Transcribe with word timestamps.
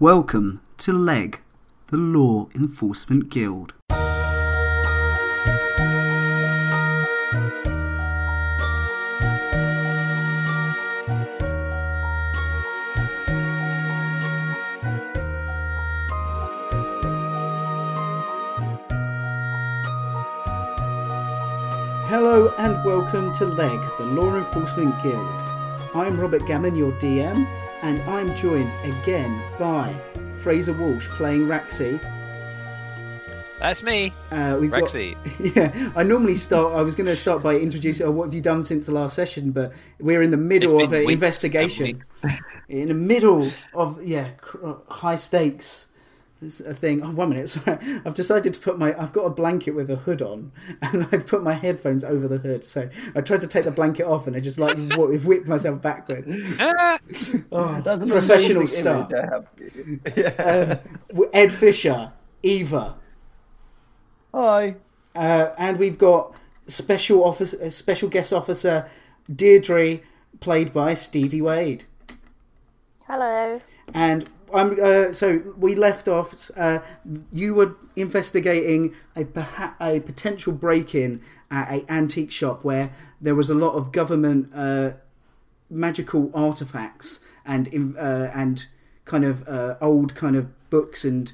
Welcome 0.00 0.60
to 0.78 0.92
LEG, 0.92 1.38
the 1.86 1.96
Law 1.96 2.48
Enforcement 2.52 3.30
Guild. 3.30 3.74
Hello 22.08 22.52
and 22.58 22.84
welcome 22.84 23.32
to 23.34 23.44
LEG, 23.44 23.80
the 23.98 24.06
Law 24.06 24.34
Enforcement 24.34 25.00
Guild. 25.04 25.42
I'm 25.94 26.18
Robert 26.18 26.44
Gammon, 26.46 26.74
your 26.74 26.90
DM, 26.94 27.46
and 27.84 28.00
I'm 28.04 28.34
joined 28.34 28.72
again 28.82 29.42
by 29.58 29.94
Fraser 30.36 30.72
Walsh 30.72 31.06
playing 31.10 31.42
Raxi. 31.42 32.00
That's 33.60 33.82
me, 33.82 34.12
Uh, 34.30 34.56
we've 34.60 34.70
Rexy. 34.70 35.14
got 35.14 35.56
yeah. 35.56 35.92
I 35.94 36.02
normally 36.02 36.34
start. 36.34 36.74
I 36.74 36.82
was 36.82 36.94
going 36.96 37.06
to 37.06 37.16
start 37.16 37.42
by 37.42 37.54
introducing. 37.56 38.06
Oh, 38.06 38.10
what 38.10 38.24
have 38.24 38.34
you 38.34 38.40
done 38.40 38.62
since 38.62 38.86
the 38.86 38.92
last 38.92 39.14
session? 39.14 39.52
But 39.52 39.72
we're 40.00 40.22
in 40.22 40.30
the 40.30 40.36
middle 40.36 40.82
of 40.82 40.92
an 40.92 41.08
investigation. 41.08 42.02
in 42.68 42.88
the 42.88 42.94
middle 42.94 43.50
of 43.74 44.02
yeah, 44.02 44.30
high 44.88 45.16
stakes. 45.16 45.86
It's 46.44 46.60
a 46.60 46.74
thing. 46.74 47.02
Oh, 47.02 47.10
one 47.10 47.30
minute. 47.30 47.48
Sorry, 47.50 47.78
I've 48.04 48.14
decided 48.14 48.54
to 48.54 48.60
put 48.60 48.78
my. 48.78 49.00
I've 49.00 49.12
got 49.12 49.22
a 49.24 49.30
blanket 49.30 49.72
with 49.72 49.90
a 49.90 49.96
hood 49.96 50.22
on, 50.22 50.52
and 50.82 51.08
I 51.10 51.18
put 51.18 51.42
my 51.42 51.54
headphones 51.54 52.04
over 52.04 52.28
the 52.28 52.38
hood. 52.38 52.64
So 52.64 52.88
I 53.14 53.20
tried 53.20 53.40
to 53.42 53.46
take 53.46 53.64
the 53.64 53.70
blanket 53.70 54.04
off, 54.06 54.26
and 54.26 54.36
I 54.36 54.40
just 54.40 54.58
like 54.58 54.76
whipped 54.96 55.48
myself 55.48 55.80
backwards. 55.82 56.34
Oh, 56.60 57.80
That's 57.84 58.02
an 58.02 58.08
professional 58.08 58.58
amazing 58.58 58.82
start. 58.82 59.12
image 59.12 59.24
I 59.24 59.34
have. 59.34 60.16
Yeah. 60.16 60.78
Um, 61.16 61.24
Ed 61.32 61.52
Fisher, 61.52 62.12
Eva, 62.42 62.96
Hi. 64.34 64.76
Uh, 65.14 65.50
and 65.56 65.78
we've 65.78 65.96
got 65.96 66.34
special 66.66 67.22
officer, 67.24 67.56
uh, 67.62 67.70
special 67.70 68.08
guest 68.08 68.32
officer 68.32 68.88
Deirdre, 69.32 70.00
played 70.40 70.72
by 70.72 70.94
Stevie 70.94 71.40
Wade. 71.40 71.84
Hello. 73.06 73.60
And 73.94 74.28
I'm 74.54 74.78
uh, 74.80 75.12
so 75.12 75.54
we 75.56 75.74
left 75.74 76.06
off. 76.06 76.50
Uh, 76.56 76.78
you 77.32 77.54
were 77.54 77.74
investigating 77.96 78.94
a 79.16 79.26
a 79.80 80.00
potential 80.00 80.52
break-in 80.52 81.20
at 81.50 81.70
a 81.70 81.92
antique 81.92 82.30
shop 82.30 82.64
where 82.64 82.90
there 83.20 83.34
was 83.34 83.50
a 83.50 83.54
lot 83.54 83.74
of 83.74 83.90
government 83.90 84.50
uh, 84.54 84.92
magical 85.68 86.30
artifacts 86.34 87.20
and 87.44 87.68
uh, 87.98 88.30
and 88.34 88.66
kind 89.04 89.24
of 89.24 89.46
uh, 89.48 89.74
old 89.80 90.14
kind 90.14 90.36
of 90.36 90.48
books 90.70 91.04
and 91.04 91.32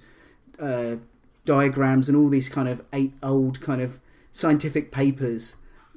uh, 0.58 0.96
diagrams 1.44 2.08
and 2.08 2.16
all 2.16 2.28
these 2.28 2.48
kind 2.48 2.68
of 2.68 2.82
eight 2.92 3.12
old 3.22 3.60
kind 3.60 3.82
of 3.82 4.00
scientific 4.32 4.90
papers 4.90 5.56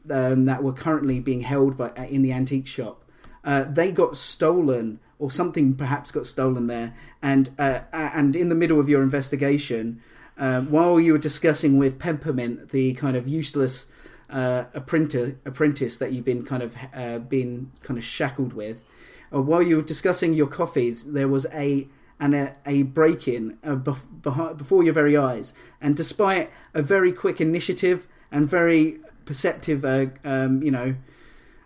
um, 0.09 0.45
that 0.45 0.61
were 0.61 0.73
currently 0.73 1.21
being 1.21 1.41
held 1.41 1.77
by 1.77 1.89
in 2.09 2.21
the 2.21 2.33
antique 2.33 2.67
shop. 2.67 2.99
They 3.45 3.91
got 3.91 4.17
stolen, 4.17 4.99
or 5.23 5.31
something 5.31 5.73
perhaps 5.73 6.11
got 6.11 6.27
stolen 6.27 6.67
there. 6.67 6.93
And 7.21 7.52
uh, 7.57 7.79
and 7.93 8.35
in 8.35 8.49
the 8.49 8.55
middle 8.55 8.77
of 8.77 8.89
your 8.89 9.02
investigation, 9.02 10.02
uh, 10.38 10.59
while 10.63 10.99
you 10.99 11.13
were 11.13 11.17
discussing 11.17 11.77
with 11.77 11.97
Peppermint 11.97 12.71
the 12.71 12.93
kind 12.95 13.16
of 13.16 13.25
useless 13.25 13.85
uh, 14.29 14.66
apprentice 14.73 15.35
apprentice 15.45 15.97
that 15.97 16.11
you've 16.11 16.25
been 16.25 16.44
kind 16.44 16.61
of 16.61 16.75
uh, 16.94 17.19
been 17.19 17.71
kind 17.83 17.97
of 17.97 18.03
shackled 18.03 18.51
with, 18.51 18.83
uh, 19.33 19.41
while 19.41 19.63
you 19.63 19.77
were 19.77 19.81
discussing 19.81 20.33
your 20.33 20.47
coffees, 20.47 21.05
there 21.05 21.29
was 21.29 21.45
a 21.53 21.88
and 22.19 22.35
a, 22.35 22.57
a 22.66 22.83
break 22.83 23.25
in 23.25 23.57
uh, 23.63 23.77
bef- 23.77 24.57
before 24.57 24.83
your 24.83 24.94
very 24.94 25.16
eyes. 25.16 25.53
And 25.79 25.95
despite 25.95 26.51
a 26.73 26.81
very 26.81 27.13
quick 27.13 27.39
initiative 27.39 28.09
and 28.29 28.45
very 28.45 28.99
perceptive, 29.23 29.85
uh, 29.85 30.07
um, 30.25 30.61
you 30.61 30.72
know, 30.72 30.95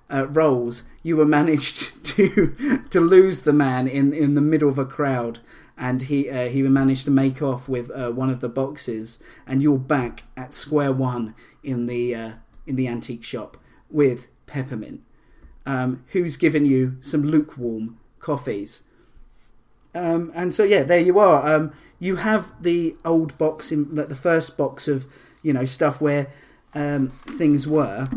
uh, 0.09 0.27
roles, 0.27 0.83
you 1.03 1.17
were 1.17 1.25
managed 1.25 2.03
to 2.05 2.83
to 2.89 2.99
lose 2.99 3.41
the 3.41 3.53
man 3.53 3.87
in, 3.87 4.13
in 4.13 4.35
the 4.35 4.41
middle 4.41 4.69
of 4.69 4.77
a 4.77 4.85
crowd, 4.85 5.39
and 5.77 6.03
he 6.03 6.29
uh, 6.29 6.49
he 6.49 6.61
managed 6.63 7.05
to 7.05 7.11
make 7.11 7.41
off 7.41 7.67
with 7.67 7.91
uh, 7.91 8.11
one 8.11 8.29
of 8.29 8.39
the 8.39 8.49
boxes, 8.49 9.19
and 9.45 9.61
you're 9.61 9.77
back 9.77 10.23
at 10.35 10.53
square 10.53 10.93
one 10.93 11.35
in 11.63 11.85
the 11.85 12.15
uh, 12.15 12.31
in 12.65 12.75
the 12.75 12.87
antique 12.87 13.23
shop 13.23 13.57
with 13.89 14.27
Peppermint, 14.45 15.01
um, 15.65 16.03
who's 16.09 16.37
given 16.37 16.65
you 16.65 16.97
some 17.01 17.23
lukewarm 17.23 17.97
coffees. 18.19 18.83
Um, 19.93 20.31
and 20.35 20.53
so 20.53 20.63
yeah, 20.63 20.83
there 20.83 20.99
you 20.99 21.19
are. 21.19 21.47
Um, 21.47 21.73
you 21.99 22.17
have 22.17 22.51
the 22.61 22.95
old 23.03 23.37
box 23.37 23.71
in 23.71 23.95
like 23.95 24.09
the 24.09 24.15
first 24.15 24.57
box 24.57 24.87
of 24.87 25.05
you 25.41 25.53
know 25.53 25.65
stuff 25.65 25.99
where 25.99 26.27
um, 26.73 27.13
things 27.37 27.67
were. 27.67 28.07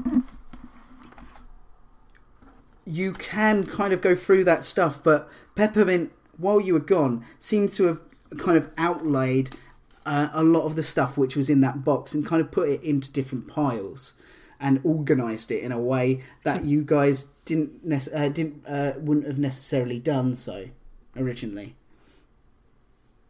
You 2.90 3.12
can 3.12 3.64
kind 3.66 3.92
of 3.92 4.00
go 4.00 4.14
through 4.14 4.44
that 4.44 4.64
stuff, 4.64 5.02
but 5.02 5.28
Peppermint, 5.54 6.12
while 6.36 6.60
you 6.60 6.72
were 6.72 6.80
gone, 6.80 7.24
seems 7.38 7.74
to 7.76 7.84
have 7.84 8.00
kind 8.38 8.56
of 8.56 8.70
outlaid 8.76 9.50
uh, 10.06 10.28
a 10.32 10.42
lot 10.42 10.62
of 10.62 10.76
the 10.76 10.82
stuff 10.82 11.16
which 11.16 11.36
was 11.36 11.48
in 11.48 11.60
that 11.60 11.84
box 11.84 12.14
and 12.14 12.26
kind 12.26 12.40
of 12.40 12.50
put 12.50 12.68
it 12.68 12.82
into 12.82 13.12
different 13.12 13.46
piles 13.46 14.14
and 14.58 14.80
organized 14.84 15.50
it 15.50 15.62
in 15.62 15.72
a 15.72 15.80
way 15.80 16.22
that 16.44 16.64
you 16.64 16.82
guys 16.82 17.28
didn't 17.44 17.84
nec- 17.84 18.12
uh, 18.14 18.28
didn't 18.28 18.66
uh, 18.66 18.92
wouldn't 18.98 19.26
have 19.26 19.38
necessarily 19.38 19.98
done 19.98 20.34
so 20.36 20.66
originally. 21.16 21.74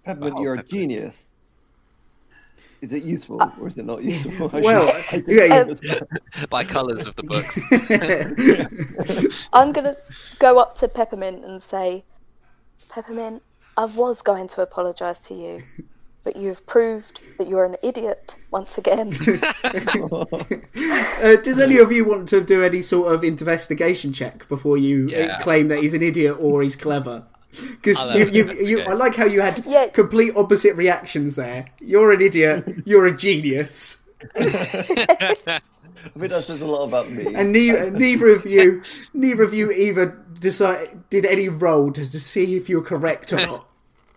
Peppermint, 0.05 0.37
Wow, 0.37 0.43
you're 0.43 0.55
a 0.55 0.63
genius. 0.63 1.30
Is 2.81 2.93
it 2.95 3.03
useful 3.03 3.41
or 3.61 3.69
is 3.69 3.77
it 3.77 3.85
not 3.85 4.03
useful? 4.03 4.51
I 4.55 4.61
Well, 4.61 4.93
should- 5.03 5.29
I 5.29 5.33
yeah, 5.33 5.45
yeah. 5.45 5.67
it's- 5.69 6.47
by 6.51 6.65
colours 6.65 7.07
of 7.07 7.15
the 7.17 7.23
books. 7.23 7.59
I'm 9.53 9.73
going 9.73 9.85
to 9.85 9.97
go 10.39 10.59
up 10.59 10.77
to 10.79 10.89
Peppermint 10.89 11.45
and 11.45 11.63
say, 11.63 12.03
Peppermint, 12.91 13.43
I 13.77 13.85
was 13.85 14.23
going 14.23 14.49
to 14.49 14.63
apologise 14.63 15.21
to 15.23 15.35
you, 15.35 15.63
but 16.25 16.37
you've 16.37 16.67
proved 16.67 17.21
that 17.39 17.49
you're 17.49 17.65
an 17.67 17.77
idiot 17.83 18.37
once 18.51 18.79
again. 18.79 19.15
Uh, 21.23 21.37
does 21.37 21.61
any 21.61 21.77
of 21.79 21.93
you 21.93 22.05
want 22.05 22.29
to 22.29 22.41
do 22.43 22.63
any 22.63 22.83
sort 22.83 23.13
of 23.15 23.23
investigation 23.25 24.13
check 24.13 24.49
before 24.49 24.77
you 24.79 25.07
uh, 25.09 25.19
Yeah. 25.19 25.39
claim 25.41 25.69
that 25.69 25.81
he's 25.81 25.95
an 25.95 26.03
idiot 26.03 26.37
or 26.41 26.63
he's 26.63 26.77
clever? 26.77 27.27
Because 27.71 27.99
I'll 27.99 28.17
you, 28.17 28.27
you, 28.27 28.53
you. 28.53 28.81
I 28.83 28.93
like 28.93 29.17
how 29.17 29.27
you 29.27 29.41
had 29.41 29.65
Yeah. 29.67 29.89
complete 29.89 30.35
opposite 30.37 30.77
reactions 30.77 31.37
there. 31.37 31.67
You're 31.81 32.13
an 32.13 32.21
idiot. 32.21 32.65
You're 32.85 33.07
a 33.07 33.17
genius. 33.17 34.03
I 34.37 36.19
think 36.19 36.31
that 36.31 36.45
says 36.45 36.61
a 36.61 36.67
lot 36.67 36.87
about 36.87 37.11
me. 37.11 37.35
And 37.35 37.53
neither, 37.53 37.91
neither 37.91 38.29
of 38.29 38.47
you, 38.47 38.83
neither 39.13 39.43
of 39.43 39.53
you 39.53 39.71
either 39.71 40.07
decide 40.39 41.09
did 41.11 41.25
any 41.27 41.49
roll 41.49 41.93
to, 41.93 42.09
to 42.11 42.21
see 42.21 42.57
if 42.57 42.69
you're 42.69 42.83
correct 42.83 43.33
or 43.33 43.37
not. 43.37 43.69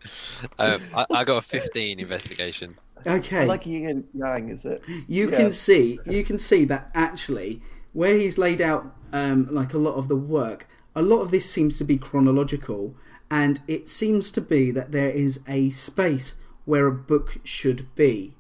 um, 0.60 0.82
I, 0.96 1.06
I 1.12 1.24
got 1.24 1.38
a 1.38 1.42
15 1.42 2.00
investigation. 2.00 2.78
Okay. 3.06 3.46
like 3.46 3.66
yin 3.66 3.88
and 3.90 4.08
yang, 4.14 4.50
is 4.50 4.64
it? 4.64 4.82
you 5.10 5.30
Yeah. 5.30 5.38
can 5.38 5.52
see 5.52 6.00
you 6.06 6.24
can 6.24 6.38
see 6.38 6.64
that 6.66 6.90
actually 6.94 7.62
where 7.92 8.16
he's 8.18 8.38
laid 8.38 8.62
out 8.62 8.96
um, 9.12 9.48
like 9.52 9.74
a 9.74 9.78
lot 9.78 9.96
of 9.96 10.08
the 10.08 10.16
work 10.16 10.70
a 10.96 11.02
lot 11.02 11.20
of 11.20 11.30
this 11.30 11.50
seems 11.50 11.78
to 11.80 11.84
be 11.84 11.98
chronological 11.98 12.96
and 13.34 13.62
it 13.68 13.90
seems 13.90 14.32
to 14.32 14.42
be 14.42 14.72
that 14.72 14.92
there 14.92 15.10
is 15.10 15.40
a 15.48 15.70
space 15.72 16.36
where 16.66 16.88
a 16.88 16.92
book 16.92 17.38
should 17.44 17.94
be 17.96 18.36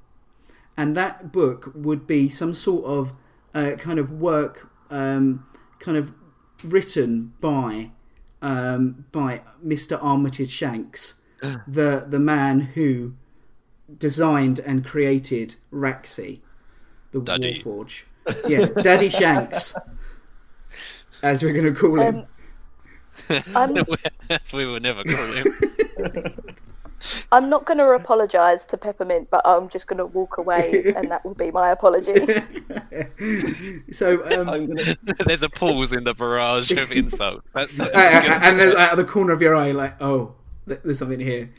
and 0.78 0.96
that 0.96 1.31
book 1.31 1.72
would 1.76 2.06
be 2.06 2.30
some 2.30 2.54
sort 2.54 2.86
of 2.86 3.14
uh, 3.54 3.72
kind 3.78 4.00
of 4.00 4.12
work 4.12 4.70
um, 4.90 5.46
kind 5.80 5.98
of 5.98 6.14
written 6.64 7.34
by 7.42 7.92
um, 8.42 9.06
by 9.12 9.42
Mr. 9.66 9.98
Armitage 10.02 10.52
Shanks 10.52 11.16
the 11.68 12.06
the 12.08 12.20
man 12.20 12.60
who 12.62 13.13
designed 13.98 14.60
and 14.60 14.86
created 14.86 15.56
Raxi, 15.72 16.40
the 17.12 17.22
Daddy. 17.22 17.62
Warforge. 17.62 18.04
Yeah, 18.48 18.68
Daddy 18.81 19.10
Shanks, 19.10 19.75
as 21.24 21.44
we're 21.44 21.54
going 21.54 21.74
to 21.74 21.80
call 21.80 22.00
him. 22.00 22.16
Um, 22.19 22.25
I'm, 23.56 23.77
As 24.30 24.54
we 24.54 24.65
will 24.65 24.80
never 24.80 25.04
call 25.04 25.25
him. 25.33 25.45
I'm 27.33 27.50
not 27.50 27.65
going 27.65 27.80
to 27.80 27.89
apologise 27.89 28.65
to 28.68 28.77
Peppermint, 28.77 29.30
but 29.30 29.42
I'm 29.45 29.68
just 29.68 29.88
going 29.88 29.98
to 29.98 30.06
walk 30.06 30.38
away, 30.38 30.94
and 30.95 31.12
that 31.12 31.25
will 31.25 31.33
be 31.33 31.51
my 31.51 31.69
apology. 31.69 32.13
so, 33.92 34.24
um, 34.25 34.68
gonna. 34.68 34.95
There's 35.25 35.44
a 35.44 35.50
pause 35.50 35.92
in 35.92 36.06
the 36.06 36.13
barrage 36.13 36.71
of 36.71 36.94
insults. 36.94 37.50
That's, 37.54 37.75
that's 37.75 37.94
uh, 37.94 38.39
and 38.44 38.57
then 38.57 38.77
out 38.77 38.92
of 38.92 38.98
the 38.98 39.04
corner 39.04 39.33
of 39.33 39.42
your 39.42 39.54
eye, 39.54 39.71
like, 39.71 40.01
oh, 40.01 40.36
there's 40.66 41.00
something 41.00 41.19
here. 41.19 41.51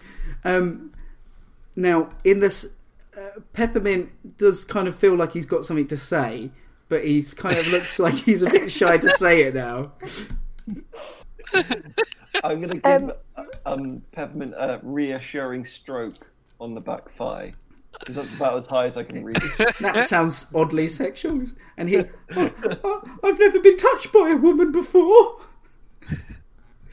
Um, 0.45 0.93
now, 1.77 2.09
in 2.25 2.41
this, 2.41 2.77
uh, 3.15 3.41
Peppermint 3.53 4.39
does 4.39 4.65
kind 4.65 4.89
of 4.89 4.97
feel 4.97 5.15
like 5.15 5.33
he's 5.33 5.47
got 5.47 5.67
something 5.67 5.89
to 5.89 5.97
say, 5.99 6.53
but 6.89 7.05
he's 7.05 7.35
kind 7.35 7.57
of 7.59 7.71
looks 7.71 7.99
like 7.99 8.15
he's 8.15 8.43
a 8.43 8.49
bit 8.49 8.71
shy 8.71 8.97
to 8.97 9.11
say 9.11 9.43
it 9.43 9.55
now. 9.55 9.93
I'm 12.43 12.61
gonna 12.61 12.77
give 12.77 13.13
um, 13.67 14.03
Peppermint 14.13 14.55
a 14.57 14.81
reassuring 14.83 15.65
stroke 15.65 16.31
on 16.61 16.75
the 16.75 16.81
back 16.81 17.11
thigh. 17.17 17.53
Because 18.01 18.17
that's 18.17 18.35
about 18.35 18.57
as 18.57 18.67
high 18.67 18.87
as 18.87 18.97
I 18.97 19.05
can 19.05 19.25
reach. 19.25 19.39
That 19.81 20.05
sounds 20.05 20.47
oddly 20.53 20.89
sexual. 20.89 21.45
And 21.77 21.89
he, 21.89 21.99
"Oh, 22.35 22.51
oh, 22.83 23.03
I've 23.23 23.39
never 23.39 23.61
been 23.61 23.77
touched 23.77 24.13
by 24.13 24.31
a 24.31 24.37
woman 24.37 24.73
before. 24.73 25.41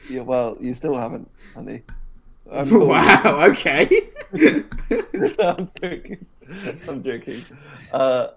yeah, 0.08 0.20
well, 0.20 0.56
you 0.60 0.72
still 0.74 0.96
haven't, 0.96 1.28
honey. 1.54 1.82
I'm 2.50 2.68
cool. 2.68 2.86
Wow. 2.86 3.40
Okay. 3.50 3.88
I'm 5.40 5.70
joking. 5.82 6.26
I'm 6.88 7.02
joking. 7.02 7.44
Uh, 7.92 8.28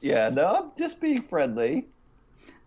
yeah, 0.00 0.30
no, 0.30 0.46
I'm 0.46 0.70
just 0.78 1.00
being 1.02 1.22
friendly. 1.22 1.86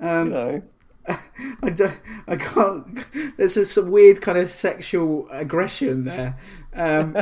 You 0.02 0.08
Um, 0.08 0.30
know. 0.30 0.62
I 1.64 1.70
don't. 1.70 2.00
I 2.28 2.36
can't. 2.36 3.06
There's 3.38 3.56
just 3.56 3.74
some 3.74 3.92
weird 3.92 4.22
kind 4.22 4.38
of 4.38 4.50
sexual 4.50 5.28
aggression 5.30 6.06
there. 6.06 6.38
Um, 6.74 7.18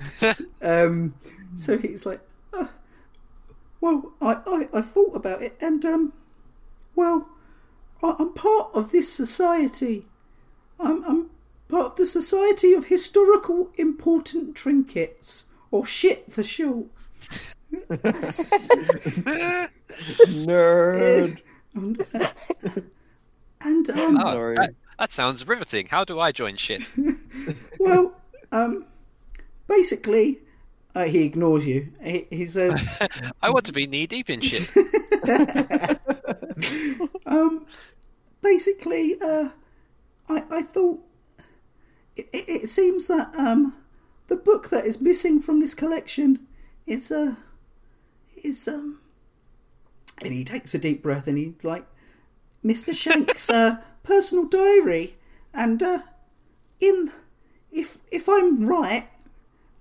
um, 0.62 1.14
so 1.56 1.78
he's 1.78 2.04
like, 2.04 2.20
uh, 2.52 2.66
well, 3.80 4.12
I, 4.20 4.40
I, 4.46 4.68
I 4.78 4.80
thought 4.82 5.16
about 5.16 5.42
it, 5.42 5.56
and 5.60 5.84
um, 5.84 6.12
well, 6.94 7.28
I, 8.02 8.16
I'm 8.18 8.34
part 8.34 8.70
of 8.74 8.92
this 8.92 9.12
society. 9.12 10.06
I'm, 10.78 11.02
I'm 11.04 11.30
part 11.68 11.92
of 11.92 11.96
the 11.96 12.06
Society 12.06 12.72
of 12.74 12.86
Historical 12.86 13.70
Important 13.76 14.54
Trinkets, 14.54 15.44
or 15.70 15.86
shit 15.86 16.30
for 16.30 16.42
short. 16.42 16.86
Nerd. 20.28 21.40
Uh, 21.74 22.80
and 23.66 23.90
um, 23.90 24.18
Oh, 24.18 24.32
Sorry. 24.32 24.56
That, 24.56 24.70
that 24.98 25.12
sounds 25.12 25.46
riveting. 25.46 25.86
How 25.86 26.04
do 26.04 26.20
I 26.20 26.32
join 26.32 26.56
shit? 26.56 26.90
Well, 27.78 28.14
um, 28.52 28.86
basically, 29.68 30.38
uh, 30.94 31.04
he 31.04 31.24
ignores 31.24 31.66
you. 31.66 31.92
He, 32.02 32.26
he 32.30 32.46
says, 32.46 32.80
I 33.42 33.50
want 33.50 33.66
to 33.66 33.72
be 33.72 33.86
knee 33.86 34.06
deep 34.06 34.30
in 34.30 34.40
shit. 34.40 34.72
um, 37.26 37.66
basically, 38.42 39.20
uh, 39.20 39.50
I, 40.28 40.44
I 40.50 40.62
thought 40.62 41.00
it, 42.16 42.28
it, 42.32 42.48
it 42.48 42.70
seems 42.70 43.08
that 43.08 43.34
um, 43.36 43.74
the 44.28 44.36
book 44.36 44.70
that 44.70 44.86
is 44.86 45.00
missing 45.00 45.40
from 45.40 45.60
this 45.60 45.74
collection 45.74 46.46
is 46.86 47.12
uh, 47.12 47.34
is 48.42 48.66
um, 48.66 49.00
and 50.22 50.32
he 50.32 50.44
takes 50.44 50.74
a 50.74 50.78
deep 50.78 51.02
breath 51.02 51.26
and 51.26 51.36
he 51.36 51.54
like, 51.62 51.86
Mister 52.66 52.92
Shank's 52.92 53.48
uh, 53.48 53.76
personal 54.02 54.44
diary, 54.44 55.16
and 55.54 55.80
uh, 55.82 56.00
in 56.80 57.12
if 57.70 57.98
if 58.10 58.28
I'm 58.28 58.66
right, 58.66 59.08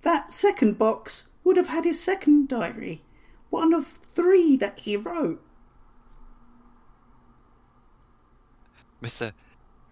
that 0.03 0.31
second 0.31 0.77
box 0.77 1.23
would 1.43 1.57
have 1.57 1.69
had 1.69 1.83
his 1.83 1.99
second 1.99 2.47
diary, 2.47 3.01
one 3.49 3.73
of 3.73 3.87
three 3.87 4.55
that 4.57 4.79
he 4.79 4.95
wrote. 4.95 5.41
Mr. 9.01 9.33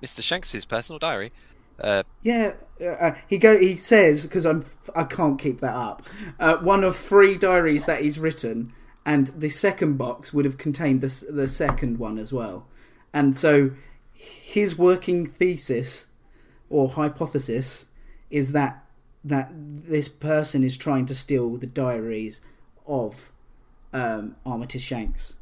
Mr. 0.04 0.22
Shanks's 0.22 0.66
personal 0.66 1.00
diary. 1.00 1.32
Uh, 1.80 2.04
Yeah, 2.22 2.54
uh, 2.80 3.14
he 3.28 3.40
go. 3.40 3.58
He 3.58 3.76
says 3.76 4.24
because 4.24 4.46
I'm 4.46 4.62
I 4.96 5.04
can't 5.06 5.40
keep 5.40 5.62
that 5.62 5.74
up. 5.74 6.04
Uh, 6.40 6.58
one 6.58 6.84
of 6.84 6.96
three 6.96 7.40
diaries 7.40 7.88
that 7.88 8.04
he's 8.04 8.20
written, 8.20 8.72
and 9.04 9.28
the 9.28 9.50
second 9.50 9.98
box 9.98 10.32
would 10.32 10.46
have 10.46 10.60
contained 10.60 11.02
the 11.02 11.26
the 11.32 11.50
second 11.50 11.98
one 11.98 12.20
as 12.20 12.32
well. 12.32 12.68
And 13.14 13.36
so, 13.36 13.72
his 14.14 14.78
working 14.78 15.26
thesis 15.26 16.08
or 16.70 16.90
hypothesis 16.90 17.88
is 18.30 18.52
that 18.52 18.84
that 19.24 19.52
this 19.54 20.10
person 20.10 20.64
is 20.64 20.76
trying 20.76 21.06
to 21.06 21.16
steal 21.16 21.56
the 21.56 21.68
diaries 21.68 22.42
of 22.86 23.32
um, 23.94 24.36
Armitage 24.46 24.82
Shanks. 24.82 25.36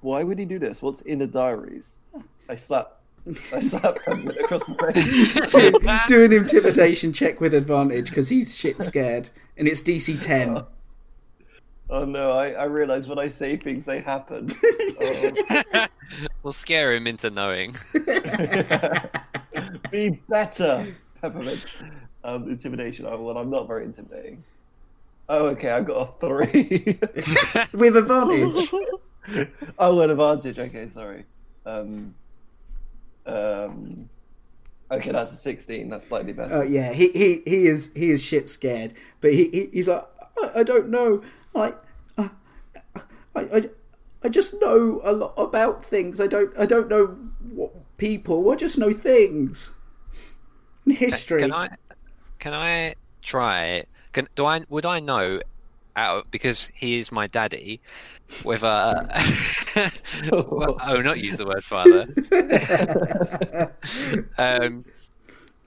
Why 0.00 0.22
would 0.22 0.38
he 0.38 0.44
do 0.44 0.58
this? 0.58 0.80
What's 0.80 1.02
in 1.02 1.18
the 1.18 1.26
diaries? 1.26 1.96
I 2.48 2.54
slap. 2.54 3.00
I 3.52 3.60
slap 3.60 3.96
Peppermint 4.04 4.38
across 4.38 4.64
the 4.64 4.92
face. 4.92 5.52
do, 5.52 5.98
do 6.06 6.24
an 6.24 6.32
intimidation 6.32 7.12
check 7.12 7.40
with 7.40 7.52
advantage 7.52 8.08
because 8.08 8.28
he's 8.28 8.56
shit 8.56 8.80
scared, 8.82 9.28
and 9.56 9.68
it's 9.68 9.82
DC 9.82 10.18
ten. 10.20 10.64
Oh 11.90 12.04
no! 12.04 12.30
I, 12.32 12.50
I 12.50 12.64
realize 12.64 13.08
when 13.08 13.18
I 13.18 13.30
say 13.30 13.56
things, 13.56 13.86
they 13.86 14.00
happen. 14.00 14.50
We'll 16.42 16.52
scare 16.52 16.94
him 16.94 17.06
into 17.06 17.30
knowing. 17.30 17.76
Be 19.90 20.10
better, 20.28 20.86
Peppermint. 21.20 21.64
Um, 22.24 22.48
intimidation. 22.48 23.06
Oh, 23.06 23.20
well, 23.20 23.36
I'm 23.36 23.50
not 23.50 23.66
very 23.66 23.84
intimidating. 23.84 24.42
Oh, 25.28 25.46
okay. 25.48 25.70
I 25.70 25.80
got 25.82 26.16
a 26.22 26.26
three. 26.26 26.98
with 27.74 27.96
advantage. 27.96 28.70
oh, 29.78 30.00
an 30.00 30.10
advantage. 30.10 30.58
Okay, 30.58 30.88
sorry. 30.88 31.24
Um, 31.66 32.14
um, 33.26 34.08
okay, 34.90 35.12
that's 35.12 35.32
a 35.32 35.36
sixteen. 35.36 35.90
That's 35.90 36.06
slightly 36.06 36.32
better. 36.32 36.54
Oh 36.54 36.62
yeah, 36.62 36.92
he, 36.92 37.10
he 37.10 37.42
he 37.44 37.66
is 37.66 37.90
he 37.94 38.10
is 38.10 38.22
shit 38.22 38.48
scared, 38.48 38.94
but 39.20 39.34
he, 39.34 39.50
he 39.50 39.68
he's 39.72 39.88
like 39.88 40.06
I, 40.42 40.60
I 40.60 40.62
don't 40.62 40.88
know, 40.88 41.22
I, 41.58 41.72
I 42.16 42.30
I 43.34 43.70
I 44.22 44.28
just 44.28 44.54
know 44.60 45.00
a 45.04 45.12
lot 45.12 45.34
about 45.36 45.84
things. 45.84 46.20
I 46.20 46.26
don't 46.26 46.56
I 46.58 46.66
don't 46.66 46.88
know 46.88 47.18
what 47.52 47.72
people. 47.98 48.50
I 48.50 48.56
just 48.56 48.78
know 48.78 48.92
things. 48.92 49.72
And 50.84 50.96
history. 50.96 51.40
Can 51.40 51.52
I? 51.52 51.68
Can 52.38 52.54
I 52.54 52.94
try? 53.22 53.84
Can 54.12 54.28
do 54.34 54.46
I? 54.46 54.62
Would 54.68 54.86
I 54.86 55.00
know? 55.00 55.40
Out 55.96 56.30
because 56.30 56.70
he 56.74 57.00
is 57.00 57.10
my 57.10 57.26
daddy. 57.26 57.80
Whether 58.44 59.08
well, 60.30 60.76
oh, 60.86 61.00
not 61.00 61.18
use 61.18 61.38
the 61.38 61.46
word 61.46 61.64
father. 61.64 62.06
um, 64.38 64.84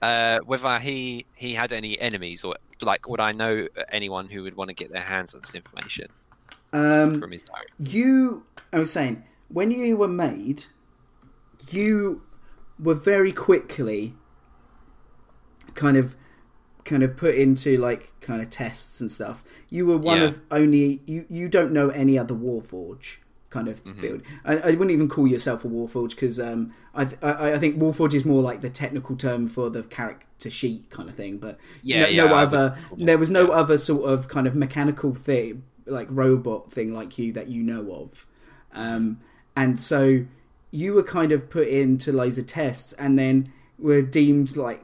uh, 0.00 0.38
whether 0.46 0.78
he 0.78 1.26
he 1.36 1.52
had 1.52 1.70
any 1.70 2.00
enemies 2.00 2.44
or 2.44 2.56
like 2.82 3.08
would 3.08 3.20
I 3.20 3.32
know 3.32 3.68
anyone 3.90 4.28
who 4.28 4.42
would 4.42 4.56
want 4.56 4.68
to 4.68 4.74
get 4.74 4.92
their 4.92 5.02
hands 5.02 5.34
on 5.34 5.40
this 5.40 5.54
information 5.54 6.08
Um, 6.72 7.20
from 7.20 7.30
his 7.32 7.42
diary? 7.44 7.66
you 7.78 8.44
I 8.72 8.78
was 8.78 8.92
saying 8.92 9.24
when 9.48 9.70
you 9.70 9.96
were 9.96 10.08
made, 10.08 10.64
you 11.70 12.22
were 12.78 12.94
very 12.94 13.32
quickly 13.32 14.14
kind 15.74 15.96
of 15.96 16.14
kind 16.84 17.02
of 17.02 17.16
put 17.16 17.34
into 17.36 17.76
like 17.78 18.12
kind 18.20 18.42
of 18.42 18.50
tests 18.50 19.00
and 19.00 19.10
stuff. 19.10 19.44
You 19.70 19.86
were 19.86 19.96
one 19.96 20.18
Yeah. 20.18 20.24
of 20.24 20.40
only 20.50 21.00
you 21.06 21.26
you 21.28 21.48
don't 21.48 21.72
know 21.72 21.90
any 21.90 22.18
other 22.18 22.34
Warforge 22.34 23.16
kind 23.52 23.68
of 23.68 23.84
build. 24.00 24.22
I, 24.44 24.56
I 24.56 24.70
wouldn't 24.70 24.90
even 24.90 25.08
call 25.08 25.26
yourself 25.28 25.64
a 25.64 25.68
Warforge 25.68 26.10
because 26.10 26.40
um, 26.40 26.72
I, 26.94 27.04
th- 27.04 27.18
I 27.22 27.52
I 27.52 27.58
think 27.58 27.78
Warforge 27.78 28.14
is 28.14 28.24
more 28.24 28.42
like 28.42 28.62
the 28.62 28.70
technical 28.70 29.14
term 29.16 29.48
for 29.48 29.70
the 29.70 29.82
character 29.84 30.50
sheet 30.50 30.90
kind 30.90 31.08
of 31.08 31.14
thing. 31.14 31.38
But 31.38 31.58
Yeah, 31.82 32.02
no, 32.02 32.08
yeah, 32.08 32.24
no 32.24 32.34
other 32.34 32.76
there 32.96 33.18
was 33.18 33.30
no 33.30 33.48
yeah. 33.48 33.60
other 33.60 33.78
sort 33.78 34.10
of 34.10 34.26
kind 34.28 34.46
of 34.46 34.54
mechanical 34.56 35.14
thing 35.14 35.62
like 35.86 36.08
robot 36.10 36.72
thing 36.72 36.94
like 36.94 37.18
you 37.18 37.32
that 37.32 37.48
you 37.48 37.62
know 37.62 37.92
of. 37.92 38.26
Um, 38.72 39.20
and 39.54 39.78
so 39.78 40.24
you 40.70 40.94
were 40.94 41.02
kind 41.02 41.30
of 41.32 41.50
put 41.50 41.68
into 41.68 42.10
loads 42.12 42.38
of 42.38 42.46
tests 42.46 42.94
and 42.94 43.18
then 43.18 43.52
were 43.78 44.00
deemed 44.02 44.56
like 44.56 44.82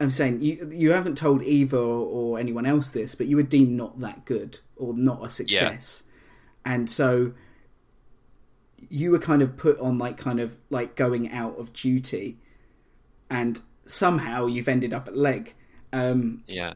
I'm 0.00 0.10
saying 0.10 0.40
you 0.40 0.68
you 0.72 0.90
haven't 0.92 1.16
told 1.16 1.42
Eva 1.42 1.76
or, 1.78 2.06
or 2.34 2.38
anyone 2.38 2.66
else 2.66 2.90
this, 2.90 3.14
but 3.14 3.26
you 3.28 3.36
were 3.36 3.44
deemed 3.44 3.76
not 3.76 4.00
that 4.00 4.24
good 4.24 4.58
or 4.76 4.94
not 4.94 5.24
a 5.24 5.30
success, 5.30 6.02
and 6.64 6.88
so 6.88 7.32
you 8.88 9.10
were 9.10 9.18
kind 9.18 9.42
of 9.42 9.56
put 9.56 9.78
on 9.78 9.98
like 9.98 10.16
kind 10.16 10.40
of 10.40 10.58
like 10.70 10.96
going 10.96 11.30
out 11.32 11.58
of 11.58 11.72
duty, 11.72 12.38
and 13.30 13.60
somehow 13.86 14.46
you've 14.46 14.68
ended 14.68 14.92
up 14.92 15.08
at 15.08 15.16
leg. 15.16 15.54
Um, 15.92 16.42
Yeah, 16.46 16.74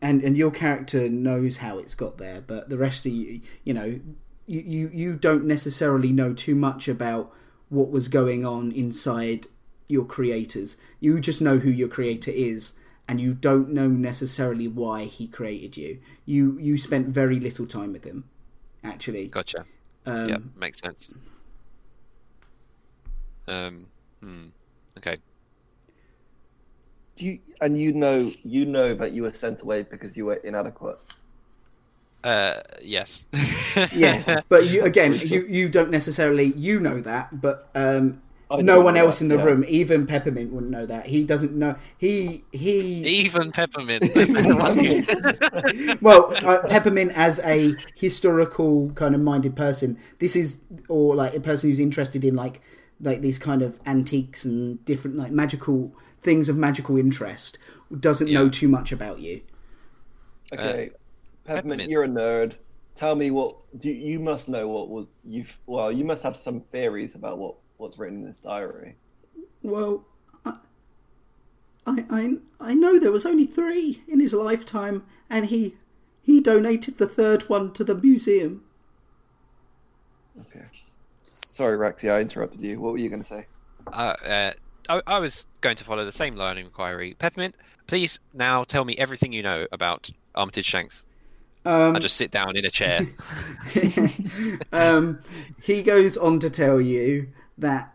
and 0.00 0.22
and 0.22 0.36
your 0.36 0.50
character 0.50 1.08
knows 1.08 1.58
how 1.58 1.78
it's 1.78 1.94
got 1.94 2.18
there, 2.18 2.40
but 2.40 2.68
the 2.68 2.78
rest 2.78 3.06
of 3.06 3.12
you, 3.12 3.40
you 3.64 3.74
know, 3.74 4.00
you 4.46 4.60
you, 4.60 4.90
you 4.92 5.16
don't 5.16 5.44
necessarily 5.44 6.12
know 6.12 6.32
too 6.34 6.54
much 6.54 6.88
about 6.88 7.32
what 7.68 7.90
was 7.90 8.08
going 8.08 8.44
on 8.44 8.70
inside 8.72 9.46
your 9.88 10.04
creators. 10.04 10.76
You 11.00 11.20
just 11.20 11.40
know 11.40 11.58
who 11.58 11.70
your 11.70 11.88
creator 11.88 12.30
is, 12.30 12.74
and 13.08 13.20
you 13.20 13.34
don't 13.34 13.70
know 13.70 13.88
necessarily 13.88 14.68
why 14.68 15.04
he 15.04 15.26
created 15.26 15.76
you. 15.76 16.00
You 16.24 16.58
you 16.58 16.78
spent 16.78 17.08
very 17.08 17.40
little 17.40 17.66
time 17.66 17.92
with 17.92 18.04
him, 18.04 18.24
actually. 18.84 19.28
gotcha. 19.28 19.64
Um, 20.06 20.28
yeah, 20.28 20.38
makes 20.56 20.80
sense. 20.80 21.10
Um, 23.48 23.86
hmm. 24.20 24.46
Okay. 24.98 25.18
Do 27.16 27.26
you, 27.26 27.38
and 27.60 27.78
you 27.78 27.92
know, 27.92 28.32
you 28.42 28.66
know 28.66 28.94
that 28.94 29.12
you 29.12 29.22
were 29.22 29.32
sent 29.32 29.62
away 29.62 29.84
because 29.84 30.16
you 30.16 30.26
were 30.26 30.34
inadequate. 30.34 30.98
Uh, 32.24 32.62
yes. 32.82 33.26
Yeah, 33.92 34.40
but 34.48 34.66
you 34.66 34.82
again, 34.82 35.12
you 35.22 35.46
you 35.46 35.68
don't 35.68 35.90
necessarily 35.90 36.44
you 36.44 36.80
know 36.80 37.00
that, 37.00 37.40
but 37.40 37.68
um, 37.74 38.22
I 38.58 38.62
no 38.62 38.80
one 38.80 38.96
else 38.96 39.18
that, 39.18 39.26
in 39.26 39.28
the 39.28 39.36
yeah. 39.36 39.44
room, 39.44 39.64
even 39.68 40.06
Peppermint, 40.06 40.52
wouldn't 40.52 40.70
know 40.70 40.86
that. 40.86 41.06
He 41.06 41.24
doesn't 41.24 41.52
know. 41.52 41.76
He 41.96 42.44
he. 42.52 43.06
Even 43.06 43.52
peppermint. 43.52 44.04
well, 46.02 46.34
uh, 46.44 46.66
Peppermint 46.66 47.12
as 47.14 47.40
a 47.40 47.74
historical 47.94 48.90
kind 48.90 49.14
of 49.14 49.20
minded 49.20 49.56
person. 49.56 49.98
This 50.18 50.36
is 50.36 50.60
or 50.88 51.14
like 51.14 51.34
a 51.34 51.40
person 51.40 51.70
who's 51.70 51.80
interested 51.80 52.24
in 52.24 52.36
like 52.36 52.60
like 53.00 53.20
these 53.20 53.38
kind 53.38 53.62
of 53.62 53.80
antiques 53.86 54.44
and 54.44 54.84
different 54.84 55.16
like 55.16 55.32
magical 55.32 55.92
things 56.20 56.48
of 56.48 56.56
magical 56.56 56.96
interest. 56.96 57.58
Doesn't 57.98 58.30
know 58.30 58.48
too 58.48 58.68
much 58.68 58.92
about 58.92 59.20
you. 59.20 59.42
Okay, 60.52 60.90
Peppermint, 61.44 61.44
Peppermint. 61.44 61.90
you're 61.90 62.04
a 62.04 62.08
nerd. 62.08 62.54
Tell 62.94 63.16
me 63.16 63.30
what 63.30 63.56
do 63.78 63.90
you 63.90 64.20
must 64.20 64.48
know 64.48 64.68
what 64.68 64.88
was 64.88 65.06
you 65.24 65.44
well 65.66 65.90
you 65.90 66.04
must 66.04 66.22
have 66.22 66.36
some 66.36 66.60
theories 66.60 67.16
about 67.16 67.38
what 67.38 67.56
what's 67.76 67.98
written 67.98 68.18
in 68.18 68.24
this 68.26 68.38
diary. 68.38 68.96
Well, 69.62 70.04
I, 70.44 70.54
I, 71.86 72.04
I, 72.10 72.36
I 72.60 72.74
know 72.74 72.98
there 72.98 73.12
was 73.12 73.26
only 73.26 73.46
three 73.46 74.02
in 74.08 74.20
his 74.20 74.32
lifetime, 74.32 75.04
and 75.30 75.46
he, 75.46 75.76
he 76.22 76.40
donated 76.40 76.98
the 76.98 77.08
third 77.08 77.48
one 77.48 77.72
to 77.74 77.84
the 77.84 77.94
museum. 77.94 78.64
Okay. 80.40 80.64
Sorry, 81.22 81.76
Rexy, 81.76 82.10
I 82.10 82.20
interrupted 82.20 82.60
you. 82.60 82.80
What 82.80 82.92
were 82.92 82.98
you 82.98 83.08
going 83.08 83.22
to 83.22 83.26
say? 83.26 83.46
uh, 83.92 84.14
uh, 84.24 84.52
I, 84.88 85.00
I 85.06 85.18
was 85.18 85.46
going 85.60 85.76
to 85.76 85.84
follow 85.84 86.04
the 86.04 86.12
same 86.12 86.36
line 86.36 86.58
of 86.58 86.64
inquiry. 86.64 87.14
Peppermint, 87.18 87.54
please 87.86 88.18
now 88.32 88.64
tell 88.64 88.84
me 88.84 88.96
everything 88.96 89.32
you 89.32 89.42
know 89.42 89.66
about 89.72 90.10
Armitage 90.34 90.66
Shanks. 90.66 91.06
Um, 91.64 91.96
I 91.96 91.98
just 91.98 92.16
sit 92.16 92.30
down 92.30 92.56
in 92.56 92.64
a 92.66 92.70
chair. 92.70 93.06
um, 94.72 95.20
he 95.62 95.82
goes 95.82 96.16
on 96.16 96.38
to 96.40 96.50
tell 96.50 96.80
you 96.80 97.28
that 97.58 97.92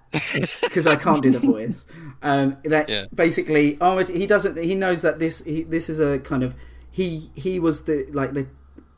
because 0.61 0.87
I 0.87 0.95
can't 0.95 1.21
do 1.21 1.31
the 1.31 1.39
voice. 1.39 1.85
Um, 2.21 2.57
that 2.65 2.89
Yeah. 2.89 3.05
basically, 3.15 3.77
oh, 3.79 4.03
he 4.03 4.27
doesn't. 4.27 4.57
He 4.57 4.75
knows 4.75 5.03
that 5.03 5.19
this 5.19 5.41
he, 5.45 5.63
this 5.63 5.89
is 5.89 6.01
a 6.01 6.19
kind 6.19 6.43
of 6.43 6.53
he 6.91 7.31
he 7.33 7.59
was 7.59 7.85
the 7.85 8.07
like 8.11 8.33
the, 8.33 8.47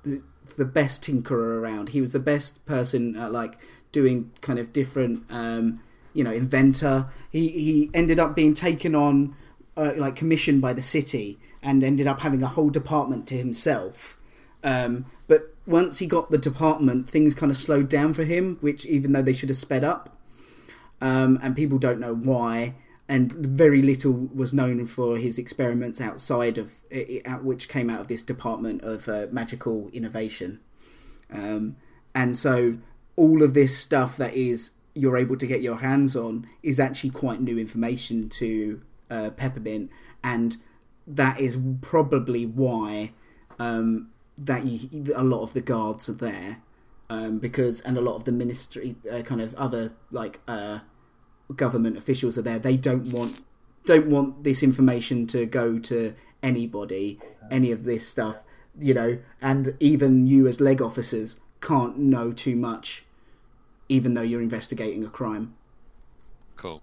the 0.01 0.23
the 0.57 0.65
best 0.65 1.03
tinkerer 1.03 1.59
around. 1.59 1.89
He 1.89 2.01
was 2.01 2.13
the 2.13 2.19
best 2.19 2.65
person 2.65 3.15
at 3.15 3.31
like 3.31 3.59
doing 3.91 4.31
kind 4.41 4.57
of 4.57 4.73
different, 4.73 5.23
um, 5.29 5.81
you 6.15 6.23
know, 6.23 6.31
inventor. 6.31 7.09
He 7.29 7.49
he 7.49 7.91
ended 7.93 8.17
up 8.17 8.35
being 8.35 8.55
taken 8.55 8.95
on 8.95 9.35
uh, 9.77 9.93
like 9.97 10.15
commissioned 10.15 10.61
by 10.61 10.73
the 10.73 10.81
city 10.81 11.37
and 11.61 11.83
ended 11.83 12.07
up 12.07 12.21
having 12.21 12.41
a 12.41 12.47
whole 12.47 12.71
department 12.71 13.27
to 13.27 13.37
himself. 13.37 14.17
Um, 14.63 15.05
but 15.27 15.53
once 15.67 15.99
he 15.99 16.07
got 16.07 16.31
the 16.31 16.39
department, 16.39 17.07
things 17.07 17.35
kind 17.35 17.51
of 17.51 17.57
slowed 17.57 17.87
down 17.87 18.15
for 18.15 18.23
him, 18.23 18.57
which 18.61 18.83
even 18.87 19.11
though 19.11 19.21
they 19.21 19.33
should 19.33 19.49
have 19.49 19.57
sped 19.59 19.83
up, 19.83 20.17
um, 21.01 21.39
and 21.41 21.55
people 21.55 21.77
don't 21.77 21.99
know 21.99 22.13
why. 22.15 22.75
And 23.07 23.33
very 23.33 23.81
little 23.81 24.13
was 24.13 24.53
known 24.53 24.85
for 24.85 25.17
his 25.17 25.37
experiments 25.37 25.99
outside 25.99 26.57
of, 26.57 26.71
which 27.41 27.67
came 27.67 27.89
out 27.89 27.99
of 27.99 28.07
this 28.07 28.23
department 28.23 28.83
of 28.83 29.09
uh, 29.09 29.27
magical 29.31 29.89
innovation. 29.91 30.61
Um, 31.29 31.75
and 32.15 32.37
so 32.37 32.77
all 33.17 33.43
of 33.43 33.53
this 33.53 33.77
stuff 33.77 34.15
that 34.17 34.33
is 34.33 34.71
you're 34.93 35.17
able 35.17 35.37
to 35.37 35.47
get 35.47 35.61
your 35.61 35.77
hands 35.77 36.15
on 36.15 36.47
is 36.63 36.79
actually 36.79 37.09
quite 37.09 37.41
new 37.41 37.57
information 37.57 38.29
to 38.29 38.81
uh, 39.09 39.29
Peppermint, 39.31 39.89
and 40.23 40.57
that 41.05 41.39
is 41.39 41.57
probably 41.81 42.45
why 42.45 43.11
um, 43.59 44.09
that 44.37 44.65
you, 44.65 45.13
a 45.15 45.23
lot 45.23 45.41
of 45.41 45.53
the 45.53 45.61
guards 45.61 46.09
are 46.09 46.13
there 46.13 46.61
um, 47.09 47.39
because 47.39 47.81
and 47.81 47.97
a 47.97 48.01
lot 48.01 48.15
of 48.15 48.23
the 48.23 48.31
ministry 48.31 48.95
uh, 49.11 49.21
kind 49.21 49.41
of 49.41 49.53
other 49.55 49.93
like 50.11 50.39
uh, 50.47 50.79
government 51.55 51.97
officials 51.97 52.37
are 52.37 52.41
there. 52.41 52.59
They 52.59 52.77
don't 52.77 53.11
want 53.13 53.45
don't 53.85 54.07
want 54.07 54.43
this 54.43 54.61
information 54.61 55.25
to 55.27 55.45
go 55.45 55.79
to 55.79 56.13
anybody, 56.43 57.19
any 57.49 57.71
of 57.71 57.83
this 57.83 58.07
stuff, 58.07 58.43
you 58.77 58.93
know, 58.93 59.17
and 59.41 59.75
even 59.79 60.27
you 60.27 60.47
as 60.47 60.61
leg 60.61 60.81
officers 60.81 61.35
can't 61.61 61.97
know 61.97 62.31
too 62.31 62.55
much, 62.55 63.03
even 63.89 64.13
though 64.13 64.21
you're 64.21 64.41
investigating 64.41 65.03
a 65.03 65.09
crime. 65.09 65.55
cool. 66.57 66.81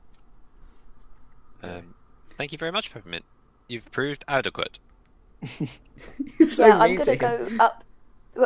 Um, 1.62 1.94
thank 2.36 2.52
you 2.52 2.58
very 2.58 2.72
much, 2.72 2.92
Peppermint. 2.92 3.24
You've 3.68 3.90
proved 3.90 4.24
adequate. 4.28 4.78
So 6.40 6.66
yeah, 6.66 6.78
I'm 6.78 6.92
gonna 6.94 7.04
to 7.04 7.16
go 7.16 7.48
up. 7.60 7.84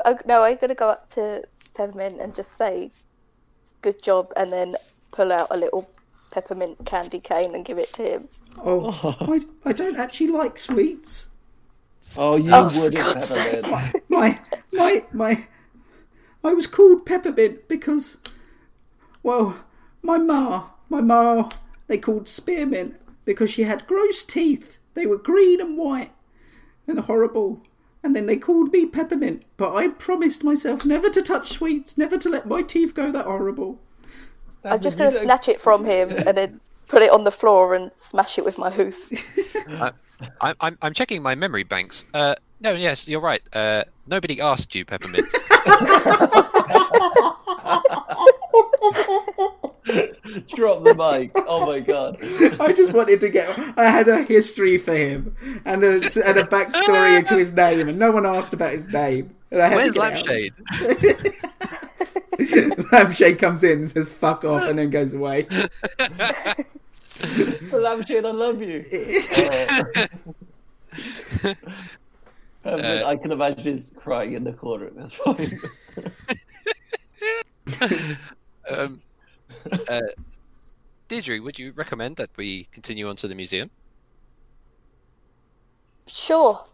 uh, 0.05 0.14
No, 0.26 0.43
I'm 0.43 0.57
gonna 0.57 0.75
go 0.75 0.88
up 0.88 1.09
to 1.11 1.43
Peppermint 1.75 2.21
and 2.21 2.35
just 2.35 2.57
say, 2.57 2.91
"Good 3.83 4.02
job," 4.02 4.33
and 4.37 4.50
then 4.52 4.76
pull 5.11 5.31
out 5.33 5.49
a 5.50 5.57
little 5.57 5.88
peppermint 6.32 6.86
candy 6.86 7.20
cane 7.20 7.54
and 7.54 7.66
give 7.66 7.78
it 7.78 7.92
to 7.94 8.02
him. 8.04 8.28
Oh, 8.58 9.16
I, 9.28 9.40
I 9.70 9.72
don't 9.72 9.96
actually 9.98 10.28
like 10.28 10.58
sweets. 10.58 11.28
Oh, 12.16 12.36
you 12.36 12.52
Oh, 12.52 12.70
wouldn't, 12.70 12.94
God's 12.94 13.30
Peppermint. 13.64 13.66
my 14.08 14.40
my 14.72 15.04
my 15.12 15.46
I 16.44 16.54
was 16.54 16.66
called 16.66 17.06
Peppermint 17.06 17.68
because 17.68 18.18
well 19.22 19.58
my 20.02 20.18
ma 20.18 20.70
my 20.88 21.00
ma 21.02 21.50
they 21.88 21.98
called 21.98 22.28
Spearmint 22.28 22.96
because 23.24 23.50
she 23.50 23.64
had 23.64 23.86
gross 23.86 24.22
teeth. 24.24 24.78
They 24.94 25.06
were 25.06 25.18
green 25.18 25.60
and 25.60 25.78
white 25.78 26.12
and 26.88 27.00
horrible. 27.00 27.62
And 28.02 28.16
then 28.16 28.26
they 28.26 28.36
called 28.36 28.72
me 28.72 28.86
Peppermint, 28.86 29.44
but 29.56 29.74
I 29.74 29.88
promised 29.88 30.44
myself 30.44 30.86
never 30.86 31.10
to 31.10 31.22
touch 31.22 31.50
sweets, 31.52 31.98
never 31.98 32.18
to 32.18 32.28
let 32.30 32.46
my 32.48 32.62
teeth 32.62 32.94
go 32.94 33.12
that 33.12 33.26
horrible. 33.26 33.80
I'm 34.64 34.81
just 34.81 34.99
gonna 34.99 35.11
don't- 35.11 35.23
snatch 35.25 35.49
it 35.49 35.61
from 35.61 35.85
him 35.92 36.11
and 36.11 36.37
then 36.37 36.61
put 36.88 37.02
it 37.02 37.11
on 37.12 37.25
the 37.25 37.31
floor 37.31 37.75
and 37.75 37.90
smash 37.99 38.38
it 38.38 38.45
with 38.45 38.59
my 38.59 38.71
hoof. 38.71 39.11
I, 39.69 39.92
I, 40.40 40.54
I'm, 40.61 40.78
I'm 40.83 40.95
checking 40.95 41.23
my 41.23 41.35
memory 41.35 41.64
banks. 41.64 42.04
Uh, 42.14 42.35
no, 42.61 42.73
yes, 42.73 43.09
you're 43.09 43.21
right. 43.21 43.42
Uh, 43.52 43.85
nobody 44.07 44.40
asked 44.40 44.75
you, 44.75 44.85
Peppermint. 44.85 45.26
Drop 50.54 50.85
the 50.85 50.95
mic. 50.97 51.33
Oh 51.49 51.66
my 51.66 51.81
god. 51.81 52.19
I 52.61 52.73
just 52.73 52.92
wanted 52.92 53.21
to 53.21 53.28
get. 53.28 53.49
I 53.76 53.87
had 53.88 54.09
a 54.09 54.23
history 54.23 54.78
for 54.78 54.95
him 54.95 55.35
and 55.64 55.83
a, 55.83 55.95
and 55.95 56.38
a 56.38 56.45
backstory 56.45 57.19
into 57.19 57.37
his 57.37 57.52
name, 57.52 57.88
and 57.88 57.99
no 57.99 58.12
one 58.12 58.25
asked 58.25 58.54
about 58.54 58.73
his 58.73 58.88
name. 58.88 59.35
And 59.50 59.61
I 59.61 59.69
had 59.69 59.76
Where's 59.76 59.88
to 59.88 59.92
get 59.95 60.02
out. 60.02 60.26
Lampshade? 60.26 61.35
Lampshade 62.92 63.38
comes 63.38 63.62
in 63.62 63.80
and 63.80 63.90
says 63.90 64.08
"fuck 64.08 64.44
off" 64.44 64.64
and 64.64 64.78
then 64.78 64.90
goes 64.90 65.12
away. 65.12 65.46
Lampshade, 67.72 68.24
I 68.24 68.30
love 68.30 68.62
you. 68.62 68.84
Uh, 69.36 69.84
Peppermint, 72.62 73.02
Uh, 73.02 73.06
I 73.06 73.16
can 73.16 73.32
imagine 73.32 73.64
he's 73.64 73.92
crying 73.96 74.34
in 74.34 74.44
the 74.44 74.52
corner 74.52 74.86
at 74.86 74.96
this 74.96 75.18
point. 75.18 75.54
um, 78.70 79.02
uh, 79.88 80.00
Deirdre, 81.08 81.40
would 81.40 81.58
you 81.58 81.72
recommend 81.72 82.16
that 82.16 82.30
we 82.36 82.68
continue 82.72 83.08
on 83.08 83.16
to 83.16 83.28
the 83.28 83.34
museum? 83.34 83.70
Sure. 86.06 86.64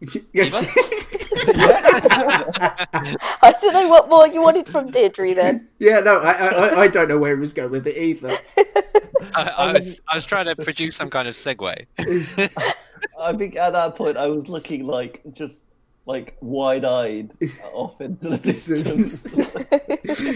I 3.42 3.54
don't 3.60 3.72
know 3.72 3.88
what 3.88 4.08
more 4.08 4.28
you 4.28 4.40
wanted 4.40 4.68
from 4.68 4.90
Deirdre 4.90 5.34
then. 5.34 5.68
yeah, 5.78 6.00
no, 6.00 6.20
I, 6.20 6.32
I, 6.32 6.80
I 6.82 6.88
don't 6.88 7.08
know 7.08 7.18
where 7.18 7.34
he 7.34 7.40
was 7.40 7.52
going 7.52 7.70
with 7.70 7.86
it 7.86 7.96
either. 7.96 8.36
I, 9.34 9.42
I, 9.42 9.72
was, 9.72 10.00
I 10.08 10.14
was 10.14 10.24
trying 10.24 10.46
to 10.46 10.56
produce 10.56 10.96
some 10.96 11.10
kind 11.10 11.26
of 11.26 11.34
segue. 11.34 11.86
I 13.20 13.32
think 13.32 13.56
at 13.56 13.72
that 13.72 13.96
point 13.96 14.16
I 14.16 14.28
was 14.28 14.48
looking 14.48 14.86
like 14.86 15.20
just 15.32 15.64
like 16.06 16.36
wide-eyed 16.40 17.32
off 17.72 18.00
into 18.00 18.28
the 18.28 18.38
distance. 18.38 19.26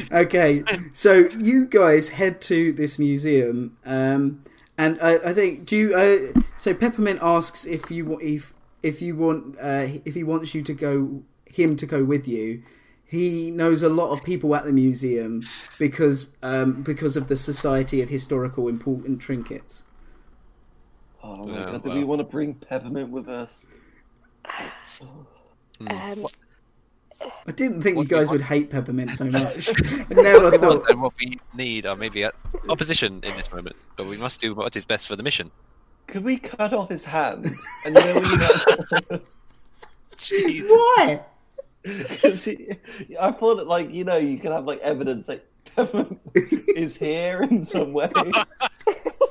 okay, 0.12 0.62
so 0.92 1.28
you 1.38 1.66
guys 1.66 2.11
head 2.11 2.40
to 2.42 2.73
this 2.73 2.99
museum, 2.99 3.76
um, 3.87 4.45
and 4.76 4.99
I, 5.00 5.14
I 5.16 5.33
think 5.33 5.66
do 5.66 5.76
you? 5.76 5.95
Uh, 5.95 6.40
so 6.57 6.75
Peppermint 6.75 7.21
asks 7.23 7.64
if 7.64 7.90
you 7.90 8.04
wa- 8.04 8.19
if 8.21 8.54
if 8.82 9.02
you 9.02 9.16
want 9.16 9.56
uh, 9.60 9.86
if 10.04 10.14
he 10.14 10.24
wants 10.24 10.54
you 10.54 10.62
to 10.62 10.74
go 10.74 11.22
him 11.46 11.76
to 11.76 11.86
go 11.86 12.04
with 12.04 12.26
you. 12.28 12.62
He 13.04 13.50
knows 13.50 13.82
a 13.82 13.90
lot 13.90 14.10
of 14.12 14.22
people 14.24 14.54
at 14.56 14.64
the 14.64 14.72
museum 14.72 15.42
because 15.78 16.30
um, 16.42 16.82
because 16.82 17.14
of 17.14 17.28
the 17.28 17.36
Society 17.36 18.00
of 18.00 18.08
Historical 18.08 18.68
Important 18.68 19.20
Trinkets. 19.20 19.84
Oh 21.22 21.46
my 21.46 21.62
Oh, 21.62 21.66
god, 21.66 21.82
do 21.84 21.90
wow. 21.90 21.94
we 21.94 22.04
want 22.04 22.20
to 22.20 22.24
bring 22.24 22.54
Peppermint 22.54 23.10
with 23.10 23.28
us? 23.28 23.66
Um, 25.86 26.26
I 27.46 27.52
didn't 27.52 27.82
think 27.82 27.98
you 28.00 28.04
What 28.04 28.10
you 28.10 28.16
guys 28.16 28.26
want? 28.26 28.32
would 28.32 28.42
hate 28.42 28.70
Peppermint 28.70 29.12
so 29.12 29.24
much. 29.30 29.74
Now 30.10 30.46
I 30.46 30.50
never 30.50 30.50
thought. 30.50 30.86
then 30.88 31.00
what 31.00 31.14
we 31.20 31.38
need 31.52 31.86
are 31.86 31.96
maybe 31.96 32.24
opposition 32.68 33.20
in 33.24 33.36
this 33.36 33.52
moment, 33.52 33.76
but 33.96 34.06
we 34.06 34.16
must 34.16 34.40
do 34.40 34.54
what 34.54 34.76
is 34.76 34.84
best 34.84 35.06
for 35.08 35.16
the 35.16 35.22
mission. 35.22 35.50
Could 36.06 36.25
we 36.25 36.38
cut 36.38 36.73
off 36.73 36.88
his 36.88 37.04
hand? 37.04 37.50
And 37.85 37.97
you 37.97 38.04
know 38.04 38.14
when 38.21 39.21
Jeez. 40.18 40.68
Why? 40.68 41.21
Because 41.82 42.49
I 43.21 43.32
thought 43.32 43.59
it 43.59 43.66
like 43.66 43.92
you 43.92 44.04
know 44.04 44.16
you 44.16 44.38
can 44.38 44.52
have 44.52 44.66
like 44.66 44.78
evidence 44.80 45.28
like 45.28 45.44
Peppermint 45.75 46.21
is 46.76 46.97
here 46.97 47.42
in 47.42 47.64
some 47.64 47.92
way. 47.92 48.09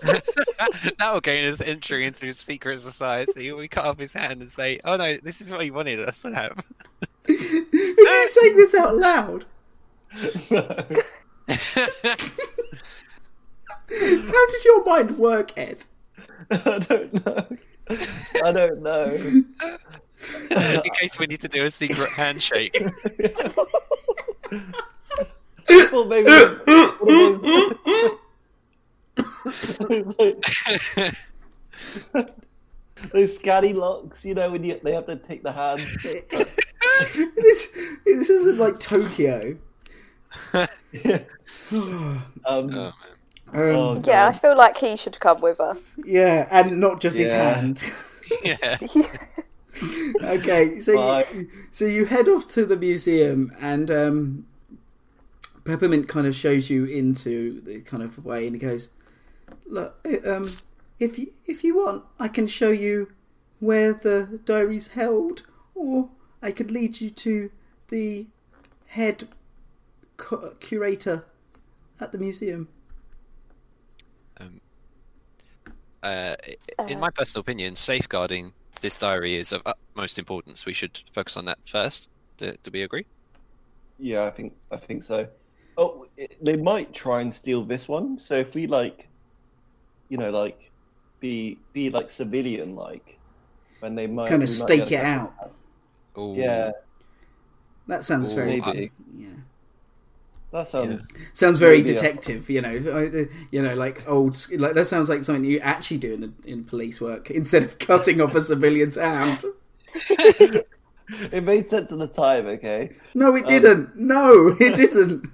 that 0.04 1.12
will 1.14 1.22
gain 1.22 1.46
us 1.46 1.62
entry 1.62 2.06
into 2.06 2.26
his 2.26 2.38
secret 2.38 2.82
society. 2.82 3.52
We 3.54 3.68
cut 3.68 3.86
off 3.86 4.00
his 4.00 4.12
hand 4.12 4.42
and 4.42 4.52
say, 4.52 4.80
"Oh 4.84 4.98
no, 4.98 5.18
this 5.24 5.42
is 5.42 5.52
what 5.52 5.64
he 5.64 5.72
wanted 5.72 6.00
us 6.00 6.22
to 6.24 6.34
have." 6.34 6.58
Are 6.58 7.32
you 7.32 8.28
saying 8.28 8.58
this 8.58 8.76
out 8.76 8.98
loud? 8.98 9.46
How 10.12 10.26
does 14.48 14.66
your 14.66 14.84
mind 14.84 15.18
work, 15.18 15.58
Ed? 15.58 15.86
I 16.66 16.80
don't 16.80 17.26
know. 17.26 17.48
I 18.44 18.52
don't 18.52 18.82
know. 18.82 19.14
In 20.50 20.92
case 21.00 21.18
we 21.18 21.28
need 21.28 21.40
to 21.42 21.48
do 21.48 21.66
a 21.66 21.72
secret 21.72 22.10
handshake. 22.10 22.78
Well, 25.92 26.06
maybe 26.06 26.26
those 33.12 33.38
scatty 33.40 33.74
locks, 33.74 34.26
you 34.26 34.34
know, 34.34 34.52
when 34.52 34.64
you, 34.64 34.80
they 34.84 34.94
have 34.94 35.06
to 35.06 35.16
take 35.16 35.44
the 35.44 35.52
hand. 35.54 35.80
this, 37.36 37.70
this 38.06 38.30
isn't 38.30 38.58
like 38.58 38.80
Tokyo. 38.80 39.58
um, 41.74 42.24
Oh, 42.46 42.64
man. 42.64 42.94
Um, 43.54 43.60
Oh, 43.76 44.02
Yeah, 44.06 44.28
I 44.28 44.32
feel 44.34 44.58
like 44.58 44.78
he 44.78 44.96
should 44.98 45.20
come 45.20 45.42
with 45.42 45.60
us. 45.60 45.98
yeah, 46.06 46.48
and 46.52 46.80
not 46.80 47.02
just 47.02 47.18
his 47.18 47.30
Yeah. 47.32 47.54
hand. 47.54 47.82
Yeah. 48.46 48.78
okay, 50.24 50.80
so 50.80 50.96
Bye. 50.96 51.26
you, 51.34 51.50
so 51.70 51.84
you 51.84 52.06
head 52.06 52.30
off 52.30 52.48
to 52.48 52.66
the 52.66 52.78
museum, 52.78 53.52
and 53.60 53.92
um, 53.92 54.46
Peppermint 55.66 56.08
kind 56.08 56.26
of 56.26 56.34
shows 56.34 56.70
you 56.70 56.86
into 56.86 57.60
the 57.62 57.82
kind 57.82 58.02
of 58.04 58.24
way, 58.24 58.48
and 58.48 58.56
he 58.56 58.60
goes, 58.60 58.90
"Look, 59.66 59.96
uh, 60.06 60.30
um, 60.38 60.50
if 60.98 61.20
you, 61.20 61.34
if 61.46 61.64
you 61.66 61.76
want, 61.76 62.06
I 62.20 62.30
can 62.30 62.48
show 62.48 62.70
you 62.72 63.12
where 63.60 63.94
the 63.94 64.40
diary's 64.46 64.88
held, 64.88 65.44
or 65.76 66.08
I 66.42 66.52
could 66.52 66.72
lead 66.72 67.02
you 67.02 67.10
to 67.10 67.52
the 67.90 68.28
head 68.88 69.28
cu- 70.16 70.56
curator 70.62 71.26
at 72.00 72.14
the 72.14 72.18
museum." 72.18 72.70
Uh, 76.04 76.36
in 76.88 77.00
my 77.00 77.10
personal 77.12 77.42
opinion, 77.42 77.76
safeguarding 77.76 78.54
this 78.82 78.98
diary 78.98 79.38
is 79.38 79.52
of 79.52 79.62
utmost 79.66 80.18
importance. 80.18 80.66
We 80.66 80.74
should 80.74 81.00
focus 81.14 81.38
on 81.38 81.46
that 81.46 81.60
first. 81.68 82.10
Do, 82.38 82.54
do 82.64 82.72
we 82.74 82.82
agree? 82.82 83.06
Yeah, 84.00 84.26
I 84.26 84.32
think 84.32 84.54
I 84.72 84.78
think 84.78 85.04
so. 85.04 85.28
Oh, 85.78 86.06
it, 86.18 86.44
they 86.44 86.58
might 86.58 86.94
try 86.94 87.22
and 87.22 87.34
steal 87.34 87.64
this 87.64 87.88
one. 87.88 88.18
So 88.20 88.36
if 88.36 88.56
we 88.56 88.68
like, 88.68 89.08
you 90.10 90.18
know, 90.18 90.32
like 90.32 90.72
be 91.20 91.60
be 91.74 91.90
like 91.90 92.10
civilian 92.10 92.76
like, 92.76 93.20
when 93.80 93.96
they 93.96 94.08
might 94.08 94.28
Kind 94.28 94.44
of 94.44 94.50
stake 94.50 94.92
it 94.92 94.96
a- 94.96 95.06
out. 95.06 95.34
Ooh. 96.18 96.34
Yeah, 96.36 96.72
That 97.88 98.04
sounds 98.04 98.34
Ooh, 98.34 98.36
very 98.36 98.60
maybe 98.60 98.92
yeah. 99.14 99.30
That 100.52 100.68
sounds. 100.68 101.18
Sounds 101.34 101.60
very 101.60 101.78
Maybe, 101.78 101.92
yeah. 101.92 101.96
detective, 101.98 102.50
you 102.50 102.62
know. 102.62 102.76
uh, 102.76 103.26
You 103.52 103.62
know, 103.62 103.74
like 103.76 104.08
old. 104.08 104.36
sc- 104.36 104.54
Like 104.60 104.74
that 104.76 104.86
sounds 104.88 105.10
like 105.10 105.24
something 105.24 105.46
you 105.46 105.60
actually 105.60 105.98
do 105.98 106.14
in, 106.14 106.36
in 106.46 106.64
police 106.66 107.00
work 107.02 107.32
instead 107.42 107.64
of 107.64 107.78
cutting 107.80 108.20
off 108.22 108.36
a 108.36 108.42
civilian's 108.42 108.96
hand. 108.96 109.44
It 111.32 111.44
made 111.44 111.70
sense 111.70 111.92
at 111.92 112.00
the 112.00 112.08
time. 112.08 112.48
Okay. 112.48 112.92
No, 113.14 113.36
it 113.36 113.46
didn't. 113.46 113.98
No, 113.98 114.56
it 114.60 114.76
didn't. 114.76 115.28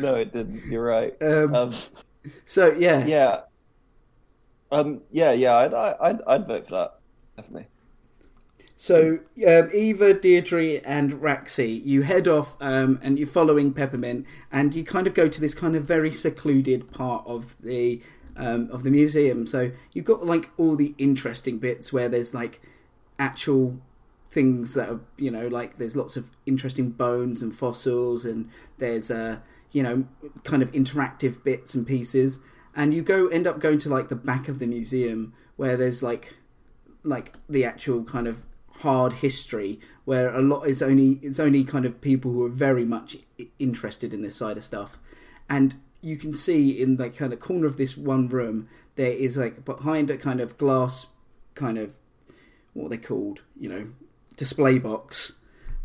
No, 0.00 0.14
it 0.16 0.32
didn't. 0.32 0.64
You're 0.66 0.84
right. 0.84 1.14
Um, 1.22 1.54
Um, 1.54 1.74
so 2.44 2.72
yeah, 2.72 3.04
yeah. 3.06 3.42
Um. 4.72 5.02
Yeah. 5.12 5.32
Yeah. 5.32 5.56
I'd. 5.56 5.74
I'd. 5.74 6.22
I'd 6.26 6.46
vote 6.48 6.66
for 6.66 6.74
that. 6.74 6.94
Definitely. 7.36 7.68
So 8.76 9.20
um, 9.46 9.70
Eva, 9.72 10.14
Deirdre, 10.14 10.80
and 10.84 11.12
Raxi, 11.14 11.84
you 11.84 12.02
head 12.02 12.26
off 12.26 12.56
um, 12.60 12.98
and 13.02 13.18
you're 13.18 13.28
following 13.28 13.72
Peppermint, 13.72 14.26
and 14.50 14.74
you 14.74 14.84
kind 14.84 15.06
of 15.06 15.14
go 15.14 15.28
to 15.28 15.40
this 15.40 15.54
kind 15.54 15.76
of 15.76 15.84
very 15.84 16.10
secluded 16.10 16.92
part 16.92 17.24
of 17.26 17.54
the 17.60 18.02
um, 18.36 18.68
of 18.70 18.82
the 18.82 18.90
museum. 18.90 19.46
So 19.46 19.70
you've 19.92 20.04
got 20.04 20.26
like 20.26 20.50
all 20.56 20.76
the 20.76 20.94
interesting 20.98 21.58
bits 21.58 21.92
where 21.92 22.08
there's 22.08 22.34
like 22.34 22.60
actual 23.18 23.78
things 24.28 24.74
that 24.74 24.88
are 24.90 25.00
you 25.16 25.30
know 25.30 25.46
like 25.46 25.76
there's 25.76 25.94
lots 25.94 26.16
of 26.16 26.30
interesting 26.44 26.90
bones 26.90 27.42
and 27.42 27.54
fossils, 27.54 28.24
and 28.24 28.50
there's 28.78 29.10
uh, 29.10 29.38
you 29.70 29.82
know 29.84 30.06
kind 30.42 30.62
of 30.62 30.72
interactive 30.72 31.44
bits 31.44 31.74
and 31.74 31.86
pieces. 31.86 32.40
And 32.76 32.92
you 32.92 33.02
go 33.02 33.28
end 33.28 33.46
up 33.46 33.60
going 33.60 33.78
to 33.78 33.88
like 33.88 34.08
the 34.08 34.16
back 34.16 34.48
of 34.48 34.58
the 34.58 34.66
museum 34.66 35.32
where 35.54 35.76
there's 35.76 36.02
like 36.02 36.34
like 37.04 37.36
the 37.48 37.64
actual 37.64 38.02
kind 38.02 38.26
of 38.26 38.44
hard 38.78 39.14
history 39.14 39.80
where 40.04 40.34
a 40.34 40.42
lot 40.42 40.64
is 40.64 40.82
only 40.82 41.18
it's 41.22 41.40
only 41.40 41.64
kind 41.64 41.86
of 41.86 42.00
people 42.00 42.32
who 42.32 42.44
are 42.44 42.50
very 42.50 42.84
much 42.84 43.16
interested 43.58 44.12
in 44.12 44.22
this 44.22 44.36
side 44.36 44.56
of 44.56 44.64
stuff. 44.64 44.98
And 45.48 45.76
you 46.00 46.16
can 46.16 46.34
see 46.34 46.80
in 46.80 46.96
the 46.96 47.10
kind 47.10 47.32
of 47.32 47.40
corner 47.40 47.66
of 47.66 47.76
this 47.76 47.96
one 47.96 48.28
room 48.28 48.68
there 48.96 49.12
is 49.12 49.36
like 49.36 49.64
behind 49.64 50.10
a 50.10 50.16
kind 50.16 50.40
of 50.40 50.56
glass 50.58 51.06
kind 51.54 51.78
of 51.78 51.98
what 52.74 52.90
they 52.90 52.98
called? 52.98 53.42
You 53.58 53.68
know 53.68 53.86
display 54.36 54.78
box. 54.78 55.34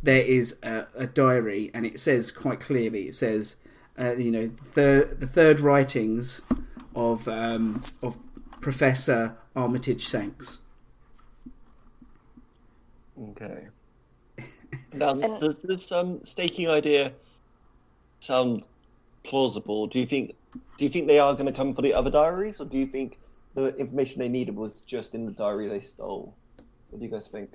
There 0.01 0.21
is 0.21 0.55
a, 0.63 0.87
a 0.95 1.07
diary 1.07 1.71
and 1.73 1.85
it 1.85 1.99
says 1.99 2.31
quite 2.31 2.59
clearly 2.59 3.07
it 3.07 3.15
says 3.15 3.55
uh, 3.97 4.15
you 4.15 4.31
know 4.31 4.47
the 4.47 4.63
third, 4.63 5.19
the 5.19 5.27
third 5.27 5.59
writings 5.59 6.41
of 6.95 7.27
um, 7.27 7.83
of 8.01 8.17
professor 8.61 9.37
armitage 9.55 10.01
Shanks 10.01 10.59
Okay. 13.31 13.67
Now, 14.93 15.11
And- 15.11 15.39
does 15.39 15.57
this 15.59 15.91
um, 15.91 16.19
staking 16.23 16.67
idea 16.69 17.11
sound 18.19 18.63
plausible? 19.23 19.87
Do 19.87 19.99
you 19.99 20.05
think? 20.05 20.35
Do 20.77 20.83
you 20.83 20.89
think 20.89 21.07
they 21.07 21.19
are 21.19 21.33
going 21.33 21.45
to 21.45 21.51
come 21.51 21.75
for 21.75 21.81
the 21.81 21.93
other 21.93 22.09
diaries, 22.09 22.59
or 22.59 22.65
do 22.65 22.77
you 22.77 22.87
think 22.87 23.19
the 23.53 23.75
information 23.77 24.19
they 24.19 24.29
needed 24.29 24.55
was 24.55 24.81
just 24.81 25.13
in 25.13 25.25
the 25.25 25.31
diary 25.31 25.67
they 25.67 25.81
stole? 25.81 26.33
What 26.89 26.99
do 26.99 27.05
you 27.05 27.11
guys 27.11 27.27
think? 27.27 27.51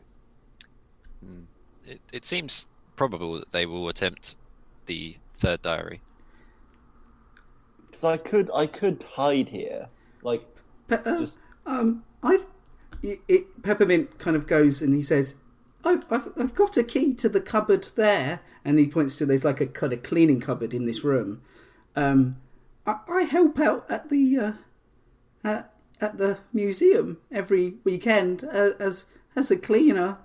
It, 1.87 2.01
it 2.13 2.25
seems 2.25 2.67
probable 2.97 3.39
that 3.39 3.53
they 3.53 3.67
will 3.67 3.89
attempt 3.89 4.37
the 4.87 5.17
third 5.39 5.63
diary. 5.63 6.01
Because 7.87 8.05
I 8.05 8.17
could, 8.17 8.51
I 8.55 8.67
could 8.67 9.03
hide 9.03 9.49
here, 9.49 9.89
like 10.23 10.45
Pe- 10.89 10.97
uh, 11.05 11.21
just 11.21 11.41
um, 11.67 12.05
I've 12.23 12.47
it, 13.03 13.21
it, 13.29 13.63
Peppermint 13.63 14.19
kind 14.19 14.37
of 14.37 14.47
goes 14.47 14.81
and 14.83 14.95
he 14.95 15.03
says, 15.03 15.35
I've, 15.85 16.05
I've 16.11 16.29
I've 16.39 16.55
got 16.55 16.77
a 16.77 16.83
key 16.85 17.15
to 17.15 17.29
the 17.29 17.41
cupboard 17.41 17.89
there, 17.95 18.41
and 18.65 18.79
he 18.79 18.87
points 18.89 19.17
to 19.19 19.27
there's 19.27 19.45
like 19.45 19.61
a 19.61 19.67
kind 19.67 19.93
of 19.93 20.03
cleaning 20.03 20.41
cupboard 20.41 20.73
in 20.75 20.87
this 20.87 21.05
room. 21.05 21.43
Um, 21.97 22.37
I, 22.87 22.99
I 23.09 23.23
help 23.23 23.59
out 23.61 23.91
at 23.91 24.09
the 24.09 24.39
uh, 24.39 24.53
at, 25.45 25.73
at 26.01 26.19
the 26.19 26.39
museum 26.53 27.19
every 27.31 27.75
weekend 27.85 28.45
uh, 28.45 28.71
as 28.81 29.05
as 29.37 29.51
a 29.51 29.57
cleaner, 29.57 30.19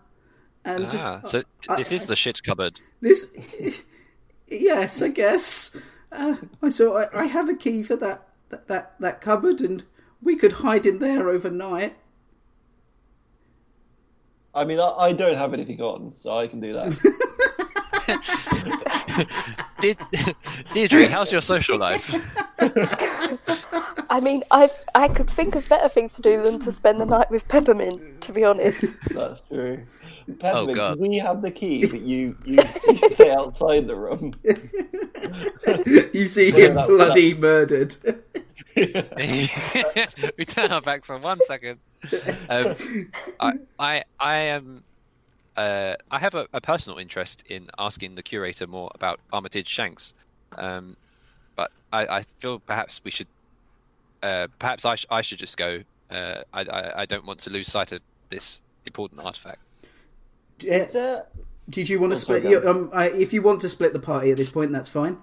and 0.63 0.87
Ah, 0.93 1.21
so 1.25 1.43
I- 1.67 1.77
this 1.77 1.91
is 1.91 2.07
the 2.07 2.15
shit 2.15 2.41
cupboard. 2.43 2.79
this 3.01 3.27
yes, 4.47 5.01
I 5.01 5.09
guess. 5.09 5.75
Uh, 6.11 6.35
I 6.61 6.69
so 6.69 6.97
I, 6.97 7.07
I 7.21 7.25
have 7.25 7.49
a 7.49 7.55
key 7.55 7.83
for 7.83 7.95
that, 7.97 8.27
that 8.49 8.67
that 8.67 8.99
that 8.99 9.21
cupboard, 9.21 9.61
and 9.61 9.83
we 10.21 10.35
could 10.35 10.53
hide 10.53 10.85
in 10.85 10.99
there 10.99 11.29
overnight. 11.29 11.95
I 14.53 14.65
mean, 14.65 14.79
I, 14.79 14.89
I 14.97 15.13
don't 15.13 15.37
have 15.37 15.53
anything 15.53 15.79
on, 15.81 16.13
so 16.13 16.37
I 16.37 16.47
can 16.47 16.59
do 16.59 16.73
that. 16.73 16.97
Did 19.81 19.97
Deirdre, 20.73 21.07
how's 21.07 21.31
your 21.31 21.41
social 21.41 21.77
life? 21.77 22.09
I 24.09 24.19
mean, 24.21 24.41
I 24.51 24.69
I 24.95 25.07
could 25.07 25.29
think 25.29 25.55
of 25.55 25.67
better 25.69 25.87
things 25.87 26.15
to 26.15 26.21
do 26.21 26.41
than 26.41 26.59
to 26.61 26.71
spend 26.71 26.99
the 26.99 27.05
night 27.05 27.29
with 27.29 27.47
Peppermint. 27.47 28.21
To 28.21 28.31
be 28.33 28.43
honest, 28.43 28.83
That's 29.11 29.41
true. 29.41 29.85
Oh, 30.27 30.33
peppermint, 30.39 30.75
God. 30.75 30.99
we 30.99 31.17
have 31.17 31.41
the 31.41 31.51
key, 31.51 31.85
but 31.87 32.01
you 32.01 32.35
you 32.45 32.55
need 32.55 32.99
to 32.99 33.09
stay 33.11 33.31
outside 33.31 33.87
the 33.87 33.95
room. 33.95 34.33
you 36.13 36.27
see 36.27 36.49
Yeah, 36.49 36.67
him 36.69 36.75
that- 36.75 36.87
bloody 36.87 37.33
murdered. 37.35 37.95
we 40.37 40.45
turn 40.45 40.71
our 40.71 40.81
backs 40.81 41.07
for 41.07 41.17
one 41.17 41.39
second. 41.47 41.79
Um, 42.49 42.75
I, 43.39 43.53
I, 43.77 44.03
I 44.19 44.37
am. 44.37 44.83
Uh, 45.57 45.95
I 46.09 46.19
have 46.19 46.35
a, 46.35 46.47
a 46.53 46.61
personal 46.61 46.99
interest 46.99 47.43
in 47.49 47.69
asking 47.77 48.15
the 48.15 48.23
curator 48.23 48.67
more 48.67 48.89
about 48.95 49.19
Armitage 49.33 49.67
Shanks, 49.67 50.13
um, 50.57 50.95
but 51.55 51.71
I, 51.91 52.05
I 52.05 52.25
feel 52.39 52.59
perhaps 52.59 53.01
we 53.03 53.11
should. 53.11 53.27
Uh, 54.23 54.47
perhaps 54.59 54.85
I, 54.85 54.95
sh- 54.95 55.05
I 55.09 55.21
should 55.21 55.39
just 55.39 55.57
go. 55.57 55.81
Uh, 56.09 56.41
I, 56.53 56.61
I, 56.61 57.01
I 57.01 57.05
don't 57.05 57.25
want 57.25 57.39
to 57.41 57.49
lose 57.49 57.67
sight 57.67 57.91
of 57.91 58.01
this 58.29 58.61
important 58.85 59.21
artifact. 59.21 59.59
Uh, 60.69 61.21
Did 61.69 61.87
you 61.89 61.99
want 61.99 62.11
to 62.11 62.15
Oh, 62.15 62.19
sorry, 62.19 62.39
split? 62.39 62.51
You, 62.51 62.69
um, 62.69 62.89
I, 62.93 63.09
if 63.09 63.31
you 63.33 63.41
want 63.41 63.61
to 63.61 63.69
split 63.69 63.93
the 63.93 63.99
party 63.99 64.31
at 64.31 64.37
this 64.37 64.49
point, 64.49 64.71
that's 64.71 64.89
fine. 64.89 65.17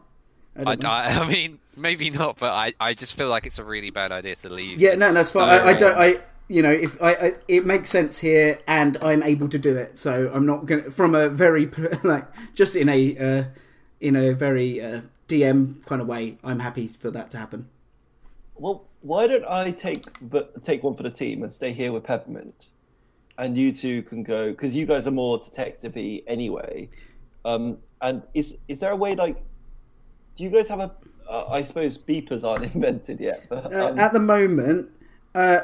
I 0.59 0.73
I. 0.73 0.77
I, 0.85 1.09
I 1.21 1.29
mean, 1.29 1.59
maybe 1.77 2.11
not, 2.11 2.39
but 2.39 2.53
I, 2.53 2.75
I 2.81 2.95
just 2.95 3.15
feel 3.15 3.29
like 3.29 3.47
it's 3.47 3.59
a 3.59 3.65
really 3.65 3.91
bad 3.91 4.13
idea 4.13 4.37
to 4.37 4.49
leave. 4.49 4.81
Yeah, 4.81 4.95
no, 4.95 5.13
that's 5.13 5.31
fine. 5.31 5.49
I, 5.49 5.69
I 5.69 5.73
don't. 5.75 5.99
I 5.99 6.15
you 6.49 6.63
know 6.63 6.71
if 6.71 7.03
I, 7.03 7.13
I 7.13 7.33
it 7.49 7.67
makes 7.67 7.91
sense 7.91 8.19
here, 8.19 8.59
and 8.67 8.97
I'm 9.03 9.23
able 9.23 9.49
to 9.49 9.59
do 9.59 9.77
it. 9.77 9.99
So 9.99 10.31
I'm 10.33 10.47
not 10.47 10.67
gonna 10.67 10.91
from 10.91 11.15
a 11.15 11.29
very 11.29 11.67
like 12.05 12.27
just 12.55 12.77
in 12.77 12.89
a 12.89 13.17
uh, 13.19 13.45
in 14.01 14.17
a 14.17 14.33
very 14.33 14.81
uh, 14.81 15.01
DM 15.29 15.85
kind 15.87 16.01
of 16.01 16.07
way. 16.07 16.39
I'm 16.45 16.61
happy 16.61 16.87
for 16.87 17.11
that 17.11 17.31
to 17.33 17.39
happen. 17.39 17.69
Well, 18.55 18.85
why 19.03 19.27
don't 19.27 19.45
I 19.45 19.71
take 19.71 20.05
but 20.23 20.63
take 20.65 20.83
one 20.83 20.95
for 20.95 21.03
the 21.03 21.11
team 21.11 21.43
and 21.43 21.53
stay 21.53 21.73
here 21.73 21.93
with 21.93 22.05
Peppermint, 22.05 22.69
and 23.39 23.57
you 23.57 23.73
two 23.73 24.03
can 24.03 24.23
go 24.23 24.51
because 24.51 24.75
you 24.75 24.87
guys 24.87 25.07
are 25.07 25.13
more 25.13 25.39
detective-y 25.39 26.23
anyway. 26.27 26.89
Um, 27.45 27.79
and 28.01 28.23
is 28.35 28.57
is 28.69 28.81
there 28.81 28.93
a 28.93 28.97
way 28.97 29.15
like, 29.15 29.43
do 30.37 30.45
you 30.45 30.51
guys 30.51 30.69
have 30.69 30.81
a? 30.81 30.93
Uh, 31.29 31.47
I 31.51 31.63
suppose 31.65 31.99
beepers 31.99 32.45
aren't 32.45 32.65
invented 32.75 33.21
yet, 33.21 33.47
but 33.49 33.73
Uh, 33.75 33.89
um, 33.91 33.99
at 33.99 34.13
the 34.13 34.21
moment, 34.21 34.93
uh, 35.35 35.61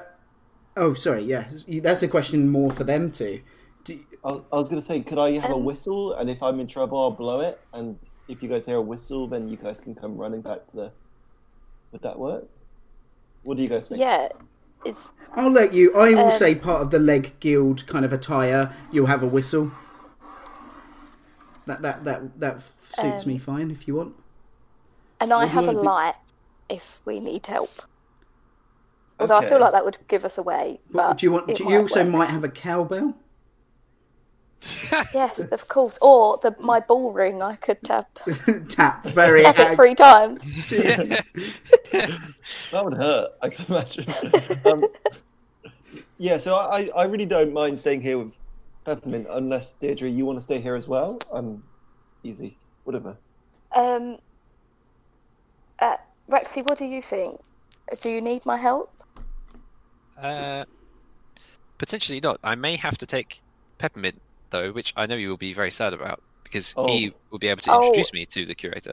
oh 0.76 0.94
sorry, 0.94 1.22
yeah, 1.22 1.46
that's 1.68 2.02
a 2.02 2.08
question 2.08 2.48
more 2.50 2.70
for 2.70 2.84
them 2.84 3.10
to. 3.12 3.40
Do, 3.84 3.98
I, 4.24 4.40
I 4.52 4.56
was 4.56 4.68
gonna 4.68 4.80
say, 4.82 5.00
could 5.00 5.18
I 5.18 5.32
have 5.38 5.50
a 5.50 5.54
Um, 5.54 5.64
whistle? 5.64 6.14
And 6.14 6.28
if 6.30 6.42
I'm 6.42 6.60
in 6.60 6.66
trouble, 6.66 7.00
I'll 7.00 7.10
blow 7.10 7.40
it. 7.40 7.60
And 7.72 7.98
if 8.28 8.42
you 8.42 8.48
guys 8.48 8.66
hear 8.66 8.76
a 8.76 8.82
whistle, 8.82 9.26
then 9.26 9.48
you 9.48 9.56
guys 9.56 9.80
can 9.80 9.94
come 9.94 10.16
running 10.16 10.40
back 10.40 10.66
to 10.70 10.76
the. 10.76 10.92
Would 11.92 12.02
that 12.02 12.18
work? 12.18 12.44
What 13.42 13.56
do 13.56 13.62
you 13.62 13.68
guys 13.68 13.88
think? 13.88 14.00
Yeah. 14.00 14.28
Is 14.84 15.12
I'll 15.34 15.50
let 15.50 15.74
you. 15.74 15.94
I 15.94 16.10
will 16.10 16.26
Um, 16.26 16.30
say 16.32 16.54
part 16.54 16.82
of 16.82 16.90
the 16.90 16.98
leg 16.98 17.34
guild 17.40 17.86
kind 17.86 18.04
of 18.04 18.12
attire. 18.12 18.72
You'll 18.90 19.06
have 19.06 19.22
a 19.22 19.26
whistle. 19.26 19.70
That 21.66 21.82
that 21.82 22.04
that 22.04 22.40
that 22.40 22.62
suits 22.92 23.22
Um, 23.24 23.28
me 23.28 23.38
fine 23.38 23.70
if 23.70 23.86
you 23.86 23.94
want. 23.94 24.14
And 25.22 25.32
I 25.32 25.44
What 25.44 25.52
do 25.52 25.60
you 25.60 25.66
have 25.66 25.74
a 25.74 25.78
light 25.78 26.14
if 26.68 27.00
we 27.04 27.20
need 27.20 27.46
help. 27.46 27.70
Although 29.20 29.38
I 29.38 29.44
feel 29.44 29.60
like 29.60 29.72
that 29.72 29.84
would 29.84 29.98
give 30.08 30.24
us 30.24 30.38
away. 30.38 30.80
But 30.90 31.18
do 31.18 31.26
you 31.26 31.32
want? 31.32 31.54
Do 31.54 31.64
you 31.64 31.78
also 31.78 32.02
work. 32.02 32.12
might 32.12 32.30
have 32.30 32.44
a 32.44 32.48
cowbell? 32.48 33.14
Yes, 35.12 35.40
of 35.50 35.66
course. 35.68 35.98
Or 36.00 36.38
the 36.42 36.54
my 36.60 36.78
ball 36.78 37.12
ring 37.12 37.42
I 37.42 37.56
could 37.56 37.82
tap 37.82 38.18
Tap 38.68 39.04
very. 39.06 39.42
tap 39.42 39.58
it 39.58 39.74
three 39.76 39.94
times. 39.94 40.42
That 42.70 42.84
would 42.84 42.94
hurt, 42.94 43.32
I 43.42 43.48
can 43.50 43.66
imagine. 43.66 44.06
um, 44.64 44.84
yeah, 46.16 46.38
so 46.38 46.54
I, 46.56 46.90
I 46.96 47.04
really 47.04 47.26
don't 47.26 47.52
mind 47.52 47.78
staying 47.78 48.00
here 48.00 48.18
with 48.18 48.32
Peppermint 48.86 49.26
unless 49.30 49.74
Deirdre, 49.74 50.08
you 50.08 50.24
want 50.24 50.38
to 50.38 50.42
stay 50.42 50.58
here 50.58 50.74
as 50.74 50.88
well. 50.88 51.18
I'm 51.34 51.62
easy, 52.24 52.56
whatever. 52.84 53.14
Um, 53.76 54.16
uh, 55.82 55.96
Rexy, 56.30 56.62
what 56.68 56.78
do 56.78 56.84
you 56.84 57.02
think? 57.02 57.40
Do 58.00 58.08
you 58.10 58.20
need 58.20 58.46
my 58.46 58.56
help? 58.56 58.90
Uh, 60.16 60.64
potentially 61.78 62.20
not. 62.20 62.38
I 62.44 62.54
may 62.54 62.76
have 62.76 62.96
to 62.98 63.06
take 63.06 63.42
Peppermint 63.78 64.20
though, 64.50 64.70
which 64.72 64.92
I 64.96 65.06
know 65.06 65.16
you 65.16 65.28
will 65.28 65.36
be 65.36 65.52
very 65.52 65.70
sad 65.70 65.92
about 65.92 66.22
because 66.44 66.72
Oh. 66.76 66.86
he 66.86 67.12
will 67.30 67.38
be 67.38 67.48
able 67.48 67.62
to 67.62 67.72
Oh. 67.72 67.82
introduce 67.82 68.12
me 68.12 68.24
to 68.26 68.46
the 68.46 68.54
curator. 68.54 68.92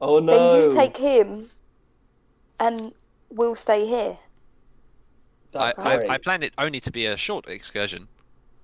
Oh 0.00 0.18
no! 0.18 0.32
Then 0.36 0.70
you 0.70 0.76
take 0.76 0.96
him, 0.96 1.48
and 2.60 2.92
we'll 3.30 3.56
stay 3.56 3.86
here. 3.86 4.16
I, 5.54 5.72
That's 5.76 5.78
I. 5.78 6.14
I 6.14 6.18
planned 6.18 6.44
it 6.44 6.52
only 6.58 6.80
to 6.80 6.90
be 6.90 7.06
a 7.06 7.16
short 7.16 7.48
excursion. 7.48 8.06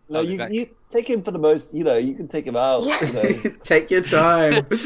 No, 0.09 0.21
you, 0.21 0.39
back. 0.39 0.53
you 0.53 0.69
take 0.91 1.09
him 1.09 1.23
for 1.23 1.31
the 1.31 1.39
most. 1.39 1.73
You 1.73 1.85
know, 1.85 1.97
you 1.97 2.15
can 2.15 2.27
take 2.29 2.47
him 2.47 2.57
out. 2.57 2.85
Yeah. 2.85 3.07
You 3.07 3.13
know. 3.13 3.55
Take 3.63 3.91
your 3.91 4.03
time. 4.03 4.67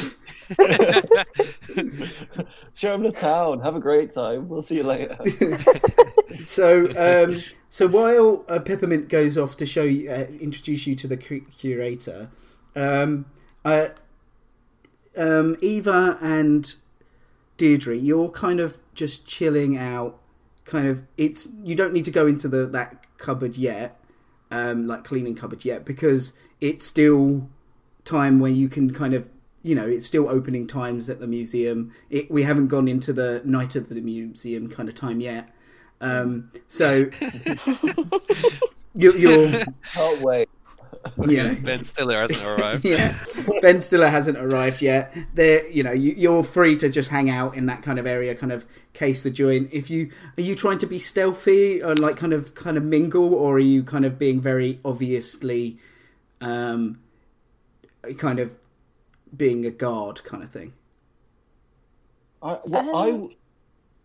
Show 2.74 2.94
him 2.94 3.02
the 3.02 3.12
town. 3.12 3.60
Have 3.60 3.76
a 3.76 3.80
great 3.80 4.12
time. 4.12 4.48
We'll 4.48 4.62
see 4.62 4.76
you 4.76 4.84
later. 4.84 5.18
so, 6.42 6.86
um, 6.96 7.34
so 7.68 7.88
while 7.88 8.44
uh, 8.48 8.60
Peppermint 8.60 9.08
goes 9.08 9.36
off 9.36 9.56
to 9.56 9.66
show 9.66 9.82
you, 9.82 10.10
uh, 10.10 10.26
introduce 10.40 10.86
you 10.86 10.94
to 10.94 11.08
the 11.08 11.16
curator, 11.16 12.30
um, 12.76 13.26
uh, 13.64 13.88
um, 15.16 15.56
Eva 15.60 16.18
and 16.20 16.74
Deirdre, 17.56 17.96
you're 17.96 18.30
kind 18.30 18.60
of 18.60 18.78
just 18.94 19.26
chilling 19.26 19.76
out. 19.76 20.20
Kind 20.64 20.86
of, 20.86 21.02
it's 21.16 21.48
you 21.64 21.74
don't 21.74 21.92
need 21.92 22.04
to 22.04 22.10
go 22.10 22.26
into 22.26 22.46
the 22.46 22.66
that 22.66 23.06
cupboard 23.18 23.56
yet, 23.56 23.97
um, 24.50 24.86
like 24.86 25.04
cleaning 25.04 25.34
cupboard 25.34 25.64
yet, 25.64 25.84
because 25.84 26.32
it's 26.60 26.84
still 26.84 27.48
time 28.04 28.40
where 28.40 28.50
you 28.50 28.68
can 28.68 28.92
kind 28.92 29.14
of 29.14 29.28
you 29.62 29.74
know 29.74 29.86
it's 29.86 30.06
still 30.06 30.28
opening 30.28 30.66
times 30.66 31.10
at 31.10 31.18
the 31.18 31.26
museum 31.26 31.92
it, 32.08 32.30
we 32.30 32.44
haven't 32.44 32.68
gone 32.68 32.88
into 32.88 33.12
the 33.12 33.42
night 33.44 33.76
of 33.76 33.90
the 33.90 34.00
museum 34.00 34.68
kind 34.68 34.88
of 34.88 34.94
time 34.94 35.20
yet 35.20 35.52
um, 36.00 36.50
so 36.68 37.10
you, 38.94 39.12
you're 39.12 39.64
Can't 39.92 40.20
wait. 40.22 40.48
You 41.26 41.42
know 41.42 41.56
Ben 41.62 41.84
Stiller 41.84 42.20
hasn't 42.20 42.44
arrived. 42.44 42.84
yeah 42.84 43.14
ben 43.60 43.80
stiller 43.80 44.08
hasn't 44.08 44.38
arrived 44.38 44.82
yet 44.82 45.14
there 45.34 45.66
you 45.68 45.82
know 45.82 45.92
you, 45.92 46.12
you're 46.12 46.44
free 46.44 46.76
to 46.76 46.88
just 46.88 47.08
hang 47.10 47.30
out 47.30 47.54
in 47.54 47.66
that 47.66 47.82
kind 47.82 47.98
of 47.98 48.06
area 48.06 48.34
kind 48.34 48.52
of 48.52 48.64
case 48.92 49.22
the 49.22 49.30
joint 49.30 49.68
if 49.72 49.90
you 49.90 50.10
are 50.36 50.42
you 50.42 50.54
trying 50.54 50.78
to 50.78 50.86
be 50.86 50.98
stealthy 50.98 51.82
or 51.82 51.94
like 51.94 52.16
kind 52.16 52.32
of 52.32 52.54
kind 52.54 52.76
of 52.76 52.84
mingle 52.84 53.34
or 53.34 53.56
are 53.56 53.60
you 53.60 53.82
kind 53.82 54.04
of 54.04 54.18
being 54.18 54.40
very 54.40 54.80
obviously 54.84 55.78
um 56.40 56.98
kind 58.16 58.38
of 58.38 58.54
being 59.36 59.66
a 59.66 59.70
guard 59.70 60.22
kind 60.24 60.42
of 60.42 60.50
thing 60.50 60.72
I, 62.42 62.52
what, 62.64 62.84
I 62.94 63.10
Um, 63.10 63.30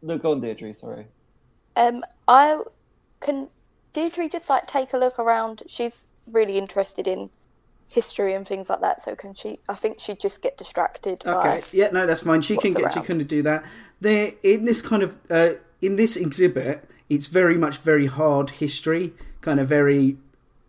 no, 0.02 0.18
go 0.18 0.32
on, 0.32 0.42
Deirdre. 0.42 0.74
Sorry. 0.74 1.06
Um, 1.76 2.04
I 2.28 2.60
can 3.22 3.48
Deirdre 3.94 4.28
just 4.28 4.50
like 4.50 4.68
take 4.68 4.94
a 4.94 4.98
look 4.98 5.20
around. 5.20 5.64
She's 5.68 6.08
really 6.32 6.58
interested 6.58 7.08
in 7.08 7.30
history 7.90 8.34
and 8.34 8.48
things 8.48 8.70
like 8.70 8.82
that. 8.82 9.02
So 9.02 9.16
can 9.16 9.34
she? 9.34 9.58
I 9.70 9.76
think 9.76 10.00
she'd 10.00 10.20
just 10.20 10.42
get 10.42 10.58
distracted. 10.58 11.24
Okay, 11.26 11.62
yeah, 11.72 11.90
no, 11.92 12.06
that's 12.06 12.22
fine. 12.22 12.42
She 12.42 12.58
can 12.58 12.74
get, 12.74 12.94
she 12.94 13.00
around. 13.00 13.06
can 13.06 13.24
do 13.24 13.42
that. 13.44 13.64
There, 14.02 14.34
in 14.44 14.66
this 14.66 14.82
kind 14.82 15.04
of, 15.04 15.18
uh, 15.30 15.52
in 15.82 15.96
this 15.96 16.16
exhibit, 16.16 16.90
it's 17.10 17.28
very 17.28 17.58
much 17.58 17.78
very 17.78 18.08
hard 18.08 18.52
history, 18.52 19.14
kind 19.42 19.60
of 19.60 19.68
very, 19.68 20.18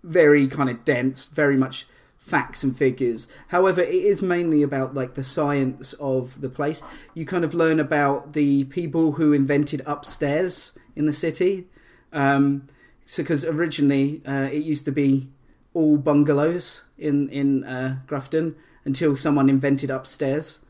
very 0.02 0.46
kind 0.46 0.68
of 0.68 0.84
dense, 0.84 1.26
very 1.26 1.56
much 1.56 1.86
facts 2.18 2.62
and 2.62 2.76
figures. 2.76 3.26
However, 3.48 3.82
it 3.82 3.94
is 3.94 4.22
mainly 4.22 4.62
about 4.62 4.94
like 4.94 5.14
the 5.14 5.24
science 5.24 5.92
of 5.94 6.40
the 6.40 6.48
place. 6.48 6.82
You 7.12 7.26
kind 7.26 7.44
of 7.44 7.54
learn 7.54 7.78
about 7.78 8.32
the 8.32 8.64
people 8.64 9.12
who 9.12 9.32
invented 9.32 9.82
upstairs 9.86 10.72
in 10.96 11.06
the 11.06 11.12
city. 11.12 11.66
Um, 12.12 12.68
so, 13.06 13.22
because 13.22 13.44
originally 13.44 14.22
uh, 14.26 14.48
it 14.50 14.62
used 14.62 14.86
to 14.86 14.92
be 14.92 15.28
all 15.74 15.96
bungalows 15.98 16.82
in 16.96 17.28
in 17.28 17.64
uh, 17.64 17.98
Grafton 18.06 18.56
until 18.84 19.16
someone 19.16 19.48
invented 19.50 19.90
upstairs, 19.90 20.60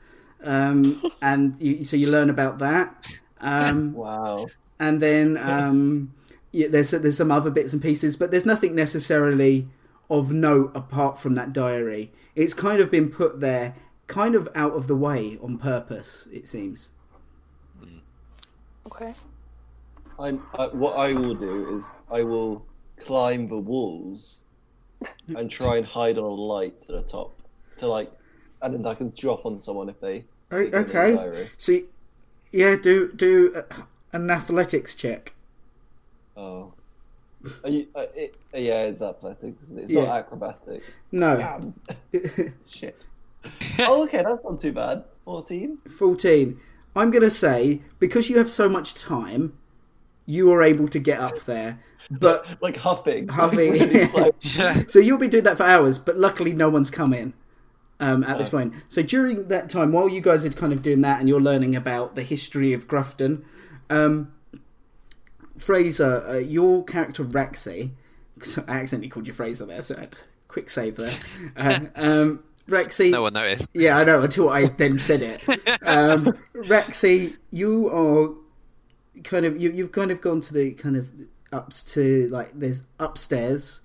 um, 0.43 1.03
and 1.23 1.59
you, 1.61 1.85
so 1.85 1.97
you 1.97 2.11
learn 2.11 2.31
about 2.31 2.59
that. 2.59 2.95
Um, 3.41 3.93
Wow. 3.93 4.47
and 4.81 5.01
then 5.03 5.37
um, 5.39 6.13
yeah, 6.53 6.69
there's 6.69 6.91
there's 6.91 7.17
some 7.17 7.31
other 7.31 7.51
bits 7.51 7.73
and 7.73 7.83
pieces, 7.83 8.17
but 8.17 8.31
there's 8.31 8.47
nothing 8.47 8.75
necessarily 8.75 9.69
of 10.11 10.33
note 10.33 10.73
apart 10.75 11.19
from 11.19 11.35
that 11.35 11.53
diary. 11.53 12.11
It's 12.35 12.55
kind 12.55 12.81
of 12.81 12.91
been 12.91 13.11
put 13.11 13.41
there, 13.41 13.75
kind 14.07 14.35
of 14.35 14.49
out 14.55 14.73
of 14.73 14.87
the 14.87 14.97
way 14.97 15.39
on 15.43 15.59
purpose. 15.59 16.27
It 16.33 16.49
seems. 16.49 16.91
okay. 18.87 19.13
I'm, 20.19 20.43
I, 20.57 20.67
what 20.69 20.93
I 20.97 21.13
will 21.13 21.35
do 21.35 21.77
is 21.77 21.87
I 22.11 22.23
will 22.23 22.65
climb 23.01 23.49
the 23.49 23.59
walls 23.59 24.39
and 25.37 25.51
try 25.51 25.77
and 25.77 25.87
hide 25.87 26.19
on 26.19 26.25
a 26.25 26.29
light 26.29 26.81
to 26.83 26.93
the 26.93 27.03
top, 27.03 27.39
to 27.77 27.87
like, 27.87 28.11
and 28.63 28.73
then 28.75 28.87
I 28.87 28.95
can 28.95 29.13
drop 29.17 29.45
on 29.47 29.61
someone 29.61 29.89
if 29.89 30.01
they. 30.01 30.25
O- 30.51 30.59
they 30.65 30.71
go 30.71 30.79
in 30.79 30.85
the 30.87 31.21
okay. 31.21 31.49
So 31.59 31.79
yeah, 32.53 32.77
do 32.77 33.13
do 33.13 33.63
an 34.13 34.31
athletics 34.31 34.95
check. 34.95 35.35
Oh. 36.37 36.73
Are 37.63 37.69
you, 37.69 37.87
uh, 37.95 38.07
it, 38.17 38.35
uh, 38.55 38.59
yeah, 38.59 38.85
it's 38.85 39.03
athletic. 39.03 39.55
It's 39.77 39.91
Yeah. 39.91 40.05
not 40.05 40.17
acrobatic. 40.21 40.83
No, 41.13 41.75
Shit. 42.67 42.97
oh, 43.81 44.05
okay, 44.05 44.23
that's 44.23 44.43
not 44.43 44.59
too 44.61 44.73
bad. 44.73 45.05
Fourteen. 45.27 45.77
14. 45.79 46.59
I'm 46.97 47.11
going 47.11 47.23
to 47.23 47.31
say, 47.31 47.83
because 47.99 48.31
you 48.31 48.39
have 48.39 48.49
so 48.49 48.69
much 48.69 48.95
time, 48.95 49.59
you 50.27 50.51
are 50.53 50.63
able 50.63 50.89
to 50.89 50.99
get 50.99 51.21
up 51.21 51.41
there. 51.45 51.81
But 52.11 52.47
Like 52.63 52.77
huffing. 52.77 53.29
Huffing. 53.29 53.73
Really 53.73 54.05
slow. 54.07 54.31
so 54.89 54.99
you'll 54.99 55.19
be 55.19 55.29
doing 55.29 55.45
that 55.45 55.57
for 55.57 55.65
hours, 55.65 55.99
but 55.99 56.17
luckily 56.17 56.53
no 56.53 56.69
one's 56.69 56.91
come 56.91 57.13
in 57.13 57.35
um, 58.01 58.25
at 58.25 58.39
this 58.39 58.51
point. 58.51 58.75
So 58.89 59.03
during 59.03 59.49
that 59.49 59.69
time, 59.69 59.93
while 59.93 60.09
you 60.09 60.21
guys 60.21 60.45
are 60.45 60.51
kind 60.51 60.73
of 60.73 60.83
doing 60.83 61.01
that 61.03 61.21
and 61.21 61.29
you're 61.29 61.41
learning 61.41 61.75
about 61.77 62.15
the 62.15 62.23
history 62.23 62.73
of 62.73 62.87
Grufton, 62.89 63.43
um, 63.91 64.33
Fraser, 65.59 66.25
uh, 66.29 66.39
your 66.39 66.85
character 66.85 67.25
Rexy, 67.25 67.91
I 68.67 68.81
accidentally 68.81 69.09
called 69.09 69.27
you 69.27 69.33
Fraser 69.33 69.65
there, 69.67 69.83
so 69.83 69.97
I 69.97 70.01
had 70.01 70.13
to 70.13 70.19
quick 70.49 70.69
save 70.71 70.97
there. 70.97 71.13
Uh, 71.57 71.81
um, 71.95 72.45
Rexy. 72.69 73.11
No 73.11 73.23
one 73.23 73.35
noticed. 73.35 73.69
Yeah, 73.75 73.97
I 73.99 74.05
know. 74.05 74.23
Until 74.23 74.49
I 74.49 74.67
then 74.67 74.99
said 74.99 75.23
it. 75.23 75.47
Um, 75.83 76.37
Rexy, 76.55 77.37
you 77.51 77.89
are 77.89 78.35
kind 79.23 79.45
of 79.47 79.61
you. 79.61 79.71
You've 79.71 79.93
kind 79.93 80.11
of 80.11 80.21
gone 80.21 80.41
to 80.41 80.55
the 80.55 80.73
kind 80.73 80.97
of 80.97 81.11
ups 81.55 81.83
to 81.95 82.29
like 82.29 82.51
there's 82.55 82.83
upstairs, 82.99 83.81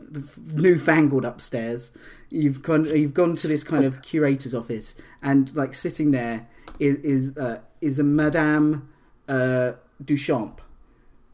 the 0.00 0.28
newfangled 0.52 1.24
upstairs. 1.24 1.92
You've 2.30 2.62
gone. 2.62 2.86
You've 2.86 3.14
gone 3.14 3.36
to 3.36 3.46
this 3.46 3.62
kind 3.62 3.84
of 3.84 4.02
curator's 4.02 4.54
office, 4.54 4.94
and 5.22 5.54
like 5.54 5.74
sitting 5.74 6.10
there 6.10 6.48
is 6.78 6.96
is 6.96 7.38
uh, 7.38 7.60
is 7.80 7.98
a 7.98 8.04
Madame 8.04 8.88
uh, 9.28 9.72
Duchamp, 10.02 10.58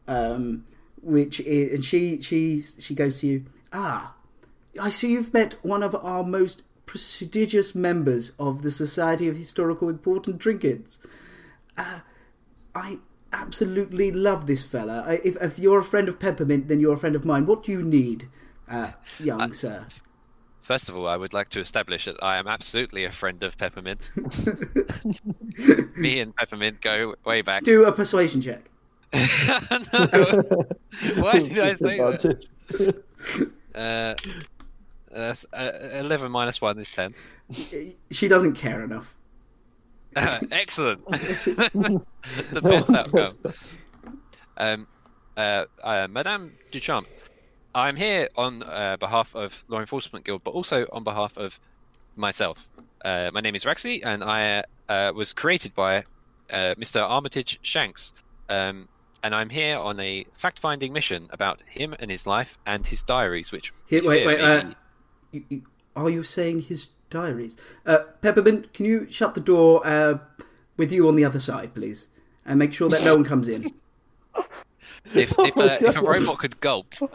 um, 0.07 0.65
which 1.01 1.39
is 1.39 1.73
and 1.73 1.85
she 1.85 2.21
she 2.21 2.61
she 2.61 2.93
goes 2.93 3.19
to 3.19 3.27
you. 3.27 3.45
Ah, 3.73 4.13
I 4.79 4.89
see 4.89 5.13
you've 5.13 5.33
met 5.33 5.55
one 5.65 5.81
of 5.81 5.95
our 5.95 6.23
most 6.23 6.63
prestigious 6.85 7.73
members 7.73 8.33
of 8.37 8.63
the 8.63 8.71
Society 8.71 9.27
of 9.29 9.37
Historical 9.37 9.87
Important 9.87 10.41
Trinkets. 10.41 10.99
Uh, 11.77 12.01
I 12.75 12.97
absolutely 13.31 14.11
love 14.11 14.47
this 14.47 14.63
fella. 14.63 15.03
I, 15.05 15.13
if, 15.23 15.37
if 15.41 15.59
you're 15.59 15.79
a 15.79 15.83
friend 15.83 16.09
of 16.09 16.19
Peppermint, 16.19 16.67
then 16.67 16.79
you're 16.79 16.93
a 16.93 16.97
friend 16.97 17.15
of 17.15 17.25
mine. 17.25 17.45
What 17.45 17.63
do 17.63 17.71
you 17.71 17.81
need, 17.81 18.27
uh, 18.69 18.91
young 19.19 19.53
sir? 19.53 19.87
First 20.61 20.89
of 20.89 20.95
all, 20.95 21.07
I 21.07 21.17
would 21.17 21.33
like 21.33 21.49
to 21.49 21.59
establish 21.59 22.05
that 22.05 22.15
I 22.21 22.37
am 22.37 22.47
absolutely 22.47 23.03
a 23.03 23.11
friend 23.11 23.43
of 23.43 23.57
Peppermint. 23.57 24.11
Me 25.97 26.19
and 26.19 26.35
Peppermint 26.35 26.81
go 26.81 27.15
way 27.25 27.41
back. 27.41 27.63
Do 27.63 27.85
a 27.85 27.91
persuasion 27.91 28.41
check. 28.41 28.65
No. 29.13 30.53
Why 31.15 31.39
did 31.39 31.59
I 31.59 31.75
say 31.75 31.97
that? 31.97 32.45
Uh, 33.73 34.13
uh, 35.15 35.33
11 35.93 36.29
minus 36.29 36.59
1 36.59 36.77
is 36.79 36.91
10. 36.91 37.13
She 38.11 38.27
doesn't 38.27 38.55
care 38.55 38.83
enough. 38.83 39.15
Excellent. 40.51 41.05
the 41.11 42.61
best 42.61 42.89
outcome. 42.89 43.33
Um, 44.57 44.87
uh, 45.37 45.65
uh, 45.83 46.07
Madame 46.09 46.53
Duchamp, 46.71 47.05
I'm 47.73 47.95
here 47.95 48.29
on 48.35 48.63
uh, 48.63 48.97
behalf 48.99 49.35
of 49.35 49.63
Law 49.69 49.79
Enforcement 49.79 50.25
Guild, 50.25 50.43
but 50.43 50.51
also 50.51 50.85
on 50.91 51.03
behalf 51.03 51.37
of 51.37 51.59
myself. 52.15 52.67
Uh, 53.03 53.31
my 53.33 53.39
name 53.39 53.55
is 53.55 53.63
Rexy, 53.63 54.01
and 54.03 54.23
I 54.23 54.63
uh, 54.89 55.13
was 55.15 55.33
created 55.33 55.73
by 55.73 56.03
uh, 56.49 56.75
Mr. 56.77 57.01
Armitage 57.01 57.59
Shanks. 57.61 58.13
Um, 58.49 58.89
and 59.23 59.33
I'm 59.33 59.49
here 59.49 59.77
on 59.77 59.99
a 59.99 60.25
fact-finding 60.33 60.91
mission 60.91 61.27
about 61.31 61.61
him 61.65 61.95
and 61.99 62.11
his 62.11 62.25
life 62.27 62.57
and 62.65 62.85
his 62.85 63.03
diaries, 63.03 63.51
which 63.51 63.71
Here, 63.87 64.01
wait, 64.03 64.25
wait. 64.25 64.39
may 64.39 64.43
Uh, 64.43 64.71
you, 65.31 65.43
you, 65.49 65.61
are 65.95 66.09
you 66.09 66.23
saying 66.23 66.63
his 66.63 66.87
diaries? 67.11 67.55
Uh, 67.85 67.99
Peppermint, 68.21 68.73
can 68.73 68.87
you 68.87 69.07
shut 69.11 69.35
the 69.35 69.41
door 69.41 69.85
uh, 69.85 70.17
with 70.77 70.91
you 70.91 71.07
on 71.07 71.15
the 71.15 71.23
other 71.23 71.39
side, 71.39 71.75
please, 71.75 72.07
and 72.43 72.57
make 72.57 72.73
sure 72.73 72.89
that 72.89 73.03
no 73.03 73.13
one 73.13 73.23
comes 73.23 73.47
in? 73.47 73.71
if 75.13 75.31
if, 75.37 75.57
uh, 75.57 75.77
if 75.81 75.95
a 75.95 76.01
robot 76.01 76.39
could 76.39 76.59
gulp. 76.59 76.95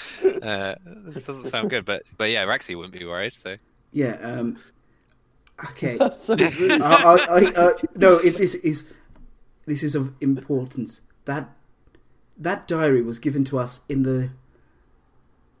uh, 0.42 0.74
this 0.84 1.24
doesn't 1.24 1.48
sound 1.48 1.70
good, 1.70 1.84
but 1.84 2.02
but 2.16 2.30
yeah, 2.30 2.44
Rexy 2.44 2.76
wouldn't 2.76 2.94
be 2.94 3.04
worried. 3.04 3.34
So 3.34 3.56
Yeah. 3.92 4.14
Um, 4.22 4.58
okay. 5.70 5.96
That's 5.96 6.22
so 6.22 6.34
rude. 6.36 6.82
I, 6.82 6.94
I, 6.94 7.16
I, 7.16 7.52
uh, 7.54 7.72
no, 7.96 8.16
it, 8.16 8.36
this 8.38 8.54
is 8.56 8.84
this 9.66 9.82
is 9.82 9.94
of 9.94 10.12
importance. 10.20 11.00
That 11.24 11.50
that 12.36 12.66
diary 12.66 13.02
was 13.02 13.18
given 13.18 13.44
to 13.44 13.58
us 13.58 13.80
in 13.88 14.02
the 14.02 14.30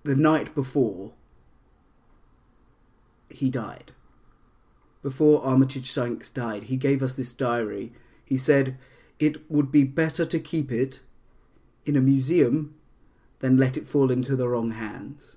the 0.04 0.16
night 0.16 0.54
before 0.54 1.12
he 3.34 3.50
died. 3.50 3.92
Before 5.02 5.44
Armitage 5.44 5.90
Shanks 5.90 6.30
died, 6.30 6.64
he 6.64 6.76
gave 6.76 7.02
us 7.02 7.14
this 7.14 7.32
diary. 7.32 7.92
He 8.24 8.38
said 8.38 8.78
it 9.18 9.50
would 9.50 9.72
be 9.72 9.84
better 9.84 10.24
to 10.24 10.38
keep 10.38 10.70
it 10.70 11.00
in 11.84 11.96
a 11.96 12.00
museum 12.00 12.74
than 13.40 13.56
let 13.56 13.76
it 13.76 13.88
fall 13.88 14.10
into 14.10 14.36
the 14.36 14.48
wrong 14.48 14.70
hands. 14.72 15.36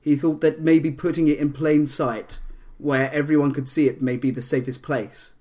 He 0.00 0.14
thought 0.14 0.40
that 0.40 0.60
maybe 0.60 0.92
putting 0.92 1.26
it 1.26 1.38
in 1.38 1.52
plain 1.52 1.84
sight, 1.84 2.38
where 2.78 3.10
everyone 3.12 3.50
could 3.50 3.68
see 3.68 3.88
it, 3.88 4.00
may 4.00 4.16
be 4.16 4.30
the 4.30 4.40
safest 4.40 4.80
place. 4.80 5.34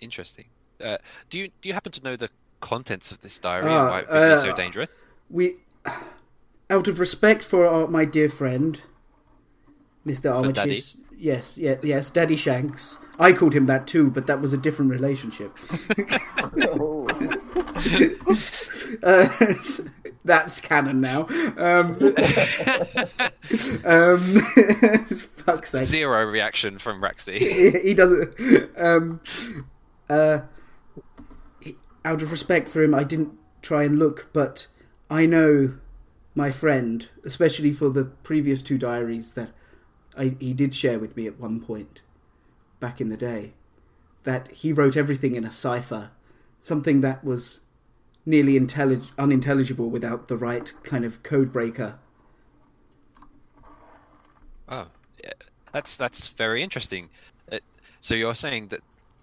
interesting. 0.00 0.46
Uh, 0.82 0.98
do 1.30 1.38
you 1.38 1.48
do 1.60 1.68
you 1.68 1.72
happen 1.72 1.92
to 1.92 2.02
know 2.02 2.16
the 2.16 2.28
contents 2.60 3.12
of 3.12 3.20
this 3.20 3.38
diary 3.38 3.66
Ah, 3.66 3.82
and 3.82 3.90
why 3.90 4.00
it 4.00 4.08
would 4.10 4.34
be 4.36 4.42
so 4.42 4.50
uh, 4.50 4.56
dangerous? 4.56 4.90
We, 5.30 5.58
out 6.72 6.88
of 6.88 6.98
respect 6.98 7.44
for 7.44 7.66
our, 7.66 7.86
my 7.86 8.04
dear 8.04 8.28
friend, 8.28 8.80
Mr. 10.06 10.34
Armitage. 10.34 10.96
Yes, 11.16 11.56
yeah, 11.56 11.76
yes, 11.82 12.10
Daddy 12.10 12.34
Shanks. 12.34 12.96
I 13.18 13.32
called 13.32 13.54
him 13.54 13.66
that 13.66 13.86
too, 13.86 14.10
but 14.10 14.26
that 14.26 14.40
was 14.40 14.52
a 14.52 14.58
different 14.58 14.90
relationship. 14.90 15.56
Oh. 16.62 17.06
Uh, 19.02 19.26
that's 20.24 20.60
canon 20.60 21.00
now. 21.00 21.26
Um, 21.56 21.96
um, 23.84 24.40
fuck's 25.44 25.70
sake. 25.70 25.84
Zero 25.84 26.24
reaction 26.26 26.78
from 26.78 27.00
Rexy. 27.00 27.38
he, 27.38 27.70
he 27.70 27.94
doesn't. 27.94 28.34
Um, 28.76 29.20
uh, 30.10 30.42
he- 31.60 31.76
out 32.04 32.20
of 32.22 32.30
respect 32.30 32.68
for 32.68 32.82
him, 32.82 32.94
I 32.94 33.02
didn't 33.02 33.32
try 33.62 33.84
and 33.84 33.98
look, 33.98 34.28
but 34.32 34.66
I 35.10 35.24
know 35.26 35.74
my 36.34 36.50
friend, 36.50 37.08
especially 37.24 37.72
for 37.72 37.90
the 37.90 38.04
previous 38.04 38.62
two 38.62 38.78
diaries 38.78 39.34
that 39.34 39.50
I, 40.16 40.36
he 40.38 40.54
did 40.54 40.74
share 40.74 40.98
with 40.98 41.16
me 41.16 41.26
at 41.26 41.38
one 41.38 41.60
point 41.60 42.02
back 42.80 43.00
in 43.00 43.08
the 43.08 43.16
day, 43.16 43.52
that 44.24 44.50
he 44.52 44.72
wrote 44.72 44.96
everything 44.96 45.34
in 45.34 45.44
a 45.44 45.50
cipher, 45.50 46.10
something 46.60 47.00
that 47.00 47.24
was 47.24 47.60
nearly 48.24 48.58
intellig- 48.58 49.10
unintelligible 49.18 49.90
without 49.90 50.28
the 50.28 50.36
right 50.36 50.72
kind 50.82 51.04
of 51.04 51.22
code 51.22 51.52
breaker. 51.52 51.98
Oh, 54.68 54.86
yeah. 55.22 55.32
that's 55.72 55.96
that's 55.96 56.28
very 56.28 56.62
interesting. 56.62 57.10
Uh, 57.50 57.58
so 58.00 58.14
you're 58.14 58.34
saying 58.34 58.68
that 58.68 58.80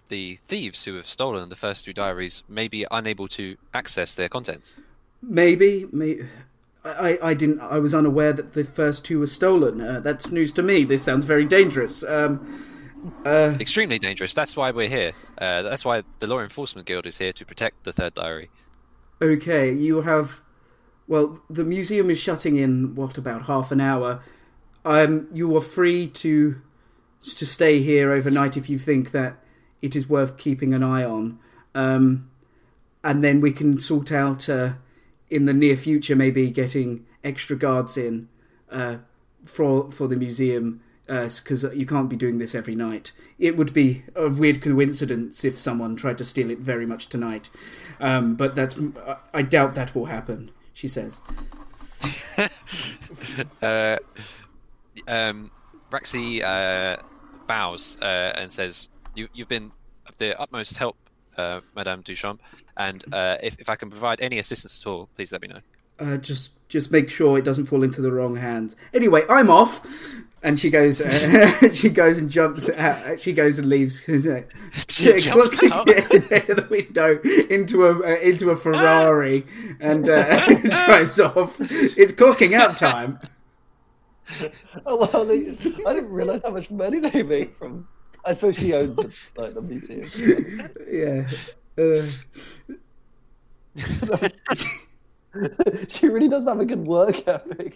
the 0.08 0.38
thieves 0.48 0.84
who 0.84 0.94
have 0.94 1.06
stolen 1.06 1.48
the 1.48 1.56
first 1.56 1.84
two 1.84 1.92
diaries 1.92 2.42
may 2.48 2.68
be 2.68 2.86
unable 2.90 3.28
to 3.28 3.56
access 3.74 4.14
their 4.14 4.28
contents. 4.28 4.76
Maybe, 5.22 5.86
may 5.92 6.20
I, 6.84 7.18
I 7.22 7.34
didn't. 7.34 7.60
I 7.60 7.78
was 7.78 7.94
unaware 7.94 8.32
that 8.32 8.54
the 8.54 8.64
first 8.64 9.04
two 9.04 9.18
were 9.20 9.26
stolen. 9.26 9.80
Uh, 9.80 10.00
that's 10.00 10.30
news 10.30 10.52
to 10.54 10.62
me. 10.62 10.84
This 10.84 11.02
sounds 11.02 11.26
very 11.26 11.44
dangerous. 11.44 12.02
Um, 12.02 12.64
uh, 13.24 13.56
Extremely 13.60 13.98
dangerous. 13.98 14.34
That's 14.34 14.56
why 14.56 14.70
we're 14.70 14.88
here. 14.88 15.12
Uh, 15.38 15.62
that's 15.62 15.84
why 15.84 16.02
the 16.18 16.26
Law 16.26 16.40
Enforcement 16.40 16.86
Guild 16.86 17.06
is 17.06 17.18
here 17.18 17.32
to 17.32 17.44
protect 17.44 17.84
the 17.84 17.92
third 17.92 18.14
diary. 18.14 18.50
okay, 19.20 19.72
you 19.72 20.02
have. 20.02 20.40
Well, 21.06 21.42
the 21.50 21.64
museum 21.64 22.08
is 22.08 22.18
shutting 22.18 22.56
in 22.56 22.94
what 22.94 23.18
about 23.18 23.46
half 23.46 23.72
an 23.72 23.80
hour. 23.80 24.22
Um, 24.84 25.28
you 25.32 25.54
are 25.56 25.60
free 25.60 26.08
to 26.08 26.62
to 27.22 27.44
stay 27.44 27.80
here 27.80 28.12
overnight 28.12 28.56
if 28.56 28.70
you 28.70 28.78
think 28.78 29.10
that 29.10 29.36
it 29.82 29.94
is 29.94 30.08
worth 30.08 30.38
keeping 30.38 30.72
an 30.72 30.82
eye 30.82 31.04
on. 31.04 31.38
Um, 31.74 32.30
and 33.04 33.22
then 33.22 33.40
we 33.40 33.52
can 33.52 33.78
sort 33.78 34.10
out 34.12 34.48
uh, 34.48 34.74
in 35.30 35.46
the 35.46 35.54
near 35.54 35.76
future 35.76 36.16
maybe 36.16 36.50
getting 36.50 37.06
extra 37.24 37.56
guards 37.56 37.96
in 37.96 38.28
uh, 38.70 38.98
for 39.44 39.90
for 39.90 40.08
the 40.08 40.16
museum 40.16 40.80
because 41.06 41.64
you 41.74 41.84
can't 41.84 42.08
be 42.08 42.14
doing 42.16 42.38
this 42.38 42.54
every 42.54 42.76
night. 42.76 43.10
It 43.38 43.56
would 43.56 43.72
be 43.72 44.04
a 44.14 44.28
weird 44.28 44.62
coincidence 44.62 45.44
if 45.44 45.58
someone 45.58 45.96
tried 45.96 46.18
to 46.18 46.24
steal 46.24 46.50
it 46.50 46.58
very 46.58 46.86
much 46.86 47.08
tonight, 47.08 47.50
um, 47.98 48.36
but 48.36 48.54
that's 48.54 48.76
I 49.34 49.42
doubt 49.42 49.74
that 49.74 49.94
will 49.94 50.06
happen. 50.06 50.50
She 50.72 50.88
says. 50.88 51.22
Uh, 53.60 53.96
um, 55.06 55.50
Raxi 55.90 56.42
uh, 56.42 57.02
bows 57.46 57.98
uh, 58.00 58.32
and 58.36 58.50
says, 58.52 58.88
you, 59.14 59.28
"You've 59.34 59.48
been 59.48 59.70
of 60.06 60.16
the 60.18 60.38
utmost 60.40 60.78
help, 60.78 60.96
uh, 61.36 61.60
Madame 61.74 62.02
Duchamp, 62.02 62.38
and 62.80 63.04
uh, 63.14 63.36
if, 63.42 63.56
if 63.58 63.68
I 63.68 63.76
can 63.76 63.90
provide 63.90 64.20
any 64.20 64.38
assistance 64.38 64.80
at 64.80 64.86
all, 64.88 65.08
please 65.16 65.32
let 65.32 65.42
me 65.42 65.48
know." 65.48 65.60
Uh, 65.98 66.16
just 66.16 66.52
just 66.68 66.90
make 66.90 67.10
sure 67.10 67.36
it 67.38 67.44
doesn't 67.44 67.66
fall 67.66 67.82
into 67.82 68.00
the 68.00 68.10
wrong 68.10 68.36
hands. 68.36 68.74
Anyway, 68.94 69.22
I'm 69.28 69.50
off. 69.50 69.86
And 70.42 70.58
she 70.58 70.70
goes, 70.70 71.02
uh, 71.02 71.68
she 71.74 71.90
goes 71.90 72.16
and 72.16 72.30
jumps. 72.30 72.70
Out, 72.70 73.20
she 73.20 73.34
goes 73.34 73.58
and 73.58 73.68
leaves. 73.68 74.00
Uh, 74.08 74.40
She 74.88 75.18
jumps 75.18 75.54
clocking 75.56 75.70
out. 75.70 75.86
the 76.56 76.66
window 76.70 77.20
into 77.50 77.84
a 77.86 77.98
uh, 77.98 78.16
into 78.20 78.48
a 78.48 78.56
Ferrari 78.56 79.44
and 79.78 80.08
uh, 80.08 80.46
drives 80.86 81.20
off. 81.20 81.58
It's 81.60 82.12
clocking 82.12 82.54
out 82.54 82.78
time. 82.78 83.18
Oh 84.86 84.96
well, 84.96 85.26
they, 85.26 85.40
I 85.86 85.92
didn't 85.92 86.12
realise 86.12 86.42
how 86.42 86.50
much 86.52 86.70
money 86.70 87.00
they 87.00 87.22
made 87.22 87.54
from. 87.58 87.86
I 88.24 88.32
suppose 88.32 88.56
she 88.56 88.72
owned 88.72 88.96
the, 88.96 89.12
like 89.36 89.52
the 89.54 89.60
museum. 89.60 90.70
Yeah. 90.88 91.28
Uh, 91.80 92.06
she 95.88 96.08
really 96.08 96.28
does 96.28 96.46
have 96.46 96.60
a 96.60 96.64
good 96.64 96.86
work 96.86 97.26
ethic. 97.26 97.74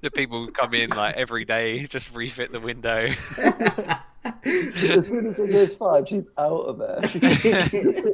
The 0.00 0.10
people 0.12 0.48
come 0.48 0.74
in 0.74 0.90
like 0.90 1.16
every 1.16 1.44
day, 1.44 1.86
just 1.86 2.14
refit 2.14 2.52
the 2.52 2.60
window. 2.60 3.08
as 3.38 5.06
soon 5.06 5.28
as 5.28 5.38
it 5.38 5.50
goes 5.50 5.74
five, 5.74 6.08
she's 6.08 6.24
out 6.38 6.60
of 6.60 6.78
there. 6.78 7.00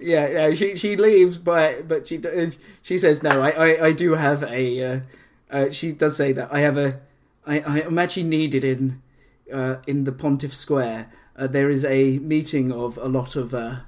yeah, 0.00 0.28
yeah. 0.28 0.54
She 0.54 0.74
she 0.76 0.96
leaves, 0.96 1.38
but 1.38 1.86
but 1.86 2.08
she 2.08 2.20
she 2.82 2.98
says 2.98 3.22
no. 3.22 3.42
I 3.42 3.50
I, 3.50 3.86
I 3.86 3.92
do 3.92 4.14
have 4.14 4.42
a. 4.44 4.84
Uh, 4.84 5.00
uh, 5.50 5.70
she 5.70 5.92
does 5.92 6.16
say 6.16 6.32
that 6.32 6.52
I 6.52 6.60
have 6.60 6.76
a. 6.76 7.00
I 7.46 7.60
I 7.60 7.80
am 7.80 7.98
actually 7.98 8.24
needed 8.24 8.64
in 8.64 9.02
uh, 9.52 9.76
in 9.86 10.04
the 10.04 10.12
Pontiff 10.12 10.54
Square. 10.54 11.12
Uh, 11.36 11.46
there 11.46 11.68
is 11.68 11.84
a 11.84 12.18
meeting 12.20 12.72
of 12.72 12.96
a 12.98 13.08
lot 13.08 13.36
of 13.36 13.52
uh, 13.52 13.80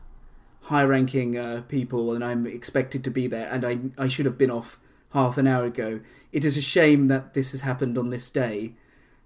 high-ranking 0.63 1.39
uh, 1.39 1.63
people, 1.67 2.13
and 2.13 2.23
I'm 2.23 2.47
expected 2.47 3.03
to 3.05 3.11
be 3.11 3.27
there. 3.27 3.49
And 3.51 3.65
I 3.65 4.05
I 4.05 4.09
should 4.09 4.27
have 4.27 4.37
been 4.37 4.51
off 4.51 4.79
half 5.13 5.39
an 5.39 5.47
hour 5.47 5.65
ago. 5.65 6.01
It 6.31 6.45
is 6.45 6.59
a 6.59 6.63
shame 6.63 7.07
that 7.07 7.33
this 7.33 7.53
has 7.53 7.63
happened 7.63 7.97
on 7.97 8.11
this 8.11 8.31
day. 8.31 8.75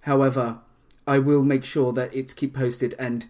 However, 0.03 0.61
I 1.05 1.19
will 1.19 1.43
make 1.43 1.65
sure 1.65 1.93
that 1.93 2.15
it's 2.15 2.33
keep 2.33 2.55
posted, 2.55 2.95
and 2.99 3.27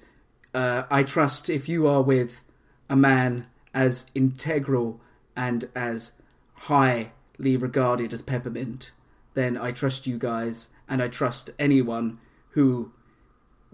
uh, 0.53 0.83
I 0.91 1.03
trust 1.05 1.49
if 1.49 1.69
you 1.69 1.87
are 1.87 2.03
with 2.03 2.43
a 2.91 2.97
man 2.97 3.47
as 3.73 4.05
integral 4.15 5.01
and 5.35 5.71
as 5.75 6.13
highly 6.55 7.57
regarded 7.57 8.13
as 8.13 8.21
Peppermint, 8.21 8.93
then 9.33 9.57
I 9.57 9.73
trust 9.73 10.07
you 10.07 10.19
guys, 10.19 10.69
and 10.87 11.03
I 11.03 11.09
trust 11.09 11.49
anyone 11.59 12.19
who, 12.51 12.93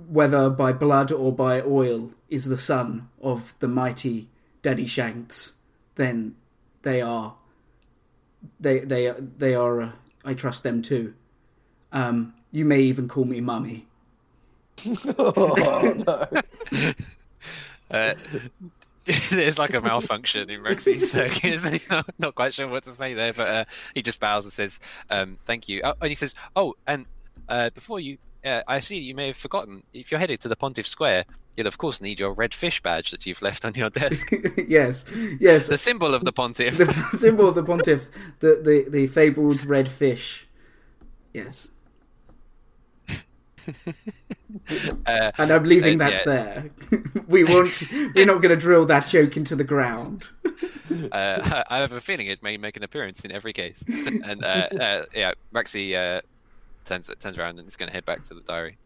whether 0.07 0.49
by 0.49 0.73
blood 0.73 1.11
or 1.13 1.33
by 1.33 1.61
oil, 1.61 2.13
is 2.29 2.47
the 2.47 2.59
son 2.59 3.09
of 3.21 3.55
the 3.59 3.69
mighty 3.69 4.29
Daddy 4.63 4.87
Shanks. 4.87 5.53
Then 5.97 6.37
they 6.83 7.01
are. 7.01 7.35
They 8.61 8.81
they 8.81 9.13
they 9.19 9.55
are. 9.55 9.81
Uh, 9.81 9.93
I 10.25 10.35
trust 10.35 10.63
them 10.63 10.83
too. 10.83 11.15
Um, 11.93 12.35
you 12.51 12.65
may 12.65 12.81
even 12.81 13.09
call 13.09 13.25
me 13.25 13.41
mummy. 13.41 13.87
oh, 15.19 15.95
no. 16.07 16.43
Uh, 17.91 18.15
there's 19.31 19.59
like 19.59 19.73
a 19.73 19.81
malfunction 19.81 20.51
in 20.51 20.63
Rexy's 20.63 21.11
circuit. 21.13 21.61
so 21.61 21.97
I'm 21.97 22.05
not 22.19 22.35
quite 22.35 22.53
sure 22.53 22.69
what 22.69 22.85
to 22.85 22.93
say 22.93 23.15
there, 23.15 23.33
but 23.33 23.49
uh, 23.49 23.65
he 23.95 24.03
just 24.03 24.21
bows 24.21 24.45
and 24.45 24.53
says, 24.53 24.81
um, 25.11 25.39
"Thank 25.47 25.69
you." 25.69 25.81
Oh, 25.83 25.95
and 26.01 26.11
he 26.11 26.15
says, 26.15 26.35
"Oh, 26.55 26.75
and 26.87 27.07
uh, 27.49 27.71
before 27.71 28.01
you, 28.01 28.19
uh, 28.45 28.63
I 28.69 28.81
see 28.81 28.99
you 28.99 29.15
may 29.15 29.29
have 29.29 29.37
forgotten. 29.37 29.83
If 29.93 30.11
you're 30.11 30.21
headed 30.21 30.41
to 30.43 30.49
the 30.49 30.57
Pontiff 30.57 30.87
Square, 30.87 31.25
you'll 31.57 31.67
of 31.67 31.79
course 31.79 32.01
need 32.01 32.21
your 32.21 32.33
red 32.33 32.55
fish 32.55 32.81
badge 32.83 33.11
that 33.11 33.27
you've 33.27 33.43
left 33.43 33.65
on 33.65 33.75
your 33.75 33.91
desk, 33.91 34.31
yes, 34.69 35.05
yes. 35.41 35.67
the 35.69 35.79
symbol 35.79 36.15
of 36.15 36.25
the 36.25 36.33
Pontiff." 36.33 36.79
the 36.79 36.93
symbol 37.19 37.49
of 37.49 37.55
the 37.55 37.65
pontiff, 37.65 38.09
the, 38.41 38.61
the, 38.63 38.87
the 38.91 39.07
fabled 39.09 39.65
red 39.65 39.89
fish. 39.89 40.47
Yes. 41.35 41.69
Uh, 45.07 45.31
And 45.37 45.51
I'm 45.53 45.65
leaving 45.65 46.01
Uh, 46.01 46.09
that 46.09 46.13
yeah. 46.13 46.23
there. 46.25 46.71
we 47.29 47.45
won't. 47.45 47.71
We're 48.15 48.25
not 48.25 48.41
going 48.41 48.49
to 48.49 48.57
drill 48.57 48.87
that 48.87 49.07
joke 49.09 49.37
into 49.37 49.55
the 49.55 49.65
ground. 49.65 50.25
uh, 51.13 51.63
I 51.69 51.77
have 51.79 51.93
a 51.93 52.01
feeling 52.01 52.29
it 52.29 52.43
may 52.43 52.57
make 52.57 52.79
an 52.79 52.83
appearance 52.83 53.21
in 53.27 53.31
every 53.31 53.53
case. 53.53 53.85
and 53.89 54.43
uh, 54.43 54.69
uh, 54.81 55.05
yeah, 55.15 55.33
Rexy 55.55 55.95
turns 56.89 57.11
turns 57.21 57.39
around 57.39 57.59
and 57.59 57.67
it's 57.69 57.77
going 57.77 57.89
to 57.89 57.93
head 57.95 58.05
back 58.05 58.25
to 58.25 58.35
the 58.35 58.41
diary. 58.41 58.79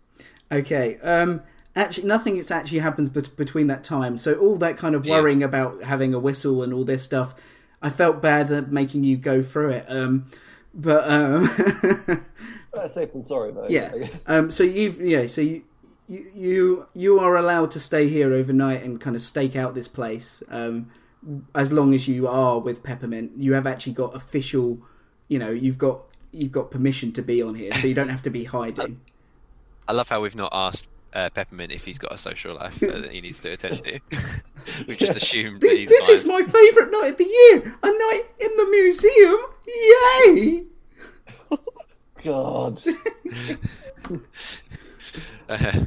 Okay. 0.51 0.99
Um. 0.99 1.43
Actually, 1.75 2.07
nothing. 2.09 2.37
It's 2.37 2.51
actually 2.51 2.81
happens 2.81 3.09
bet- 3.09 3.35
between 3.37 3.67
that 3.69 3.83
time. 3.83 4.19
So 4.19 4.35
all 4.35 4.57
that 4.59 4.77
kind 4.77 4.95
of 4.95 5.07
Yeah. 5.07 5.15
worrying 5.21 5.43
about 5.43 5.85
having 5.85 6.13
a 6.13 6.19
whistle 6.19 6.63
and 6.63 6.73
all 6.75 6.85
this 6.85 7.03
stuff, 7.03 7.35
I 7.81 7.89
felt 7.89 8.21
bad 8.21 8.53
at 8.53 8.71
making 8.71 9.05
you 9.05 9.17
go 9.17 9.43
through 9.43 9.71
it. 9.71 9.87
Um. 9.89 10.27
But 10.75 11.09
um. 11.09 11.45
That's 12.75 12.95
safe 12.95 13.15
and 13.15 13.27
sorry, 13.27 13.53
though. 13.53 13.67
Yeah. 13.69 13.93
Um, 14.27 14.51
so 14.51 14.65
you've 14.65 15.01
yeah. 15.01 15.27
So 15.27 15.41
you, 15.41 15.63
you 16.09 16.27
you 16.35 16.87
you 16.95 17.19
are 17.19 17.37
allowed 17.37 17.71
to 17.73 17.81
stay 17.81 18.09
here 18.09 18.33
overnight 18.33 18.83
and 18.83 19.01
kind 19.01 19.17
of 19.17 19.23
stake 19.23 19.57
out 19.57 19.75
this 19.75 19.89
place. 19.89 20.43
Um, 20.51 20.91
as 21.55 21.71
long 21.73 21.95
as 21.95 22.09
you 22.09 22.27
are 22.29 22.59
with 22.59 22.83
Peppermint, 22.83 23.33
you 23.37 23.53
have 23.55 23.67
actually 23.67 23.93
got 23.95 24.15
official. 24.15 24.79
You 25.29 25.39
know, 25.39 25.51
you've 25.51 25.79
got 25.79 26.03
you've 26.33 26.53
got 26.53 26.71
permission 26.71 27.13
to 27.13 27.23
be 27.23 27.43
on 27.43 27.55
here, 27.55 27.73
so 27.75 27.87
you 27.87 27.95
don't 27.95 28.09
have 28.09 28.23
to 28.23 28.31
be 28.31 28.45
hiding. 28.45 29.01
I 29.87 29.93
love 29.93 30.09
how 30.09 30.23
we've 30.23 30.35
not 30.35 30.51
asked 30.53 30.87
uh, 31.15 31.31
Peppermint 31.31 31.73
if 31.73 31.85
he's 31.85 31.99
got 31.99 32.13
a 32.13 32.19
social 32.19 32.55
life 32.55 32.79
that 32.81 33.11
he 33.11 33.21
needs 33.21 33.41
to 33.41 33.53
attend 33.53 33.85
to. 33.85 34.01
we've 34.87 34.99
just 34.99 35.17
assumed 35.17 35.61
that 35.61 35.77
he's 35.77 35.89
this 35.89 36.07
fine. 36.07 36.15
is 36.15 36.25
my 36.25 36.43
favourite 36.43 36.91
night 36.91 37.13
of 37.13 37.19
the 37.19 37.25
year. 37.25 37.75
A 37.83 37.87
night 37.87 38.25
in 38.41 38.57
the 38.57 38.67
museum. 38.71 39.39
Yay! 40.27 40.65
God. 42.25 42.81
Uh, 45.49 45.87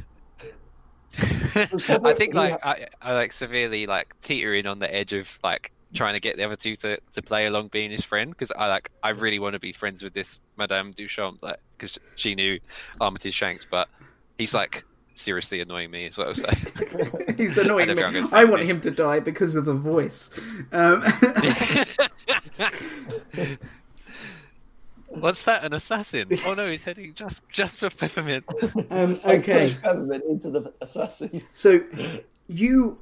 I 1.56 2.12
think 2.12 2.34
like 2.34 2.64
I, 2.64 2.88
I 3.00 3.14
like 3.14 3.32
severely 3.32 3.86
like 3.86 4.14
teetering 4.20 4.66
on 4.66 4.78
the 4.78 4.94
edge 4.94 5.14
of 5.14 5.38
like 5.42 5.72
trying 5.96 6.14
to 6.14 6.20
get 6.20 6.36
the 6.36 6.44
other 6.44 6.56
two 6.56 6.76
to, 6.76 6.98
to 7.12 7.22
play 7.22 7.46
along 7.46 7.68
being 7.68 7.90
his 7.90 8.04
friend 8.04 8.30
because 8.30 8.50
I 8.52 8.68
like 8.68 8.90
I 9.02 9.10
really 9.10 9.38
want 9.38 9.54
to 9.54 9.58
be 9.58 9.72
friends 9.72 10.02
with 10.02 10.14
this 10.14 10.40
Madame 10.56 10.92
Duchamp 10.92 11.38
like 11.42 11.58
because 11.76 11.98
she 12.14 12.34
knew 12.34 12.58
Armitage 13.00 13.34
Shanks 13.34 13.66
but 13.68 13.88
he's 14.38 14.54
like 14.54 14.84
seriously 15.14 15.60
annoying 15.60 15.90
me 15.90 16.06
is 16.06 16.16
what 16.18 16.26
I 16.26 16.30
was 16.30 16.42
saying. 16.42 17.26
He's 17.38 17.56
annoying 17.58 17.88
And 17.88 17.98
me. 18.12 18.20
I 18.32 18.44
want 18.44 18.60
"Thank 18.60 18.70
him 18.70 18.80
to 18.82 18.90
die 18.90 19.20
because 19.20 19.56
of 19.56 19.64
the 19.64 19.72
voice. 19.72 20.28
Um, 20.72 21.02
What's 25.08 25.44
that? 25.44 25.64
An 25.64 25.72
assassin? 25.72 26.28
Oh 26.44 26.52
no, 26.54 26.68
he's 26.70 26.84
heading 26.84 27.14
just 27.14 27.42
just 27.48 27.78
for 27.78 27.88
Peppermint. 27.88 28.44
um, 28.90 29.18
okay. 29.24 29.74
Peppermint 29.82 30.24
into 30.28 30.50
the 30.50 30.70
assassin. 30.82 31.42
So 31.54 31.80
you 32.48 32.98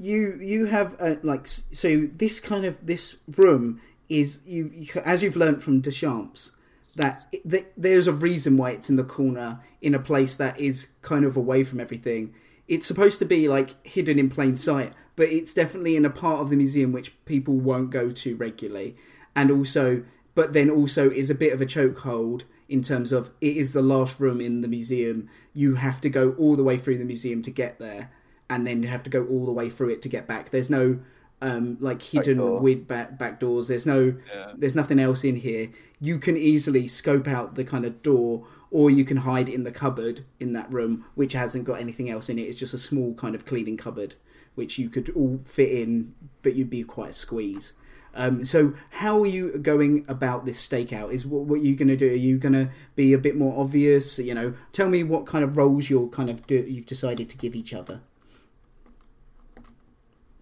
you 0.00 0.38
you 0.40 0.66
have 0.66 0.96
uh, 1.00 1.16
like 1.22 1.46
so 1.46 2.08
this 2.16 2.40
kind 2.40 2.64
of 2.64 2.84
this 2.84 3.16
room 3.28 3.80
is 4.08 4.40
you, 4.46 4.70
you 4.74 5.00
as 5.04 5.22
you've 5.22 5.36
learned 5.36 5.62
from 5.62 5.80
Deschamps 5.80 6.50
that, 6.96 7.26
that 7.44 7.72
there's 7.76 8.06
a 8.06 8.12
reason 8.12 8.56
why 8.56 8.70
it's 8.70 8.90
in 8.90 8.96
the 8.96 9.04
corner 9.04 9.60
in 9.80 9.94
a 9.94 10.00
place 10.00 10.34
that 10.36 10.58
is 10.58 10.88
kind 11.02 11.24
of 11.24 11.36
away 11.36 11.62
from 11.62 11.80
everything. 11.80 12.34
It's 12.66 12.86
supposed 12.86 13.18
to 13.20 13.24
be 13.24 13.48
like 13.48 13.74
hidden 13.86 14.18
in 14.18 14.30
plain 14.30 14.56
sight, 14.56 14.92
but 15.16 15.28
it's 15.28 15.52
definitely 15.52 15.96
in 15.96 16.04
a 16.04 16.10
part 16.10 16.40
of 16.40 16.50
the 16.50 16.56
museum 16.56 16.92
which 16.92 17.12
people 17.24 17.54
won't 17.54 17.90
go 17.90 18.10
to 18.10 18.36
regularly, 18.36 18.96
and 19.34 19.50
also 19.50 20.04
but 20.34 20.52
then 20.52 20.70
also 20.70 21.10
is 21.10 21.28
a 21.28 21.34
bit 21.34 21.52
of 21.52 21.60
a 21.60 21.66
chokehold 21.66 22.42
in 22.68 22.82
terms 22.82 23.10
of 23.10 23.30
it 23.40 23.56
is 23.56 23.72
the 23.72 23.82
last 23.82 24.20
room 24.20 24.40
in 24.40 24.60
the 24.60 24.68
museum. 24.68 25.28
You 25.52 25.74
have 25.74 26.00
to 26.02 26.08
go 26.08 26.32
all 26.38 26.54
the 26.54 26.62
way 26.62 26.76
through 26.78 26.98
the 26.98 27.04
museum 27.04 27.42
to 27.42 27.50
get 27.50 27.78
there, 27.78 28.10
and 28.50 28.66
then 28.66 28.82
you 28.82 28.88
have 28.88 29.02
to 29.04 29.10
go 29.10 29.24
all 29.24 29.46
the 29.46 29.52
way 29.52 29.70
through 29.70 29.88
it 29.90 30.02
to 30.02 30.08
get 30.10 30.26
back. 30.26 30.50
There's 30.50 30.68
no 30.68 30.98
um, 31.40 31.78
like 31.80 32.02
hidden 32.02 32.36
door. 32.36 32.60
weird 32.60 32.86
back 32.86 33.16
back 33.16 33.40
doors. 33.40 33.68
There's 33.68 33.86
no 33.86 34.14
Yeah. 34.34 34.52
there's 34.58 34.74
nothing 34.74 34.98
else 34.98 35.24
in 35.24 35.36
here. 35.36 35.70
You 35.98 36.18
can 36.18 36.36
easily 36.36 36.86
scope 36.88 37.26
out 37.26 37.54
the 37.54 37.64
kind 37.64 37.86
of 37.86 38.02
door, 38.02 38.46
or 38.70 38.90
you 38.90 39.04
can 39.06 39.18
hide 39.18 39.48
in 39.48 39.64
the 39.64 39.72
cupboard 39.72 40.24
in 40.38 40.52
that 40.52 40.70
room, 40.70 41.06
which 41.14 41.32
hasn't 41.32 41.64
got 41.64 41.80
anything 41.80 42.10
else 42.10 42.28
in 42.28 42.38
it. 42.38 42.42
It's 42.42 42.58
just 42.58 42.74
a 42.74 42.78
small 42.78 43.14
kind 43.14 43.34
of 43.34 43.46
cleaning 43.46 43.78
cupboard, 43.78 44.16
which 44.54 44.78
you 44.78 44.90
could 44.90 45.08
all 45.10 45.40
fit 45.44 45.70
in, 45.72 46.14
but 46.42 46.54
you'd 46.56 46.68
be 46.68 46.82
quite 46.82 47.10
a 47.10 47.14
squeeze. 47.14 47.72
Um, 48.12 48.44
so, 48.44 48.74
how 48.90 49.22
are 49.22 49.26
you 49.26 49.56
going 49.58 50.04
about 50.08 50.44
this 50.44 50.66
stakeout? 50.66 51.12
Is 51.12 51.24
what, 51.24 51.44
what 51.44 51.60
are 51.60 51.64
you 51.64 51.76
going 51.76 51.88
to 51.88 51.96
do? 51.96 52.10
Are 52.10 52.14
you 52.14 52.38
going 52.38 52.54
to 52.54 52.68
be 52.96 53.12
a 53.12 53.18
bit 53.18 53.36
more 53.36 53.58
obvious? 53.58 54.18
You 54.18 54.34
know, 54.34 54.54
tell 54.72 54.88
me 54.88 55.04
what 55.04 55.26
kind 55.26 55.44
of 55.44 55.56
roles 55.56 55.88
you're 55.88 56.08
kind 56.08 56.28
of 56.28 56.44
do, 56.46 56.56
you've 56.56 56.86
decided 56.86 57.30
to 57.30 57.38
give 57.38 57.54
each 57.54 57.72
other. 57.72 58.00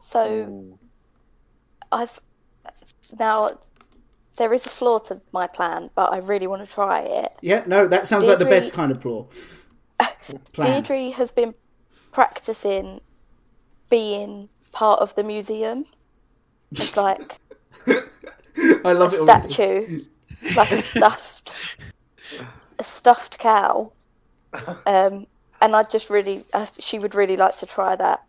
So 0.08 0.78
I've 1.92 2.18
now 3.18 3.58
there 4.38 4.54
is 4.54 4.64
a 4.64 4.70
flaw 4.70 4.98
to 5.00 5.20
my 5.32 5.46
plan, 5.46 5.90
but 5.94 6.12
I 6.12 6.18
really 6.18 6.46
want 6.46 6.66
to 6.66 6.74
try 6.74 7.00
it. 7.00 7.28
Yeah, 7.42 7.62
no, 7.66 7.86
that 7.86 8.06
sounds 8.06 8.24
like 8.24 8.38
the 8.38 8.46
best 8.46 8.72
kind 8.72 8.90
of 8.90 9.02
plan. 9.02 9.26
Deirdre 10.54 11.10
has 11.10 11.30
been 11.30 11.54
practicing 12.12 13.02
being 13.90 14.48
part 14.72 15.00
of 15.00 15.14
the 15.14 15.22
museum. 15.22 15.84
It's 16.72 16.96
like 16.96 17.38
I 17.86 18.92
love 18.92 19.12
a 19.12 19.16
it. 19.16 19.20
already. 19.20 19.50
statue, 19.50 19.98
like 20.56 20.70
a 20.70 20.80
stuffed, 20.80 21.56
a 22.78 22.82
stuffed 22.82 23.38
cow. 23.38 23.92
Um, 24.86 25.26
and 25.60 25.76
I 25.76 25.82
just 25.82 26.08
really, 26.08 26.42
uh, 26.54 26.64
she 26.78 26.98
would 26.98 27.14
really 27.14 27.36
like 27.36 27.58
to 27.58 27.66
try 27.66 27.94
that. 27.96 28.22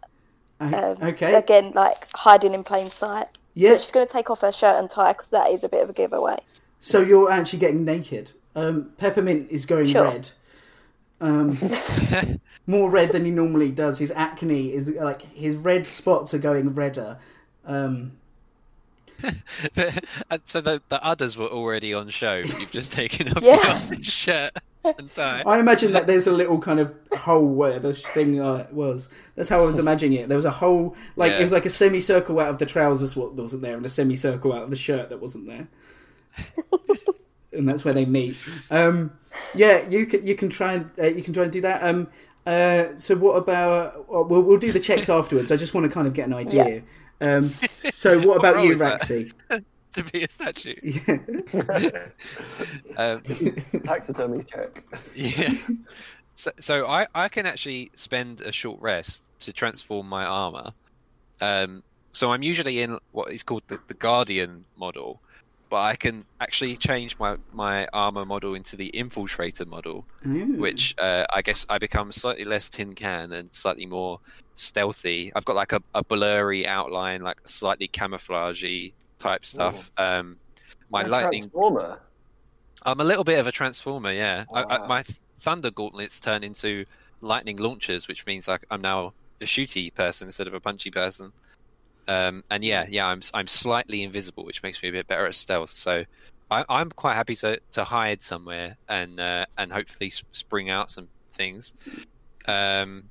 Um, 0.60 0.74
okay. 1.02 1.36
Again, 1.36 1.72
like 1.74 1.96
hiding 2.14 2.54
in 2.54 2.64
plain 2.64 2.90
sight. 2.90 3.28
Yeah. 3.54 3.72
But 3.72 3.82
she's 3.82 3.92
going 3.92 4.06
to 4.08 4.12
take 4.12 4.30
off 4.30 4.42
her 4.42 4.52
shirt 4.52 4.78
and 4.78 4.90
tie 4.90 5.14
because 5.14 5.30
that 5.30 5.50
is 5.52 5.64
a 5.64 5.70
bit 5.70 5.84
of 5.84 5.90
a 5.90 5.94
giveaway. 5.94 6.38
So 6.82 7.02
you're 7.02 7.32
actually 7.32 7.60
getting 7.60 7.84
naked. 7.86 8.34
Um, 8.56 8.92
Peppermint 8.98 9.50
is 9.52 9.66
going 9.66 9.88
Sure. 9.88 10.04
red. 10.06 10.30
Um, 11.22 11.58
more 12.68 12.90
red 12.90 13.12
than 13.12 13.26
he 13.26 13.32
normally 13.32 13.72
does. 13.72 14.00
His 14.00 14.12
acne 14.12 14.74
is 14.74 14.90
like 14.90 15.22
his 15.34 15.56
red 15.58 15.86
spots 15.88 16.34
are 16.34 16.38
going 16.40 16.74
redder. 16.74 17.18
Um, 17.66 18.14
but, 19.76 20.04
uh, 20.32 20.38
so 20.46 20.62
the 20.62 20.82
the 20.88 21.04
others 21.04 21.36
were 21.36 21.48
already 21.50 21.94
on 21.94 22.08
show. 22.08 22.36
You've 22.38 22.72
just 22.72 22.94
taken 22.94 23.28
off 23.34 23.44
Yeah. 23.44 23.86
your 23.92 23.96
shirt 24.04 24.54
and 24.56 24.64
tie. 24.64 24.69
I 25.46 25.60
imagine 25.60 25.92
that 25.94 26.08
there's 26.08 26.26
a 26.28 26.32
little 26.32 26.60
kind 26.60 26.80
of 26.80 26.96
hole 27.18 27.48
where 27.48 27.80
the 27.80 27.94
thing 27.94 28.40
uh, 28.40 28.68
was. 28.72 29.10
That's 29.36 29.50
how 29.50 29.60
I 29.60 29.66
was 29.66 29.78
imagining 29.86 30.20
it. 30.20 30.30
There 30.30 30.38
was 30.38 30.46
a 30.46 30.52
hole, 30.52 30.96
like 31.16 31.32
Yeah. 31.34 31.40
it 31.40 31.44
was 31.44 31.52
like 31.52 31.66
a 31.66 31.70
semicircle 31.70 32.40
out 32.40 32.48
of 32.50 32.60
the 32.60 32.66
trousers 32.66 33.16
what 33.16 33.34
wasn't 33.34 33.62
there, 33.62 33.76
and 33.78 33.86
a 33.86 33.90
semicircle 33.90 34.54
out 34.54 34.64
of 34.64 34.70
the 34.70 34.76
shirt 34.76 35.10
that 35.10 35.20
wasn't 35.22 35.48
there. 35.48 35.68
and 37.54 37.68
that's 37.68 37.84
where 37.84 37.94
they 37.94 38.06
meet. 38.06 38.38
Um, 38.72 39.12
yeah, 39.56 39.88
you 39.90 40.06
can 40.06 40.26
you 40.26 40.36
can 40.36 40.50
try 40.50 40.74
and 40.74 40.92
uh, 41.00 41.08
you 41.08 41.24
can 41.24 41.34
try 41.34 41.44
and 41.44 41.52
do 41.52 41.62
that. 41.62 41.84
Um, 41.84 42.08
uh, 42.46 42.98
so 42.98 43.16
what 43.16 43.34
about? 43.34 43.96
uh, 44.12 44.22
We'll, 44.24 44.42
we'll 44.42 44.58
do 44.58 44.72
the 44.72 44.80
checks 44.80 45.10
afterwards. 45.20 45.52
I 45.52 45.56
just 45.56 45.74
want 45.74 45.86
to 45.86 45.92
kind 45.94 46.08
of 46.08 46.14
get 46.14 46.28
an 46.28 46.34
idea. 46.34 46.82
Um, 47.22 47.44
so 47.44 48.20
what 48.26 48.38
about 48.38 48.56
role 48.56 48.66
you? 48.66 48.76
Raxi? 48.78 49.34
to 49.94 50.04
be 50.04 50.24
a 50.24 50.30
statue. 50.30 50.76
Yeah. 51.54 52.08
Um, 52.98 53.22
Taxidermy 53.84 54.44
check. 54.44 54.84
yeah. 55.16 55.54
So, 56.36 56.52
so 56.60 56.86
I, 56.88 57.08
I 57.16 57.30
can 57.30 57.46
actually 57.46 57.92
spend 57.96 58.42
a 58.42 58.52
short 58.52 58.82
rest 58.82 59.24
to 59.40 59.54
transform 59.54 60.08
my 60.08 60.26
armor. 60.26 60.72
Um, 61.40 61.84
so 62.12 62.32
I'm 62.32 62.44
usually 62.44 62.82
in 62.82 62.98
what 63.12 63.32
is 63.32 63.44
called 63.44 63.64
the, 63.68 63.80
the 63.88 63.94
Guardian 63.94 64.66
model, 64.78 65.22
but 65.70 65.82
I 65.82 65.96
can 65.96 66.26
actually 66.42 66.76
change 66.76 67.18
my, 67.20 67.38
my 67.54 67.88
armor 67.94 68.26
model 68.26 68.56
into 68.56 68.76
the 68.76 68.92
Infiltrator 68.94 69.68
model, 69.68 70.06
Ooh. 70.28 70.58
which 70.58 70.96
uh, 70.98 71.26
I 71.32 71.42
guess 71.42 71.66
I 71.70 71.78
become 71.78 72.12
slightly 72.12 72.46
less 72.46 72.70
tin 72.70 72.92
can 72.94 73.32
and 73.32 73.54
slightly 73.54 73.86
more 73.86 74.20
stealthy. 74.56 75.32
I've 75.36 75.46
got 75.46 75.56
like 75.56 75.72
a, 75.72 75.82
a 75.96 76.04
blurry 76.04 76.68
outline, 76.68 77.22
like 77.22 77.48
slightly 77.48 77.88
camouflagey 77.88 78.94
type 79.20 79.46
stuff. 79.46 79.92
Um, 79.98 80.38
my 80.90 81.04
lightning 81.04 81.42
Transformer. 81.42 82.00
I'm 82.86 83.00
a 83.00 83.04
little 83.04 83.24
bit 83.24 83.40
of 83.40 83.48
a 83.48 83.52
transformer, 83.52 84.12
yeah. 84.12 84.46
I, 84.54 84.64
I, 84.64 84.88
my 84.88 85.04
thunder 85.40 85.70
gauntlets 85.70 86.20
turn 86.20 86.44
into 86.44 86.86
lightning 87.22 87.58
launchers, 87.58 88.08
which 88.08 88.26
means 88.26 88.48
like 88.48 88.66
I'm 88.72 88.82
now 88.82 89.14
a 89.42 89.46
shooty 89.46 89.94
person 89.94 90.28
instead 90.28 90.48
of 90.48 90.54
a 90.54 90.60
punchy 90.60 90.92
person. 90.92 91.32
Um, 92.08 92.44
and 92.50 92.64
yeah, 92.64 92.86
yeah, 92.90 93.08
I'm 93.08 93.22
I'm 93.34 93.48
slightly 93.48 94.04
invisible, 94.04 94.46
which 94.46 94.64
makes 94.64 94.82
me 94.82 94.90
a 94.90 94.92
bit 94.92 95.08
better 95.08 95.26
at 95.26 95.36
stealth. 95.36 95.72
So 95.72 96.06
I, 96.50 96.66
I'm 96.68 96.90
quite 96.90 97.16
happy 97.16 97.36
to, 97.38 97.60
to 97.72 97.84
hide 97.84 98.22
somewhere 98.22 98.78
and 98.88 99.20
uh, 99.20 99.46
and 99.58 99.72
hopefully 99.72 100.12
spring 100.32 100.70
out 100.70 100.90
some 100.90 101.08
things. 101.34 101.74
Um, 102.46 103.04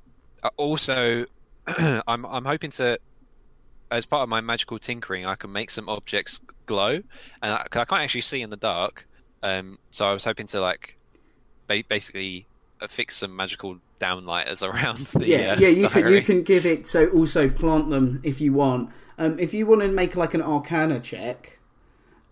uh, 0.43 0.49
also, 0.57 1.25
I'm 1.67 2.25
I'm 2.25 2.45
hoping 2.45 2.71
to, 2.71 2.99
as 3.91 4.05
part 4.05 4.23
of 4.23 4.29
my 4.29 4.41
magical 4.41 4.77
tinkering, 4.79 5.25
I 5.25 5.35
can 5.35 5.51
make 5.51 5.69
some 5.69 5.89
objects 5.89 6.39
glow, 6.65 7.01
and 7.41 7.53
I, 7.53 7.65
'cause 7.69 7.81
I 7.81 7.85
can't 7.85 8.01
actually 8.03 8.21
see 8.21 8.41
in 8.41 8.49
the 8.49 8.57
dark. 8.57 9.07
Um, 9.41 9.79
so 9.89 10.05
I 10.07 10.13
was 10.13 10.25
hoping 10.25 10.47
to 10.47 10.61
like 10.61 10.97
ba- 11.67 11.83
basically 11.87 12.45
uh, 12.81 12.87
fix 12.87 13.17
some 13.17 13.35
magical 13.35 13.77
downlighters 13.99 14.61
around 14.67 14.97
the 15.07 15.27
yeah, 15.27 15.53
uh, 15.53 15.59
yeah. 15.59 15.67
You 15.69 15.87
can 15.89 16.11
you 16.13 16.21
can 16.21 16.43
give 16.43 16.65
it 16.65 16.87
so 16.87 17.07
also 17.09 17.49
plant 17.49 17.89
them 17.89 18.21
if 18.23 18.39
you 18.41 18.53
want. 18.53 18.89
Um, 19.17 19.37
if 19.39 19.53
you 19.53 19.65
want 19.65 19.81
to 19.81 19.87
make 19.89 20.15
like 20.15 20.33
an 20.33 20.41
Arcana 20.41 20.99
check, 20.99 21.59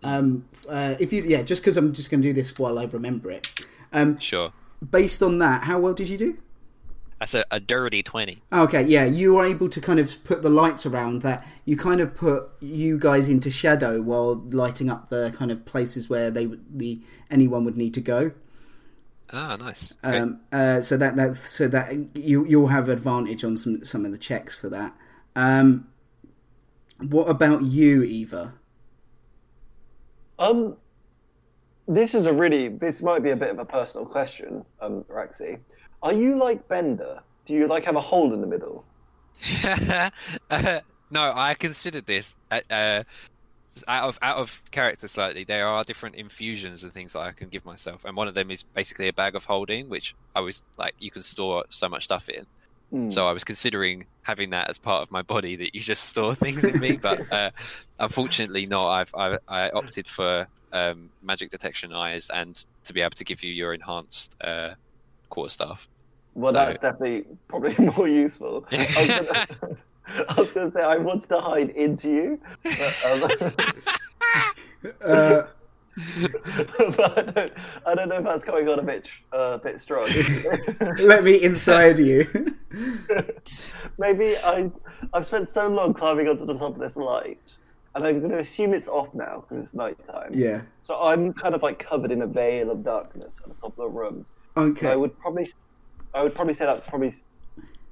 um, 0.04 0.46
uh, 0.70 0.96
if 1.00 1.12
you 1.12 1.24
yeah, 1.24 1.42
just 1.42 1.62
because 1.62 1.76
I'm 1.78 1.92
just 1.94 2.10
going 2.10 2.22
to 2.22 2.28
do 2.30 2.34
this 2.34 2.58
while 2.58 2.78
I 2.80 2.86
remember 2.86 3.32
it. 3.32 3.48
Um, 3.92 4.20
Sure, 4.20 4.52
based 4.92 5.24
on 5.24 5.40
that, 5.40 5.64
how 5.64 5.80
well 5.80 5.94
did 5.94 6.08
you 6.10 6.18
do? 6.18 6.38
That's 7.20 7.34
a, 7.34 7.46
a 7.50 7.60
dirty 7.60 8.04
twenty. 8.04 8.42
Okay, 8.54 8.84
yeah, 8.84 9.06
you 9.06 9.34
were 9.34 9.46
able 9.46 9.70
to 9.70 9.82
kind 9.82 10.00
of 10.00 10.24
put 10.24 10.42
the 10.42 10.50
lights 10.50 10.86
around 10.86 11.22
that. 11.24 11.46
You 11.66 11.76
kind 11.76 12.00
of 12.00 12.16
put 12.16 12.50
you 12.60 13.00
guys 13.00 13.28
into 13.28 13.50
shadow 13.50 14.02
while 14.02 14.36
lighting 14.36 14.90
up 14.90 15.10
the 15.10 15.34
kind 15.36 15.52
of 15.52 15.66
places 15.66 16.10
where 16.10 16.30
they 16.30 16.46
would 16.46 16.80
the 16.80 17.02
anyone 17.32 17.66
would 17.66 17.78
need 17.78 17.94
to 17.96 18.02
go. 18.02 18.32
Ah, 19.34 19.58
nice. 19.58 19.94
Great. 20.04 20.16
Um, 20.16 20.40
uh, 20.52 20.82
so 20.82 20.96
that 20.98 21.16
that's 21.16 21.40
so 21.50 21.68
that 21.68 22.16
you 22.16 22.46
you'll 22.46 22.68
have 22.68 22.88
advantage 22.88 23.44
on 23.44 23.58
some 23.58 23.84
some 23.84 24.06
of 24.06 24.12
the 24.12 24.18
checks 24.18 24.56
for 24.56 24.70
that. 24.70 24.96
Um, 25.36 25.88
what 27.00 27.30
about 27.30 27.64
you, 27.64 28.04
Eva? 28.04 28.54
Um, 30.40 30.78
this 31.88 32.16
is 32.16 32.26
a 32.26 32.34
really. 32.34 32.70
This 32.70 33.02
might 33.02 33.24
be 33.24 33.32
a 33.32 33.36
bit 33.36 33.50
of 33.50 33.60
a 33.60 33.66
personal 33.66 34.06
question, 34.06 34.64
um, 34.82 35.04
Raxi. 35.06 35.60
Are 36.04 36.14
you 36.14 36.38
like 36.38 36.68
Bender? 36.68 37.22
Do 37.46 37.54
you 37.54 37.68
like 37.68 37.86
have 37.86 37.96
a 37.96 38.02
hole 38.02 38.34
in 38.34 38.42
the 38.42 38.48
middle? 38.48 38.84
uh, 39.64 40.80
no, 41.10 41.34
I 41.36 41.54
considered 41.54 42.06
this 42.06 42.36
uh, 42.52 42.62
uh, 42.70 43.04
out 43.88 44.10
of 44.10 44.20
out 44.22 44.38
of 44.38 44.62
character 44.72 45.08
slightly. 45.08 45.44
There 45.44 45.68
are 45.68 45.84
different 45.84 46.16
infusions 46.16 46.84
and 46.84 46.94
things 46.94 47.14
that 47.14 47.20
I 47.20 47.32
can 47.32 47.50
give 47.50 47.66
myself, 47.66 48.06
and 48.06 48.16
one 48.16 48.28
of 48.28 48.34
them 48.34 48.52
is 48.52 48.64
basically 48.64 49.08
a 49.08 49.14
bag 49.14 49.36
of 49.36 49.46
holding, 49.46 49.90
which 49.90 50.16
I 50.36 50.42
was 50.42 50.64
like, 50.78 50.96
you 51.00 51.12
can 51.12 51.24
store 51.24 51.66
so 51.70 51.88
much 51.90 52.04
stuff 52.04 52.30
in. 52.30 52.46
Hmm. 52.90 53.10
So 53.10 53.28
I 53.28 53.32
was 53.32 53.44
considering 53.44 54.06
having 54.22 54.50
that 54.52 54.70
as 54.70 54.78
part 54.78 55.04
of 55.04 55.12
my 55.12 55.22
body 55.22 55.56
that 55.58 55.76
you 55.76 55.82
just 55.82 56.06
store 56.06 56.36
things 56.36 56.64
in 56.64 56.80
me, 56.80 56.98
but 56.98 57.32
uh, 57.32 57.52
unfortunately 58.00 58.66
not. 58.66 58.90
I've 58.90 59.16
I, 59.16 59.38
I 59.48 59.70
opted 59.70 60.08
for 60.08 60.48
um, 60.74 61.10
magic 61.22 61.50
detection 61.50 61.94
eyes 61.94 62.30
and 62.30 62.64
to 62.84 62.94
be 62.94 63.02
able 63.02 63.12
to 63.12 63.24
give 63.24 63.44
you 63.44 63.54
your 63.54 63.74
enhanced 63.74 64.36
uh, 64.42 64.72
quarterstaff. 65.30 65.88
Well, 66.36 66.52
So- 66.54 66.58
that's 66.58 66.78
definitely 66.80 67.26
probably 67.48 67.76
more 67.98 68.08
useful. 68.08 68.66
I 68.72 68.78
was 68.78 69.08
gonna, 69.08 69.48
I 70.30 70.40
was 70.40 70.52
going 70.52 70.68
to 70.72 70.74
say 70.78 70.84
I 70.84 70.98
wanted 70.98 71.30
to 71.30 71.40
hide 71.40 71.70
into 71.72 72.10
you, 72.10 72.40
but, 72.64 73.42
um, 73.42 73.54
Uh, 75.04 75.44
but 76.96 77.18
I, 77.18 77.22
don't, 77.32 77.54
I 77.88 77.96
don't 77.96 78.10
know 78.10 78.18
if 78.20 78.24
that's 78.24 78.44
coming 78.44 78.70
on 78.70 78.78
a 78.78 78.84
bit 78.84 79.10
uh, 79.34 79.38
a 79.54 79.58
bit 79.58 79.82
strong. 79.82 80.08
let 81.00 81.24
me 81.24 81.42
inside 81.42 81.98
you. 81.98 82.28
Maybe 83.98 84.38
I 84.38 84.70
I've 85.14 85.26
spent 85.26 85.52
so 85.52 85.68
long 85.68 85.94
climbing 85.96 86.28
onto 86.28 86.46
the 86.46 86.54
top 86.54 86.76
of 86.76 86.80
this 86.80 86.96
light, 86.98 87.56
and 87.96 88.06
I'm 88.06 88.20
going 88.20 88.32
to 88.32 88.40
assume 88.40 88.74
it's 88.76 88.88
off 88.88 89.12
now 89.16 89.44
because 89.50 89.64
it's 89.64 89.74
nighttime. 89.74 90.32
yeah. 90.34 90.62
So 90.84 91.02
I'm 91.02 91.34
kind 91.34 91.56
of 91.56 91.64
like 91.64 91.80
covered 91.80 92.12
in 92.12 92.22
a 92.22 92.28
veil 92.28 92.70
of 92.70 92.84
darkness 92.84 93.42
at 93.44 93.50
the 93.54 93.60
top 93.60 93.72
of 93.72 93.78
the 93.78 93.90
room. 93.90 94.24
Okay. 94.58 94.90
I 94.92 94.96
would 94.96 95.18
probably, 95.20 95.48
I 96.14 96.24
would 96.24 96.34
probably 96.36 96.54
say 96.54 96.66
that's 96.66 96.88
probably 96.90 97.14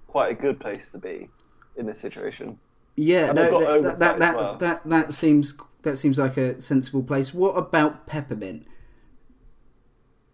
quite 0.07 0.31
a 0.31 0.35
good 0.35 0.59
place 0.59 0.89
to 0.89 0.97
be 0.97 1.29
in 1.77 1.85
this 1.85 1.99
situation. 1.99 2.57
Yeah, 2.95 3.25
And 3.27 3.35
no, 3.35 3.81
that 3.81 3.99
that 3.99 4.19
that, 4.19 4.35
well. 4.35 4.57
that 4.57 4.81
that 4.87 5.13
seems 5.13 5.53
that 5.83 5.97
seems 5.97 6.17
like 6.17 6.37
a 6.37 6.59
sensible 6.61 7.03
place. 7.03 7.33
What 7.33 7.51
about 7.57 8.07
peppermint? 8.07 8.65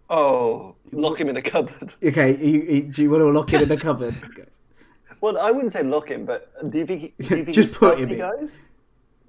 Oh, 0.09 0.75
lock 0.91 1.19
him 1.19 1.29
in 1.29 1.37
a 1.37 1.41
cupboard. 1.41 1.93
Okay, 2.03 2.35
you, 2.37 2.61
you, 2.61 2.81
do 2.83 3.01
you 3.01 3.09
want 3.09 3.21
to 3.21 3.27
lock 3.29 3.51
him 3.53 3.61
in 3.63 3.69
the 3.69 3.77
cupboard? 3.77 4.15
Okay. 4.25 4.45
Well, 5.21 5.37
I 5.37 5.51
wouldn't 5.51 5.71
say 5.73 5.83
lock 5.83 6.09
him, 6.09 6.25
but 6.25 6.51
do 6.71 6.79
you 6.79 6.85
think? 6.85 7.13
Do 7.19 7.23
you 7.37 7.43
think 7.45 7.55
Just 7.55 7.69
he's 7.69 7.77
put 7.77 7.99
him 7.99 8.09
in. 8.11 8.17
guys? 8.19 8.57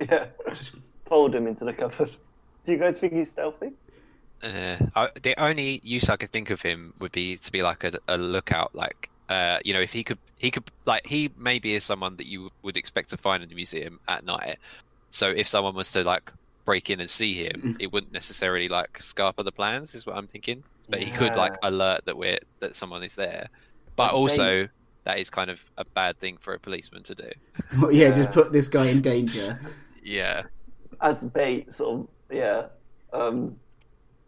Yeah, 0.01 0.27
Just- 0.49 0.77
fold 1.07 1.35
him 1.35 1.47
into 1.47 1.65
the 1.67 1.73
cupboard. 1.73 2.11
Do 2.65 2.73
you 2.73 2.79
guys 2.79 2.99
think 2.99 3.13
he's 3.13 3.31
stealthy? 3.31 3.73
Uh, 4.43 4.79
I, 4.97 5.09
the 5.23 5.41
only 5.41 5.81
use 5.85 6.09
I 6.09 6.17
could 6.17 6.33
think 6.33 6.51
of 6.51 6.61
him 6.63 6.95
would 6.99 7.13
be 7.13 7.37
to 7.37 7.53
be 7.53 7.63
like 7.63 7.85
a, 7.85 7.93
a 8.09 8.17
lookout, 8.17 8.75
like 8.75 9.11
uh, 9.29 9.59
you 9.65 9.73
know, 9.73 9.81
if 9.81 9.93
he 9.93 10.05
could, 10.05 10.19
he 10.37 10.51
could, 10.51 10.65
like 10.85 11.07
he 11.07 11.31
maybe 11.37 11.75
is 11.75 11.85
someone 11.85 12.17
that 12.17 12.27
you 12.27 12.51
would 12.63 12.77
expect 12.77 13.11
to 13.11 13.17
find 13.17 13.43
in 13.43 13.49
the 13.49 13.55
museum 13.55 14.01
at 14.09 14.25
night. 14.25 14.59
So 15.11 15.29
if 15.31 15.49
someone 15.49 15.75
was 15.75 15.91
to 15.93 16.03
like 16.05 16.33
break 16.65 16.91
in 16.91 17.01
and 17.01 17.09
see 17.11 17.35
him, 17.35 17.67
it 17.81 17.93
wouldn't 17.93 18.13
necessarily 18.13 18.69
like 18.69 18.99
scarper 18.99 19.45
the 19.45 19.53
plans, 19.53 19.95
is 19.95 20.07
what 20.07 20.17
I'm 20.17 20.27
thinking. 20.27 20.65
But 20.91 21.01
he 21.03 21.11
could 21.11 21.37
like 21.37 21.57
alert 21.63 22.03
that 22.07 22.17
we're 22.17 22.39
that 22.61 22.77
someone 22.77 23.03
is 23.03 23.15
there. 23.15 23.49
But 23.97 24.15
Like 24.15 24.15
also, 24.15 24.69
that 25.05 25.19
is 25.19 25.31
kind 25.31 25.51
of 25.51 25.65
a 25.79 25.85
bad 25.85 26.19
thing 26.19 26.37
for 26.39 26.55
a 26.55 26.61
policeman 26.61 27.03
to 27.05 27.15
do. 27.15 27.31
Well, 27.81 27.93
yeah, 27.93 28.09
Yeah. 28.09 28.11
just 28.11 28.33
put 28.33 28.53
this 28.53 28.69
guy 28.69 28.87
in 28.87 29.01
danger. 29.01 29.59
Yeah, 30.03 30.45
As 31.01 31.25
bait, 31.25 31.73
sort 31.73 32.01
of. 32.01 32.09
Yeah. 32.31 32.67
Um, 33.13 33.61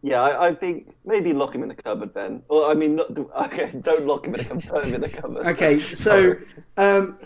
yeah, 0.05 0.21
I, 0.21 0.49
I 0.49 0.55
think 0.55 0.95
maybe 1.07 1.33
lock 1.33 1.55
him 1.55 1.63
in 1.63 1.71
the 1.71 1.75
cupboard 1.75 2.13
then. 2.13 2.43
Or 2.51 2.71
I 2.71 2.75
mean, 2.75 2.97
not, 2.97 3.07
okay, 3.47 3.71
don't 3.81 4.05
lock 4.07 4.27
him 4.27 4.35
in 4.35 4.43
the 4.43 4.45
cupboard. 4.45 4.69
Put 4.69 4.85
him 4.85 4.95
in 4.97 5.01
the 5.01 5.09
cupboard. 5.09 5.47
Okay, 5.47 5.81
so 5.81 6.37
um, 6.77 7.19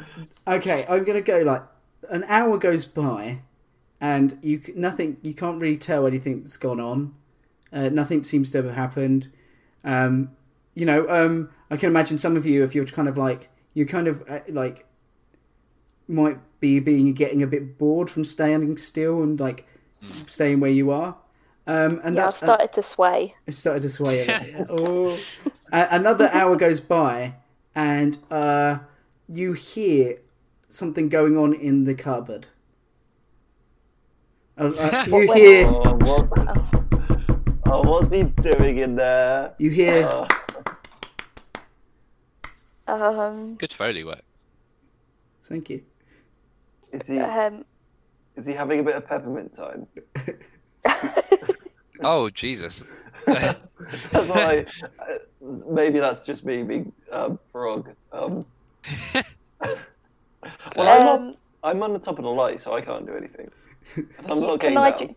okay, 0.46 0.86
I'm 0.88 1.02
gonna 1.02 1.20
go 1.20 1.38
like 1.38 1.62
an 2.08 2.24
hour 2.28 2.56
goes 2.56 2.86
by, 2.86 3.40
and 4.00 4.38
you 4.42 4.62
nothing, 4.76 5.16
you 5.22 5.34
can't 5.34 5.60
really 5.60 5.76
tell 5.76 6.06
anything 6.06 6.42
that's 6.42 6.56
gone 6.56 6.78
on. 6.78 7.16
Uh, 7.72 7.88
nothing 7.88 8.22
seems 8.22 8.48
to 8.50 8.62
have 8.62 8.72
happened. 8.72 9.26
Um, 9.82 10.30
you 10.74 10.86
know, 10.86 11.08
um, 11.08 11.50
I 11.72 11.76
can 11.76 11.88
imagine 11.88 12.16
some 12.16 12.36
of 12.36 12.46
you, 12.46 12.62
if 12.62 12.76
you're 12.76 12.86
kind 12.86 13.08
of 13.08 13.18
like 13.18 13.48
you 13.74 13.86
kind 13.86 14.06
of 14.06 14.22
uh, 14.30 14.38
like 14.48 14.86
might 16.06 16.38
be 16.60 16.78
being 16.78 17.12
getting 17.12 17.42
a 17.42 17.46
bit 17.48 17.76
bored 17.76 18.08
from 18.08 18.24
standing 18.24 18.76
still 18.76 19.20
and 19.20 19.40
like 19.40 19.66
staying 19.90 20.60
where 20.60 20.70
you 20.70 20.92
are. 20.92 21.16
Um, 21.68 22.00
and 22.02 22.16
Yeah, 22.16 22.22
I 22.22 22.24
that, 22.26 22.34
started 22.34 22.72
to 22.72 22.82
sway. 22.82 23.34
it 23.46 23.52
started 23.54 23.82
to 23.82 23.90
sway 23.90 24.22
a 24.22 24.26
bit. 24.40 24.66
oh. 24.70 25.18
Uh, 25.70 25.86
another 25.90 26.30
hour 26.32 26.56
goes 26.56 26.80
by, 26.80 27.34
and 27.74 28.16
uh, 28.30 28.78
you 29.28 29.52
hear 29.52 30.18
something 30.70 31.10
going 31.10 31.36
on 31.36 31.52
in 31.52 31.84
the 31.84 31.94
cupboard. 31.94 32.46
Uh, 34.56 34.72
uh, 34.78 35.04
you 35.08 35.32
hear, 35.34 35.66
Oh, 35.66 35.94
what? 36.00 36.74
Oh, 37.66 37.82
what's 37.86 38.12
he 38.14 38.22
doing 38.22 38.78
in 38.78 38.96
there? 38.96 39.52
you 39.58 39.68
hear. 39.70 40.08
Oh, 40.10 40.26
Um, 42.86 43.56
Good 43.56 43.74
foley 43.74 44.04
work. 44.04 44.22
Thank 45.44 45.68
you. 45.68 45.82
is 46.92 47.06
he 47.06 47.18
um, 47.20 47.64
is 48.36 48.46
he 48.46 48.54
having 48.54 48.80
a 48.80 48.82
bit 48.82 48.96
of 48.96 49.06
peppermint 49.06 49.52
time? 49.52 49.86
Oh 52.00 52.30
Jesus. 52.30 52.82
That's 53.26 54.28
why. 54.28 54.66
uh, 54.82 55.18
maybe 55.68 56.00
that's 56.00 56.24
just 56.26 56.44
me 56.44 56.62
being 56.62 56.92
um, 57.12 57.38
frog. 57.52 57.90
Um, 58.12 58.46
well, 59.14 59.24
I'm, 60.78 61.02
um, 61.02 61.08
on, 61.08 61.34
I'm 61.62 61.82
on 61.82 61.92
the 61.92 61.98
top 61.98 62.18
of 62.18 62.24
the 62.24 62.30
light, 62.30 62.60
so 62.60 62.74
I 62.74 62.80
can't 62.80 63.06
do 63.06 63.14
anything. 63.14 63.50
I'm 64.28 64.40
not 64.40 64.60
can 64.60 64.76
I 64.76 64.90
ju- 64.96 65.14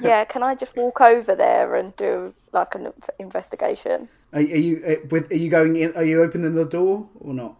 yeah, 0.00 0.24
can 0.24 0.42
I 0.42 0.54
just 0.54 0.76
walk 0.76 1.00
over 1.00 1.34
there 1.34 1.74
and 1.74 1.94
do 1.96 2.34
like 2.52 2.74
an 2.74 2.92
investigation? 3.18 4.08
Are, 4.32 4.40
are 4.40 4.42
you 4.42 4.82
uh, 4.86 5.06
with? 5.10 5.30
Are 5.30 5.36
you 5.36 5.50
going 5.50 5.76
in? 5.76 5.94
Are 5.96 6.04
you 6.04 6.22
opening 6.22 6.54
the 6.54 6.64
door 6.64 7.08
or 7.20 7.34
not? 7.34 7.56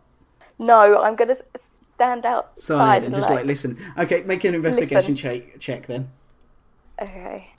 No, 0.59 1.03
I'm 1.03 1.17
gonna 1.17 1.37
stand 1.97 2.25
outside 2.25 2.63
Side 2.63 2.97
and 2.97 3.07
and 3.07 3.15
just 3.15 3.31
like 3.31 3.45
listen. 3.45 3.79
Okay, 3.99 4.23
make 4.23 4.45
an 4.45 4.55
investigation 4.55 5.15
Listen. 5.15 5.17
check. 5.17 5.59
Check 5.59 5.87
then. 5.87 6.11
Okay. 7.01 7.51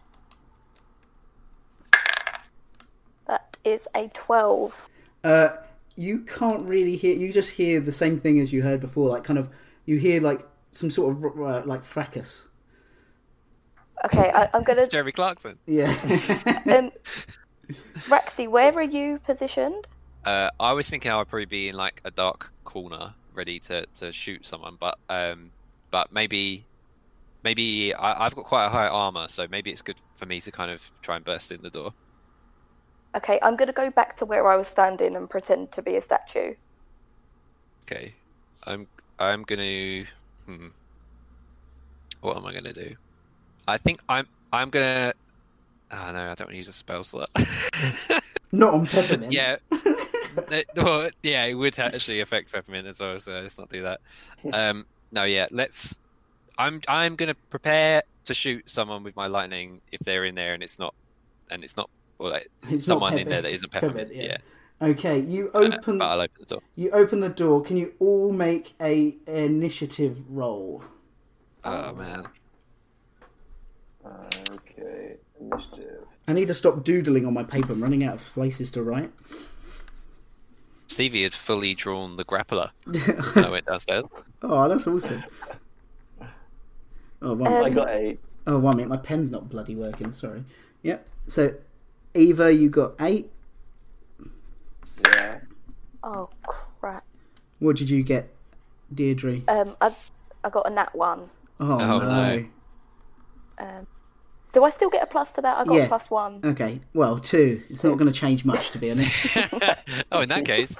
That 3.28 3.57
is 3.68 3.82
a 3.96 4.08
twelve. 4.10 4.90
Uh, 5.24 5.50
you 5.96 6.20
can't 6.20 6.68
really 6.68 6.96
hear. 6.96 7.16
You 7.16 7.32
just 7.32 7.52
hear 7.52 7.80
the 7.80 7.92
same 7.92 8.18
thing 8.18 8.40
as 8.40 8.54
you 8.54 8.62
heard 8.62 8.80
before. 8.80 9.10
Like 9.10 9.24
kind 9.24 9.40
of, 9.40 9.50
you 9.86 9.98
hear 9.98 10.22
like 10.22 10.48
some 10.72 10.90
sort 10.92 11.18
of 11.18 11.40
uh, 11.40 11.64
like 11.66 11.84
fracas. 11.84 12.48
Okay, 14.06 14.30
I, 14.30 14.50
I'm 14.54 14.64
gonna. 14.64 14.82
It's 14.82 14.92
Jeremy 14.92 15.12
Clarkson. 15.12 15.58
Yeah. 15.66 15.94
Um, 16.68 16.92
Raxi, 18.10 18.48
where 18.48 18.74
are 18.74 18.82
you 18.82 19.20
positioned? 19.20 19.88
Uh, 20.26 20.50
I 20.60 20.74
was 20.74 20.90
thinking 20.90 21.12
I 21.12 21.18
would 21.18 21.30
probably 21.30 21.46
be 21.46 21.70
in 21.70 21.76
like 21.76 22.02
a 22.04 22.12
dark 22.12 22.52
corner, 22.66 23.14
ready 23.34 23.60
to, 23.62 23.86
to 24.00 24.12
shoot 24.12 24.46
someone, 24.46 24.78
but 24.80 24.98
um, 25.10 25.52
but 25.92 26.12
maybe 26.12 26.66
maybe 27.44 27.94
I, 27.94 28.26
I've 28.26 28.36
got 28.36 28.46
quite 28.46 28.66
a 28.66 28.70
high 28.70 28.88
armor, 28.88 29.28
so 29.30 29.48
maybe 29.50 29.72
it's 29.72 29.82
good 29.82 29.96
for 30.18 30.26
me 30.26 30.42
to 30.42 30.52
kind 30.52 30.72
of 30.72 30.82
try 31.02 31.16
and 31.16 31.24
burst 31.24 31.52
in 31.52 31.62
the 31.62 31.70
door. 31.70 31.94
Okay, 33.18 33.40
I'm 33.42 33.56
gonna 33.56 33.74
go 33.74 33.90
back 33.90 34.16
to 34.18 34.26
where 34.26 34.48
I 34.48 34.56
was 34.56 34.68
standing 34.68 35.16
and 35.16 35.28
pretend 35.30 35.72
to 35.74 35.82
be 35.82 35.96
a 35.96 36.02
statue. 36.02 36.54
Okay, 37.84 38.14
I'm 38.64 38.88
I'm 39.18 39.44
gonna. 39.44 40.04
Hmm. 40.46 40.68
What 42.22 42.38
am 42.38 42.46
I 42.46 42.54
gonna 42.54 42.74
do? 42.74 42.96
I 43.68 43.78
think 43.80 44.02
I'm 44.08 44.28
I'm 44.54 44.70
gonna. 44.70 45.14
Oh 45.92 46.12
no, 46.12 46.20
I 46.20 46.36
don't 46.36 46.42
want 46.42 46.52
to 46.52 46.58
use 46.58 46.68
a 46.68 46.74
spell 46.74 47.04
slot. 47.04 47.30
not 48.52 48.74
on 48.74 48.86
peppermint. 48.88 49.34
yeah. 49.34 49.58
No, 50.52 50.62
well, 50.76 51.10
yeah, 51.24 51.46
it 51.46 51.56
would 51.56 51.80
actually 51.80 52.20
affect 52.20 52.52
peppermint 52.52 52.86
as 52.86 53.00
well, 53.00 53.20
so 53.20 53.32
let's 53.32 53.58
not 53.58 53.70
do 53.72 53.82
that. 53.82 54.00
Um, 54.54 54.86
no, 55.12 55.24
yeah, 55.24 55.48
let's. 55.50 56.00
I'm 56.60 56.80
I'm 56.88 57.16
gonna 57.16 57.34
prepare 57.50 58.04
to 58.26 58.36
shoot 58.36 58.70
someone 58.70 59.04
with 59.04 59.16
my 59.16 59.26
lightning 59.26 59.82
if 59.92 60.00
they're 60.02 60.26
in 60.26 60.36
there 60.36 60.54
and 60.54 60.62
it's 60.62 60.78
not, 60.78 60.94
and 61.50 61.64
it's 61.64 61.76
not, 61.76 61.90
well, 62.20 62.32
like, 62.32 62.50
It's 62.64 62.88
not 62.88 62.96
someone 62.96 63.14
in 63.14 63.20
pepper- 63.20 63.30
there 63.30 63.42
that 63.44 63.52
isn't 63.52 63.72
peppermint. 63.72 63.98
peppermint, 64.10 64.16
yeah, 64.16 64.38
yeah. 64.82 64.88
Okay, 64.90 65.20
you 65.20 65.50
Uh, 65.54 65.60
open. 65.76 65.98
but 65.98 66.06
I'll 66.06 66.22
open 66.22 66.36
the 66.40 66.46
door. 66.46 66.62
You 66.76 66.92
open 66.92 67.20
the 67.20 67.30
door. 67.30 67.62
Can 67.64 67.78
you 67.78 67.94
all 68.00 68.32
make 68.32 68.74
a 68.82 69.16
initiative 69.28 70.24
roll? 70.30 70.84
Oh 71.64 71.94
man, 71.96 72.28
Okay, 74.06 75.16
initiative. 75.40 76.04
I 76.28 76.34
need 76.34 76.48
to 76.48 76.54
stop 76.54 76.84
doodling 76.84 77.26
on 77.26 77.34
my 77.34 77.44
paper. 77.44 77.74
I'm 77.74 77.82
running 77.82 78.04
out 78.04 78.16
of 78.16 78.22
places 78.26 78.72
to 78.74 78.84
write. 78.84 79.12
Stevie 80.88 81.24
had 81.24 81.34
fully 81.34 81.74
drawn 81.76 82.16
the 82.16 82.24
grappler. 82.26 82.70
when 83.36 83.46
I 83.46 83.50
went 83.50 83.66
downstairs. 83.66 84.06
Oh, 84.42 84.68
that's 84.70 84.88
awesome. 84.88 85.24
Oh, 87.22 87.34
one, 87.34 87.52
Um, 87.52 87.64
I 87.66 87.70
got 87.70 87.90
eight. 87.90 88.20
oh, 88.46 88.60
one 88.60 88.78
minute. 88.78 88.90
My 88.90 88.98
pen's 88.98 89.32
not 89.32 89.50
bloody 89.50 89.76
working. 89.76 90.12
Sorry. 90.12 90.44
Yep. 90.84 91.08
So, 91.28 91.54
Eva, 92.18 92.54
you 92.54 92.70
got 92.70 92.94
eight. 93.00 93.32
Yeah. 95.06 95.40
Oh 96.04 96.30
crap. 96.80 97.04
What 97.60 97.76
did 97.76 97.90
you 97.90 98.04
get, 98.04 98.30
Deirdre? 98.94 99.42
Um, 99.48 99.76
I 99.82 99.92
I 100.44 100.50
got 100.50 100.70
a 100.70 100.74
nat 100.74 100.96
one. 100.96 101.28
Oh, 101.60 101.72
Oh, 101.74 102.00
no. 102.00 102.00
no. 102.00 102.46
Um, 103.60 103.88
do 104.54 104.64
I 104.64 104.70
still 104.70 104.90
get 104.90 105.04
a 105.04 105.08
plus 105.08 105.34
to 105.34 105.42
that? 105.42 105.58
I 105.58 105.66
got 105.66 105.74
Yeah. 105.76 105.84
a 105.84 105.88
plus 105.88 106.10
one. 106.10 106.40
Okay. 106.44 106.80
Well, 106.94 107.18
two. 107.20 107.62
It's 107.70 107.84
not 107.84 107.98
going 107.98 108.12
to 108.12 108.18
change 108.18 108.46
much, 108.46 108.70
to 108.72 108.80
be 108.80 108.92
honest. 108.92 109.36
oh, 110.12 110.22
in 110.22 110.30
that 110.30 110.46
case, 110.54 110.76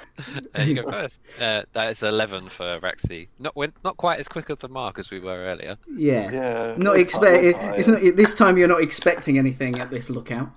uh, 0.56 0.62
you 0.62 0.74
go 0.74 0.90
first. 0.90 1.20
Uh, 1.40 1.62
that 1.72 1.90
is 1.90 2.02
eleven 2.02 2.48
for 2.48 2.78
Raxi. 2.80 3.28
Not 3.38 3.54
we're 3.56 3.72
not 3.84 3.96
quite 3.96 4.18
as 4.20 4.28
quick 4.28 4.48
of 4.50 4.58
the 4.60 4.68
mark 4.68 4.98
as 4.98 5.10
we 5.10 5.20
were 5.20 5.36
earlier. 5.44 5.76
Yeah. 5.94 6.30
Yeah. 6.30 6.74
Not 6.76 6.98
expect. 6.98 7.56
fine. 7.58 7.74
It's 7.74 7.88
not 7.88 8.00
this 8.16 8.34
time. 8.34 8.56
You're 8.56 8.68
not 8.68 8.82
expecting 8.82 9.36
anything 9.38 9.78
at 9.80 9.90
this 9.90 10.08
lookout. 10.10 10.50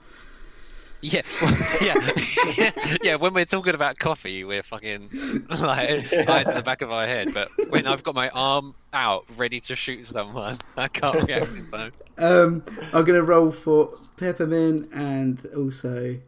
Yeah, 1.02 1.22
yeah, 1.82 2.72
yeah. 3.02 3.16
When 3.16 3.34
we're 3.34 3.46
talking 3.46 3.74
about 3.74 3.98
coffee, 3.98 4.44
we're 4.44 4.62
fucking 4.62 5.10
like 5.50 6.14
eyes 6.14 6.48
in 6.48 6.56
the 6.56 6.62
back 6.64 6.82
of 6.82 6.92
our 6.92 7.08
head. 7.08 7.34
But 7.34 7.50
when 7.70 7.88
I've 7.88 8.04
got 8.04 8.14
my 8.14 8.30
arm 8.30 8.76
out, 8.94 9.26
ready 9.36 9.60
to 9.62 9.76
shoot 9.76 10.06
someone, 10.06 10.58
I 10.78 10.88
can't 10.88 11.30
in 11.30 11.68
time. 11.72 11.92
Um, 12.18 12.64
I'm 12.94 13.04
going 13.04 13.20
to 13.20 13.24
roll 13.24 13.52
for 13.52 13.90
peppermint 14.18 14.90
and 14.94 15.44
also, 15.56 16.20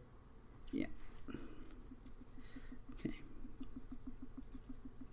yeah. 0.72 0.86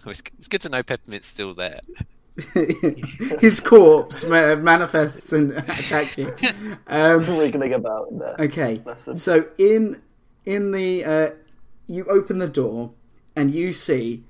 Oh, 0.06 0.10
It's, 0.10 0.24
it's 0.40 0.48
good 0.48 0.62
to 0.62 0.70
know 0.70 0.82
Peppermint's 0.82 1.28
still 1.28 1.54
there. 1.54 1.82
His 3.40 3.60
corpse 3.60 4.24
ma- 4.24 4.56
manifests 4.56 5.34
and 5.34 5.52
attacks 5.54 6.18
you. 6.18 6.34
Um, 6.88 7.26
wriggling 7.26 7.74
about 7.74 8.10
in 8.12 8.20
there. 8.20 8.36
okay, 8.40 8.82
Listen. 8.86 9.16
so 9.16 9.48
in 9.58 10.02
in 10.46 10.72
the 10.72 11.06
uh, 11.06 11.30
you 11.88 12.06
open 12.06 12.38
the 12.40 12.48
door 12.48 12.92
and 13.36 13.52
you 13.52 13.72
see 13.74 14.24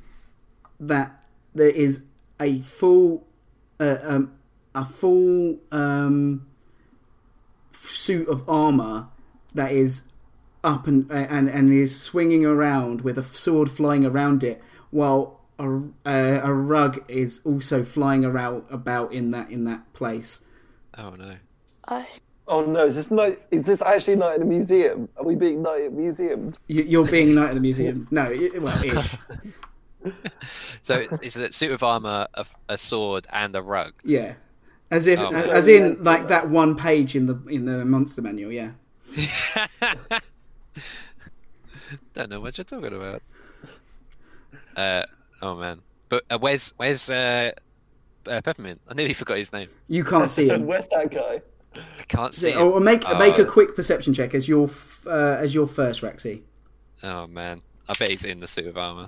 that 0.79 1.23
there 1.55 1.69
is 1.69 2.01
a 2.39 2.59
full 2.61 3.25
uh, 3.79 3.97
um, 4.03 4.33
a 4.75 4.85
full 4.85 5.57
um, 5.71 6.45
suit 7.81 8.27
of 8.27 8.47
armor 8.49 9.07
that 9.53 9.71
is 9.71 10.03
up 10.63 10.87
and 10.87 11.09
and 11.11 11.49
and 11.49 11.73
is 11.73 11.99
swinging 11.99 12.45
around 12.45 13.01
with 13.01 13.17
a 13.17 13.23
sword 13.23 13.71
flying 13.71 14.05
around 14.05 14.43
it, 14.43 14.61
while 14.91 15.40
a, 15.62 16.09
a, 16.09 16.41
a 16.49 16.53
rug 16.53 17.03
is 17.07 17.41
also 17.45 17.84
flying 17.84 18.26
around 18.26 18.64
about 18.70 19.14
in 19.14 19.32
that 19.32 19.49
in 19.51 19.64
that 19.66 19.91
place. 19.93 20.41
Oh 20.97 21.12
no. 21.12 21.36
I, 21.88 22.05
Oh 22.47 22.66
no! 22.66 22.86
Is 22.86 22.95
this 22.95 23.09
night? 23.12 23.39
Is 23.51 23.66
this 23.66 23.82
actually 23.82 24.18
night 24.18 24.34
in 24.34 24.39
the 24.41 24.45
museum? 24.45 25.07
Are 25.16 25.24
we 25.24 25.36
being 25.36 25.62
night 25.62 25.84
at 25.86 25.91
the 25.91 25.97
museum? 25.97 26.53
You, 26.68 26.84
you're 26.84 27.05
being 27.07 27.34
night 27.36 27.49
of 27.49 27.55
the 27.55 27.62
museum. 27.62 28.07
No, 28.12 28.24
y- 28.26 28.49
well, 28.59 28.84
ish. 28.84 29.16
So 30.82 31.05
it's 31.22 31.36
a 31.38 31.51
suit 31.51 31.72
of 31.72 31.84
armor, 31.84 32.28
a, 32.34 32.45
a 32.68 32.78
sword, 32.78 33.28
and 33.32 33.55
a 33.55 33.62
rug. 33.62 33.93
yeah, 34.03 34.34
as 34.89 35.05
if 35.07 35.20
Oh, 35.20 35.32
man. 35.32 35.49
as 35.49 35.68
in 35.68 36.03
like 36.03 36.28
that 36.30 36.49
one 36.49 36.76
page 36.76 37.16
in 37.16 37.28
the 37.28 37.39
in 37.47 37.66
the 37.66 37.86
monster 37.86 38.22
manual. 38.22 38.51
Yeah. 38.51 38.72
Don't 42.14 42.30
know 42.30 42.39
what 42.41 42.57
you're 42.57 42.66
talking 42.66 42.93
about. 42.93 43.22
Uh, 44.76 45.03
oh 45.41 45.55
man. 45.55 45.81
But 46.09 46.23
uh, 46.29 46.37
where's 46.39 46.73
where's 46.77 47.09
uh, 47.09 47.51
uh, 48.27 48.41
Peppermint? 48.41 48.81
I 48.87 48.93
nearly 48.93 49.13
forgot 49.13 49.37
his 49.37 49.51
name. 49.53 49.69
You 49.87 50.03
can't 50.03 50.29
see 50.29 50.49
him. 50.49 50.65
Where's 50.67 50.87
that 50.91 51.09
guy? 51.11 51.41
I 51.75 52.03
can't 52.07 52.33
see 52.33 52.51
him. 52.51 52.61
Or 52.61 52.79
make 52.81 53.03
make 53.17 53.37
a 53.39 53.47
Oh. 53.47 53.51
quick 53.51 53.75
perception 53.75 54.13
check 54.13 54.33
as 54.35 54.47
your 54.47 54.65
f- 54.67 55.05
uh, 55.07 55.37
as 55.39 55.55
your 55.55 55.67
first 55.67 56.01
Raxi. 56.01 56.41
Oh 57.03 57.25
man, 57.27 57.61
I 57.87 57.93
bet 57.97 58.11
he's 58.11 58.25
in 58.25 58.39
the 58.41 58.47
suit 58.47 58.67
of 58.67 58.77
armor. 58.77 59.07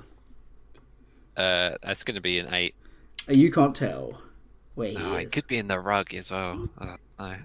Uh, 1.36 1.76
that's 1.84 2.04
going 2.04 2.16
to 2.16 2.22
be 2.22 2.40
an 2.40 2.54
eight. 2.54 2.76
Uh, 3.30 3.34
You 3.34 3.52
can't 3.52 3.76
tell 3.76 4.22
where 4.76 4.90
he 4.92 4.98
Oh, 4.98 5.16
is. 5.16 5.26
it 5.26 5.32
could 5.32 5.48
be 5.48 5.58
in 5.58 5.68
the 5.68 5.80
rug 5.80 6.14
as 6.14 6.30
well. 6.32 6.70
Oh, 6.80 6.96
no. 7.20 7.36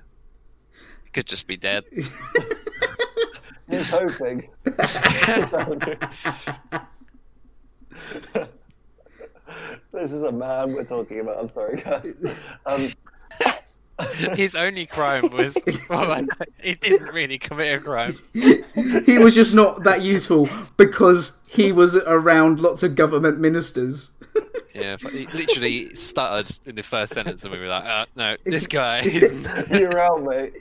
He 1.05 1.11
could 1.13 1.27
just 1.27 1.47
be 1.47 1.57
dead. 1.57 1.85
He's 3.71 3.89
hoping. 3.91 4.49
this 9.99 10.13
is 10.13 10.23
a 10.23 10.33
man 10.33 10.75
we're 10.75 10.85
talking 10.85 11.21
about. 11.21 11.39
I'm 11.39 11.49
sorry, 11.49 11.83
guys. 11.83 12.15
Um, 12.67 12.89
His 14.37 14.55
only 14.55 14.87
crime 14.87 15.29
was 15.33 15.57
well, 15.91 16.25
he 16.63 16.75
didn't 16.77 17.09
really 17.09 17.37
commit 17.37 17.79
a 17.79 17.81
crime. 17.81 18.15
he 18.33 19.19
was 19.19 19.35
just 19.35 19.53
not 19.53 19.83
that 19.83 20.03
useful 20.03 20.49
because 20.77 21.33
he 21.49 21.73
was 21.73 21.97
around 21.97 22.61
lots 22.61 22.85
of 22.85 22.95
government 22.95 23.41
ministers. 23.41 24.13
Yeah, 24.73 24.97
but 25.03 25.13
he 25.13 25.27
literally 25.27 25.93
stuttered 25.97 26.57
in 26.65 26.77
the 26.77 26.85
first 26.85 27.13
sentence, 27.13 27.43
and 27.43 27.53
we 27.53 27.59
were 27.59 27.67
like, 27.67 27.85
uh, 27.85 28.07
"No, 28.15 28.37
this 28.45 28.67
guy." 28.69 29.01
Is... 29.01 29.33
You're 29.71 29.99
out, 29.99 30.23
mate. 30.23 30.55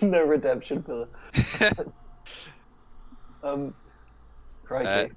no 0.00 0.22
redemption 0.22 0.82
for 0.84 1.08
um, 3.42 3.74
crikey. 4.64 5.12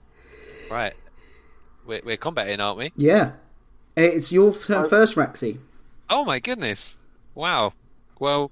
right, 0.72 0.94
we're, 1.86 2.02
we're 2.04 2.18
combating, 2.18 2.60
aren't 2.60 2.78
we? 2.78 2.92
Yeah. 2.96 3.32
It's 3.96 4.32
your 4.32 4.54
turn 4.54 4.86
Oh. 4.86 4.90
first, 4.90 5.16
Raxi. 5.16 5.60
Oh 6.10 6.26
my 6.26 6.40
goodness! 6.40 6.98
Wow. 7.34 7.74
Well, 8.20 8.52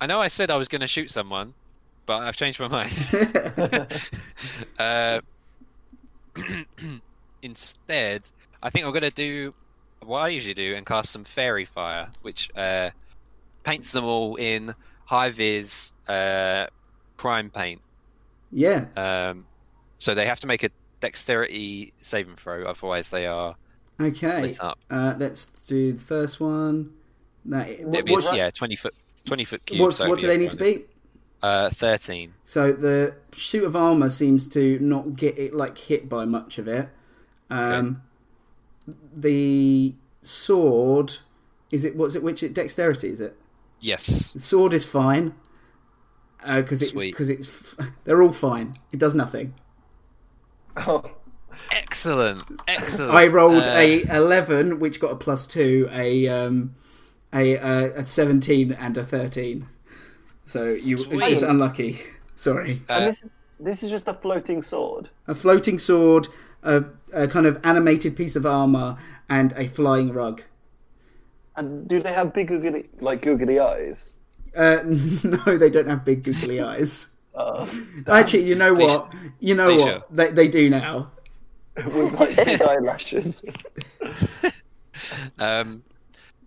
I 0.00 0.06
know 0.06 0.20
I 0.20 0.28
said 0.28 0.50
I 0.50 0.56
was 0.56 0.68
going 0.68 0.80
to 0.80 0.86
shoot 0.86 1.10
someone, 1.10 1.54
but 2.06 2.18
I've 2.22 2.36
changed 2.36 2.60
my 2.60 2.68
mind. 2.68 2.92
uh, 4.78 5.20
instead, 7.42 8.22
I 8.62 8.70
think 8.70 8.84
I'm 8.84 8.92
going 8.92 9.02
to 9.02 9.10
do 9.10 9.52
what 10.04 10.20
I 10.20 10.28
usually 10.28 10.54
do 10.54 10.74
and 10.74 10.84
cast 10.86 11.10
some 11.12 11.24
faerie 11.24 11.64
fire, 11.64 12.08
which 12.22 12.50
uh, 12.56 12.90
paints 13.64 13.92
them 13.92 14.04
all 14.04 14.36
in 14.36 14.74
high 15.06 15.30
vis 15.30 15.92
uh, 16.08 16.66
prime 17.16 17.50
paint. 17.50 17.80
yeah. 18.52 18.86
Um, 18.96 19.46
so 19.98 20.14
they 20.14 20.26
have 20.26 20.40
to 20.40 20.46
make 20.46 20.62
a 20.64 20.70
dexterity 21.04 21.92
saving 21.98 22.36
throw, 22.36 22.64
otherwise 22.64 23.10
they 23.10 23.26
are 23.26 23.56
Okay. 24.00 24.56
Uh, 24.90 25.14
let's 25.18 25.46
do 25.46 25.92
the 25.92 26.00
first 26.00 26.40
one. 26.40 26.92
That, 27.44 27.80
what, 27.80 28.04
be- 28.06 28.36
yeah, 28.36 28.50
twenty 28.50 28.74
foot, 28.76 28.94
twenty 29.24 29.44
foot 29.44 29.64
cube. 29.66 29.82
what's, 29.82 29.98
so 29.98 30.08
what 30.08 30.18
do 30.18 30.26
they 30.26 30.38
need 30.38 30.50
to 30.50 30.56
beat? 30.56 30.88
Uh, 31.42 31.68
thirteen. 31.70 32.34
So 32.46 32.72
the 32.72 33.14
suit 33.32 33.64
of 33.64 33.76
armor 33.76 34.10
seems 34.10 34.48
to 34.48 34.78
not 34.80 35.14
get 35.16 35.38
it 35.38 35.54
like 35.54 35.76
hit 35.76 36.08
by 36.08 36.24
much 36.24 36.58
of 36.58 36.66
it. 36.66 36.88
Um, 37.50 38.02
The 39.14 39.94
sword 40.22 41.18
is 41.70 41.84
it? 41.84 41.96
What's 41.96 42.14
it? 42.14 42.22
Which 42.22 42.42
it 42.42 42.54
dexterity 42.54 43.08
is 43.10 43.20
it? 43.20 43.36
Yes. 43.78 44.32
The 44.32 44.40
sword 44.40 44.72
is 44.72 44.86
fine 44.86 45.34
because 46.44 46.80
it's 46.82 46.92
because 46.92 47.28
it's 47.28 47.76
they're 48.04 48.22
all 48.22 48.32
fine. 48.32 48.78
It 48.90 48.98
does 48.98 49.14
nothing. 49.14 49.54
Oh, 50.76 51.10
Excellent. 51.70 52.42
Excellent. 52.68 53.12
I 53.12 53.26
rolled 53.28 53.64
Uh, 53.68 53.72
a 53.72 54.02
eleven, 54.04 54.78
which 54.80 55.00
got 55.00 55.12
a 55.12 55.16
plus 55.16 55.46
two, 55.46 55.88
a 55.92 56.28
um, 56.28 56.74
a, 57.32 57.56
uh, 57.58 57.84
a 57.96 58.06
seventeen, 58.06 58.72
and 58.72 58.96
a 58.96 59.04
thirteen. 59.04 59.66
So 60.44 60.64
you 60.64 60.96
Sweet. 60.96 61.16
which 61.16 61.28
is 61.28 61.42
unlucky. 61.42 62.00
Sorry. 62.36 62.82
and 62.88 63.04
uh, 63.04 63.06
this, 63.06 63.22
this 63.60 63.82
is 63.82 63.90
just 63.90 64.08
a 64.08 64.14
floating 64.14 64.62
sword. 64.62 65.08
A 65.26 65.34
floating 65.34 65.78
sword, 65.78 66.28
a, 66.62 66.84
a 67.12 67.28
kind 67.28 67.46
of 67.46 67.60
animated 67.64 68.16
piece 68.16 68.36
of 68.36 68.44
armor, 68.44 68.96
and 69.28 69.52
a 69.56 69.66
flying 69.68 70.12
rug. 70.12 70.42
And 71.56 71.86
do 71.88 72.02
they 72.02 72.12
have 72.12 72.34
big 72.34 72.48
googly, 72.48 72.90
like 73.00 73.22
googly 73.22 73.58
eyes? 73.60 74.18
Uh, 74.56 74.78
no, 74.84 75.56
they 75.56 75.70
don't 75.70 75.88
have 75.88 76.04
big 76.04 76.24
googly 76.24 76.60
eyes. 76.60 77.06
Uh, 77.34 77.66
Actually, 78.06 78.44
you 78.44 78.54
know 78.54 78.72
Are 78.72 78.80
you 78.80 78.86
what? 78.86 79.14
You 79.40 79.54
know 79.54 79.68
Are 79.68 79.76
what? 79.76 79.88
sure? 79.88 80.04
They 80.10 80.30
they 80.30 80.48
do 80.48 80.70
now. 80.70 81.10
with 81.76 82.18
like 82.20 82.36
big 82.36 82.62
eyelashes. 82.62 83.44
um, 85.38 85.82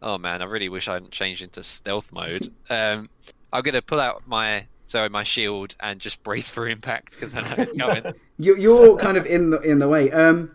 oh 0.01 0.17
man, 0.17 0.41
I 0.41 0.45
really 0.45 0.69
wish 0.69 0.88
I 0.88 0.93
hadn't 0.93 1.11
changed 1.11 1.41
into 1.43 1.63
stealth 1.63 2.11
mode. 2.11 2.53
Um, 2.69 3.09
I'm 3.51 3.63
gonna 3.63 3.81
pull 3.81 3.99
out 3.99 4.23
my 4.27 4.67
so 4.85 5.07
my 5.09 5.23
shield 5.23 5.75
and 5.81 5.99
just 5.99 6.23
brace 6.23 6.49
for 6.49 6.67
impact 6.67 7.11
because 7.11 7.35
I 7.35 7.41
know 7.41 7.55
it's 7.57 7.77
coming. 7.77 8.13
You, 8.39 8.55
you're 8.55 8.97
kind 8.97 9.17
of 9.17 9.25
in 9.25 9.49
the 9.49 9.59
in 9.61 9.79
the 9.79 9.88
way. 9.88 10.11
Um, 10.11 10.51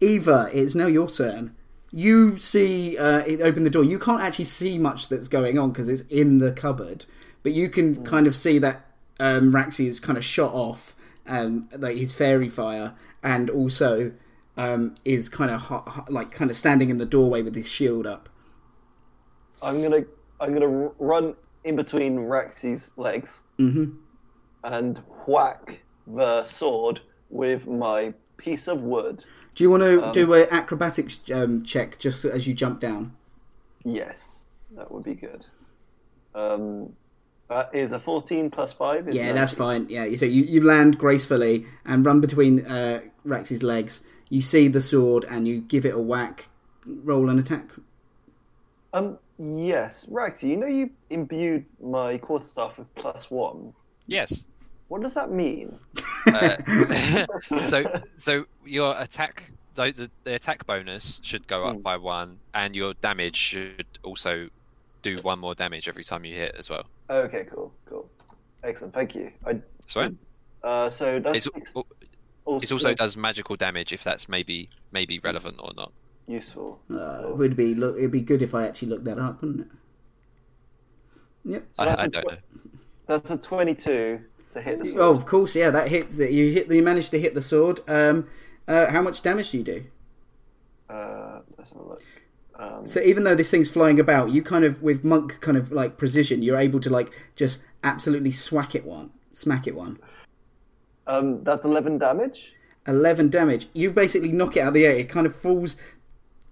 Eva, 0.00 0.50
it's 0.52 0.74
now 0.74 0.86
your 0.86 1.08
turn. 1.08 1.54
You 1.92 2.38
see 2.38 2.98
uh, 2.98 3.18
it 3.18 3.40
open 3.40 3.62
the 3.62 3.70
door. 3.70 3.84
You 3.84 3.98
can't 3.98 4.22
actually 4.22 4.46
see 4.46 4.78
much 4.78 5.08
that's 5.08 5.28
going 5.28 5.58
on 5.58 5.70
because 5.70 5.88
it's 5.88 6.02
in 6.02 6.38
the 6.38 6.50
cupboard, 6.50 7.04
but 7.42 7.52
you 7.52 7.68
can 7.68 8.04
kind 8.04 8.26
of 8.26 8.34
see 8.34 8.58
that 8.58 8.86
um, 9.20 9.52
Raxi 9.52 9.86
is 9.86 10.00
kind 10.00 10.18
of 10.18 10.24
shot 10.24 10.52
off, 10.52 10.94
um, 11.26 11.68
like 11.76 11.96
his 11.96 12.12
faerie 12.12 12.48
fire, 12.48 12.94
and 13.22 13.50
also 13.50 14.12
um, 14.56 14.96
is 15.04 15.28
kind 15.28 15.50
of 15.50 15.60
hot, 15.62 15.88
hot, 15.88 16.12
like 16.12 16.30
kind 16.30 16.50
of 16.50 16.56
standing 16.56 16.90
in 16.90 16.98
the 16.98 17.06
doorway 17.06 17.42
with 17.42 17.54
his 17.54 17.68
shield 17.68 18.06
up. 18.06 18.28
I'm 19.62 19.82
gonna 19.82 20.04
I'm 20.40 20.52
gonna 20.54 20.90
run 20.98 21.34
in 21.64 21.74
between 21.76 22.18
Raxi's 22.18 22.92
legs 22.96 23.42
hmm 23.58 24.04
and 24.64 24.98
whack 25.26 25.82
the 26.06 26.44
sword 26.44 27.00
with 27.30 27.66
my 27.66 28.12
piece 28.36 28.66
of 28.68 28.80
wood. 28.82 29.24
Do 29.54 29.64
you 29.64 29.70
want 29.70 29.82
to 29.82 30.00
Um, 30.00 30.12
do 30.12 30.32
an 30.34 30.46
acrobatics 30.50 31.18
um, 31.32 31.64
check 31.64 31.98
just 31.98 32.24
as 32.24 32.46
you 32.46 32.54
jump 32.54 32.80
down? 32.80 33.16
Yes, 33.84 34.46
that 34.72 34.90
would 34.90 35.04
be 35.04 35.14
good. 35.14 35.46
Um, 36.34 36.96
that 37.48 37.70
is 37.74 37.92
a 37.92 38.00
14 38.00 38.50
plus 38.50 38.72
5. 38.72 39.08
Is 39.08 39.14
Yeah, 39.16 39.22
19. 39.26 39.34
that's 39.36 39.52
fine. 39.52 39.86
Yeah, 39.88 40.16
so 40.16 40.24
you, 40.24 40.42
you 40.44 40.62
land 40.64 40.98
gracefully 40.98 41.66
and 41.84 42.04
run 42.04 42.20
between 42.20 42.64
uh, 42.66 43.00
Rax's 43.24 43.62
legs. 43.62 44.00
You 44.30 44.40
see 44.42 44.68
the 44.68 44.80
sword 44.80 45.24
and 45.28 45.46
you 45.46 45.60
give 45.60 45.84
it 45.84 45.94
a 45.94 45.98
whack. 45.98 46.48
Roll 46.86 47.28
an 47.30 47.38
attack. 47.38 47.68
Um, 48.92 49.18
yes, 49.38 50.06
Raxi, 50.10 50.44
you 50.44 50.56
know 50.56 50.66
you 50.66 50.90
imbued 51.10 51.64
my 51.82 52.18
quarterstaff 52.18 52.78
with 52.78 52.92
plus 52.94 53.30
1. 53.30 53.72
Yes. 54.06 54.46
What 54.88 55.02
does 55.02 55.14
that 55.14 55.30
mean? 55.30 55.78
Uh, 56.26 56.56
so 57.66 57.84
so 58.18 58.44
your 58.64 58.94
attack 58.98 59.50
so 59.74 59.90
the, 59.90 60.10
the 60.24 60.34
attack 60.34 60.66
bonus 60.66 61.20
should 61.22 61.46
go 61.48 61.64
up 61.64 61.76
Hmm. 61.76 61.82
by 61.82 61.96
one, 61.96 62.38
and 62.54 62.76
your 62.76 62.94
damage 62.94 63.34
should 63.36 63.86
also 64.02 64.48
do 65.02 65.16
one 65.22 65.38
more 65.40 65.54
damage 65.54 65.88
every 65.88 66.04
time 66.04 66.24
you 66.24 66.34
hit 66.34 66.54
as 66.58 66.70
well. 66.70 66.84
Okay, 67.10 67.46
cool, 67.52 67.72
cool. 67.86 68.08
Excellent, 68.62 68.94
thank 68.94 69.14
you. 69.14 69.30
I, 69.46 69.60
Sorry. 69.86 70.14
uh, 70.62 70.88
so 70.90 71.20
that's 71.20 71.46
It's, 71.46 71.74
it 72.62 72.72
also 72.72 72.94
does 72.94 73.16
magical 73.16 73.56
damage 73.56 73.92
if 73.92 74.02
that's 74.02 74.28
maybe 74.28 74.68
maybe 74.92 75.18
relevant 75.18 75.56
or 75.58 75.72
not. 75.76 75.92
useful. 76.26 76.78
Uh, 76.90 77.24
would 77.34 77.56
be 77.56 77.74
look. 77.74 77.96
It'd 77.98 78.10
be 78.10 78.20
good 78.22 78.42
if 78.42 78.54
I 78.54 78.66
actually 78.66 78.88
looked 78.88 79.04
that 79.04 79.18
up, 79.18 79.40
wouldn't 79.42 79.60
it? 79.60 79.66
Yep. 81.44 81.66
So 81.72 81.84
that's 81.84 81.98
I, 81.98 82.02
I 82.02 82.06
a 82.06 82.08
don't 82.08 82.22
tw- 82.22 82.26
know. 82.32 82.36
That's 83.06 83.30
a 83.30 83.36
22 83.36 84.20
to 84.54 84.62
hit 84.62 84.78
the 84.82 84.88
sword. 84.90 85.00
Oh, 85.00 85.14
of 85.14 85.26
course. 85.26 85.54
Yeah, 85.54 85.70
that 85.70 85.88
hits. 85.88 86.16
That 86.16 86.32
you 86.32 86.52
hit. 86.52 86.70
You 86.70 86.82
managed 86.82 87.10
to 87.10 87.20
hit 87.20 87.34
the 87.34 87.42
sword. 87.42 87.80
Um, 87.88 88.28
uh, 88.66 88.90
how 88.90 89.02
much 89.02 89.20
damage 89.20 89.50
do 89.50 89.58
you 89.58 89.64
do? 89.64 89.84
Uh, 90.88 91.40
let's 91.58 91.70
have 91.70 91.80
a 91.80 91.88
look. 91.88 92.02
Um, 92.58 92.86
So 92.86 93.00
even 93.00 93.24
though 93.24 93.34
this 93.34 93.50
thing's 93.50 93.68
flying 93.68 93.98
about, 93.98 94.30
you 94.30 94.42
kind 94.42 94.64
of 94.64 94.82
with 94.82 95.04
monk 95.04 95.40
kind 95.40 95.56
of 95.56 95.72
like 95.72 95.96
precision, 95.98 96.42
you're 96.42 96.58
able 96.58 96.80
to 96.80 96.90
like 96.90 97.10
just 97.36 97.60
absolutely 97.82 98.30
swack 98.32 98.74
it 98.74 98.84
one, 98.84 99.10
smack 99.32 99.66
it 99.66 99.74
one. 99.74 99.98
um, 101.06 101.42
that's 101.44 101.64
11 101.64 101.98
damage. 101.98 102.52
11 102.86 103.28
damage. 103.30 103.68
You 103.72 103.90
basically 103.90 104.32
knock 104.32 104.56
it 104.56 104.60
out 104.60 104.68
of 104.68 104.74
the 104.74 104.86
air. 104.86 104.96
It 104.96 105.08
kind 105.08 105.26
of 105.26 105.34
falls. 105.34 105.76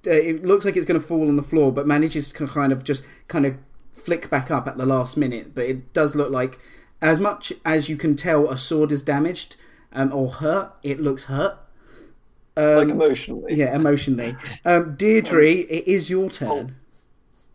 Uh, 0.07 0.11
it 0.11 0.45
looks 0.45 0.65
like 0.65 0.77
it's 0.77 0.87
going 0.87 1.01
to 1.01 1.07
fall 1.07 1.29
on 1.29 1.37
the 1.37 1.43
floor, 1.43 1.71
but 1.73 1.87
manages 1.87 2.33
to 2.33 2.47
kind 2.49 2.73
of 2.73 2.83
just 2.85 3.05
kind 3.29 3.47
of 3.47 3.57
flick 3.93 4.29
back 4.31 4.51
up 4.51 4.67
at 4.67 4.77
the 4.77 4.87
last 4.87 5.17
minute. 5.17 5.55
But 5.55 5.67
it 5.67 5.93
does 5.93 6.17
look 6.17 6.31
like, 6.31 6.59
as 7.01 7.21
much 7.21 7.53
as 7.65 7.89
you 7.89 7.97
can 7.97 8.17
tell, 8.17 8.49
a 8.49 8.57
sword 8.59 8.91
is 8.93 9.03
damaged 9.03 9.57
um, 9.93 10.13
or 10.13 10.31
hurt. 10.31 10.73
It 10.83 11.01
looks 11.01 11.25
hurt. 11.25 11.59
Um, 12.57 12.77
like 12.77 12.89
emotionally. 12.89 13.55
yeah, 13.55 13.75
emotionally. 13.75 14.37
Um, 14.65 14.95
Deirdre, 14.97 15.47
it 15.51 15.89
is 15.89 16.11
your 16.11 16.29
turn. 16.29 16.77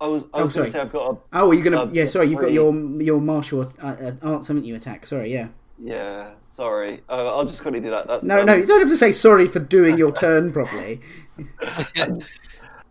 I 0.02 0.08
was, 0.08 0.24
I 0.34 0.40
Oh, 0.40 0.44
was 0.44 0.54
going 0.56 0.66
sorry. 0.66 0.66
to 0.68 0.72
say 0.72 0.80
I've 0.80 0.92
got 0.92 1.12
a. 1.12 1.18
Oh, 1.34 1.50
are 1.50 1.54
you 1.54 1.64
gonna? 1.64 1.82
Um, 1.84 1.92
yeah, 1.94 2.08
sorry, 2.08 2.28
you've 2.30 2.40
got 2.40 2.52
your 2.52 2.74
your 3.02 3.22
martial 3.22 3.62
uh, 3.82 3.86
uh, 3.86 4.12
arts, 4.24 4.48
haven't 4.48 4.66
you? 4.66 4.76
Attack. 4.76 5.06
Sorry, 5.06 5.32
yeah. 5.34 5.48
Yeah, 5.84 6.32
sorry. 6.52 7.02
Uh, 7.08 7.36
I'll 7.36 7.46
just 7.46 7.62
quickly 7.62 7.80
do 7.80 7.92
that. 7.92 8.08
That's, 8.08 8.26
No, 8.26 8.40
um, 8.40 8.46
no, 8.48 8.56
you 8.56 8.66
don't 8.66 8.80
have 8.80 8.90
to 8.90 8.98
say 8.98 9.12
sorry 9.12 9.46
for 9.48 9.60
doing 9.60 9.98
your 9.98 10.12
turn 10.12 10.52
properly. 10.52 11.02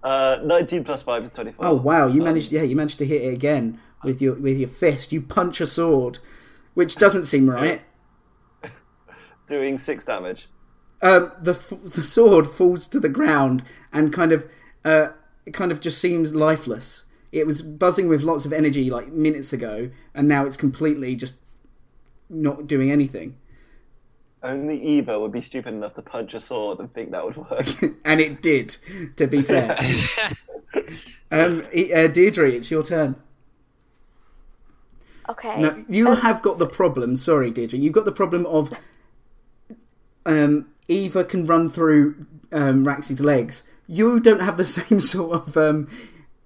Uh, 0.03 0.39
19 0.45 0.85
plus 0.85 1.03
5 1.03 1.25
is 1.25 1.31
24. 1.31 1.67
Oh 1.67 1.75
wow, 1.75 2.07
you 2.07 2.21
Um, 2.21 2.27
managed. 2.27 2.53
Yeah, 2.53 2.63
you 2.63 2.77
managed 2.77 2.99
to 2.99 3.05
hit 3.07 3.23
it 3.23 3.35
again 3.35 3.81
with 4.05 4.23
your 4.23 4.35
with 4.37 4.57
your 4.57 4.69
fist. 4.69 5.11
You 5.13 5.21
punch 5.21 5.61
a 5.61 5.67
sword, 5.67 6.19
which 6.75 6.95
doesn't 6.95 7.25
seem 7.25 7.51
right. 7.51 7.83
Doing 9.49 9.79
6 9.81 10.05
damage. 10.05 10.49
Um, 11.03 11.33
the 11.41 11.53
the 11.85 12.03
sword 12.03 12.47
falls 12.47 12.87
to 12.89 12.99
the 13.01 13.09
ground 13.09 13.63
and 13.93 14.13
kind 14.13 14.33
of 14.33 14.49
uh, 14.85 15.09
it 15.45 15.53
kind 15.53 15.71
of 15.73 15.81
just 15.81 16.01
seems 16.01 16.35
lifeless. 16.35 17.05
It 17.33 17.47
was 17.47 17.61
buzzing 17.63 18.09
with 18.09 18.23
lots 18.23 18.47
of 18.47 18.53
energy 18.53 18.89
like 18.89 19.09
minutes 19.09 19.53
ago, 19.53 19.91
and 20.15 20.27
now 20.29 20.47
it's 20.47 20.57
completely 20.57 21.15
just 21.15 21.37
not 22.31 22.67
doing 22.67 22.91
anything. 22.91 23.37
Only 24.43 24.81
Eva 24.83 25.19
would 25.19 25.33
be 25.33 25.43
stupid 25.43 25.75
enough 25.75 25.95
to 25.95 26.03
punch 26.03 26.35
a 26.35 26.41
sword 26.41 26.79
and 26.79 26.93
think 26.95 27.11
that 27.11 27.25
would 27.25 27.37
work. 27.37 27.69
and 28.05 28.21
it 28.21 28.43
did. 28.43 28.77
To 29.17 29.27
be 29.27 29.43
fair, 29.43 29.77
um, 31.31 31.67
uh, 31.95 32.07
Deirdre, 32.07 32.51
it's 32.53 32.71
your 32.71 32.83
turn. 32.83 33.17
Okay. 35.29 35.61
No, 35.61 35.85
you 35.89 36.09
Um, 36.09 36.19
have 36.19 36.43
got 36.43 36.59
the 36.59 36.67
problem. 36.67 37.17
Sorry, 37.17 37.51
Deirdre. 37.51 37.79
You've 37.79 37.93
got 37.93 38.05
the 38.05 38.13
problem 38.13 38.47
of 38.47 38.73
um, 40.25 40.67
Eva 40.89 41.24
can 41.24 41.47
run 41.47 41.68
through 41.70 42.26
um, 42.53 42.84
Rax's 42.87 43.20
legs. 43.20 43.62
You 43.87 44.20
don't 44.20 44.41
have 44.41 44.57
the 44.57 44.64
same 44.78 45.01
sort 45.01 45.32
of 45.34 45.57
um, 45.57 45.89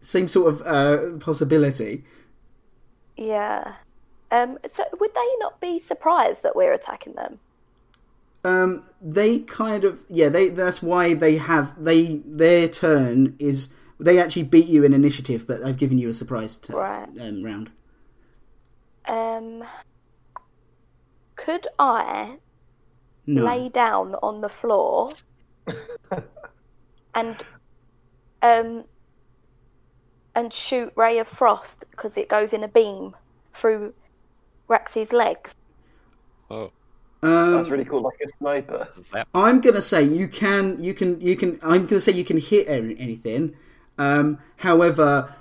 same 0.01 0.29
sort 0.29 0.53
of 0.55 0.63
uh, 0.67 1.19
possibility. 1.19 2.05
Yeah. 3.17 3.75
Um, 4.31 4.59
so 4.73 4.85
would 4.99 5.15
they 5.15 5.27
not 5.41 5.61
be 5.61 5.81
surprised 5.81 6.43
that 6.43 6.55
we're 6.55 6.73
attacking 6.73 7.15
them? 7.15 7.39
Um, 8.45 8.85
they 9.03 9.41
kind 9.41 9.85
of 9.85 10.05
yeah. 10.09 10.29
They 10.31 10.49
that's 10.49 10.83
why 10.83 11.13
they 11.15 11.37
have 11.37 11.83
they 11.83 12.23
their 12.25 12.69
turn 12.69 13.37
is 13.39 13.69
they 13.99 14.19
actually 14.19 14.45
beat 14.45 14.67
you 14.67 14.83
in 14.85 14.95
initiative, 14.95 15.47
but 15.47 15.63
I've 15.63 15.77
given 15.77 15.99
you 15.99 16.09
a 16.09 16.15
surprise 16.15 16.57
to, 16.59 16.73
Right. 16.75 17.09
um, 17.21 17.43
round. 17.43 17.71
Um, 19.07 19.65
could 21.37 21.67
I 21.79 22.39
No, 23.35 23.45
lay 23.45 23.69
down 23.69 24.15
on 24.23 24.41
the 24.41 24.49
floor 24.49 25.13
and 27.15 27.37
um 28.43 28.85
and 30.35 30.53
shoot 30.53 30.93
ray 30.97 31.19
of 31.19 31.29
frost 31.29 31.85
because 31.91 32.17
it 32.17 32.29
goes 32.29 32.53
in 32.53 32.65
a 32.65 32.69
beam 32.69 33.15
through 33.55 33.93
Rexy's 34.69 35.13
legs? 35.13 35.55
Oh, 36.51 36.71
um, 37.23 37.55
That's 37.55 37.69
really 37.69 37.85
cool, 37.85 38.03
like 38.03 38.21
a 38.25 38.29
sniper. 38.39 38.89
I'm 39.35 39.61
gonna 39.61 39.83
say 39.83 40.03
you 40.03 40.29
can, 40.29 40.83
you 40.83 40.95
can, 40.95 41.21
you 41.21 41.37
can. 41.37 41.59
I'm 41.63 41.87
gonna 41.87 42.01
say 42.01 42.13
you 42.13 42.25
can 42.25 42.39
hit 42.39 42.67
anything. 42.69 43.57
Um, 43.99 44.39
however, 44.57 45.35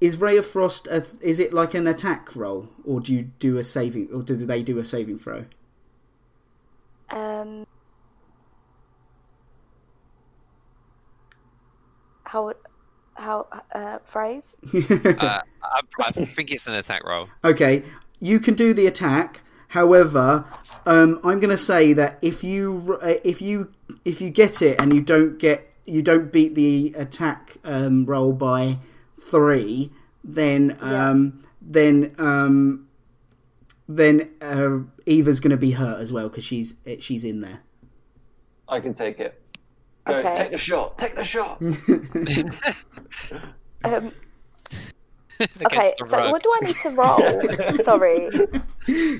is 0.00 0.16
Ray 0.18 0.36
of 0.36 0.46
Frost? 0.46 0.86
A, 0.86 1.04
is 1.20 1.40
it 1.40 1.52
like 1.52 1.74
an 1.74 1.86
attack 1.88 2.36
roll, 2.36 2.68
or 2.84 3.00
do 3.00 3.12
you 3.12 3.22
do 3.40 3.58
a 3.58 3.64
saving, 3.64 4.08
or 4.12 4.22
do 4.22 4.36
they 4.36 4.62
do 4.62 4.78
a 4.78 4.84
saving 4.84 5.18
throw? 5.18 5.46
Um, 7.10 7.66
how 12.24 12.52
how 13.14 13.46
uh, 13.72 13.98
phrase? 14.04 14.56
uh, 14.74 15.40
I, 15.62 15.80
I 16.00 16.12
think 16.12 16.50
it's 16.50 16.66
an 16.66 16.74
attack 16.74 17.04
roll. 17.04 17.28
Okay, 17.44 17.82
you 18.20 18.38
can 18.40 18.54
do 18.54 18.74
the 18.74 18.86
attack. 18.86 19.40
However, 19.68 20.44
um, 20.86 21.20
I'm 21.24 21.40
going 21.40 21.50
to 21.50 21.58
say 21.58 21.92
that 21.92 22.18
if 22.22 22.42
you 22.42 22.98
uh, 23.02 23.14
if 23.24 23.42
you 23.42 23.72
if 24.04 24.20
you 24.20 24.30
get 24.30 24.62
it 24.62 24.80
and 24.80 24.92
you 24.92 25.02
don't 25.02 25.38
get 25.38 25.72
you 25.84 26.02
don't 26.02 26.32
beat 26.32 26.54
the 26.54 26.94
attack 26.96 27.56
um, 27.64 28.04
roll 28.04 28.32
by 28.32 28.78
three, 29.20 29.90
then 30.22 30.76
um, 30.80 31.44
then 31.60 32.14
um, 32.18 32.87
then 33.88 34.30
uh, 34.42 34.80
Eva's 35.06 35.40
going 35.40 35.50
to 35.50 35.56
be 35.56 35.70
hurt 35.72 36.00
as 36.00 36.12
well 36.12 36.28
because 36.28 36.44
she's 36.44 36.74
she's 37.00 37.24
in 37.24 37.40
there. 37.40 37.60
I 38.68 38.80
can 38.80 38.92
take 38.94 39.18
it. 39.18 39.40
Go, 40.04 40.14
Okay. 40.14 40.36
take 40.36 40.50
the 40.52 40.58
shot. 40.58 40.98
Take 40.98 41.14
the 41.16 41.24
shot. 41.24 41.60
Um, 43.84 44.10
okay, 45.40 45.94
the 45.98 46.06
so 46.08 46.16
rug. 46.16 46.32
what 46.32 46.42
do 46.42 46.52
I 46.60 46.66
need 46.66 46.76
to 46.78 46.90
roll? 46.90 47.74
Sorry. 47.84 48.28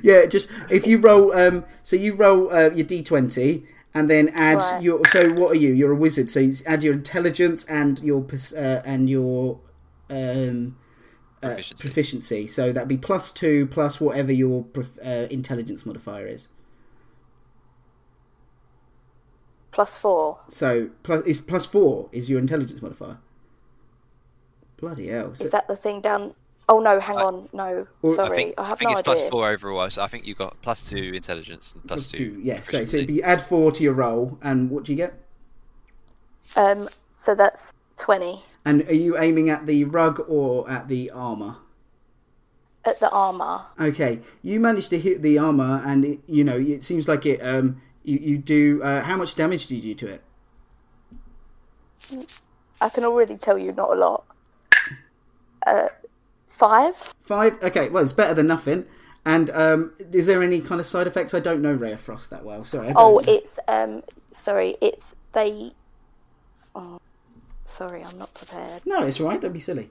Yeah, 0.02 0.26
just 0.26 0.48
if 0.68 0.84
you 0.84 0.98
roll, 0.98 1.32
um, 1.32 1.64
so 1.84 1.94
you 1.94 2.14
roll 2.14 2.50
uh, 2.52 2.70
your 2.70 2.84
d20 2.86 3.64
and 3.94 4.10
then 4.10 4.30
add 4.30 4.56
Right. 4.56 4.82
your. 4.82 5.04
So 5.06 5.32
what 5.34 5.52
are 5.52 5.58
you? 5.58 5.72
You're 5.72 5.92
a 5.92 5.96
wizard, 5.96 6.28
so 6.28 6.40
you 6.40 6.54
add 6.66 6.82
your 6.82 6.92
intelligence 6.94 7.64
and 7.66 8.00
your 8.00 8.26
uh, 8.56 8.82
and 8.84 9.08
your 9.08 9.60
um, 10.10 10.76
Proficiency. 11.41 11.82
proficiency. 11.82 12.47
So 12.47 12.72
that'd 12.72 12.89
be 12.89 12.97
plus 12.97 13.30
two 13.32 13.66
plus 13.66 14.01
whatever 14.01 14.32
your 14.32 14.64
prof- 14.64 14.99
uh, 15.05 15.26
intelligence 15.30 15.86
modifier 15.86 16.26
is. 16.26 16.49
Plus 19.70 19.97
four. 19.99 20.39
So 20.49 20.91
plus 21.03 21.24
is 21.24 21.41
plus 21.41 21.66
four 21.66 22.09
is 22.12 22.28
your 22.28 22.39
intelligence 22.39 22.82
modifier. 22.82 23.18
Bloody 24.78 25.09
hell! 25.09 25.34
So, 25.34 25.45
Is 25.45 25.51
that 25.51 25.66
the 25.68 25.76
thing 25.76 26.01
down? 26.01 26.34
Oh 26.68 26.80
no, 26.80 27.01
hang 27.01 27.16
on, 27.16 27.49
no. 27.53 27.86
Or- 28.03 28.11
I 28.11 28.14
Sorry, 28.14 28.30
I 28.30 28.34
think, 28.36 28.55
I 28.59 28.72
I 28.72 28.74
think 28.74 28.91
no 28.93 28.99
it's 28.99 29.09
idea. 29.09 29.30
four 29.30 29.49
overall. 29.49 29.89
So 29.91 30.03
I 30.03 30.07
think 30.07 30.26
you've 30.26 30.39
got 30.39 30.61
plus 30.62 30.89
two 30.89 31.12
intelligence 31.14 31.72
and 31.72 31.82
plus, 31.86 32.07
plus 32.09 32.11
two, 32.12 32.34
two. 32.36 32.41
yeah. 32.43 32.62
So, 32.62 32.84
so 32.84 32.99
proficiency. 32.99 33.22
add 33.22 33.43
four 33.43 33.72
to 33.72 33.82
your 33.82 33.95
roll, 33.95 34.39
and 34.43 34.70
what 34.70 34.84
do 34.84 34.93
you 34.93 34.97
get? 34.97 35.14
Um, 36.57 36.89
so 37.16 37.34
that's 37.34 37.72
twenty 37.97 38.43
And 38.68 38.86
are 38.88 38.94
you 38.94 39.16
aiming 39.16 39.48
at 39.48 39.64
the 39.64 39.84
rug 39.84 40.22
or 40.28 40.70
at 40.70 40.88
the 40.88 41.10
armor? 41.10 41.56
at 42.84 43.00
the 43.00 43.10
armor. 43.10 43.62
Okay, 43.80 44.20
you 44.42 44.60
managed 44.60 44.90
to 44.90 44.98
hit 44.98 45.22
the 45.22 45.38
armor, 45.38 45.82
and 45.86 46.04
it, 46.04 46.20
you 46.26 46.44
know 46.44 46.58
it 46.58 46.84
seems 46.84 47.08
like 47.08 47.24
it. 47.24 47.40
Um, 47.40 47.80
you 48.04 48.18
you 48.18 48.38
do. 48.38 48.82
Uh, 48.82 49.02
how 49.02 49.16
much 49.16 49.34
damage 49.34 49.68
do 49.68 49.76
you 49.76 49.94
do 49.94 49.94
to 50.06 50.14
it? 50.14 50.22
I 52.80 52.90
can 52.90 53.04
already 53.04 53.38
tell 53.38 53.56
you 53.56 53.72
not 53.72 53.90
a 53.90 53.94
lot. 53.94 54.24
Uh, 55.66 55.88
five. 56.46 56.94
Five. 57.22 57.62
Okay, 57.62 57.88
well 57.88 58.02
it's 58.02 58.12
better 58.12 58.34
than 58.34 58.46
nothing. 58.46 58.84
And 59.24 59.48
um, 59.50 59.92
is 60.12 60.26
there 60.26 60.42
any 60.42 60.60
kind 60.60 60.78
of 60.78 60.86
side 60.86 61.06
effects? 61.06 61.32
I 61.34 61.40
don't 61.40 61.60
know 61.60 61.72
Ray 61.72 61.92
of 61.92 62.00
Frost 62.00 62.30
that 62.30 62.44
well. 62.44 62.64
Sorry. 62.64 62.92
Oh, 62.96 63.22
it's 63.26 63.58
um, 63.66 64.02
sorry, 64.32 64.76
it's 64.82 65.14
they. 65.32 65.72
Oh, 66.74 66.98
sorry, 67.68 68.02
I'm 68.02 68.18
not 68.18 68.34
prepared. 68.34 68.82
no, 68.86 69.06
it's 69.06 69.20
right. 69.20 69.40
Don't 69.40 69.52
be 69.52 69.60
silly. 69.60 69.90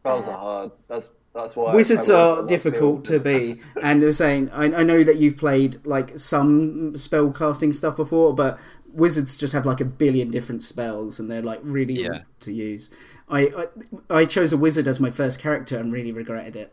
Spells 0.00 0.26
are 0.26 0.38
hard. 0.38 0.70
That's 0.88 1.08
that's 1.34 1.54
why. 1.56 1.74
Wizards 1.74 2.10
I 2.10 2.14
are 2.14 2.18
I 2.18 2.34
won't 2.36 2.48
difficult 2.48 3.04
to 3.06 3.20
be, 3.20 3.60
and 3.80 4.02
they're 4.02 4.12
saying 4.12 4.50
I, 4.50 4.64
I 4.64 4.82
know 4.82 5.02
that 5.04 5.16
you've 5.16 5.36
played 5.36 5.84
like 5.86 6.18
some 6.18 6.96
spell 6.96 7.30
casting 7.30 7.72
stuff 7.72 7.96
before, 7.96 8.34
but 8.34 8.58
wizards 8.92 9.36
just 9.36 9.52
have 9.54 9.64
like 9.64 9.80
a 9.80 9.84
billion 9.84 10.30
different 10.30 10.62
spells, 10.62 11.18
and 11.20 11.30
they're 11.30 11.42
like 11.42 11.60
really 11.62 11.94
Yeah. 12.02 12.08
hard 12.08 12.24
to 12.40 12.52
use. 12.52 12.90
I, 13.28 13.66
I 14.10 14.18
I 14.18 14.24
chose 14.24 14.52
a 14.52 14.56
wizard 14.56 14.88
as 14.88 14.98
my 15.00 15.10
first 15.10 15.38
character 15.38 15.78
and 15.78 15.92
really 15.92 16.12
regretted 16.12 16.56
it. 16.56 16.72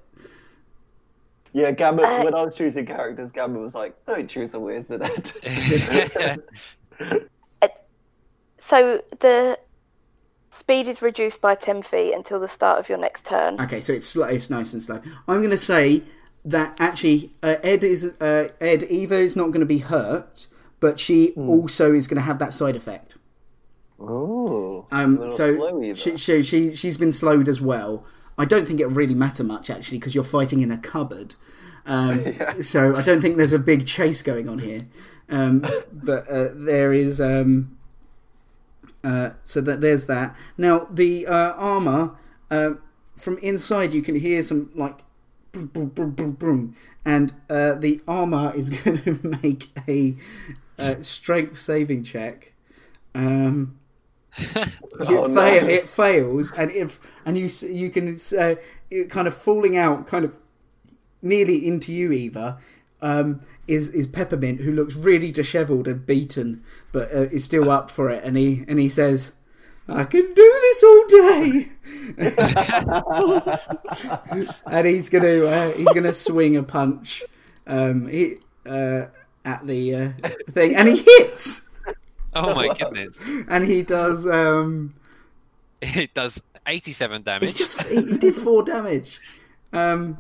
Yeah, 1.54 1.72
Gambit. 1.72 2.06
Uh, 2.06 2.24
when 2.24 2.34
I 2.36 2.42
was 2.44 2.56
choosing 2.56 2.86
characters, 2.86 3.32
Gambit 3.32 3.62
was 3.62 3.76
like, 3.76 3.96
"Don't 4.06 4.28
choose 4.28 4.54
a 4.56 4.60
wizard." 4.60 5.02
So 8.70 9.02
the 9.20 9.58
speed 10.52 10.88
is 10.88 11.02
reduced 11.02 11.42
by 11.42 11.56
ten 11.56 11.82
feet 11.82 12.14
until 12.14 12.40
the 12.40 12.48
start 12.48 12.80
of 12.80 12.88
your 12.88 13.00
next 13.00 13.26
turn. 13.26 13.60
Okay, 13.60 13.82
so 13.82 13.94
it's 13.94 14.06
slow, 14.06 14.28
it's 14.28 14.52
nice 14.52 14.74
and 14.74 14.84
slow. 14.84 15.02
I'm 15.28 15.38
going 15.40 15.50
to 15.50 15.58
say 15.58 16.04
that 16.46 16.80
actually 16.80 17.32
uh, 17.42 17.56
Ed 17.64 17.84
is 17.84 18.06
uh, 18.22 18.50
Ed 18.62 18.84
Eva 18.84 19.18
is 19.18 19.36
not 19.36 19.48
going 19.48 19.62
to 19.62 19.66
be 19.66 19.80
hurt, 19.80 20.46
but 20.80 21.00
she 21.00 21.32
also 21.32 21.94
is 21.94 22.08
going 22.08 22.18
to 22.18 22.22
have 22.22 22.38
that 22.38 22.54
side 22.54 22.76
effect. 22.76 23.18
Oh, 24.00 24.86
Um, 24.92 25.28
so 25.30 25.56
slow 25.56 25.94
she, 25.96 26.16
she 26.18 26.44
she 26.44 26.76
she's 26.76 26.98
been 26.98 27.12
slowed 27.12 27.50
as 27.50 27.60
well. 27.60 28.06
I 28.38 28.46
don't 28.46 28.68
think 28.68 28.80
it'll 28.80 28.94
really 28.94 29.16
matter 29.16 29.44
much 29.44 29.72
actually 29.72 29.98
because 29.98 30.14
you're 30.14 30.24
fighting 30.24 30.62
in 30.62 30.72
a 30.72 30.78
cupboard. 30.78 31.34
Um, 31.88 32.24
So 32.62 32.96
I 32.96 33.02
don't 33.02 33.20
think 33.20 33.38
there's 33.38 33.52
a 33.52 33.58
big 33.58 33.88
chase 33.88 34.22
going 34.22 34.48
on 34.48 34.60
here. 34.60 34.82
Um, 35.28 35.66
but 35.92 36.28
uh, 36.30 36.50
there 36.54 36.94
is. 36.94 37.20
Um, 37.20 37.79
uh, 39.04 39.32
so 39.44 39.62
that 39.62 39.82
there's 39.82 40.06
that. 40.06 40.36
Now 40.58 40.88
the 40.90 41.28
uh, 41.28 41.54
armor 41.54 42.16
uh, 42.52 42.72
from 43.18 43.38
inside 43.40 43.94
you 43.94 44.02
can 44.02 44.16
hear 44.16 44.44
some 44.44 44.72
like. 44.76 45.02
Boom, 45.52 45.88
boom, 45.88 46.12
boom, 46.12 46.32
boom, 46.34 46.76
and 47.04 47.34
uh, 47.50 47.74
the 47.74 48.00
armor 48.08 48.54
is 48.56 48.70
going 48.84 49.02
to 49.02 49.38
make 49.42 49.70
a 49.88 50.16
uh, 50.78 51.02
strength 51.02 51.58
saving 51.58 52.04
check. 52.04 52.54
Um, 53.16 53.80
it, 54.38 54.76
Oh, 55.08 55.26
no. 55.26 55.68
it 55.68 55.90
fails, 55.90 56.52
and 56.52 56.70
if 56.72 57.00
and 57.26 57.36
you 57.36 57.50
you 57.68 57.90
can 57.90 58.18
uh, 58.38 58.56
kind 59.10 59.28
of 59.28 59.36
falling 59.36 59.76
out, 59.76 60.06
kind 60.06 60.24
of 60.24 60.36
nearly 61.22 61.66
into 61.66 61.92
you, 61.94 62.12
Eva. 62.12 62.58
Um, 63.02 63.42
is 63.68 63.90
is 63.90 64.08
Peppermint, 64.08 64.62
who 64.62 64.72
looks 64.72 64.96
really 64.96 65.32
dishevelled 65.32 65.88
and 65.88 66.06
beaten, 66.06 66.64
but 66.92 67.14
uh, 67.14 67.30
is 67.32 67.46
still 67.46 67.70
up 67.70 67.92
for 67.92 68.10
it, 68.10 68.24
and 68.24 68.38
he 68.38 68.64
and 68.68 68.80
he 68.80 68.90
says, 68.90 69.32
"I 69.88 70.06
can 70.06 70.34
do 70.34 70.36
this 70.36 70.84
all 70.84 71.08
day," 71.08 71.68
and 74.72 74.88
he's 74.88 75.10
gonna 75.10 75.46
uh, 75.46 75.72
he's 75.72 75.92
gonna 75.94 76.14
swing 76.14 76.56
a 76.58 76.64
punch, 76.64 77.24
um, 77.68 78.08
he, 78.08 78.36
uh, 78.66 79.06
at 79.46 79.66
the 79.66 79.96
uh, 79.96 80.10
thing, 80.52 80.76
and 80.76 80.88
he 80.88 81.04
hits, 81.06 81.62
oh 82.34 82.54
my 82.54 82.74
goodness! 82.74 83.18
and 83.48 83.66
he 83.68 83.84
does. 83.84 84.28
Um, 84.28 84.96
It 85.82 86.14
does 86.14 86.42
87 86.68 87.24
damage. 87.24 87.48
He 87.50 87.54
just 87.54 87.82
he, 87.84 88.06
he 88.06 88.18
did 88.18 88.36
four 88.36 88.64
damage. 88.64 89.20
Um, 89.72 90.18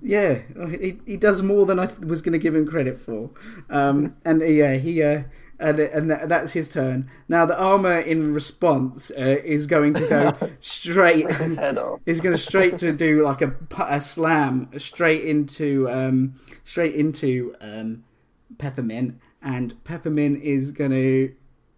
yeah, 0.00 0.40
he, 0.70 0.98
he 1.06 1.16
does 1.16 1.42
more 1.42 1.66
than 1.66 1.78
I 1.78 1.86
th- 1.86 2.00
was 2.00 2.22
going 2.22 2.32
to 2.32 2.38
give 2.38 2.54
him 2.54 2.66
credit 2.66 2.98
for. 2.98 3.30
Um, 3.70 4.16
and 4.24 4.40
yeah, 4.42 4.74
he 4.76 5.02
uh, 5.02 5.22
and 5.62 5.78
and 5.78 6.10
that, 6.10 6.28
that's 6.28 6.52
his 6.52 6.72
turn. 6.72 7.10
Now 7.28 7.46
the 7.46 7.58
armor 7.58 7.98
in 7.98 8.34
response 8.34 9.10
uh, 9.10 9.38
is 9.44 9.66
going 9.66 9.94
to 9.94 10.06
go 10.06 10.50
straight. 10.60 11.30
his 11.30 11.56
head 11.56 11.78
off. 11.78 12.00
is 12.06 12.20
going 12.20 12.34
to 12.34 12.42
straight 12.42 12.78
to 12.78 12.92
do 12.92 13.22
like 13.22 13.40
a, 13.42 13.54
a 13.88 14.00
slam 14.00 14.70
straight 14.78 15.24
into 15.24 15.88
um, 15.90 16.34
straight 16.64 16.94
into 16.94 17.54
um, 17.60 18.04
peppermint 18.58 19.18
and 19.42 19.82
Peppermint 19.84 20.42
is 20.42 20.70
going 20.70 20.92
to. 20.92 21.34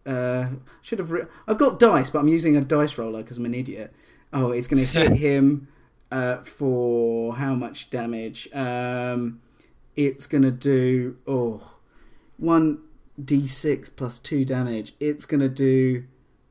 Uh, 0.07 0.51
should 0.83 0.99
have. 0.99 1.11
Re- 1.11 1.27
I've 1.49 1.59
got 1.59 1.79
dice, 1.79 2.11
but 2.11 2.19
I'm 2.19 2.29
using 2.29 2.57
a 2.57 2.61
dice 2.61 2.99
roller 2.99 3.23
because 3.23 3.39
I'm 3.39 3.47
an 3.47 3.55
idiot. 3.55 3.93
Oh, 4.33 4.51
it's 4.51 4.67
going 4.67 4.85
to 4.85 4.91
hit 4.91 5.15
him 5.17 5.69
uh, 6.13 6.39
for 6.39 7.35
how 7.37 7.55
much 7.55 7.91
damage? 7.91 8.49
Um, 8.53 9.41
it's 9.97 10.27
going 10.27 10.43
to 10.43 10.51
do 10.51 11.17
oh 11.27 11.63
one 12.37 12.81
d6 13.23 13.91
plus 13.97 14.19
two 14.19 14.45
damage. 14.45 14.95
It's 15.01 15.27
going 15.27 15.41
to 15.41 15.49
do. 15.49 16.05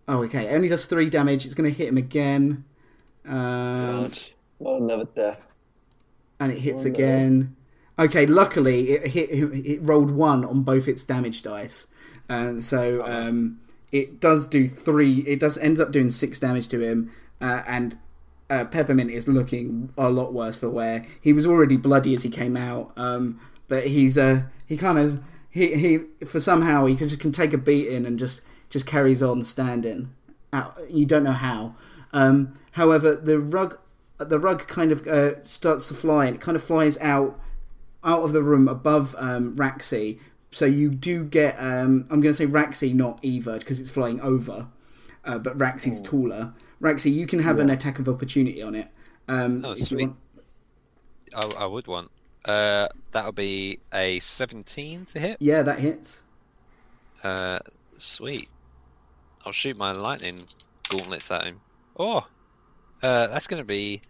Oh, 0.08 0.24
okay. 0.24 0.46
It 0.50 0.54
only 0.56 0.68
does 0.68 0.86
three 0.86 1.10
damage. 1.10 1.46
It's 1.46 1.56
going 1.56 1.70
to 1.70 1.76
hit 1.76 1.88
him 1.88 1.98
again. 1.98 2.66
Um. 3.28 4.12
Well, 4.60 4.78
another 4.78 5.08
death. 5.16 5.46
and 6.40 6.52
it 6.52 6.60
hits 6.60 6.82
Oh, 6.82 6.88
no. 6.90 6.94
again. 6.94 7.56
Okay, 8.00 8.26
luckily 8.26 8.90
it 8.92 9.08
hit. 9.12 9.30
It 9.32 9.80
rolled 9.82 10.12
one 10.12 10.44
on 10.44 10.64
both 10.64 10.88
its 10.88 11.04
damage 11.04 11.42
dice, 11.44 11.86
and 12.28 12.64
so 12.64 13.04
um, 13.06 13.60
it 13.92 14.20
does 14.20 14.48
do 14.48 14.68
three. 14.68 15.20
It 15.28 15.40
does 15.40 15.58
ends 15.60 15.80
up 15.80 15.92
doing 15.92 16.10
six 16.10 16.40
damage 16.40 16.68
to 16.70 16.80
him, 16.80 17.12
uh, 17.40 17.62
and 17.68 17.98
uh, 18.50 18.66
Peppermint 18.66 19.12
is 19.12 19.28
looking 19.28 19.94
a 19.98 20.10
lot 20.10 20.34
worse 20.34 20.56
for 20.56 20.70
wear. 20.70 21.06
He 21.22 21.34
was 21.34 21.46
already 21.46 21.78
bloody 21.78 22.16
as 22.16 22.24
he 22.24 22.30
came 22.30 22.58
out, 22.58 22.94
um, 22.98 23.40
but 23.68 23.86
he's 23.88 24.18
uh, 24.18 24.44
he 24.66 24.76
kind 24.76 24.98
of 24.98 25.24
he 25.54 25.76
he 25.76 26.26
for 26.26 26.40
somehow 26.40 26.88
he 26.88 26.96
can, 26.96 27.08
just 27.08 27.22
can 27.22 27.32
take 27.32 27.54
a 27.54 27.60
beating 27.60 28.08
and 28.08 28.18
just 28.18 28.42
just 28.70 28.88
carries 28.88 29.22
on 29.22 29.44
standing. 29.44 30.14
Out, 30.52 30.78
you 30.90 31.06
don't 31.06 31.24
know 31.24 31.32
how. 31.32 31.76
Um, 32.12 32.58
however, 32.72 33.16
the 33.16 33.40
rug 33.40 33.78
the 34.18 34.40
rug 34.40 34.68
kind 34.68 34.92
of 34.92 35.08
uh, 35.08 35.44
starts 35.44 35.88
to 35.90 35.94
fly 35.94 36.26
and 36.26 36.36
it 36.36 36.42
kind 36.42 36.58
of 36.58 36.64
flies 36.64 36.98
out 36.98 37.40
out 38.04 38.24
of 38.24 38.34
the 38.34 38.42
room 38.42 38.68
above 38.68 39.16
um, 39.20 39.56
Raxi. 39.56 40.20
So 40.50 40.66
you 40.66 40.90
do 40.90 41.24
get 41.24 41.56
um, 41.60 42.08
I'm 42.10 42.20
going 42.20 42.34
to 42.34 42.34
say 42.34 42.48
Raxi, 42.48 42.94
not 42.94 43.20
Eva, 43.22 43.60
because 43.60 43.80
it's 43.80 43.92
flying 43.92 44.20
over. 44.22 44.68
Uh, 45.24 45.38
but 45.38 45.56
Raxi's 45.58 46.02
taller. 46.02 46.54
Raxi, 46.82 47.14
you 47.14 47.28
can 47.28 47.40
have 47.40 47.60
an 47.60 47.70
attack 47.70 48.00
of 48.00 48.10
opportunity 48.10 48.62
on 48.62 48.74
it. 48.76 48.90
Um, 49.28 49.64
Oh, 49.64 49.76
sweet. 49.76 50.10
I, 51.36 51.46
I 51.46 51.66
would 51.66 51.88
want. 51.88 52.12
Uh, 52.46 52.88
that'll 53.12 53.32
be 53.32 53.80
a 53.94 54.20
17 54.20 55.06
to 55.06 55.20
hit. 55.20 55.38
Yeah, 55.40 55.62
that 55.64 55.80
hits. 55.80 56.22
Uh, 57.24 57.60
sweet. 57.98 58.50
I'll 59.46 59.54
shoot 59.54 59.78
my 59.78 59.92
lightning 59.94 60.40
gauntlets 60.90 61.32
at 61.32 61.46
him. 61.46 61.62
Oh, 61.98 62.26
uh, 63.02 63.28
that's 63.28 63.48
gonna 63.48 63.64
be 63.64 64.02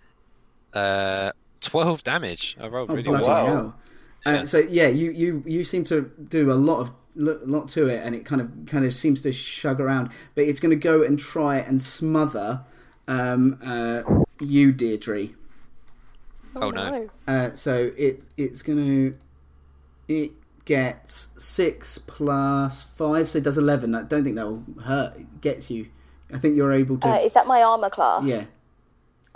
uh 0.73 1.31
12 1.61 2.03
damage. 2.03 2.55
I 2.59 2.67
rolled 2.67 2.89
Oh, 2.91 2.95
really 2.95 3.09
bloody 3.09 3.27
well. 3.27 3.45
hell! 3.45 3.75
Uh, 4.25 4.45
so 4.45 4.59
yeah, 4.59 4.87
you, 4.87 5.11
you 5.11 5.43
you 5.45 5.63
seem 5.63 5.83
to 5.85 6.09
do 6.29 6.51
a 6.51 6.53
lot 6.53 6.79
of 6.79 6.91
lot 7.15 7.67
to 7.69 7.87
it, 7.87 8.01
and 8.03 8.15
it 8.15 8.25
kind 8.25 8.41
of 8.41 8.51
kind 8.67 8.85
of 8.85 8.93
seems 8.93 9.21
to 9.21 9.31
shug 9.33 9.79
around. 9.79 10.09
But 10.35 10.45
it's 10.45 10.59
going 10.59 10.71
to 10.71 10.75
go 10.81 11.03
and 11.03 11.19
try 11.19 11.57
and 11.57 11.81
smother 11.81 12.61
um, 13.07 13.59
uh, 13.63 14.01
you, 14.41 14.71
Deirdre. 14.71 15.29
Oh, 16.55 16.69
no. 16.69 17.09
Uh, 17.27 17.53
so 17.53 17.91
it 17.97 18.23
it's 18.37 18.61
gonna 18.61 19.13
it 20.07 20.31
gets 20.65 21.27
six 21.37 21.97
plus 21.97 22.83
five, 22.83 23.29
so 23.29 23.39
it 23.39 23.43
does 23.43 23.57
eleven. 23.57 23.95
I 23.95 24.03
don't 24.03 24.23
think 24.23 24.35
that 24.35 24.47
will 24.47 24.63
hurt. 24.83 25.17
It 25.17 25.41
gets 25.41 25.69
you. 25.69 25.87
I 26.33 26.39
think 26.39 26.55
you're 26.55 26.73
able 26.73 26.97
to. 26.99 27.09
Uh, 27.09 27.17
is 27.17 27.33
that 27.33 27.47
my 27.47 27.61
armor 27.61 27.89
class? 27.89 28.23
yeah. 28.23 28.45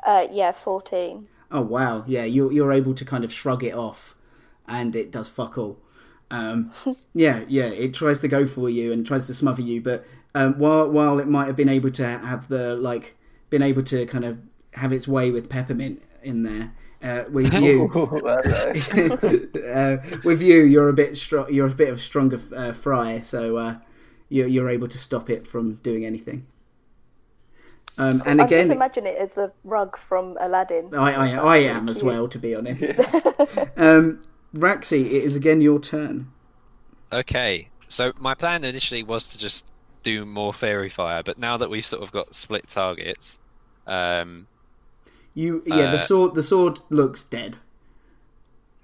Uh, 0.05 0.27
yeah, 0.31 0.51
14. 0.51 1.27
Oh 1.51 1.61
wow. 1.61 2.03
Yeah, 2.07 2.23
you're 2.23 2.51
you're 2.51 2.71
able 2.71 2.93
to 2.93 3.03
kind 3.03 3.23
of 3.23 3.33
shrug 3.33 3.63
it 3.63 3.73
off, 3.73 4.15
and 4.67 4.95
it 4.95 5.11
does 5.11 5.27
fuck 5.27 5.57
all. 5.57 5.79
Um, 6.29 6.71
yeah, 7.13 7.43
yeah. 7.47 7.65
It 7.65 7.93
tries 7.93 8.19
to 8.19 8.27
go 8.27 8.45
for 8.47 8.69
you 8.69 8.93
and 8.93 9.05
tries 9.05 9.27
to 9.27 9.33
smother 9.33 9.61
you, 9.61 9.81
but 9.81 10.05
um, 10.35 10.57
while 10.59 10.89
while 10.89 11.19
it 11.19 11.27
might 11.27 11.47
have 11.47 11.55
been 11.55 11.69
able 11.69 11.91
to 11.91 12.05
have 12.05 12.47
the 12.47 12.75
like 12.75 13.15
been 13.49 13.61
able 13.61 13.83
to 13.83 14.05
kind 14.05 14.25
of 14.25 14.39
have 14.73 14.93
its 14.93 15.07
way 15.07 15.31
with 15.31 15.49
peppermint 15.49 16.01
in 16.21 16.43
there. 16.43 16.73
Uh, 17.01 17.23
with 17.29 17.53
you, 17.61 17.89
uh, 19.67 19.97
with 20.23 20.41
you, 20.41 20.63
you're 20.63 20.89
a 20.89 20.93
bit 20.93 21.11
stro- 21.11 21.51
You're 21.51 21.67
a 21.67 21.71
bit 21.71 21.89
of 21.89 22.01
stronger 22.01 22.39
uh, 22.55 22.71
fry, 22.71 23.21
so 23.21 23.57
uh, 23.57 23.75
you're 24.29 24.47
you're 24.47 24.69
able 24.69 24.87
to 24.87 24.97
stop 24.97 25.29
it 25.29 25.47
from 25.47 25.75
doing 25.75 26.05
anything. 26.05 26.47
Um, 27.99 28.21
and 28.27 28.41
I 28.41 28.45
again, 28.45 28.67
just 28.67 28.75
imagine 28.75 29.07
it 29.07 29.17
as 29.17 29.33
the 29.33 29.51
rug 29.63 29.97
from 29.97 30.37
Aladdin. 30.39 30.93
I, 30.95 31.13
I, 31.13 31.27
I 31.29 31.63
sounds 31.63 31.77
am 31.77 31.89
as 31.89 32.03
well, 32.03 32.27
to 32.27 32.37
be 32.37 32.53
honest. 32.53 32.83
um, 33.77 34.23
Raxi, 34.55 35.01
it 35.01 35.23
is 35.23 35.35
again 35.35 35.61
your 35.61 35.79
turn. 35.79 36.31
Okay, 37.11 37.69
so 37.87 38.13
my 38.19 38.35
plan 38.35 38.63
initially 38.63 39.01
was 39.01 39.27
to 39.29 39.37
just 39.37 39.71
do 40.03 40.25
more 40.25 40.53
faerie 40.53 40.89
fire, 40.89 41.23
but 41.23 41.39
now 41.39 41.57
that 41.57 41.69
we've 41.69 41.85
sort 41.85 42.03
of 42.03 42.11
got 42.11 42.35
split 42.35 42.67
targets, 42.67 43.39
um, 43.87 44.47
You, 45.37 45.61
yeah, 45.67 45.91
the 45.91 45.97
Uh, 45.97 46.09
sword, 46.09 46.33
the 46.33 46.41
sword 46.41 46.79
looks 46.89 47.23
dead, 47.23 47.57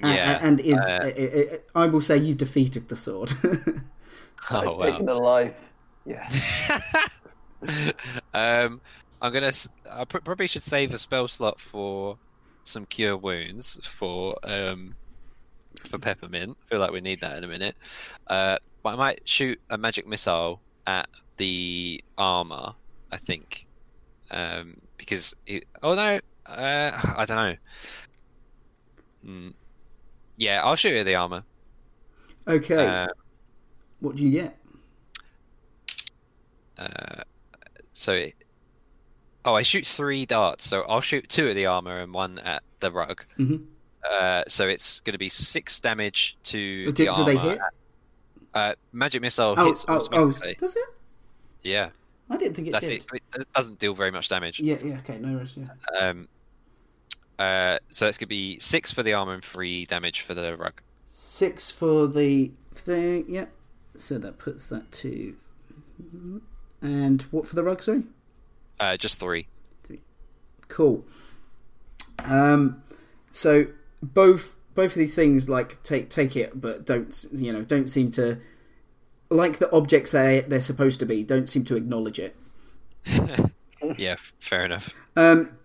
A- 0.04 0.06
a- 0.08 0.14
yeah, 0.14 0.40
and 0.48 0.60
is. 0.60 0.78
uh, 0.78 1.00
I- 1.02 1.62
I- 1.82 1.84
I 1.84 1.86
will 1.88 2.02
say 2.02 2.18
you 2.18 2.36
defeated 2.36 2.90
the 2.90 2.96
sword. 2.98 3.32
oh 4.52 4.78
Taking 4.84 5.06
wow. 5.08 5.14
the 5.14 5.16
life. 5.16 5.56
Yeah. 6.06 6.30
um, 8.34 8.82
I'm 9.22 9.34
gonna. 9.34 9.48
s- 9.48 9.68
I 9.90 10.06
pr- 10.06 10.20
probably 10.20 10.48
should 10.48 10.64
save 10.64 10.94
a 10.94 10.98
spell 10.98 11.28
slot 11.28 11.60
for 11.60 12.18
some 12.66 12.86
cure 12.86 13.18
wounds 13.18 13.80
for 13.84 14.36
um 14.44 14.96
for 15.90 15.98
peppermint. 15.98 16.58
I 16.62 16.70
feel 16.70 16.80
like 16.80 16.92
we 16.92 17.02
need 17.02 17.22
that 17.22 17.38
in 17.38 17.44
a 17.44 17.48
minute. 17.48 17.76
Uh, 18.28 18.58
but 18.84 18.90
I 18.94 18.96
might 18.96 19.28
shoot 19.28 19.60
a 19.70 19.78
magic 19.78 20.06
missile 20.08 20.62
at 20.86 21.08
the 21.38 22.04
armor. 22.18 22.76
I 23.12 23.18
think, 23.18 23.66
um, 24.32 24.78
because 24.98 25.34
it, 25.48 25.66
oh 25.82 25.96
no, 25.96 26.20
uh, 26.46 27.14
I 27.18 27.26
don't 27.26 27.38
know. 27.38 27.56
Mm, 29.26 29.54
yeah, 30.38 30.62
I'll 30.64 30.76
shoot 30.76 30.96
at 30.96 31.06
the 31.06 31.16
armor. 31.16 31.44
okay, 32.48 32.86
Uh, 32.86 33.08
what 34.00 34.16
do 34.16 34.24
you 34.24 34.32
get? 34.32 34.58
Uh, 36.78 37.22
so, 37.92 38.14
it, 38.14 38.34
oh, 39.46 39.54
I 39.54 39.62
shoot 39.62 39.86
three 39.86 40.26
darts. 40.26 40.68
So 40.68 40.82
I'll 40.84 41.02
shoot 41.02 41.30
two 41.30 41.50
at 41.50 41.56
the 41.56 41.68
armor 41.68 41.98
and 41.98 42.14
one 42.14 42.40
at 42.40 42.64
the 42.80 42.92
rug. 42.92 43.24
Mhm. 43.40 43.66
Uh, 44.10 44.44
so 44.48 44.68
it's 44.68 45.00
going 45.02 45.14
to 45.14 45.18
be 45.20 45.30
six 45.30 45.80
damage 45.80 46.38
to 46.44 46.86
Do, 46.88 46.92
the 46.92 47.04
do 47.06 47.10
armor. 47.10 47.26
they 47.26 47.38
hit? 47.38 47.60
Uh, 48.54 48.74
magic 48.92 49.22
missile 49.22 49.56
Oh, 49.58 49.66
hits 49.68 49.86
oh, 49.88 50.08
oh, 50.12 50.32
does 50.32 50.76
it? 50.76 50.86
Yeah, 51.62 51.90
I 52.30 52.38
didn't 52.38 52.56
think 52.56 52.68
it 52.70 52.72
that's 52.72 52.88
did. 52.88 53.04
it. 53.14 53.22
It 53.36 53.54
doesn't 53.54 53.80
deal 53.80 53.94
very 53.94 54.12
much 54.12 54.30
damage. 54.30 54.60
Yeah, 54.60 54.78
yeah, 54.84 54.98
okay, 55.00 55.20
no 55.20 55.34
worries. 55.34 55.56
Yeah. 55.56 55.68
Um, 56.00 56.28
uh, 57.38 57.80
so 57.90 58.08
it's 58.08 58.18
going 58.18 58.26
to 58.26 58.28
be 58.28 58.60
six 58.60 58.92
for 58.92 59.04
the 59.04 59.14
armor 59.14 59.34
and 59.34 59.44
three 59.44 59.86
damage 59.86 60.22
for 60.22 60.34
the 60.34 60.56
rug. 60.56 60.82
Six 61.08 61.72
for 61.72 62.08
the 62.08 62.52
thing. 62.74 63.26
Yep. 63.28 63.52
So 63.96 64.18
that 64.18 64.38
puts 64.40 64.68
that 64.68 64.92
to. 64.94 65.36
And 66.82 67.22
what 67.24 67.48
for 67.48 67.56
the 67.56 67.64
rug? 67.64 67.84
Sorry. 67.84 68.04
Uh, 68.80 68.98
just 68.98 69.20
three. 69.20 69.48
three. 69.84 70.02
Cool. 70.68 71.06
Um, 72.20 72.84
so 73.32 73.68
both 74.02 74.56
both 74.76 74.92
of 74.92 74.98
these 74.98 75.16
things 75.16 75.48
like 75.48 75.82
take 75.84 76.10
take 76.10 76.36
it, 76.36 76.60
but 76.60 76.86
don't 76.86 77.26
you 77.32 77.54
know 77.54 77.64
don't 77.64 77.90
seem 77.90 78.12
to 78.12 78.40
like 79.34 79.60
the 79.60 79.72
objects 79.72 80.12
they 80.12 80.42
they're 80.42 80.62
supposed 80.62 81.00
to 81.02 81.06
be. 81.06 81.24
Don't 81.24 81.48
seem 81.50 81.64
to 81.66 81.76
acknowledge 81.76 82.20
it. 82.20 82.36
Yeah, 83.98 84.16
fair 84.40 84.64
enough. 84.64 84.94
Um, 85.18 85.58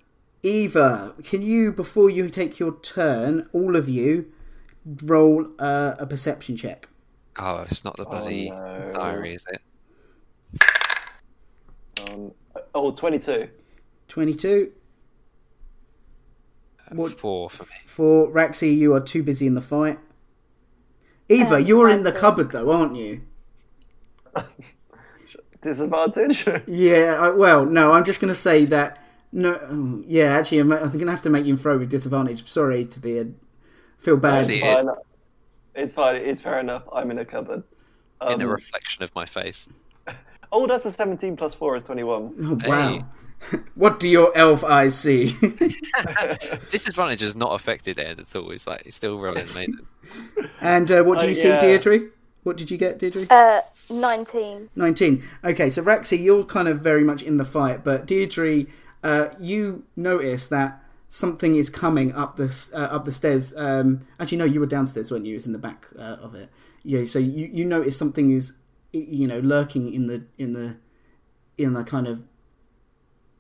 Eva, 0.43 1.15
can 1.23 1.41
you 1.41 1.71
before 1.71 2.11
you 2.11 2.29
take 2.29 2.59
your 2.59 2.75
turn, 2.81 3.49
all 3.53 3.77
of 3.77 3.89
you 3.89 4.33
roll 5.05 5.47
uh, 5.61 5.95
a 6.01 6.05
perception 6.07 6.57
check? 6.57 6.89
Oh, 7.39 7.59
it's 7.63 7.85
not 7.85 7.97
the 7.97 8.05
bloody 8.07 8.51
no. 8.51 8.91
diary, 8.93 9.35
is 9.35 9.47
it? 9.53 9.63
Um, 12.11 12.33
oh, 12.75 12.91
22. 12.91 13.49
Twenty-two. 14.09 14.73
What- 16.91 17.19
Four 17.21 17.51
for 17.51 17.63
me. 17.63 17.71
For 17.87 18.29
Raxi, 18.33 18.77
you 18.77 18.95
are 18.95 19.01
too 19.01 19.23
busy 19.23 19.47
in 19.47 19.55
the 19.55 19.63
fight. 19.63 20.01
Eva, 21.29 21.57
Um, 21.57 21.65
you're 21.65 21.89
in 21.89 22.03
the 22.03 22.13
cupboard 22.13 22.51
though, 22.51 22.71
aren't 22.73 22.97
you? 22.97 23.21
Disadvantage? 25.63 26.47
Yeah, 26.67 27.17
I, 27.21 27.31
well, 27.31 27.65
no, 27.67 27.93
I'm 27.93 28.05
just 28.05 28.21
going 28.21 28.33
to 28.33 28.39
say 28.39 28.65
that. 28.67 29.03
No, 29.33 29.59
oh, 29.61 30.03
yeah, 30.07 30.37
actually, 30.39 30.59
I'm, 30.61 30.73
I'm 30.73 30.89
going 30.93 31.07
to 31.07 31.11
have 31.11 31.23
to 31.23 31.31
make 31.31 31.45
you 31.45 31.57
throw 31.57 31.77
with 31.79 31.91
disadvantage. 31.91 32.49
Sorry 32.49 32.85
to 32.87 33.01
be 33.01 33.19
a. 33.19 33.27
Feel 33.99 34.17
bad. 34.17 34.49
It's 34.49 34.63
fine. 34.63 34.89
It's 35.75 35.93
fine. 35.93 36.17
It's 36.17 36.41
fair 36.41 36.61
enough. 36.61 36.85
I'm 36.93 37.11
in 37.11 37.19
a 37.19 37.25
cupboard. 37.25 37.65
Um, 38.21 38.35
In 38.35 38.39
the 38.39 38.47
reflection 38.47 39.03
of 39.03 39.13
my 39.17 39.27
face. 39.27 39.69
oh, 40.53 40.67
that's 40.69 40.87
a 40.87 40.93
17 40.93 41.37
plus 41.37 41.55
4 41.55 41.77
is 41.77 41.83
21. 41.83 42.35
Oh, 42.41 42.69
wow. 42.69 43.05
what 43.75 43.99
do 44.01 44.09
your 44.09 44.37
elf 44.37 44.63
eyes 44.65 44.97
see? 44.99 45.35
Disadvantage 46.71 47.23
is 47.23 47.35
not 47.37 47.55
affected 47.55 47.99
Ed 47.99 48.21
at 48.21 48.35
all. 48.37 48.51
It's 48.51 48.67
like 48.67 48.83
it's 48.87 48.97
still 48.97 49.19
rolling 49.19 49.43
amazing. 49.43 49.79
and 50.61 50.91
uh, 50.91 51.03
what 51.03 51.19
do 51.19 51.27
Uh, 51.27 51.29
you 51.31 51.35
see, 51.35 51.49
yeah. 51.49 51.59
Deirdre? 51.59 52.01
What 52.49 52.57
did 52.57 52.71
you 52.71 52.79
get, 52.79 52.99
Deirdre? 52.99 53.27
Uh, 53.29 53.61
19. 53.91 54.71
19. 54.75 55.23
Okay, 55.45 55.69
so 55.69 55.83
Raxi, 55.83 56.19
you're 56.19 56.45
kind 56.45 56.67
of 56.67 56.81
very 56.81 57.05
much 57.05 57.23
in 57.23 57.37
the 57.37 57.45
fight, 57.45 57.85
but 57.85 58.07
Deirdre, 58.07 58.65
uh, 59.05 59.29
you 59.39 59.85
notice 59.97 60.47
that 60.47 60.83
something 61.11 61.57
is 61.57 61.69
coming 61.69 62.11
up 62.15 62.37
the 62.37 62.67
uh, 62.73 62.79
up 62.79 63.05
the 63.05 63.13
stairs. 63.13 63.53
Um, 63.55 64.01
actually, 64.19 64.39
no, 64.39 64.47
you 64.47 64.61
were 64.61 64.67
downstairs, 64.67 65.11
weren't 65.11 65.27
you? 65.27 65.35
It 65.35 65.37
was 65.37 65.47
in 65.47 65.53
the 65.53 65.59
back 65.59 65.89
uh, 65.99 66.17
of 66.23 66.35
it. 66.35 66.49
Yeah, 66.85 67.05
so 67.05 67.19
you, 67.19 67.51
you 67.53 67.67
notice 67.67 67.99
something 67.99 68.31
is, 68.31 68.55
you 68.93 69.29
know, 69.29 69.41
lurking 69.41 69.93
in 69.93 70.07
the 70.07 70.25
in 70.39 70.55
the 70.55 70.79
in 71.59 71.75
the 71.75 71.85
kind 71.85 72.09
of 72.09 72.23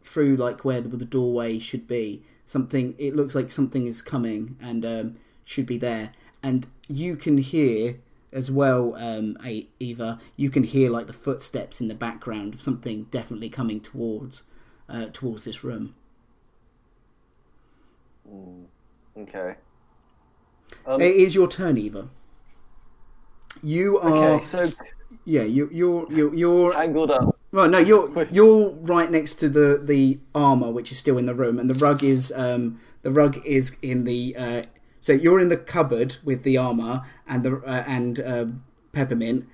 through 0.04 0.36
like 0.36 0.66
where 0.66 0.82
the, 0.82 0.90
the 0.90 1.06
doorway 1.06 1.59
should 1.59 1.88
be. 1.88 2.24
Something. 2.44 2.94
It 2.98 3.16
looks 3.16 3.34
like 3.34 3.50
something 3.52 3.86
is 3.86 4.02
coming 4.02 4.59
and 4.61 4.84
um, 4.84 5.16
should 5.46 5.64
be 5.64 5.78
there, 5.78 6.12
and 6.42 6.66
you 6.88 7.16
can 7.16 7.38
hear 7.38 8.00
as 8.33 8.51
well, 8.51 8.95
um, 8.97 9.37
A- 9.45 9.68
Eva. 9.81 10.20
You 10.37 10.51
can 10.51 10.64
hear 10.64 10.91
like 10.91 11.07
the 11.07 11.12
footsteps 11.12 11.81
in 11.81 11.89
the 11.89 11.95
background 11.95 12.55
of 12.55 12.61
something 12.61 13.05
definitely 13.11 13.49
coming 13.49 13.81
towards 13.81 14.43
uh, 14.89 15.07
towards 15.12 15.45
this 15.45 15.62
room. 15.64 15.95
Okay. 19.16 19.55
Um, 20.87 21.01
It 21.01 21.14
is 21.14 21.35
your 21.35 21.49
turn, 21.49 21.76
Eva. 21.76 22.09
You 23.62 23.99
are 23.99 24.35
okay, 24.35 24.47
so 24.47 24.66
yeah. 25.24 25.43
You 25.43 25.68
you're 25.72 26.12
you're 26.12 26.35
you're 26.35 26.72
tangled 26.72 27.11
up. 27.11 27.37
Right, 27.51 27.70
no, 27.70 27.79
you're 27.79 28.26
you're 28.31 28.70
right 28.70 29.11
next 29.11 29.37
to 29.37 29.49
the 29.49 29.81
the 29.83 30.18
armor, 30.35 30.70
which 30.70 30.93
is 30.93 30.99
still 30.99 31.18
in 31.18 31.26
the 31.26 31.35
room, 31.35 31.59
and 31.59 31.68
the 31.68 31.74
rug 31.74 32.05
is 32.05 32.33
um 32.37 32.79
the 33.03 33.11
rug 33.11 33.45
is 33.45 33.74
in 33.83 34.05
the 34.05 34.37
uh 34.37 34.62
so 35.09 35.14
you're 35.14 35.40
in 35.40 35.48
the 35.48 35.56
cupboard 35.56 36.18
with 36.22 36.42
the 36.42 36.59
armor 36.59 37.02
and 37.26 37.42
the 37.42 37.62
uh, 37.64 37.82
and 37.86 38.20
uh, 38.20 38.44
peppermint, 38.92 39.48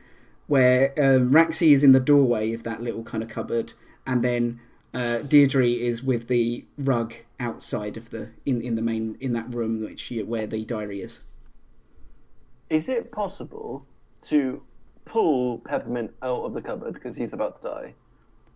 where 0.49 0.93
um, 0.99 1.31
Raxi 1.31 1.71
is 1.71 1.85
in 1.85 1.93
the 1.93 2.01
doorway 2.01 2.53
of 2.53 2.65
that 2.65 2.83
little 2.83 3.05
kind 3.05 3.23
of 3.23 3.29
cupboard, 3.29 3.73
and 4.05 4.25
then 4.25 4.59
uh, 4.93 5.19
Deirdre 5.19 5.65
is 5.65 6.03
with 6.03 6.27
the 6.27 6.65
rug 6.77 7.15
outside 7.39 7.97
of 7.97 8.11
the 8.11 8.33
in 8.45 8.63
in 8.63 8.75
the 8.75 8.83
main 8.83 9.17
in 9.21 9.33
that 9.35 9.55
room 9.55 9.81
which 9.81 10.13
where 10.27 10.49
the 10.49 10.65
diary 10.65 11.01
is. 11.01 11.21
Is 12.69 12.89
it 12.89 13.13
possible 13.13 13.87
to 14.23 14.61
pull 15.05 15.59
Peppermint 15.59 16.13
out 16.21 16.43
of 16.43 16.55
the 16.55 16.63
cupboard 16.63 16.95
because 16.95 17.15
he's 17.15 17.33
about 17.33 17.63
to 17.63 17.69
die? 17.69 17.95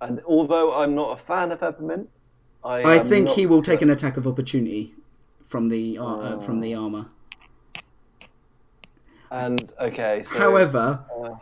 And 0.00 0.20
although 0.26 0.74
I'm 0.74 0.96
not 0.96 1.20
a 1.20 1.22
fan 1.22 1.52
of 1.52 1.60
Peppermint, 1.60 2.10
I, 2.64 2.96
I 2.96 2.98
think 2.98 3.28
he 3.28 3.46
will 3.46 3.62
take 3.62 3.82
an 3.82 3.90
attack 3.90 4.16
of 4.16 4.26
opportunity 4.26 4.96
from 5.48 5.68
the 5.68 5.98
ar- 5.98 6.22
uh, 6.22 6.40
from 6.40 6.60
the 6.60 6.74
armor. 6.74 7.06
And 9.30 9.72
okay, 9.80 10.22
so 10.22 10.38
However, 10.38 11.04
uh, 11.14 11.34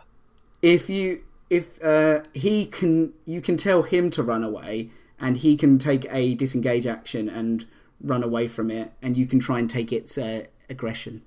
if 0.61 0.89
you 0.89 1.23
if 1.49 1.81
uh, 1.83 2.21
he 2.33 2.65
can 2.65 3.13
you 3.25 3.41
can 3.41 3.55
tell 3.55 3.83
him 3.83 4.09
to 4.11 4.23
run 4.23 4.43
away 4.43 4.89
and 5.19 5.37
he 5.37 5.55
can 5.55 5.77
take 5.77 6.05
a 6.11 6.35
disengage 6.35 6.85
action 6.85 7.29
and 7.29 7.65
run 8.01 8.23
away 8.23 8.47
from 8.47 8.69
it 8.69 8.91
and 9.01 9.15
you 9.15 9.25
can 9.25 9.39
try 9.39 9.59
and 9.59 9.69
take 9.69 9.93
its 9.93 10.17
uh, 10.17 10.43
aggression 10.69 11.21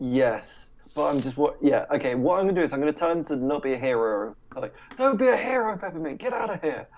yes, 0.00 0.70
but 0.94 1.14
I'm 1.14 1.20
just 1.20 1.36
what? 1.36 1.56
Yeah, 1.62 1.84
okay. 1.94 2.14
What 2.14 2.40
I'm 2.40 2.46
gonna 2.46 2.58
do 2.58 2.64
is 2.64 2.72
I'm 2.72 2.80
gonna 2.80 2.92
tell 2.92 3.12
him 3.12 3.24
to 3.26 3.36
not 3.36 3.62
be 3.62 3.74
a 3.74 3.78
hero. 3.78 4.34
Like, 4.56 4.74
don't 4.98 5.16
be 5.16 5.28
a 5.28 5.36
hero, 5.36 5.76
Peppermint. 5.76 6.18
Get 6.18 6.32
out 6.32 6.50
of 6.52 6.60
here. 6.60 6.88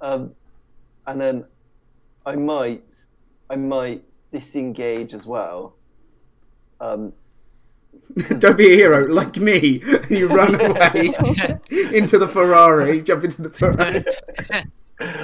Um, 0.00 0.34
and 1.06 1.20
then 1.20 1.44
I 2.24 2.36
might, 2.36 2.94
I 3.52 3.56
might 3.56 4.02
disengage 4.32 5.12
as 5.12 5.26
well. 5.26 5.74
Um, 6.80 7.12
don't 8.38 8.56
be 8.56 8.72
a 8.72 8.74
hero 8.74 9.06
like 9.06 9.36
me 9.36 9.80
and 9.84 10.10
you 10.18 10.26
run 10.26 10.54
away 10.54 11.14
into 11.92 12.18
the 12.18 12.26
ferrari 12.26 13.02
jump 13.02 13.22
into 13.22 13.42
the 13.42 13.50
ferrari 13.50 14.02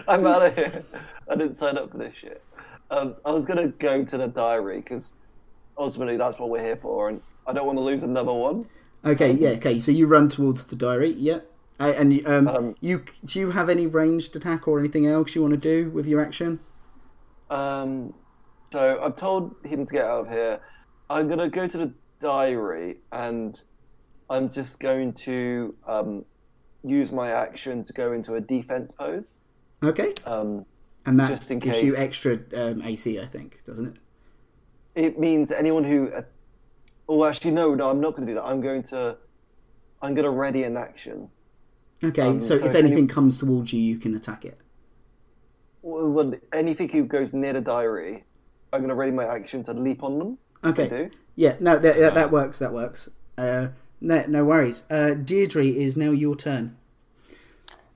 I'm 0.07 0.26
out 0.26 0.47
of 0.47 0.55
here. 0.55 0.83
I 1.31 1.35
didn't 1.37 1.57
sign 1.57 1.79
up 1.79 1.91
for 1.91 1.99
this 1.99 2.12
shit. 2.20 2.43
Um, 2.91 3.14
I 3.24 3.31
was 3.31 3.47
gonna 3.47 3.68
go 3.68 4.05
to 4.05 4.18
the 4.18 4.26
diary 4.29 4.79
because 4.81 5.12
ultimately 5.79 6.16
that's 6.16 6.39
what 6.39 6.51
we're 6.51 6.62
here 6.62 6.76
for, 6.76 7.09
and 7.09 7.20
I 7.47 7.53
don't 7.53 7.66
want 7.66 7.79
to 7.79 7.83
lose 7.83 8.03
another 8.03 8.33
one. 8.33 8.66
okay 9.05 9.33
yeah 9.33 9.51
okay 9.51 9.79
so 9.81 9.91
you 9.93 10.07
run 10.07 10.29
towards 10.29 10.66
the 10.66 10.76
diary 10.76 11.11
yeah 11.12 11.41
Uh, 11.81 11.93
and 11.97 12.26
um, 12.26 12.49
Um, 12.49 12.74
you 12.81 13.05
do 13.24 13.39
you 13.41 13.51
have 13.53 13.68
any 13.68 13.87
ranged 13.87 14.35
attack 14.37 14.66
or 14.68 14.79
anything 14.79 15.07
else 15.07 15.35
you 15.35 15.43
want 15.43 15.55
to 15.55 15.61
do 15.61 15.91
with 15.91 16.07
your 16.07 16.20
action 16.20 16.59
Um, 17.51 18.14
so 18.72 19.01
I've 19.03 19.16
told 19.16 19.55
him 19.64 19.86
to 19.86 19.92
get 19.92 20.05
out 20.05 20.26
of 20.26 20.28
here. 20.28 20.61
I'm 21.11 21.28
gonna 21.28 21.49
go 21.49 21.66
to 21.66 21.78
the 21.78 21.92
diary, 22.20 22.96
and 23.12 23.61
I'm 24.28 24.51
just 24.51 24.78
going 24.78 25.14
to 25.14 25.74
um, 25.86 26.24
use 26.84 27.11
my 27.12 27.30
action 27.30 27.84
to 27.84 27.92
go 27.92 28.12
into 28.12 28.34
a 28.34 28.40
defense 28.40 28.92
pose. 28.99 29.38
okay 29.82 30.14
Um, 30.26 30.66
and 31.07 31.18
that 31.18 31.28
Just 31.30 31.51
in 31.51 31.59
gives 31.61 31.80
you 31.80 31.96
extra 31.96 32.38
um, 32.55 32.82
ac 32.82 33.18
i 33.20 33.24
think 33.24 33.62
doesn't 33.64 33.86
it 33.86 33.99
it 34.99 35.18
means 35.18 35.51
anyone 35.53 35.84
who. 35.84 36.09
Uh, 36.09 36.22
oh, 37.09 37.24
actually, 37.24 37.53
no, 37.53 37.72
no, 37.74 37.88
I'm 37.88 38.01
not 38.01 38.16
going 38.16 38.26
to 38.26 38.32
do 38.32 38.34
that. 38.34 38.42
I'm 38.44 38.61
going 38.61 38.82
to. 38.84 39.16
I'm 40.03 40.14
going 40.14 40.24
to 40.24 40.30
ready 40.30 40.64
an 40.64 40.76
action. 40.76 41.28
Okay, 42.03 42.22
Um, 42.22 42.40
so, 42.40 42.49
so 42.49 42.55
if 42.57 42.70
if 42.70 42.74
anything 42.74 42.99
any- 42.99 43.07
comes 43.07 43.38
towards 43.38 43.72
you, 43.72 43.80
you 43.80 43.99
can 43.99 44.14
attack 44.16 44.44
it. 44.44 44.59
Well, 45.89 46.09
well, 46.11 46.34
anything 46.53 46.89
who 46.91 47.05
goes 47.05 47.32
near 47.32 47.55
the 47.55 47.62
diary, 47.62 48.24
I'm 48.72 48.80
going 48.80 48.91
to 48.91 48.95
ready 48.95 49.11
my 49.12 49.24
action 49.24 49.64
to 49.64 49.72
leap 49.72 50.03
on 50.03 50.18
them. 50.18 50.39
Okay. 50.62 50.89
Do. 50.89 51.11
Yeah, 51.34 51.55
no, 51.61 51.78
that, 51.78 51.97
that, 51.97 52.14
that 52.14 52.30
works. 52.30 52.59
That 52.59 52.72
works. 52.74 53.09
Uh, 53.39 53.68
no, 54.01 54.24
no 54.28 54.45
worries. 54.45 54.84
Uh, 54.91 55.14
Deirdre 55.14 55.64
is 55.64 55.97
now 55.97 56.11
your 56.11 56.36
turn. 56.36 56.76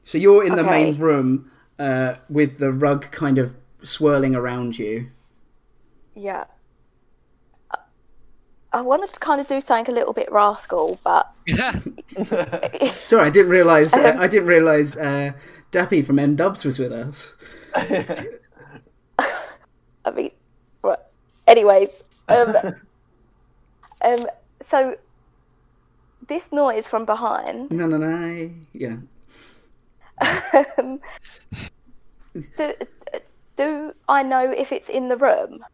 So 0.05 0.17
you're 0.17 0.45
in 0.45 0.55
the 0.57 0.63
Okay. 0.63 0.85
main 0.93 0.99
room 0.99 1.51
uh, 1.79 2.15
with 2.31 2.59
the 2.59 2.73
rug 2.73 3.11
kind 3.11 3.37
of 3.37 3.55
swirling 3.83 4.35
around 4.35 4.79
you. 4.79 5.11
Yeah. 6.15 6.45
I- 7.71 7.79
I 8.73 8.81
wanted 8.81 9.11
to 9.13 9.21
kind 9.21 9.39
of 9.41 9.47
do 9.49 9.61
something 9.61 9.93
a 9.95 9.99
little 9.99 10.15
bit 10.15 10.33
rascal, 10.33 10.99
but 11.05 11.31
Yeah. 11.47 11.79
Sorry, 13.05 13.27
I 13.27 13.31
didn't 13.31 13.51
realize. 13.51 13.93
Uh, 13.93 14.13
Um, 14.15 14.19
I 14.21 14.29
didn't 14.29 14.49
realize 14.49 14.97
uh, 14.97 15.33
Dappy 15.73 16.05
from 16.05 16.19
N-Dubz 16.19 16.65
was 16.65 16.79
with 16.79 16.93
us. 16.93 17.35
I 20.05 20.11
mean, 20.15 20.31
right. 20.83 20.99
Anyways, 21.47 22.03
um, 22.29 22.57
um, 24.05 24.27
so 24.63 24.97
this 26.29 26.53
noise 26.53 26.89
from 26.89 27.05
behind. 27.05 27.71
No, 27.71 27.87
no, 27.87 27.97
no. 27.99 28.51
Yeah. 28.73 28.97
Um, 30.79 31.01
do, 32.57 32.75
do 33.57 33.93
I 34.09 34.23
know 34.23 34.51
if 34.51 34.73
it's 34.73 34.89
in 34.89 35.09
the 35.09 35.17
room? 35.17 35.65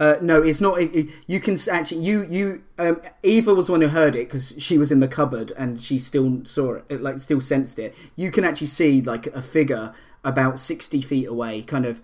Uh, 0.00 0.16
no, 0.20 0.42
it's 0.42 0.60
not. 0.60 0.80
It, 0.80 0.94
it- 0.94 1.08
you 1.26 1.38
can 1.40 1.56
actually 1.70 2.02
you 2.02 2.26
you 2.28 2.62
um, 2.78 3.00
Eva 3.22 3.54
was 3.54 3.66
the 3.66 3.72
one 3.72 3.82
who 3.82 3.88
heard 3.88 4.16
it 4.16 4.26
because 4.28 4.54
she 4.58 4.78
was 4.78 4.90
in 4.90 5.00
the 5.00 5.08
cupboard 5.08 5.52
and 5.56 5.80
she 5.80 5.98
still 5.98 6.40
saw 6.44 6.74
it, 6.74 6.84
it, 6.88 7.02
like 7.02 7.18
still 7.20 7.40
sensed 7.40 7.78
it. 7.78 7.94
You 8.16 8.30
can 8.30 8.44
actually 8.44 8.66
see 8.68 9.00
like 9.02 9.26
a 9.28 9.42
figure 9.42 9.94
about 10.24 10.58
sixty 10.58 11.02
feet 11.02 11.26
away, 11.26 11.62
kind 11.62 11.86
of 11.86 12.00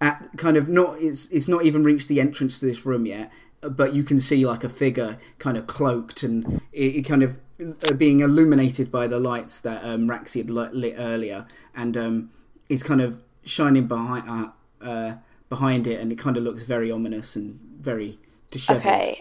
at 0.00 0.30
kind 0.36 0.56
of 0.56 0.68
not. 0.68 1.00
It's 1.00 1.26
it's 1.26 1.48
not 1.48 1.64
even 1.64 1.84
reached 1.84 2.08
the 2.08 2.20
entrance 2.20 2.58
to 2.58 2.66
this 2.66 2.86
room 2.86 3.06
yet, 3.06 3.30
but 3.60 3.94
you 3.94 4.02
can 4.02 4.20
see 4.20 4.46
like 4.46 4.64
a 4.64 4.68
figure 4.68 5.18
kind 5.38 5.56
of 5.56 5.66
cloaked 5.66 6.22
and 6.22 6.60
it, 6.72 6.96
it 6.96 7.02
kind 7.02 7.22
of 7.22 7.38
uh, 7.60 7.94
being 7.94 8.20
illuminated 8.20 8.90
by 8.90 9.06
the 9.06 9.18
lights 9.18 9.60
that 9.60 9.84
um, 9.84 10.08
Raxi 10.08 10.36
had 10.36 10.50
lit, 10.50 10.94
earlier, 10.96 11.46
and 11.74 11.96
um, 11.96 12.30
it's 12.68 12.82
kind 12.82 13.00
of 13.00 13.20
shining 13.44 13.86
behind 13.86 14.28
uh, 14.28 14.50
uh, 14.84 15.14
behind 15.48 15.86
it, 15.86 16.00
and 16.00 16.12
it 16.12 16.18
kind 16.18 16.36
of 16.36 16.44
looks 16.44 16.62
very 16.62 16.90
ominous 16.90 17.36
and 17.36 17.58
very 17.80 18.18
dishevelled. 18.50 18.86
Okay. 18.86 19.18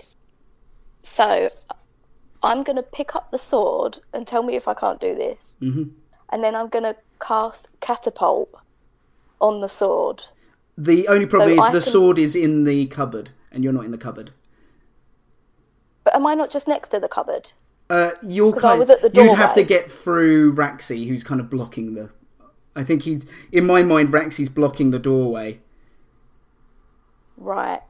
So 1.04 1.50
I'm 2.44 2.64
going 2.64 2.76
to 2.76 2.84
pick 2.84 3.16
up 3.16 3.32
the 3.32 3.40
sword 3.40 3.98
and 4.14 4.28
tell 4.28 4.44
me 4.44 4.56
if 4.56 4.68
I 4.68 4.74
can't 4.74 5.00
do 5.00 5.16
this. 5.16 5.56
Mhm. 5.62 5.92
And 6.32 6.44
then 6.44 6.56
I'm 6.56 6.68
going 6.68 6.84
to 6.84 6.96
cast 7.20 7.68
catapult 7.82 8.50
on 9.42 9.62
the 9.62 9.70
sword. 9.70 10.24
The 10.78 11.08
only 11.08 11.26
problem 11.26 11.58
So 11.58 11.64
is 11.64 11.70
I 11.70 11.72
the 11.72 11.82
can- 11.82 11.92
sword 11.92 12.18
is 12.20 12.36
in 12.36 12.64
the 12.64 12.86
cupboard, 12.88 13.32
and 13.52 13.64
you're 13.64 13.74
not 13.74 13.86
in 13.86 13.92
the 13.92 13.98
cupboard. 13.98 14.32
But 16.04 16.16
am 16.16 16.26
I 16.26 16.36
not 16.36 16.52
just 16.52 16.68
next 16.68 16.90
to 16.90 17.00
the 17.00 17.08
cupboard? 17.08 17.52
Uh, 17.90 18.12
you're 18.22 18.54
'Cause 18.54 18.64
I 18.64 18.70
kind. 18.70 18.80
was 18.80 18.90
at 18.90 19.02
the 19.02 19.10
you'd 19.14 19.34
have 19.34 19.54
to 19.56 19.64
get 19.64 19.90
through 19.92 20.54
Raxi, 20.54 21.08
who's 21.08 21.24
kind 21.24 21.40
of 21.40 21.50
blocking 21.50 21.94
the. 21.94 22.10
I 22.76 22.84
think 22.84 23.04
he's 23.04 23.26
in 23.52 23.66
my 23.66 23.82
mind. 23.84 24.10
Raxi's 24.10 24.50
blocking 24.50 24.92
the 24.92 25.00
doorway. 25.00 25.60
Right. 27.38 27.82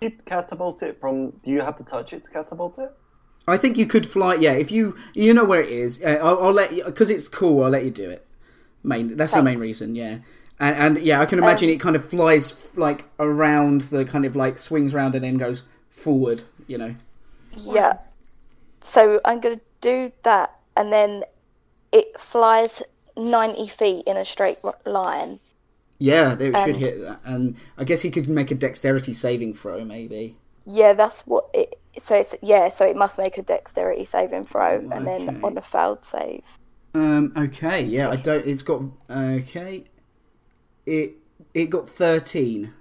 you 0.00 0.12
catapult 0.26 0.82
it 0.84 1.00
from. 1.00 1.30
Do 1.30 1.50
you 1.50 1.60
have 1.60 1.76
to 1.78 1.84
touch 1.84 2.12
it 2.12 2.24
to 2.24 2.30
catapult 2.30 2.78
it? 2.78 2.92
I 3.48 3.56
think 3.56 3.76
you 3.76 3.86
could 3.86 4.06
fly. 4.06 4.34
Yeah, 4.34 4.52
if 4.52 4.70
you 4.70 4.96
you 5.14 5.34
know 5.34 5.44
where 5.44 5.62
it 5.62 5.70
is, 5.70 6.00
uh, 6.02 6.18
I'll, 6.22 6.46
I'll 6.46 6.52
let 6.52 6.72
you 6.72 6.84
because 6.84 7.10
it's 7.10 7.28
cool. 7.28 7.64
I'll 7.64 7.70
let 7.70 7.84
you 7.84 7.90
do 7.90 8.08
it. 8.10 8.26
Main. 8.82 9.16
That's 9.16 9.32
the 9.32 9.42
main 9.42 9.58
reason. 9.58 9.94
Yeah, 9.94 10.18
and 10.60 10.76
and 10.76 10.98
yeah, 10.98 11.20
I 11.20 11.26
can 11.26 11.38
imagine 11.38 11.68
Um, 11.68 11.74
it 11.74 11.80
kind 11.80 11.96
of 11.96 12.04
flies 12.04 12.68
like 12.76 13.04
around 13.18 13.82
the 13.82 14.04
kind 14.04 14.24
of 14.24 14.36
like 14.36 14.58
swings 14.58 14.94
around 14.94 15.14
and 15.14 15.24
then 15.24 15.36
goes 15.38 15.62
forward. 15.90 16.42
You 16.66 16.78
know. 16.78 16.94
Yeah. 17.56 17.98
So 18.80 19.20
I'm 19.24 19.40
gonna 19.40 19.60
do 19.80 20.12
that, 20.22 20.54
and 20.76 20.92
then 20.92 21.24
it 21.92 22.18
flies 22.18 22.82
ninety 23.16 23.68
feet 23.68 24.06
in 24.06 24.16
a 24.16 24.24
straight 24.24 24.58
line. 24.86 25.40
Yeah, 25.98 26.34
they 26.34 26.52
should 26.52 26.76
hit 26.76 27.00
that. 27.00 27.20
And 27.24 27.56
I 27.76 27.84
guess 27.84 28.02
he 28.02 28.10
could 28.10 28.28
make 28.28 28.50
a 28.50 28.54
dexterity 28.54 29.12
saving 29.12 29.54
throw, 29.54 29.84
maybe. 29.84 30.36
Yeah, 30.66 30.92
that's 30.92 31.26
what 31.26 31.48
it. 31.54 31.78
So 32.00 32.16
it's 32.16 32.34
yeah, 32.42 32.68
so 32.68 32.86
it 32.86 32.96
must 32.96 33.18
make 33.18 33.38
a 33.38 33.42
dexterity 33.42 34.04
saving 34.04 34.44
throw, 34.44 34.78
and 34.78 34.92
Okay. 34.92 35.24
then 35.26 35.44
on 35.44 35.56
a 35.58 35.60
failed 35.60 36.04
save. 36.04 36.44
Um. 36.94 37.32
Okay. 37.36 37.82
Yeah. 37.82 38.10
I 38.10 38.16
don't. 38.16 38.46
It's 38.46 38.62
got. 38.62 38.82
Okay. 39.10 39.84
It. 40.86 41.14
It 41.54 41.66
got 41.70 41.88
thirteen. 41.88 42.72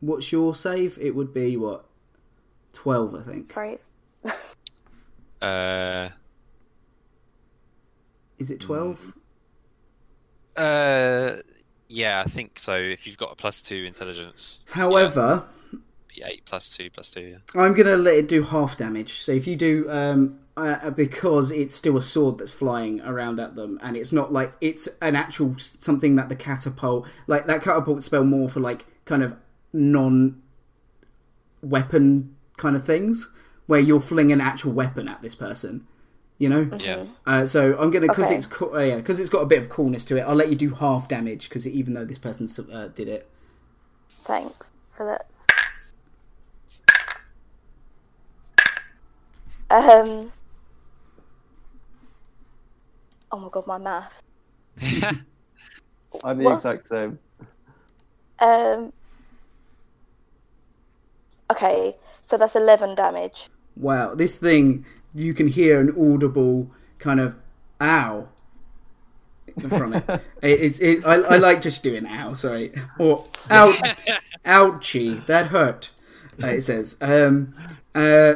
What's 0.00 0.30
your 0.30 0.54
save? 0.54 0.98
It 1.00 1.14
would 1.14 1.32
be 1.32 1.56
what? 1.56 1.86
Twelve, 2.74 3.14
I 3.14 3.22
think. 3.22 3.48
Praise. 3.48 3.90
Uh, 5.40 6.08
Is 8.38 8.50
it 8.50 8.60
twelve? 8.60 9.12
uh, 10.56 11.36
yeah, 11.88 12.22
I 12.24 12.28
think 12.28 12.58
so. 12.58 12.74
If 12.74 13.06
you've 13.06 13.16
got 13.16 13.32
a 13.32 13.36
plus 13.36 13.60
two 13.62 13.84
intelligence, 13.86 14.64
However, 14.66 15.44
be 15.46 15.63
eight 16.24 16.44
plus 16.44 16.68
two 16.68 16.90
plus 16.90 17.10
two. 17.10 17.38
Yeah. 17.54 17.60
I'm 17.62 17.74
gonna 17.74 17.96
let 17.96 18.14
it 18.14 18.28
do 18.28 18.42
half 18.42 18.76
damage. 18.76 19.20
So 19.20 19.32
if 19.32 19.46
you 19.46 19.56
do, 19.56 19.86
um, 19.90 20.38
uh, 20.56 20.90
because 20.90 21.50
it's 21.50 21.74
still 21.74 21.96
a 21.96 22.02
sword 22.02 22.38
that's 22.38 22.52
flying 22.52 23.00
around 23.00 23.40
at 23.40 23.56
them, 23.56 23.78
and 23.82 23.96
it's 23.96 24.12
not 24.12 24.32
like 24.32 24.52
it's 24.60 24.88
an 25.00 25.16
actual 25.16 25.56
something 25.58 26.16
that 26.16 26.28
the 26.28 26.36
catapult, 26.36 27.06
like 27.26 27.46
that 27.46 27.62
catapult 27.62 28.02
spell, 28.04 28.24
more 28.24 28.48
for 28.48 28.60
like 28.60 28.86
kind 29.04 29.22
of 29.22 29.36
non 29.72 30.40
weapon 31.62 32.36
kind 32.56 32.76
of 32.76 32.84
things, 32.84 33.28
where 33.66 33.80
you're 33.80 34.00
fling 34.00 34.30
an 34.30 34.40
actual 34.40 34.72
weapon 34.72 35.08
at 35.08 35.22
this 35.22 35.34
person. 35.34 35.86
You 36.38 36.48
know. 36.48 36.70
Yeah. 36.78 37.04
Uh, 37.26 37.46
so 37.46 37.78
I'm 37.78 37.90
gonna 37.90 38.08
because 38.08 38.26
Okay. 38.26 38.36
it's 38.36 38.46
co- 38.46 38.74
uh, 38.74 38.80
yeah 38.80 38.96
because 38.96 39.20
it's 39.20 39.30
got 39.30 39.40
a 39.40 39.46
bit 39.46 39.60
of 39.60 39.68
coolness 39.68 40.04
to 40.06 40.16
it. 40.16 40.22
I'll 40.22 40.34
let 40.34 40.48
you 40.50 40.56
do 40.56 40.70
half 40.70 41.08
damage 41.08 41.48
because 41.48 41.66
even 41.66 41.94
though 41.94 42.04
this 42.04 42.18
person 42.18 42.48
uh, 42.72 42.88
did 42.88 43.08
it. 43.08 43.28
Thanks. 44.08 44.72
So 44.96 45.06
that's. 45.06 45.33
Um. 49.74 50.32
Oh 53.32 53.38
my 53.40 53.48
god, 53.50 53.66
my 53.66 53.78
math. 53.78 54.22
I'm 56.24 56.38
the 56.38 56.44
What? 56.44 56.54
exact 56.54 56.88
same. 56.88 57.18
Um. 58.38 58.92
Okay, 61.50 61.94
so 62.22 62.38
that's 62.38 62.54
eleven 62.54 62.94
damage. 62.94 63.48
Wow, 63.76 64.14
this 64.14 64.36
thing 64.36 64.86
you 65.12 65.34
can 65.34 65.48
hear 65.48 65.80
an 65.80 65.90
audible 65.98 66.70
kind 66.98 67.18
of 67.18 67.34
ow 67.80 68.28
from 69.68 69.94
it. 69.94 70.04
it 70.08 70.20
it's 70.42 70.78
it, 70.78 71.04
I, 71.04 71.14
I 71.14 71.36
like 71.38 71.60
just 71.60 71.82
doing 71.82 72.06
ow, 72.06 72.34
sorry, 72.34 72.72
or 73.00 73.24
out, 73.50 73.74
ouchie, 74.46 75.26
that 75.26 75.48
hurt. 75.48 75.90
Uh, 76.42 76.48
it 76.48 76.62
says. 76.62 76.96
Um, 77.00 77.54
uh, 77.94 78.34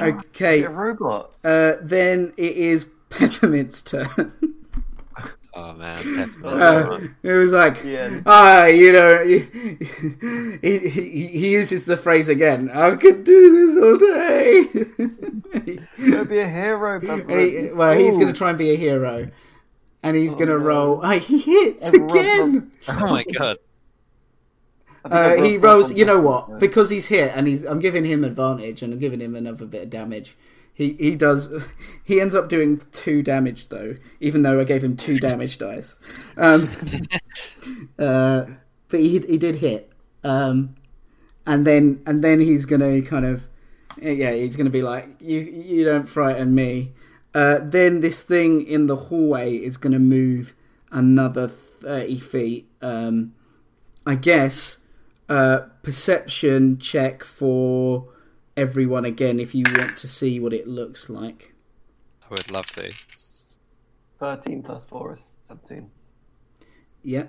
okay, 0.00 0.62
A 0.64 0.70
robot. 0.70 1.36
uh, 1.44 1.74
then 1.82 2.32
it 2.36 2.56
is 2.56 2.86
Peppermint's 3.10 3.82
turn. 3.82 4.32
Oh 5.54 5.74
man, 5.74 5.98
Uh, 6.42 6.98
it 7.22 7.32
was 7.34 7.52
like, 7.52 7.84
Yeah. 7.84 8.22
ah, 8.24 8.64
you 8.64 8.90
know, 8.90 9.22
he, 9.22 9.40
he, 10.62 10.78
he 10.88 11.26
he 11.26 11.50
uses 11.52 11.84
the 11.84 11.98
phrase 11.98 12.30
again. 12.30 12.70
I 12.72 12.96
could 12.96 13.22
do 13.22 13.66
this 13.66 13.76
all 13.76 13.98
day. 13.98 14.64
Go 16.10 16.24
be 16.24 16.38
a 16.38 16.48
hero, 16.48 16.94
And 17.02 17.02
he, 17.02 17.08
Peppermint. 17.18 17.76
well, 17.76 17.92
he's 17.94 18.16
going 18.16 18.28
to 18.28 18.32
try 18.32 18.48
and 18.48 18.56
be 18.56 18.70
a 18.70 18.76
hero, 18.76 19.28
and 20.02 20.16
he's 20.16 20.34
going 20.34 20.48
to 20.48 20.58
roll. 20.58 21.00
Oh, 21.04 21.18
he 21.18 21.38
hits 21.40 21.90
A 21.92 21.98
rub- 21.98 22.10
again. 22.12 22.72
oh 22.88 23.06
my 23.08 23.22
god. 23.24 23.58
Uh, 25.04 25.34
he 25.36 25.56
rolls. 25.56 25.92
You 25.92 26.04
know 26.04 26.20
what? 26.20 26.42
Peppermint. 26.42 26.60
Because 26.60 26.90
he's 26.90 27.06
hit, 27.06 27.32
and 27.34 27.46
he's. 27.46 27.64
I'm 27.64 27.80
giving 27.80 28.04
him 28.04 28.24
advantage, 28.24 28.82
and 28.82 28.92
I'm 28.92 28.98
giving 28.98 29.20
him 29.20 29.34
another 29.34 29.66
bit 29.66 29.84
of 29.84 29.90
damage. 29.90 30.36
He 30.74 30.92
he 30.94 31.14
does. 31.14 31.48
He 32.04 32.20
ends 32.20 32.34
up 32.34 32.48
doing 32.48 32.80
two 32.90 33.22
damage 33.22 33.68
though, 33.68 33.96
even 34.20 34.42
though 34.42 34.60
I 34.60 34.64
gave 34.64 34.82
him 34.82 34.96
two 34.96 35.16
damage 35.16 35.56
dice. 35.56 35.96
Um, 36.36 36.68
uh, 37.98 38.46
but 38.88 39.00
he 39.00 39.20
he 39.20 39.38
did 39.38 39.56
hit. 39.56 39.90
Um, 40.24 40.74
and 41.46 41.66
then 41.66 42.02
and 42.06 42.22
then 42.22 42.40
he's 42.40 42.66
gonna 42.66 43.02
kind 43.02 43.24
of 43.24 43.48
yeah 44.00 44.32
he's 44.32 44.56
gonna 44.56 44.70
be 44.70 44.82
like 44.82 45.08
you 45.20 45.40
you 45.40 45.84
don't 45.84 46.08
frighten 46.08 46.54
me. 46.54 46.92
Uh, 47.34 47.60
then 47.62 48.00
this 48.00 48.22
thing 48.22 48.66
in 48.66 48.86
the 48.86 48.96
hallway 48.96 49.54
is 49.54 49.76
gonna 49.76 49.98
move 49.98 50.54
another 50.90 51.48
thirty 51.48 52.18
feet. 52.18 52.68
Um, 52.82 53.34
I 54.04 54.16
guess 54.16 54.78
uh, 55.32 55.60
perception 55.82 56.78
check 56.78 57.24
for 57.24 58.08
everyone 58.56 59.04
again 59.04 59.40
if 59.40 59.54
you 59.54 59.64
want 59.78 59.96
to 59.96 60.06
see 60.08 60.38
what 60.38 60.52
it 60.52 60.66
looks 60.68 61.08
like. 61.08 61.54
I 62.30 62.34
would 62.34 62.50
love 62.50 62.66
to. 62.70 62.92
13 64.20 64.62
plus 64.62 64.84
4 64.84 65.14
is 65.14 65.22
17. 65.48 65.90
Yeah, 67.02 67.26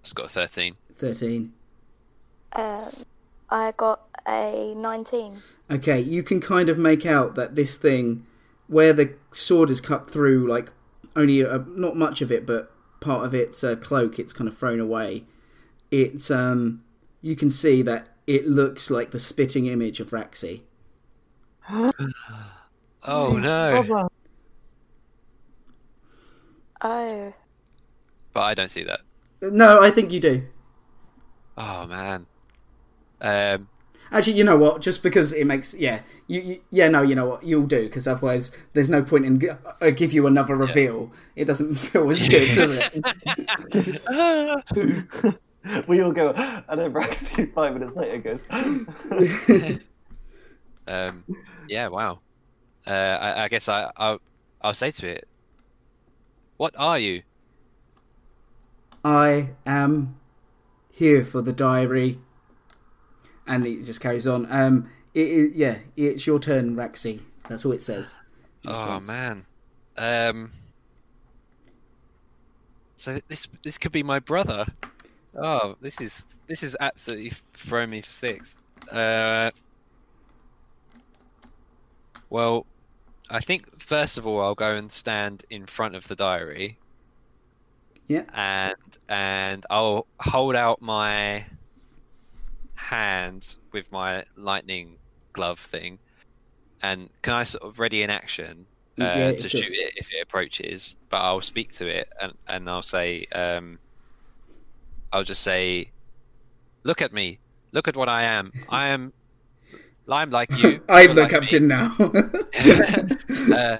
It's 0.00 0.12
got 0.12 0.26
a 0.26 0.28
thirteen. 0.28 0.74
thirteen. 0.94 1.52
Um, 2.56 2.88
I 3.48 3.72
got 3.76 4.00
a 4.26 4.74
nineteen. 4.74 5.42
Okay, 5.70 6.00
you 6.00 6.24
can 6.24 6.40
kind 6.40 6.68
of 6.68 6.76
make 6.76 7.06
out 7.06 7.36
that 7.36 7.54
this 7.54 7.76
thing, 7.76 8.26
where 8.66 8.92
the 8.92 9.14
sword 9.30 9.70
is 9.70 9.80
cut 9.80 10.10
through, 10.10 10.48
like 10.48 10.72
only 11.14 11.44
uh, 11.44 11.60
not 11.68 11.94
much 11.96 12.20
of 12.20 12.32
it, 12.32 12.46
but 12.46 12.72
part 13.00 13.24
of 13.24 13.32
its 13.32 13.62
uh, 13.62 13.76
cloak, 13.76 14.18
it's 14.18 14.32
kind 14.32 14.48
of 14.48 14.58
thrown 14.58 14.80
away. 14.80 15.22
It's 15.92 16.28
um, 16.32 16.82
you 17.22 17.36
can 17.36 17.50
see 17.50 17.82
that 17.82 18.08
it 18.26 18.46
looks 18.46 18.90
like 18.90 19.10
the 19.10 19.18
spitting 19.20 19.66
image 19.66 20.00
of 20.00 20.10
Raxi. 20.10 20.62
Oh 23.02 23.36
no! 23.38 23.82
Brother. 23.82 24.08
Oh, 26.82 27.32
But 28.32 28.40
I 28.40 28.54
don't 28.54 28.70
see 28.70 28.84
that. 28.84 29.00
No, 29.42 29.82
I 29.82 29.90
think 29.90 30.12
you 30.12 30.20
do. 30.20 30.46
Oh 31.56 31.86
man. 31.86 32.26
Um. 33.20 33.68
Actually, 34.12 34.32
you 34.34 34.44
know 34.44 34.56
what? 34.56 34.80
Just 34.82 35.02
because 35.04 35.32
it 35.32 35.46
makes 35.46 35.72
yeah, 35.74 36.00
you, 36.26 36.40
you 36.40 36.60
yeah 36.70 36.88
no, 36.88 37.02
you 37.02 37.14
know 37.14 37.26
what 37.26 37.44
you'll 37.44 37.66
do 37.66 37.84
because 37.84 38.08
otherwise 38.08 38.50
there's 38.72 38.88
no 38.88 39.02
point 39.04 39.24
in 39.24 39.38
g- 39.40 39.50
uh, 39.80 39.90
give 39.90 40.12
you 40.12 40.26
another 40.26 40.56
reveal. 40.56 41.12
It 41.36 41.44
doesn't 41.44 41.74
feel 41.76 42.10
as 42.10 42.26
good, 42.28 42.54
does 42.54 42.90
it? 43.72 44.62
we 45.88 46.00
all 46.00 46.12
go, 46.12 46.30
and 46.32 46.80
then 46.80 46.92
Braxton 46.92 47.52
five 47.54 47.74
minutes 47.74 47.96
later 47.96 48.18
goes, 48.18 48.46
Um. 50.86 51.24
Yeah. 51.68 51.88
Wow. 51.88 52.20
Uh. 52.86 52.90
I, 52.90 53.44
I 53.44 53.48
guess 53.48 53.68
I. 53.68 53.90
I'll. 53.96 54.20
I'll 54.62 54.74
say 54.74 54.90
to 54.90 55.06
it. 55.08 55.28
What 56.56 56.74
are 56.76 56.98
you? 56.98 57.22
I 59.04 59.50
am 59.64 60.16
here 60.90 61.24
for 61.24 61.40
the 61.42 61.52
diary, 61.52 62.18
and 63.46 63.66
it 63.66 63.84
just 63.84 64.00
carries 64.00 64.26
on. 64.26 64.50
Um, 64.50 64.90
it, 65.14 65.20
it, 65.28 65.52
yeah, 65.54 65.78
it's 65.96 66.26
your 66.26 66.38
turn, 66.38 66.76
Raxi. 66.76 67.22
That's 67.48 67.64
all 67.64 67.72
it 67.72 67.82
says. 67.82 68.16
in 68.62 68.70
Oh 68.70 68.72
response. 68.72 69.06
man. 69.06 69.46
Um. 69.96 70.52
So 72.96 73.18
this 73.28 73.48
this 73.64 73.78
could 73.78 73.92
be 73.92 74.02
my 74.02 74.18
brother. 74.18 74.66
Oh, 75.36 75.76
this 75.80 76.00
is 76.00 76.24
this 76.46 76.62
is 76.62 76.76
absolutely 76.80 77.32
throwing 77.54 77.90
me 77.90 78.02
for 78.02 78.10
six. 78.10 78.56
Uh. 78.90 79.50
Well, 82.30 82.66
I 83.28 83.40
think 83.40 83.82
first 83.82 84.18
of 84.18 84.26
all 84.26 84.40
I'll 84.40 84.54
go 84.54 84.74
and 84.74 84.90
stand 84.90 85.44
in 85.50 85.66
front 85.66 85.94
of 85.94 86.06
the 86.08 86.16
diary. 86.16 86.78
Yeah. 88.06 88.24
And 88.34 88.76
and 89.08 89.66
I'll 89.70 90.06
hold 90.18 90.56
out 90.56 90.82
my 90.82 91.44
hand 92.74 93.54
with 93.72 93.90
my 93.92 94.24
lightning 94.36 94.96
glove 95.32 95.60
thing. 95.60 95.98
And 96.82 97.10
can 97.22 97.34
I 97.34 97.44
sort 97.44 97.62
of 97.62 97.78
ready 97.78 98.02
in 98.02 98.10
action 98.10 98.66
uh, 98.98 99.04
Yeah, 99.16 99.32
to 99.32 99.48
shoot 99.48 99.70
it 99.70 99.92
if 99.96 100.12
it 100.12 100.22
approaches? 100.22 100.96
But 101.08 101.18
I'll 101.18 101.40
speak 101.40 101.72
to 101.74 101.86
it 101.86 102.08
and, 102.20 102.32
and 102.48 102.70
I'll 102.70 102.82
say, 102.82 103.26
um, 103.32 103.78
I'll 105.12 105.24
just 105.24 105.42
say, 105.42 105.90
"Look 106.82 107.02
at 107.02 107.12
me! 107.12 107.38
Look 107.72 107.88
at 107.88 107.96
what 107.96 108.08
I 108.08 108.24
am! 108.24 108.52
I 108.68 108.88
am, 108.88 109.12
I'm 110.08 110.30
like 110.30 110.50
you. 110.58 110.80
I'm 110.88 111.06
you're 111.06 111.14
the 111.14 111.22
like 111.22 111.32
me." 111.32 111.38
captain 111.38 111.68
now. 111.68 111.94
uh, 113.54 113.78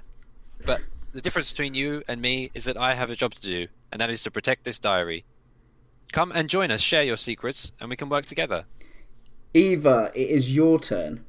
but 0.65 0.81
the 1.13 1.21
difference 1.21 1.51
between 1.51 1.75
you 1.75 2.03
and 2.09 2.21
me 2.21 2.51
is 2.55 2.65
that 2.65 2.77
I 2.77 2.95
have 2.95 3.11
a 3.11 3.17
job 3.17 3.35
to 3.35 3.41
do, 3.41 3.67
and 3.93 4.01
that 4.01 4.11
is 4.11 4.23
to 4.25 4.31
protect 4.31 4.65
this 4.65 4.79
diary. 4.79 5.25
Come 6.13 6.33
and 6.33 6.49
join 6.49 6.71
us, 6.71 6.81
share 6.81 7.05
your 7.05 7.17
secrets, 7.17 7.73
and 7.81 7.89
we 7.89 7.97
can 7.97 8.09
work 8.09 8.27
together. 8.27 8.65
Eva, 9.55 10.11
it 10.15 10.29
is 10.29 10.55
your 10.55 10.79
turn. 10.79 11.25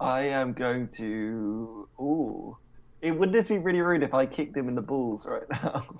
I 0.00 0.22
am 0.22 0.52
going 0.52 0.88
to. 0.96 1.88
Ooh. 2.00 2.58
It, 3.04 3.10
would 3.10 3.32
this 3.32 3.48
be 3.48 3.58
really 3.58 3.82
rude 3.82 4.02
if 4.02 4.14
I 4.14 4.24
kicked 4.24 4.56
him 4.56 4.66
in 4.66 4.74
the 4.74 4.80
balls 4.80 5.26
right 5.26 5.48
now? 5.50 5.84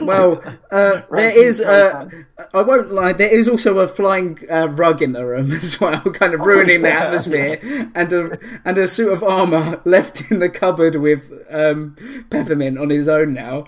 Well, 0.00 0.42
uh, 0.70 1.02
there 1.10 1.38
is. 1.38 1.60
Uh, 1.60 2.08
I 2.54 2.62
won't 2.62 2.90
lie. 2.90 3.12
There 3.12 3.30
is 3.30 3.48
also 3.48 3.80
a 3.80 3.86
flying 3.86 4.38
uh, 4.50 4.68
rug 4.68 5.02
in 5.02 5.12
the 5.12 5.26
room 5.26 5.52
as 5.60 5.78
well, 5.78 6.00
kind 6.00 6.32
of 6.32 6.40
ruining 6.40 6.80
the 6.80 6.88
yeah. 6.88 7.04
atmosphere, 7.04 7.90
and 7.94 8.10
a 8.10 8.38
and 8.64 8.78
a 8.78 8.88
suit 8.88 9.12
of 9.12 9.22
armor 9.22 9.82
left 9.84 10.30
in 10.30 10.38
the 10.38 10.48
cupboard 10.48 10.96
with 10.96 11.30
um, 11.50 11.96
peppermint 12.30 12.78
on 12.78 12.88
his 12.88 13.08
own 13.08 13.34
now. 13.34 13.66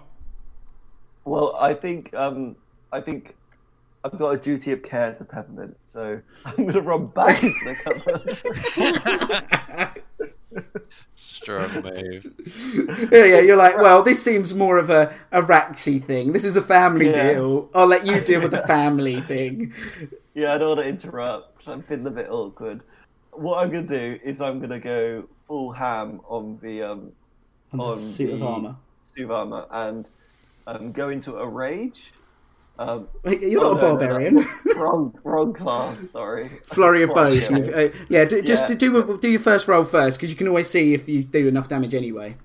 Well, 1.27 1.55
I 1.57 1.75
think 1.75 2.15
um, 2.15 2.57
I 2.91 3.03
think 3.03 3.37
I've 4.03 4.19
got 4.19 4.31
a 4.31 4.39
duty 4.39 4.73
of 4.73 4.83
care 4.83 5.13
to 5.13 5.25
Peppermint, 5.25 5.77
so 5.87 6.19
I'm 6.47 6.57
going 6.57 6.73
to 6.73 6.81
run 6.81 7.05
back 7.09 7.43
into 7.43 7.59
the 7.67 7.77
cupboard. 9.77 10.03
Strong 11.17 11.83
move. 11.83 12.27
yeah, 13.13 13.25
yeah, 13.25 13.41
you're 13.41 13.57
like, 13.57 13.77
well, 13.79 14.03
this 14.03 14.23
seems 14.23 14.55
more 14.55 14.79
of 14.79 14.91
a, 14.91 15.15
a 15.33 15.43
Raxi 15.43 16.03
thing. 16.03 16.33
This 16.33 16.45
is 16.45 16.57
a 16.57 16.63
family 16.63 17.09
Yeah. 17.11 17.35
deal. 17.35 17.71
I'll 17.75 17.87
let 17.87 18.07
you 18.07 18.21
deal 18.21 18.41
with 18.41 18.51
the 18.51 18.63
family 18.63 19.21
thing. 19.33 19.73
yeah, 20.35 20.55
I 20.55 20.59
don't 20.59 20.77
want 20.77 20.81
to 20.81 20.89
interrupt. 20.89 21.67
I'm 21.69 21.83
feeling 21.83 22.07
a 22.07 22.11
bit 22.11 22.29
awkward. 22.31 22.83
What 23.33 23.59
I'm 23.59 23.71
going 23.71 23.87
to 23.89 23.99
do 24.19 24.21
is 24.25 24.41
I'm 24.41 24.59
going 24.59 24.71
to 24.71 24.79
go 24.79 25.29
full 25.47 25.73
ham 25.73 26.21
on 26.29 26.59
the 26.63 26.83
um, 26.83 27.13
On 27.73 27.79
the 27.79 27.85
On 27.85 27.99
suit 27.99 28.31
of 28.35 28.43
armor. 28.43 28.77
suit 29.15 29.25
of 29.25 29.31
armor 29.31 29.67
and 29.71 30.09
um, 30.67 30.93
go 30.93 31.09
into 31.11 31.37
a 31.37 31.47
rage. 31.47 32.13
Um, 32.79 33.09
You're 33.25 33.65
oh, 33.65 33.73
not 33.73 33.79
a 33.79 33.81
no, 33.81 33.93
no, 33.93 33.97
barbarian. 33.97 34.47
wrong, 34.77 35.19
wrong 35.25 35.55
class. 35.55 36.11
Sorry. 36.11 36.51
Flurry 36.67 37.03
of 37.03 37.11
blows. 37.11 37.51
Yeah. 37.51 37.57
Uh, 37.59 37.89
yeah, 38.09 38.25
do, 38.27 38.43
just 38.43 38.69
Yeah. 38.69 38.75
do 38.75 39.19
do 39.19 39.31
your 39.31 39.41
first 39.41 39.67
roll 39.67 39.85
first 39.85 40.19
because 40.19 40.31
you 40.31 40.37
can 40.37 40.47
always 40.49 40.69
see 40.69 40.93
if 40.93 41.09
you 41.09 41.25
do 41.25 41.49
enough 41.49 41.69
damage 41.69 41.95
anyway. 41.95 42.37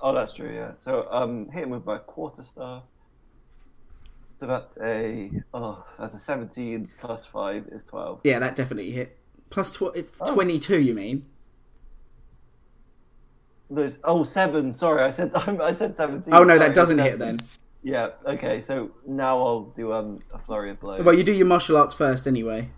Oh, 0.00 0.12
that's 0.12 0.32
true. 0.32 0.52
Yeah. 0.52 0.72
So 0.78 1.06
um, 1.10 1.48
hit 1.50 1.64
him 1.64 1.70
with 1.70 1.84
my 1.84 1.98
quarterstaff. 1.98 2.82
So 4.40 4.46
that's 4.46 4.76
a 4.82 5.30
oh, 5.52 5.84
that's 5.98 6.14
a 6.14 6.18
seventeen 6.18 6.88
plus 7.00 7.26
five 7.26 7.66
is 7.70 7.84
twelve. 7.84 8.20
Yeah, 8.24 8.38
that 8.40 8.56
definitely 8.56 8.90
hit. 8.90 9.18
Plus 9.50 9.70
tw- 9.70 9.82
Oh. 10.20 10.34
22, 10.34 10.78
you 10.80 10.94
mean? 10.94 11.26
Oh 14.02 14.24
seven. 14.24 14.72
Sorry, 14.72 15.02
I 15.02 15.10
said 15.10 15.32
I 15.34 15.74
said 15.74 15.96
seventeen. 15.96 16.34
Oh, 16.34 16.42
no, 16.42 16.58
that 16.58 16.74
doesn't 16.74 16.98
hit 16.98 17.18
then. 17.18 17.36
Yeah. 17.82 18.10
Okay. 18.26 18.62
So 18.62 18.90
now 19.06 19.38
I'll 19.42 19.72
do 19.76 19.92
um 19.92 20.20
a 20.32 20.38
flurry 20.38 20.70
of 20.70 20.80
blows. 20.80 21.02
Well, 21.02 21.14
you 21.14 21.24
do 21.24 21.32
your 21.32 21.46
martial 21.46 21.76
arts 21.76 21.94
first 21.94 22.26
anyway. 22.26 22.70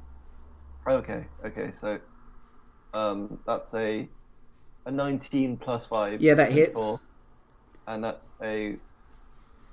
Okay. 0.87 1.27
Okay. 1.45 1.73
So 1.79 1.99
um 2.95 3.39
that's 3.47 3.73
a 3.75 4.09
a 4.87 4.91
nineteen 4.91 5.57
plus 5.57 5.87
five. 5.87 6.21
Yeah, 6.21 6.35
that 6.35 6.53
hits. 6.53 6.81
four. 6.81 7.01
and 7.87 8.05
that's 8.05 8.29
a 8.43 8.77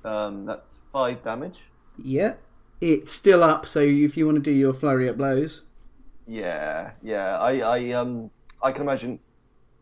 um 0.04 0.46
that's 0.46 0.80
five 0.92 1.24
damage. 1.24 1.58
Yeah. 2.02 2.36
It's 2.82 3.12
still 3.12 3.44
up, 3.44 3.66
so 3.66 3.82
if 3.82 4.16
you 4.16 4.26
want 4.26 4.38
to 4.38 4.42
do 4.42 4.52
your 4.52 4.74
flurry 4.74 5.10
at 5.10 5.18
blows. 5.18 5.64
Yeah, 6.26 6.92
yeah. 7.04 7.38
I, 7.38 7.58
I, 7.58 7.92
um, 7.92 8.32
I 8.64 8.72
can 8.72 8.84
imagine 8.84 9.20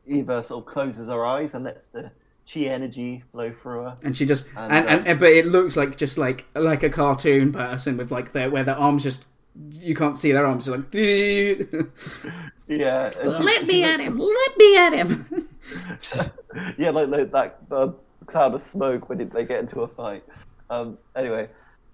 Eva 0.08 0.44
sort 0.44 0.66
of 0.66 0.74
closes 0.74 1.08
her 1.08 1.24
eyes 1.24 1.54
and 1.54 1.66
lets 1.66 1.86
the 1.94 2.10
chi 2.52 2.62
energy 2.62 3.24
flow 3.32 3.54
through 3.62 3.84
her. 3.84 3.98
And 4.04 4.16
she 4.16 4.26
just 4.26 4.48
And, 4.56 4.72
and, 4.72 4.88
and, 4.88 5.08
uh, 5.08 5.10
and 5.12 5.20
but 5.20 5.30
it 5.30 5.48
looks 5.48 5.76
like 5.76 5.98
just 5.98 6.18
like 6.18 6.46
like 6.56 6.84
a 6.84 6.90
cartoon 6.90 7.52
person 7.52 7.98
with 7.98 8.12
like 8.12 8.32
their 8.32 8.50
where 8.50 8.64
their 8.64 8.78
arms 8.78 9.04
just 9.04 9.26
you 9.72 9.96
can't 9.96 10.18
see 10.18 10.32
their 10.32 10.46
arms 10.46 10.66
just 10.66 10.78
like 10.78 10.94
Yeah. 12.68 13.12
let 13.24 13.66
me 13.66 13.84
at 13.84 14.00
him 14.00 14.18
let 14.18 14.58
me 14.58 14.78
at 14.78 14.94
him 14.94 15.50
yeah, 16.78 16.92
like, 16.92 17.10
like 17.10 17.32
that 17.32 17.60
uh, 17.72 17.92
cloud 18.26 18.54
of 18.54 18.64
smoke 18.64 19.10
when 19.10 19.20
it, 19.20 19.32
they 19.32 19.44
get 19.44 19.60
into 19.60 19.82
a 19.82 19.88
fight. 19.88 20.24
Um, 20.70 20.98
anyway, 21.16 21.50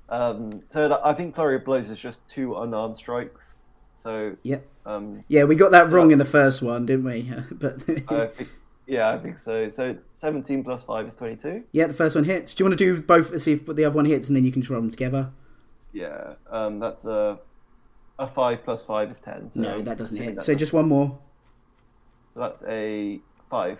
um, 0.10 0.62
so 0.70 1.00
I 1.04 1.14
think 1.14 1.36
flurry 1.36 1.56
of 1.56 1.66
blows 1.66 1.90
is 1.90 1.98
just 1.98 2.28
two 2.28 2.56
unarmed 2.56 2.98
strikes. 2.98 3.42
So 4.04 4.36
yeah 4.44 4.60
um, 4.86 5.22
yeah 5.28 5.46
we 5.46 5.56
got 5.56 5.72
that 5.72 5.90
wrong 5.90 6.12
in 6.12 6.20
the 6.20 6.26
first 6.26 6.62
one 6.62 6.86
didn't 6.86 7.06
we 7.06 7.32
but 7.52 7.76
I 8.10 8.28
think, 8.28 8.50
yeah, 8.88 9.10
I 9.10 9.18
think 9.18 9.40
so. 9.40 9.70
So 9.70 9.98
seventeen 10.14 10.64
plus 10.64 10.84
five 10.84 11.08
is 11.08 11.16
twenty-two. 11.16 11.64
yeah 11.72 11.88
the 11.88 11.94
first 11.94 12.16
one 12.16 12.24
hits 12.26 12.54
do 12.54 12.64
you 12.64 12.70
want 12.70 12.78
to 12.78 12.86
do 12.96 13.02
both 13.02 13.40
see 13.42 13.54
if 13.54 13.66
the 13.66 13.86
other 13.86 13.96
one 13.96 14.06
hits 14.06 14.28
and 14.28 14.36
then 14.36 14.44
you 14.46 14.52
can 14.52 14.62
just 14.62 14.70
roll 14.70 14.82
them 14.82 14.92
together 14.92 15.32
Yeah, 15.94 16.34
um, 16.50 16.80
that's 16.80 17.06
a 17.06 17.40
a 18.20 18.28
five 18.28 18.64
plus 18.64 18.84
five 18.86 19.10
is 19.12 19.20
ten. 19.22 19.52
So 19.54 19.60
no 19.62 19.82
that 19.82 19.98
doesn't 19.98 20.18
hit 20.18 20.36
that's 20.36 20.46
so 20.46 20.54
just 20.56 20.74
one 20.74 20.88
more 20.88 21.18
So 22.34 22.40
that's 22.42 22.64
a 22.68 23.20
five. 23.50 23.80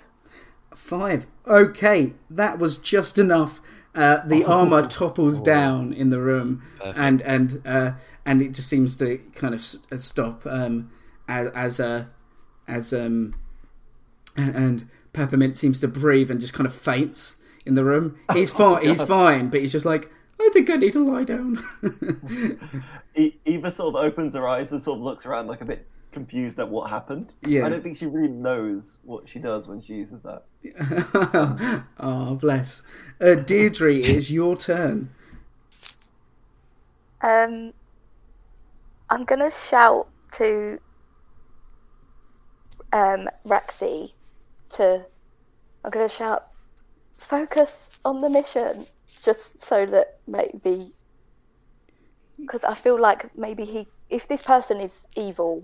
Five. 0.76 1.28
Okay, 1.48 2.14
that 2.32 2.58
was 2.58 2.78
just 2.78 3.20
enough. 3.20 3.62
Uh, 3.94 4.26
the 4.26 4.44
armor 4.44 4.88
topples 4.88 5.40
down 5.40 5.94
in 5.94 6.10
the 6.10 6.20
room, 6.20 6.64
Perfect. 6.80 6.98
and 6.98 7.22
and 7.22 7.62
uh, 7.64 7.92
and 8.26 8.42
it 8.42 8.54
just 8.54 8.68
seems 8.70 8.98
to 8.98 9.20
kind 9.36 9.54
of 9.54 9.60
s- 9.60 9.78
uh, 9.92 9.98
stop 9.98 10.42
um, 10.48 10.90
as 11.28 11.48
as 11.54 11.80
uh, 11.80 12.06
as 12.68 12.92
um, 12.92 13.36
and, 14.36 14.56
and 14.56 14.90
Peppermint 15.14 15.58
seems 15.58 15.80
to 15.80 15.88
breathe 15.88 16.30
and 16.30 16.42
just 16.42 16.54
kind 16.54 16.68
of 16.68 16.74
faints 16.74 17.36
in 17.66 17.76
the 17.76 17.86
room. 17.86 18.20
He's 18.34 18.52
fine. 18.52 18.86
he's 18.86 19.04
fine, 19.04 19.50
but 19.50 19.62
he's 19.62 19.72
just 19.72 19.86
like, 19.86 20.12
I 20.40 20.50
think 20.54 20.70
I 20.70 20.76
need 20.76 20.94
to 20.94 21.06
lie 21.06 21.24
down. 21.24 21.64
E- 23.16 23.38
Eva 23.46 23.72
sort 23.72 23.96
of 23.96 24.04
opens 24.04 24.34
her 24.34 24.48
eyes 24.48 24.72
and 24.72 24.82
sort 24.82 24.98
of 24.98 25.04
looks 25.04 25.26
around 25.26 25.46
like 25.46 25.62
a 25.62 25.66
bit 25.66 25.88
confused 26.12 26.60
at 26.60 26.68
what 26.70 26.90
happened. 26.90 27.32
Yeah. 27.42 27.66
I 27.66 27.70
don't 27.70 27.84
think 27.84 27.98
she 27.98 28.08
really 28.08 28.28
knows 28.28 28.98
what 29.04 29.30
she 29.30 29.40
does 29.40 29.68
when 29.68 29.82
she 29.82 29.94
uses 29.94 30.20
that. 30.24 31.84
oh, 32.00 32.36
bless. 32.36 32.82
Uh, 33.22 33.36
Deirdre, 33.36 33.96
it's 33.96 34.32
your 34.32 34.56
turn. 34.56 35.12
Um, 37.22 37.74
I'm 39.10 39.26
gonna 39.26 39.52
shout 39.70 40.10
to 40.38 40.80
um 42.92 43.30
Raxi 43.46 44.12
to. 44.74 45.06
I'm 45.84 45.92
gonna 45.92 46.10
shout, 46.10 46.42
focus 47.18 48.00
on 48.06 48.22
the 48.22 48.30
mission, 48.30 48.86
just 49.24 49.62
so 49.62 49.86
that 49.86 50.08
maybe, 50.28 50.94
because 52.40 52.64
I 52.64 52.76
feel 52.76 53.00
like 53.00 53.36
maybe 53.38 53.66
he, 53.66 53.88
if 54.10 54.28
this 54.28 54.44
person 54.44 54.80
is 54.80 55.06
evil, 55.16 55.64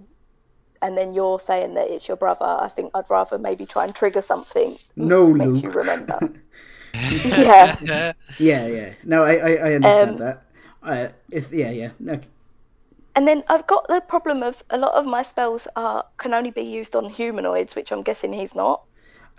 and 0.81 0.97
then 0.97 1.13
you're 1.13 1.39
saying 1.39 1.73
that 1.75 1.89
it's 1.89 2.07
your 2.07 2.17
brother, 2.17 2.45
I 2.45 2.69
think 2.69 2.91
I'd 2.93 3.09
rather 3.09 3.37
maybe 3.37 3.65
try 3.65 3.83
and 3.83 3.93
trigger 3.95 4.21
something. 4.21 4.75
No, 4.95 5.33
makes 5.33 5.43
Luke. 5.43 5.63
you 5.63 5.71
remember. 5.71 6.19
yeah. 7.37 7.75
Yeah, 8.37 8.67
yeah. 8.67 8.93
No, 9.03 9.23
I, 9.23 9.35
I, 9.35 9.51
I 9.55 9.73
understand 9.75 10.17
Um, 10.17 10.17
that. 10.19 10.43
Uh, 10.81 11.07
if 11.29 11.51
yeah, 11.51 11.71
yeah. 11.71 11.91
Okay. 12.07 12.27
And 13.15 13.27
then 13.27 13.43
I've 13.49 13.67
got 13.67 13.87
the 13.87 13.99
problem 14.01 14.43
of 14.43 14.63
a 14.69 14.77
lot 14.77 14.93
of 14.93 15.05
my 15.05 15.23
spells 15.23 15.67
are 15.75 16.05
can 16.17 16.33
only 16.33 16.51
be 16.51 16.61
used 16.61 16.95
on 16.95 17.09
humanoids, 17.09 17.75
which 17.75 17.91
I'm 17.91 18.01
guessing 18.03 18.31
he's 18.31 18.55
not. 18.55 18.83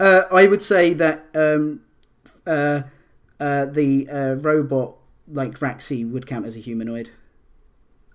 Uh, 0.01 0.25
I 0.33 0.47
would 0.47 0.63
say 0.63 0.95
that 0.95 1.27
um, 1.35 1.83
uh, 2.47 2.83
uh, 3.39 3.67
the 3.67 4.09
uh, 4.09 4.35
robot 4.37 4.95
like 5.29 5.59
Raxi 5.61 6.11
would 6.11 6.27
count 6.27 6.47
as 6.47 6.57
a 6.57 6.59
humanoid. 6.59 7.11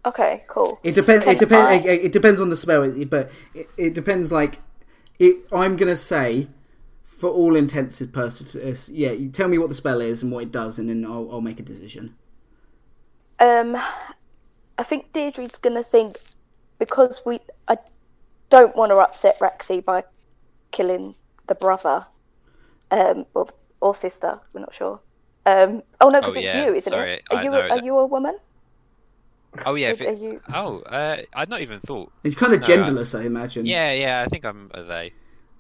Okay, 0.06 0.44
cool. 0.48 0.80
It 0.84 0.96
depends. 0.96 1.26
It 1.28 1.40
depends. 1.40 1.86
I- 1.86 1.90
It, 1.90 2.06
it 2.06 2.12
depends 2.12 2.42
on 2.42 2.50
the 2.50 2.56
spell, 2.58 2.90
but 3.06 3.32
it, 3.54 3.68
it 3.78 3.94
depends. 3.94 4.32
Like, 4.32 4.60
it. 5.20 5.38
I'm 5.54 5.76
gonna 5.78 5.96
say, 5.96 6.48
for 7.06 7.30
all 7.30 7.56
intents 7.56 8.02
and 8.02 8.12
purposes, 8.12 8.90
yeah. 8.90 9.12
You 9.12 9.30
tell 9.30 9.48
me 9.48 9.58
what 9.60 9.70
the 9.70 9.76
spell 9.76 10.02
is 10.02 10.24
and 10.24 10.32
what 10.32 10.44
it 10.44 10.52
does, 10.52 10.80
and 10.80 10.90
then 10.90 11.06
I'll, 11.06 11.30
I'll 11.32 11.42
make 11.42 11.60
a 11.60 11.64
decision. 11.64 12.16
Um, 13.40 13.76
I 14.78 14.84
think 14.84 15.12
Deirdre's 15.14 15.58
gonna 15.58 15.84
think 15.84 16.18
because 16.80 17.22
we 17.26 17.40
I 17.68 17.78
don't 18.50 18.76
want 18.76 18.92
to 18.92 18.98
upset 18.98 19.38
Raxi 19.40 19.84
by 19.84 20.04
killing 20.72 21.16
the 21.48 21.56
brother, 21.56 22.08
um, 22.92 23.26
or 23.36 23.48
or 23.82 23.96
sister. 23.96 24.42
We're 24.54 24.62
not 24.62 24.76
sure. 24.76 25.02
Um, 25.46 25.84
oh 26.02 26.10
no, 26.10 26.22
because 26.22 26.36
Oh, 26.36 26.38
it's 26.38 26.54
yeah, 26.54 26.54
you, 26.54 26.74
isn't 26.76 26.94
sorry, 26.94 27.14
it? 27.14 27.24
Are 27.30 27.36
I 27.36 27.44
you 27.44 27.52
know 27.52 27.66
a, 27.70 27.70
are 27.70 27.80
you 27.80 27.98
a 28.00 28.08
woman? 28.08 28.38
Oh 29.66 29.76
yeah. 29.76 29.90
If 29.90 30.02
Are 30.06 30.12
it, 30.12 30.14
you? 30.14 30.42
oh, 30.54 30.80
uh, 30.82 31.22
I'd 31.34 31.50
not 31.50 31.62
even 31.62 31.80
thought. 31.80 32.12
It's 32.24 32.36
kind 32.36 32.54
of 32.54 32.62
No, 32.62 32.94
genderless, 32.94 33.18
I 33.18 33.24
imagine. 33.26 33.66
Yeah, 33.66 33.92
yeah. 33.94 34.22
I 34.26 34.28
think 34.30 34.46
I'm 34.46 34.70
a 34.74 34.84
they. 34.84 35.14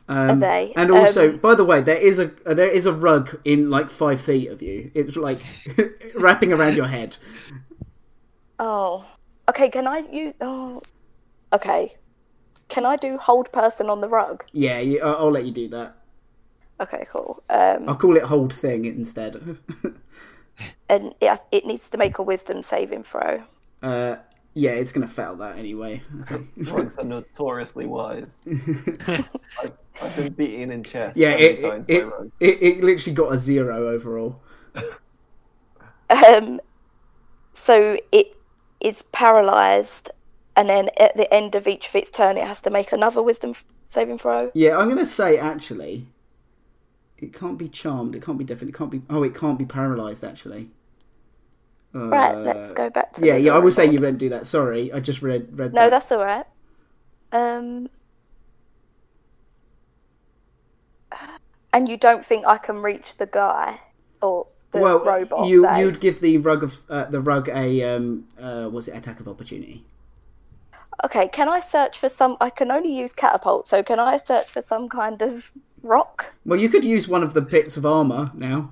Um, 0.07 0.39
they? 0.39 0.75
And 0.75 0.91
also, 0.91 1.31
Um, 1.31 1.37
by 1.37 1.55
the 1.55 1.65
way, 1.65 1.81
there 1.81 1.97
is 1.97 2.19
a 2.19 2.31
uh, 2.45 2.53
there 2.53 2.69
is 2.69 2.85
a 2.85 2.93
rug 2.93 3.39
in 3.45 3.69
like 3.69 3.89
five 3.89 4.21
feet 4.21 4.49
of 4.49 4.61
you. 4.61 4.91
It's 4.93 5.15
like 5.17 5.39
wrapping 6.15 6.53
around 6.53 6.75
your 6.75 6.87
head. 6.87 7.17
Oh, 8.59 9.05
okay. 9.49 9.69
Can 9.69 9.87
I 9.87 9.99
use? 9.99 10.33
Oh, 10.41 10.81
okay. 11.53 11.97
Can 12.69 12.85
I 12.85 12.95
do 12.95 13.17
hold 13.17 13.51
person 13.51 13.89
on 13.89 14.01
the 14.01 14.09
rug? 14.09 14.43
Yeah, 14.51 14.79
you, 14.79 15.01
I'll, 15.01 15.15
I'll 15.17 15.31
let 15.31 15.45
you 15.45 15.51
do 15.51 15.67
that. 15.69 15.95
Okay, 16.79 17.05
cool. 17.11 17.41
Um, 17.49 17.89
I'll 17.89 17.95
call 17.95 18.17
it 18.17 18.23
hold 18.23 18.53
thing 18.53 18.85
instead. 18.85 19.57
and 20.89 21.13
it, 21.21 21.39
it 21.51 21.65
needs 21.65 21.89
to 21.89 21.97
make 21.97 22.17
a 22.17 22.23
wisdom 22.23 22.61
saving 22.61 23.03
throw. 23.03 23.43
uh, 23.81 24.17
Yeah, 24.53 24.71
it's 24.71 24.91
gonna 24.91 25.07
fail 25.07 25.35
that 25.37 25.57
anyway. 25.57 26.01
I 26.21 26.23
think. 26.25 26.49
Are 26.97 27.03
notoriously 27.03 27.85
wise. 27.85 28.37
I've, 29.57 29.71
I've 30.01 30.15
been 30.15 30.33
beaten 30.33 30.71
in 30.71 30.83
chess. 30.83 31.15
yeah, 31.15 31.31
it 31.31 31.59
it, 31.59 31.83
it, 31.87 32.13
it 32.39 32.63
it 32.63 32.83
literally 32.83 33.15
got 33.15 33.33
a 33.33 33.37
zero 33.39 33.89
overall. 33.89 34.41
Um, 36.09 36.59
so 37.53 37.97
it 38.11 38.37
is 38.79 39.01
paralyzed, 39.11 40.11
and 40.55 40.69
then 40.69 40.89
at 40.99 41.15
the 41.15 41.31
end 41.33 41.55
of 41.55 41.67
each 41.67 41.87
of 41.87 41.95
its 41.95 42.09
turn, 42.09 42.37
it 42.37 42.43
has 42.43 42.61
to 42.61 42.69
make 42.69 42.91
another 42.91 43.21
wisdom 43.21 43.55
saving 43.87 44.17
throw. 44.17 44.51
Yeah, 44.53 44.77
I'm 44.77 44.89
gonna 44.89 45.05
say 45.05 45.37
actually, 45.37 46.07
it 47.17 47.33
can't 47.33 47.57
be 47.57 47.67
charmed. 47.67 48.15
It 48.15 48.23
can't 48.23 48.37
be 48.37 48.45
different. 48.45 48.73
It 48.73 48.77
can't 48.77 48.91
be. 48.91 49.01
Oh, 49.09 49.23
it 49.23 49.35
can't 49.35 49.57
be 49.57 49.65
paralyzed. 49.65 50.23
Actually. 50.23 50.69
Uh, 51.93 52.09
Right, 52.09 52.35
let's 52.35 52.73
go 52.73 52.89
back 52.89 53.13
to. 53.13 53.25
Yeah, 53.25 53.37
yeah. 53.37 53.53
I 53.53 53.59
would 53.59 53.73
say 53.73 53.85
you 53.85 53.99
didn't 53.99 54.17
do 54.17 54.29
that. 54.29 54.47
Sorry, 54.47 54.91
I 54.91 54.99
just 54.99 55.21
read 55.21 55.57
read. 55.57 55.73
No, 55.73 55.83
that. 55.83 55.91
that's 55.91 56.11
all 56.11 56.23
right. 56.23 56.45
Um, 57.31 57.89
and 61.73 61.89
you 61.89 61.97
don't 61.97 62.25
think 62.25 62.45
I 62.47 62.57
can 62.57 62.81
reach 62.81 63.17
the 63.17 63.27
guy 63.27 63.79
or 64.21 64.45
the 64.71 64.79
well, 64.79 64.99
robot? 65.03 65.47
you 65.47 65.63
say? 65.63 65.81
you'd 65.81 65.99
give 65.99 66.21
the 66.21 66.37
rug 66.37 66.63
of 66.63 66.81
uh, 66.89 67.05
the 67.05 67.21
rug 67.21 67.49
a 67.49 67.83
um 67.83 68.27
uh 68.39 68.69
was 68.71 68.87
it 68.87 68.95
attack 68.95 69.19
of 69.19 69.27
opportunity? 69.27 69.83
Okay, 71.03 71.27
can 71.27 71.49
I 71.49 71.59
search 71.59 71.99
for 71.99 72.09
some? 72.09 72.37
I 72.39 72.49
can 72.49 72.71
only 72.71 72.95
use 72.97 73.11
catapult, 73.13 73.67
so 73.67 73.83
can 73.83 73.99
I 73.99 74.17
search 74.17 74.47
for 74.47 74.61
some 74.61 74.87
kind 74.89 75.21
of 75.21 75.51
rock? 75.83 76.25
Well, 76.45 76.59
you 76.59 76.69
could 76.69 76.85
use 76.85 77.07
one 77.07 77.21
of 77.23 77.33
the 77.33 77.41
bits 77.41 77.75
of 77.77 77.85
armor 77.85 78.31
now, 78.33 78.71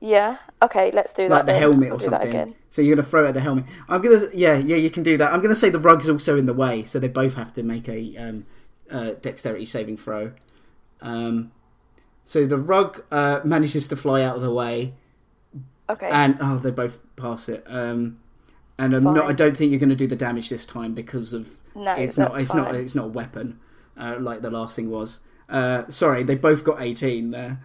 Yeah. 0.00 0.36
Okay, 0.62 0.90
let's 0.92 1.12
do 1.12 1.24
that. 1.28 1.34
like 1.34 1.46
the 1.46 1.52
then. 1.52 1.60
helmet 1.60 1.90
or 1.92 2.00
something. 2.00 2.28
again. 2.28 2.54
So 2.70 2.80
you're 2.80 2.94
gonna 2.96 3.06
throw 3.06 3.26
at 3.26 3.34
the 3.34 3.40
helmet. 3.40 3.64
I'm 3.88 4.00
gonna 4.02 4.28
yeah 4.32 4.56
yeah 4.56 4.76
you 4.76 4.88
can 4.90 5.02
do 5.02 5.16
that. 5.16 5.32
I'm 5.32 5.40
gonna 5.42 5.54
say 5.54 5.68
the 5.68 5.78
rug's 5.80 6.08
also 6.08 6.36
in 6.38 6.46
the 6.46 6.54
way, 6.54 6.84
so 6.84 6.98
they 6.98 7.08
both 7.08 7.34
have 7.34 7.52
to 7.54 7.62
make 7.62 7.88
a 7.88 8.16
um 8.16 8.46
uh, 8.90 9.12
dexterity 9.20 9.66
saving 9.66 9.96
throw. 9.96 10.32
Um, 11.02 11.52
so 12.24 12.46
the 12.46 12.58
rug 12.58 13.02
uh, 13.10 13.40
manages 13.44 13.88
to 13.88 13.96
fly 13.96 14.22
out 14.22 14.36
of 14.36 14.42
the 14.42 14.52
way, 14.52 14.94
Okay. 15.90 16.08
and 16.10 16.36
oh 16.40 16.58
they 16.58 16.70
both 16.70 16.98
pass 17.16 17.48
it. 17.48 17.64
Um, 17.66 18.18
and 18.78 18.94
I'm 18.94 19.04
not. 19.04 19.24
I 19.26 19.32
don't 19.32 19.56
think 19.56 19.70
you're 19.70 19.80
going 19.80 19.90
to 19.90 19.96
do 19.96 20.06
the 20.06 20.16
damage 20.16 20.48
this 20.48 20.66
time 20.66 20.94
because 20.94 21.32
of 21.32 21.58
No, 21.74 21.94
it's 21.94 22.16
not. 22.16 22.40
It's 22.40 22.54
not. 22.54 22.74
It's 22.74 22.94
not 22.94 23.06
a 23.06 23.08
weapon 23.08 23.60
uh, 23.96 24.16
like 24.18 24.42
the 24.42 24.50
last 24.50 24.76
thing 24.76 24.90
was. 24.90 25.20
Uh, 25.48 25.86
sorry, 25.88 26.22
they 26.24 26.34
both 26.34 26.64
got 26.64 26.80
18 26.80 27.30
there. 27.30 27.60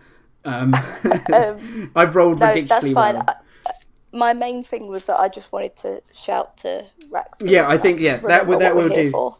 Um, 0.45 0.73
I've 1.95 2.15
rolled 2.15 2.39
no, 2.39 2.45
that's 2.47 2.55
ridiculously 2.55 2.93
fine. 2.93 3.15
well. 3.15 3.25
I, 3.27 3.35
my 4.11 4.33
main 4.33 4.63
thing 4.63 4.87
was 4.87 5.05
that 5.05 5.19
I 5.19 5.29
just 5.29 5.51
wanted 5.51 5.75
to 5.77 6.01
shout 6.15 6.57
to 6.57 6.85
Rax. 7.11 7.41
Yeah, 7.41 7.67
I 7.67 7.77
think- 7.77 7.99
yeah, 7.99 8.17
that 8.17 8.47
will- 8.47 8.59
that 8.59 8.75
will 8.75 8.89
do. 8.89 9.11
For. 9.11 9.37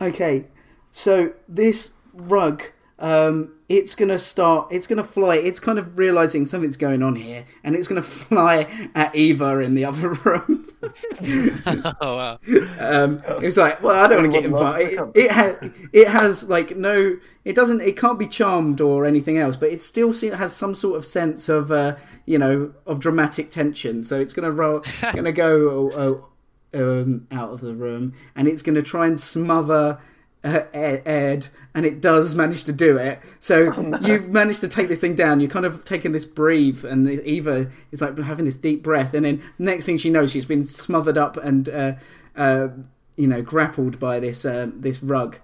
Okay, 0.00 0.46
so 0.92 1.32
this 1.48 1.92
rug, 2.12 2.62
um, 2.98 3.54
it's 3.72 3.94
gonna 3.94 4.18
start. 4.18 4.68
It's 4.70 4.86
gonna 4.86 5.02
fly. 5.02 5.36
It's 5.36 5.58
kind 5.58 5.78
of 5.78 5.96
realizing 5.96 6.44
something's 6.44 6.76
going 6.76 7.02
on 7.02 7.16
here, 7.16 7.46
and 7.64 7.74
it's 7.74 7.88
gonna 7.88 8.02
fly 8.02 8.90
at 8.94 9.14
Eva 9.14 9.60
in 9.60 9.74
the 9.74 9.84
other 9.84 10.10
room. 10.10 10.68
oh 12.00 12.16
wow. 12.16 12.38
um, 12.78 13.22
it's 13.40 13.56
like, 13.56 13.82
well, 13.82 14.04
I 14.04 14.08
don't 14.08 14.22
want 14.22 14.32
to 14.32 14.38
get 14.38 14.44
involved. 14.44 14.80
It, 14.80 15.00
it, 15.14 15.30
ha- 15.30 15.70
it 15.92 16.08
has 16.08 16.44
like 16.44 16.76
no. 16.76 17.18
It 17.44 17.56
doesn't. 17.56 17.80
It 17.80 17.96
can't 17.96 18.18
be 18.18 18.28
charmed 18.28 18.80
or 18.80 19.06
anything 19.06 19.38
else, 19.38 19.56
but 19.56 19.70
it 19.70 19.80
still 19.80 20.12
has 20.12 20.54
some 20.54 20.74
sort 20.74 20.96
of 20.96 21.04
sense 21.04 21.48
of, 21.48 21.72
uh, 21.72 21.96
you 22.26 22.38
know, 22.38 22.72
of 22.86 23.00
dramatic 23.00 23.50
tension. 23.50 24.02
So 24.04 24.20
it's 24.20 24.32
gonna 24.34 24.52
roll. 24.52 24.82
gonna 25.00 25.32
go. 25.32 25.90
Uh, 25.90 26.26
um, 26.74 27.26
out 27.30 27.50
of 27.50 27.60
the 27.60 27.74
room, 27.74 28.14
and 28.34 28.48
it's 28.48 28.62
going 28.62 28.76
to 28.76 28.82
try 28.82 29.06
and 29.06 29.20
smother 29.20 29.98
uh, 30.44 30.64
Ed, 30.72 31.02
Ed, 31.06 31.48
and 31.74 31.86
it 31.86 32.00
does 32.00 32.34
manage 32.34 32.64
to 32.64 32.72
do 32.72 32.96
it. 32.96 33.20
So 33.40 33.72
you've 34.02 34.28
managed 34.28 34.60
to 34.60 34.68
take 34.68 34.88
this 34.88 35.00
thing 35.00 35.14
down. 35.14 35.40
You're 35.40 35.50
kind 35.50 35.66
of 35.66 35.84
taking 35.84 36.12
this 36.12 36.24
breathe, 36.24 36.84
and 36.84 37.08
Eva 37.08 37.70
is 37.90 38.00
like 38.00 38.18
having 38.18 38.44
this 38.44 38.56
deep 38.56 38.82
breath, 38.82 39.14
and 39.14 39.24
then 39.24 39.42
next 39.58 39.84
thing 39.86 39.98
she 39.98 40.10
knows, 40.10 40.32
she's 40.32 40.46
been 40.46 40.66
smothered 40.66 41.16
up 41.16 41.36
and 41.36 41.68
uh, 41.68 41.92
uh, 42.36 42.68
you 43.16 43.28
know 43.28 43.42
grappled 43.42 43.98
by 43.98 44.18
this 44.18 44.44
uh, 44.44 44.68
this 44.74 45.02
rug. 45.02 45.38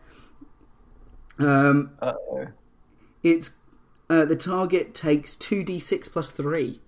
Um, 1.38 1.92
Uh-oh. 2.02 2.48
it's 3.22 3.52
uh, 4.10 4.24
the 4.24 4.34
target 4.36 4.94
takes 4.94 5.36
two 5.36 5.62
d 5.62 5.78
six 5.78 6.08
plus 6.08 6.30
three. 6.32 6.80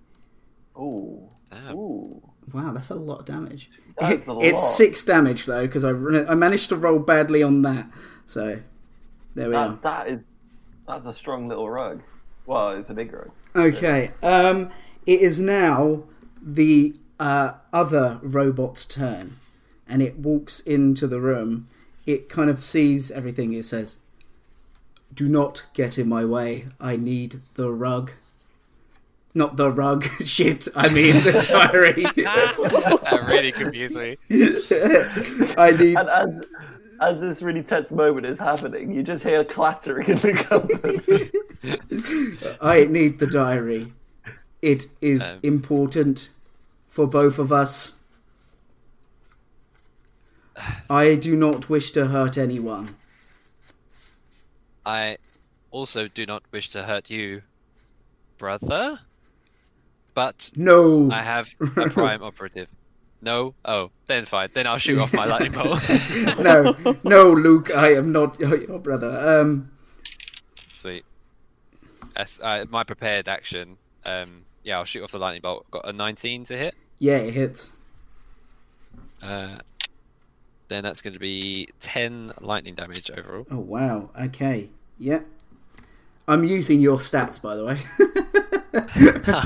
Ooh. 0.77 1.29
Damn. 1.49 1.77
Ooh. 1.77 2.21
Wow, 2.53 2.73
that's 2.73 2.89
a 2.89 2.95
lot 2.95 3.19
of 3.19 3.25
damage. 3.25 3.69
It- 3.99 4.27
lot. 4.27 4.43
It's 4.43 4.75
six 4.75 5.03
damage 5.03 5.45
though 5.45 5.65
because 5.65 5.83
I 5.83 5.89
I 5.89 6.35
managed 6.35 6.69
to 6.69 6.75
roll 6.75 6.99
badly 6.99 7.43
on 7.43 7.61
that. 7.63 7.87
So 8.25 8.59
there 9.35 9.49
we 9.49 9.55
are. 9.55 9.69
That, 9.69 9.81
that 9.81 10.07
is 10.07 10.19
that's 10.87 11.05
a 11.05 11.13
strong 11.13 11.47
little 11.47 11.69
rug. 11.69 12.01
Well, 12.45 12.71
it's 12.71 12.89
a 12.89 12.93
big 12.93 13.13
rug. 13.13 13.31
Okay. 13.55 14.11
Um, 14.21 14.71
it 15.05 15.21
is 15.21 15.39
now 15.39 16.03
the 16.41 16.95
uh, 17.19 17.53
other 17.71 18.19
robot's 18.23 18.85
turn, 18.85 19.35
and 19.87 20.01
it 20.01 20.17
walks 20.17 20.59
into 20.61 21.07
the 21.07 21.21
room. 21.21 21.67
It 22.05 22.29
kind 22.29 22.49
of 22.49 22.63
sees 22.63 23.11
everything. 23.11 23.53
It 23.53 23.65
says, 23.65 23.97
"Do 25.13 25.29
not 25.29 25.65
get 25.73 25.97
in 25.97 26.09
my 26.09 26.25
way. 26.25 26.65
I 26.79 26.97
need 26.97 27.41
the 27.55 27.71
rug." 27.71 28.11
Not 29.33 29.55
the 29.57 29.71
rug. 29.71 30.03
Shit. 30.25 30.67
I 30.75 30.89
mean 30.89 31.13
the 31.15 31.31
diary. 31.49 32.03
that 32.23 33.23
really 33.27 33.51
confused 33.51 33.95
me. 33.95 34.17
I 35.57 35.71
need. 35.71 35.97
And 35.97 36.09
as 36.09 36.29
as 36.99 37.19
this 37.19 37.41
really 37.41 37.63
tense 37.63 37.89
moment 37.91 38.25
is 38.27 38.37
happening, 38.39 38.91
you 38.93 39.01
just 39.03 39.23
hear 39.23 39.43
clattering 39.43 40.07
in 40.09 40.19
the 40.19 40.33
cupboard. 40.33 41.01
I 42.61 42.85
need 42.85 43.17
the 43.19 43.27
diary. 43.27 43.91
It 44.61 44.85
is 45.01 45.31
Um, 45.31 45.39
important 45.41 46.29
for 46.87 47.07
both 47.07 47.39
of 47.39 47.51
us. 47.51 47.93
I 50.89 51.15
do 51.15 51.35
not 51.35 51.69
wish 51.69 51.89
to 51.91 52.07
hurt 52.07 52.37
anyone. 52.37 52.95
I 54.85 55.17
also 55.71 56.07
do 56.07 56.25
not 56.27 56.43
wish 56.51 56.69
to 56.71 56.83
hurt 56.83 57.09
you, 57.09 57.41
brother. 58.37 58.99
But 60.13 60.51
No. 60.55 61.09
I 61.11 61.21
have 61.21 61.49
a 61.59 61.65
prime 61.89 62.21
operative. 62.23 62.67
No? 63.21 63.53
Oh, 63.63 63.91
then 64.07 64.25
fine. 64.25 64.49
Then 64.53 64.65
I'll 64.67 64.77
shoot 64.79 64.99
off 64.99 65.13
my 65.13 65.25
lightning 65.25 65.51
bolt. 65.51 65.79
no, 66.39 66.75
no, 67.03 67.31
Luke. 67.31 67.69
I 67.69 67.93
am 67.95 68.11
not 68.11 68.39
your 68.39 68.79
brother. 68.79 69.39
Um, 69.41 69.71
Sweet. 70.71 71.05
As, 72.15 72.39
uh, 72.43 72.65
my 72.69 72.83
prepared 72.83 73.27
action. 73.27 73.77
Um, 74.05 74.41
yeah, 74.63 74.77
I'll 74.79 74.85
shoot 74.85 75.03
off 75.03 75.11
the 75.11 75.19
lightning 75.19 75.41
bolt. 75.41 75.69
Got 75.71 75.87
a 75.87 75.93
19 75.93 76.45
to 76.45 76.57
hit. 76.57 76.75
yeah, 76.99 77.17
it 77.17 77.33
hits. 77.33 77.71
Uh, 79.23 79.57
then 80.67 80.83
that's 80.83 81.01
going 81.01 81.13
to 81.13 81.19
be 81.19 81.69
10 81.81 82.33
lightning 82.41 82.73
damage 82.75 83.11
overall. 83.11 83.45
Oh 83.51 83.59
wow. 83.59 84.09
Okay. 84.19 84.69
Yeah. 84.97 85.21
I'm 86.27 86.43
using 86.43 86.79
your 86.81 86.97
stats, 86.97 87.41
by 87.41 87.55
the 87.55 87.65
way. 87.65 87.77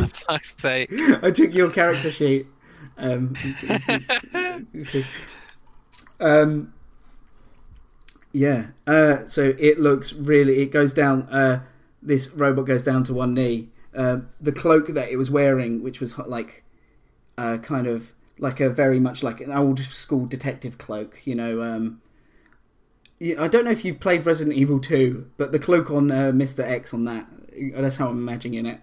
Fuck's 0.10 0.56
sake. 0.57 0.91
I 1.23 1.31
took 1.31 1.53
your 1.53 1.69
character 1.72 2.11
sheet. 2.11 2.47
Um, 2.97 3.35
um, 6.19 6.73
yeah. 8.31 8.68
Uh, 8.85 9.26
so 9.26 9.56
it 9.57 9.80
looks 9.80 10.14
really. 10.14 10.61
It 10.61 10.72
goes 10.72 10.93
down. 10.93 11.23
Uh, 11.23 11.64
this 12.02 12.30
robot 12.31 12.65
goes 12.65 12.84
down 12.84 13.03
to 13.06 13.14
one 13.14 13.34
knee. 13.34 13.69
Uh, 13.95 14.19
the 14.39 14.52
cloak 14.52 14.88
that 14.88 15.10
it 15.10 15.18
was 15.18 15.31
wearing, 15.31 15.81
which 15.81 15.99
was 15.99 16.18
like, 16.18 16.64
uh, 17.38 17.57
kind 17.60 17.88
of 17.88 18.14
like 18.38 18.60
a 18.60 18.69
very 18.69 18.99
much 18.99 19.23
like 19.23 19.39
an 19.39 19.52
old 19.52 19.80
school 19.80 20.26
detective 20.26 20.77
cloak. 20.77 21.22
You 21.26 21.35
know. 21.35 21.61
Um, 21.61 22.02
I 23.21 23.47
don't 23.47 23.65
know 23.65 23.71
if 23.71 23.85
you've 23.85 23.99
played 23.99 24.25
Resident 24.25 24.55
Evil 24.55 24.79
2, 24.79 25.31
but 25.37 25.51
the 25.51 25.59
cloak 25.59 25.89
on 25.89 26.11
uh, 26.11 26.31
Mr. 26.33 26.59
X 26.59 26.93
on 26.93 27.05
that, 27.05 27.25
that's 27.73 27.95
how 27.95 28.09
I'm 28.09 28.17
imagining 28.17 28.65
it. 28.65 28.81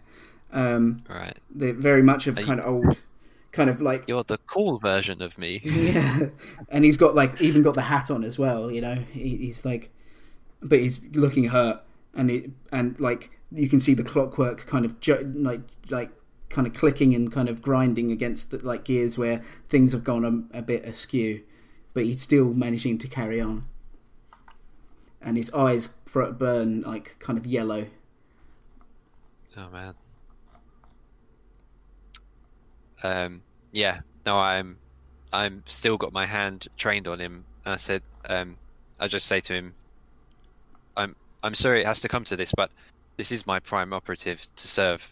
Um, 0.53 1.03
Alright. 1.11 1.39
they're 1.55 1.75
very 1.75 2.03
much 2.03 2.27
of 2.27 2.37
Are 2.37 2.41
you- 2.41 2.47
kind 2.47 2.61
of 2.61 2.67
old, 2.67 2.99
kind 3.53 3.69
of 3.71 3.81
like 3.81 4.05
You're 4.09 4.25
the 4.25 4.39
cool 4.47 4.79
version 4.79 5.21
of 5.23 5.37
me. 5.39 5.61
yeah, 5.65 6.27
and 6.71 6.85
he's 6.85 6.97
got 6.97 7.15
like 7.15 7.41
even 7.41 7.63
got 7.63 7.75
the 7.75 7.83
hat 7.83 8.11
on 8.11 8.25
as 8.25 8.39
well. 8.39 8.71
You 8.71 8.81
know, 8.81 8.95
he, 9.13 9.37
he's 9.37 9.65
like, 9.65 9.91
but 10.63 10.79
he's 10.81 11.01
looking 11.15 11.45
hurt, 11.47 11.83
and 12.15 12.31
it 12.31 12.51
and 12.71 12.99
like 13.01 13.31
you 13.51 13.69
can 13.69 13.81
see 13.81 13.95
the 13.95 14.03
clockwork 14.03 14.67
kind 14.67 14.85
of 14.85 14.99
ju- 15.01 15.33
like 15.37 15.61
like 15.91 16.11
kind 16.51 16.67
of 16.67 16.75
clicking 16.75 17.15
and 17.15 17.33
kind 17.33 17.49
of 17.49 17.63
grinding 17.63 18.11
against 18.13 18.51
the 18.51 18.59
like 18.59 18.85
gears 18.85 19.17
where 19.17 19.41
things 19.71 19.93
have 19.93 20.05
gone 20.05 20.49
a, 20.53 20.59
a 20.59 20.63
bit 20.63 20.85
askew, 20.85 21.43
but 21.95 22.05
he's 22.05 22.21
still 22.21 22.53
managing 22.53 22.99
to 22.99 23.09
carry 23.09 23.41
on, 23.41 23.65
and 25.23 25.37
his 25.37 25.53
eyes 25.53 25.89
burn 26.13 26.83
like 26.83 27.17
kind 27.19 27.39
of 27.39 27.47
yellow. 27.47 27.87
Oh 29.57 29.69
man. 29.71 29.95
Um. 33.03 33.43
Yeah. 33.73 34.01
No, 34.27 34.39
I'm. 34.39 34.79
I'm 35.33 35.63
still 35.67 35.97
got 35.97 36.13
my 36.13 36.27
hand 36.27 36.69
trained 36.77 37.09
on 37.09 37.19
him. 37.19 37.45
I 37.65 37.77
said, 37.77 38.03
um, 38.29 38.57
I 39.01 39.09
just 39.09 39.27
say 39.27 39.41
to 39.41 39.55
him, 39.55 39.75
"I'm 40.97 41.17
I'm 41.43 41.55
sorry 41.55 41.81
it 41.81 41.87
has 41.87 42.01
to 42.01 42.09
come 42.09 42.25
to 42.25 42.37
this, 42.37 42.53
but 42.55 42.71
this 43.17 43.33
is 43.33 43.47
my 43.47 43.59
prime 43.59 43.93
operative 43.93 44.47
to 44.57 44.69
serve 44.69 45.11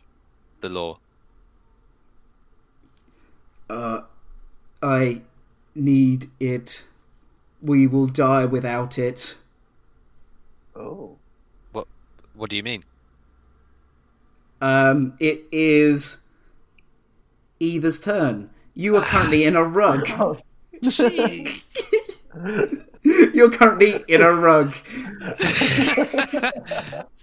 the 0.61 0.69
law." 0.69 0.99
Uh, 3.69 4.03
I 4.83 5.23
need 5.75 6.31
it. 6.41 6.85
We 7.63 7.87
will 7.87 8.07
die 8.07 8.45
without 8.45 8.99
it. 8.99 9.37
Oh. 10.77 11.17
What 11.73 11.87
What 12.35 12.51
do 12.51 12.57
you 12.57 12.63
mean? 12.63 12.85
Um, 14.61 15.15
it 15.21 15.45
is 15.51 16.19
Eva's 17.59 17.99
turn. 17.99 18.51
You 18.75 18.97
are 18.97 19.03
currently 19.05 19.45
in 19.45 19.57
a 19.57 19.65
rug. 19.65 20.07
Oh, 20.83 21.57
You're 23.03 23.51
currently 23.51 24.03
in 24.09 24.23
a 24.23 24.33
rug. 24.33 24.75
It's 25.21 25.39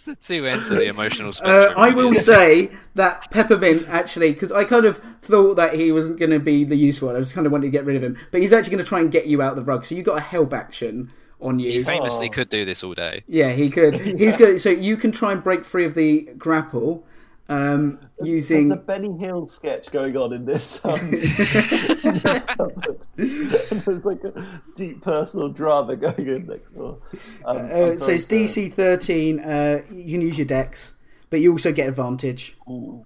the 0.04 0.16
two 0.22 0.46
ends 0.46 0.70
of 0.72 0.78
the 0.78 0.88
emotional 0.88 1.30
Uh, 1.30 1.34
spectrum. 1.34 1.74
I 1.78 1.90
will 1.92 2.14
say 2.16 2.72
that 2.96 3.30
Peppermint 3.32 3.88
actually, 3.88 4.34
because 4.34 4.52
I 4.52 4.64
kind 4.64 4.86
of 4.86 4.98
thought 5.22 5.56
that 5.56 5.74
he 5.76 5.92
wasn't 5.92 6.20
going 6.20 6.32
to 6.32 6.40
be 6.40 6.64
the 6.66 6.76
useful 6.76 7.08
one. 7.08 7.16
I 7.16 7.20
just 7.20 7.34
kind 7.36 7.46
of 7.46 7.52
wanted 7.52 7.68
to 7.68 7.72
get 7.72 7.86
rid 7.86 7.96
of 7.96 8.04
him, 8.04 8.18
but 8.32 8.42
he's 8.42 8.54
actually 8.54 8.72
going 8.72 8.84
to 8.84 8.90
try 8.90 9.00
and 9.00 9.12
get 9.12 9.28
you 9.28 9.42
out 9.42 9.52
of 9.52 9.58
the 9.58 9.64
rug. 9.64 9.86
So 9.86 9.94
you 9.96 10.04
got 10.04 10.18
a 10.18 10.22
help 10.22 10.54
action 10.54 11.12
on 11.40 11.60
you. 11.60 11.72
He 11.72 11.84
famously 11.84 12.30
Oh. 12.30 12.34
could 12.34 12.50
do 12.50 12.66
this 12.66 12.84
all 12.84 12.94
day. 12.94 13.24
Yeah, 13.28 13.52
he 13.54 13.70
could. 13.70 13.96
He's 13.96 14.38
good. 14.38 14.60
So 14.62 14.70
you 14.70 14.98
can 14.98 15.12
try 15.12 15.32
and 15.32 15.44
break 15.44 15.66
free 15.66 15.86
of 15.86 15.94
the 15.94 16.30
grapple 16.38 17.06
um, 17.50 18.00
There's 18.20 18.52
a. 18.52 18.76
Benny 18.76 19.18
Hill 19.18 19.48
sketch 19.48 19.92
going 19.92 20.18
on 20.18 20.34
in 20.34 20.46
this. 20.46 20.84
Um, 20.84 21.12
there's 23.16 24.06
like 24.06 24.24
a 24.24 24.62
deep 24.76 25.02
personal 25.02 25.50
drama 25.50 25.96
going 25.96 26.28
in 26.28 26.46
next 26.46 26.72
door. 26.72 26.98
Um, 27.46 27.58
Uh, 27.72 27.98
so 28.00 28.12
it's 28.12 28.26
to- 28.26 28.36
DC 28.36 28.74
thirteen. 28.74 29.40
Uh, 29.40 29.82
you 29.92 30.18
can 30.18 30.22
use 30.22 30.38
your 30.38 30.46
dex, 30.48 30.94
but 31.30 31.40
you 31.40 31.52
also 31.54 31.72
get 31.72 31.88
advantage. 31.88 32.58
Ooh. 32.70 33.06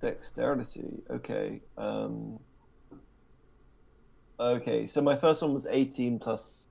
Dexterity. 0.00 1.02
Okay. 1.10 1.60
Um, 1.78 2.38
okay. 4.38 4.86
So 4.86 5.00
my 5.00 5.16
first 5.16 5.40
one 5.42 5.54
was 5.54 5.66
18 5.68 6.18
plus 6.18 6.66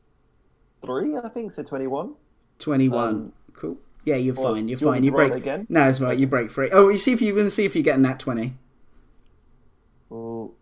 three, 0.86 1.16
I 1.18 1.30
think. 1.30 1.52
So 1.54 1.64
21. 1.64 2.14
Twenty-one. 2.60 3.10
Um, 3.16 3.34
cool. 3.54 3.78
Yeah, 4.06 4.16
you're 4.16 4.36
well, 4.36 4.54
fine. 4.54 4.68
You're 4.68 4.80
you 4.80 4.86
fine. 4.86 5.04
You 5.04 5.12
break 5.12 5.34
again? 5.34 5.66
No, 5.70 5.88
it's 5.88 6.00
right. 6.02 6.18
You 6.18 6.28
break 6.28 6.52
free. 6.52 6.70
Oh, 6.72 6.90
you 6.90 6.98
see 6.98 7.14
if 7.14 7.22
you 7.22 7.34
can 7.36 7.50
see 7.50 7.66
if 7.66 7.76
you 7.76 7.82
get 7.82 7.98
a 7.98 8.02
nat 8.02 8.20
twenty. 8.20 8.56
Ooh. 10.12 10.54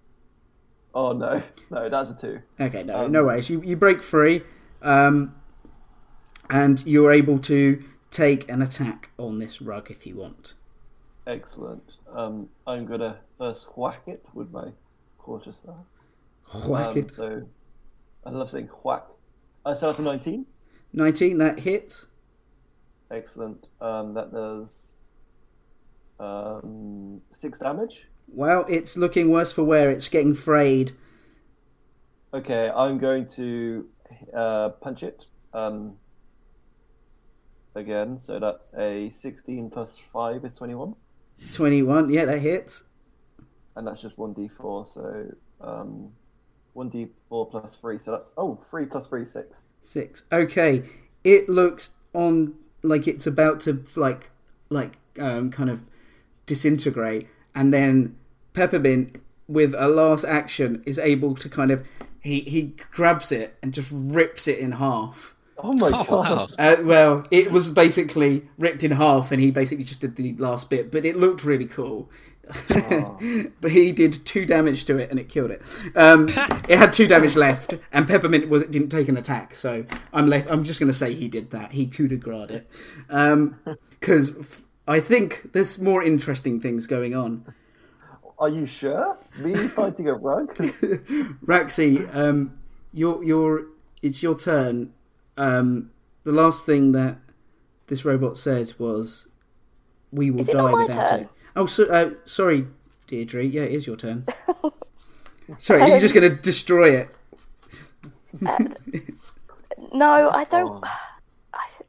Oh 0.94 1.14
no, 1.14 1.42
no, 1.70 1.90
that's 1.90 2.12
a 2.12 2.16
two. 2.16 2.40
Okay, 2.60 2.84
no, 2.84 3.06
Um, 3.06 3.12
no 3.12 3.24
worries. 3.26 3.50
You 3.50 3.62
you 3.62 3.76
break 3.76 4.02
free, 4.02 4.44
um, 4.82 5.36
and 6.50 6.86
you're 6.86 7.12
able 7.12 7.40
to 7.40 7.84
take 8.10 8.50
an 8.52 8.62
attack 8.62 9.10
on 9.18 9.40
this 9.40 9.62
rug 9.62 9.90
if 9.90 10.06
you 10.06 10.16
want. 10.16 10.54
Excellent. 11.28 11.94
Um, 12.14 12.50
I'm 12.68 12.86
gonna 12.86 13.18
first 13.38 13.68
whack 13.78 14.02
it 14.08 14.24
with 14.34 14.52
my 14.52 14.70
quarterstaff. 15.18 15.76
Whack 16.66 16.90
Um, 16.92 16.98
it. 16.98 17.10
So 17.12 17.44
I 18.26 18.30
love 18.30 18.50
saying 18.50 18.70
whack. 18.84 19.06
Uh, 19.66 19.74
so 19.76 19.88
that's 19.88 20.00
a 20.00 20.02
19. 20.02 20.46
Nineteen. 20.94 21.38
That 21.38 21.60
hits. 21.60 22.08
Excellent. 23.10 23.68
Um, 23.80 24.14
that 24.14 24.32
does 24.34 24.96
um, 26.20 27.22
six 27.32 27.60
damage. 27.60 28.08
Well, 28.28 28.66
it's 28.70 28.98
looking 28.98 29.30
worse 29.30 29.52
for 29.52 29.64
wear. 29.64 29.90
It's 29.90 30.08
getting 30.08 30.34
frayed. 30.34 30.92
Okay, 32.34 32.70
I'm 32.74 32.98
going 32.98 33.28
to 33.28 33.88
uh, 34.34 34.70
punch 34.70 35.04
it 35.04 35.26
um, 35.54 35.98
again. 37.76 38.18
So 38.20 38.40
that's 38.40 38.72
a 38.78 39.10
16 39.12 39.70
plus 39.70 39.96
5 40.14 40.46
is 40.46 40.54
21. 40.58 40.96
Twenty-one. 41.54 42.10
Yeah, 42.10 42.26
that 42.26 42.40
hits. 42.40 42.84
And 43.76 43.88
that's 43.88 44.02
just 44.02 44.18
1d4. 44.18 44.94
So 44.94 45.26
um, 45.60 46.12
1d4 46.76 47.52
plus 47.52 47.76
3. 47.76 48.00
So 48.00 48.12
that's, 48.12 48.32
oh, 48.38 48.60
3 48.70 48.86
plus 48.86 49.08
3, 49.08 49.26
6. 49.26 49.60
Six. 49.84 50.24
Okay. 50.32 50.84
It 51.24 51.50
looks 51.50 51.92
on 52.14 52.56
like 52.84 53.08
it's 53.08 53.28
about 53.28 53.60
to 53.62 53.84
like 53.96 54.32
like 54.70 54.98
um 55.20 55.52
kind 55.52 55.70
of 55.70 55.82
disintegrate 56.46 57.28
and 57.54 57.74
then 57.74 58.16
Peppermint 58.54 59.22
with 59.48 59.76
a 59.78 59.88
last 59.88 60.24
action 60.26 60.82
is 60.86 60.98
able 60.98 61.36
to 61.36 61.50
kind 61.50 61.72
of 61.72 61.86
he 62.20 62.42
he 62.42 62.74
grabs 62.92 63.32
it 63.32 63.58
and 63.62 63.74
just 63.74 63.90
rips 63.92 64.48
it 64.48 64.60
in 64.60 64.74
half. 64.74 65.36
Oh 65.64 65.74
my 65.74 65.88
Oh, 65.94 66.04
god. 66.04 66.10
wow. 66.10 66.48
Uh, 66.58 66.76
well, 66.84 67.26
it 67.32 67.52
was 67.52 67.70
basically 67.70 68.48
ripped 68.58 68.84
in 68.84 68.92
half, 68.92 69.32
and 69.32 69.42
he 69.42 69.52
basically 69.52 69.84
just 69.84 70.02
did 70.02 70.16
the 70.16 70.34
last 70.38 70.70
bit. 70.70 70.92
But 70.92 71.06
it 71.06 71.18
looked 71.18 71.44
really 71.44 71.66
cool. 71.66 72.10
but 73.62 73.72
he 73.72 73.92
did 73.94 74.26
two 74.26 74.46
damage 74.46 74.84
to 74.86 74.98
it, 74.98 75.10
and 75.10 75.20
it 75.20 75.30
killed 75.30 75.52
it. 75.52 75.62
Um, 75.96 76.28
it 76.68 76.78
had 76.78 76.92
two 76.92 77.08
damage 77.08 77.36
left, 77.48 77.76
and 77.94 78.08
Peppermint 78.08 78.50
was 78.50 78.64
didn't 78.64 78.90
take 78.90 79.08
an 79.08 79.16
attack. 79.18 79.56
So 79.56 79.86
I'm 80.14 80.28
left. 80.28 80.50
I'm 80.52 80.64
just 80.64 80.80
going 80.80 80.92
to 80.92 80.98
say 80.98 81.14
he 81.14 81.28
did 81.28 81.52
that. 81.52 81.72
He 81.72 81.88
coup 81.88 82.08
de 82.08 82.18
grace 82.18 82.50
it, 82.50 82.70
because 84.00 84.34
I 84.88 85.00
think 85.00 85.54
there's 85.54 85.80
more 85.80 86.04
interesting 86.04 86.60
things 86.60 86.88
going 86.88 87.16
on. 87.16 87.54
Are 88.40 88.50
you 88.50 88.66
sure? 88.66 89.18
Me 89.38 89.54
fighting 89.68 90.08
a 90.08 90.16
rug? 90.16 90.54
Raxi, 91.46 92.14
um, 92.16 92.58
your 92.92 93.24
your 93.24 93.66
it's 94.02 94.22
your 94.24 94.36
turn. 94.38 94.94
Um, 95.42 95.92
the 96.24 96.32
last 96.32 96.66
thing 96.66 96.92
that 96.92 97.18
this 97.88 98.06
robot 98.06 98.38
said 98.38 98.74
was, 98.78 99.28
"We 100.12 100.30
will 100.30 100.42
Is 100.42 100.48
die 100.48 100.72
without 100.72 101.10
turn? 101.10 101.20
it." 101.22 101.30
Oh, 101.56 101.66
so, 101.66 101.86
uh, 101.86 102.12
sorry, 102.26 102.68
Deirdre. 103.08 103.44
Yeah, 103.44 103.64
it 103.64 103.72
is 103.72 103.88
your 103.88 103.98
turn. 103.98 104.26
sorry, 105.58 105.88
you're 105.88 106.00
just 106.00 106.14
going 106.14 106.30
to 106.30 106.38
destroy 106.40 106.96
it. 106.96 107.10
No, 109.94 110.30
I 110.30 110.46
don't. 110.46 110.84
Oh. 110.84 110.98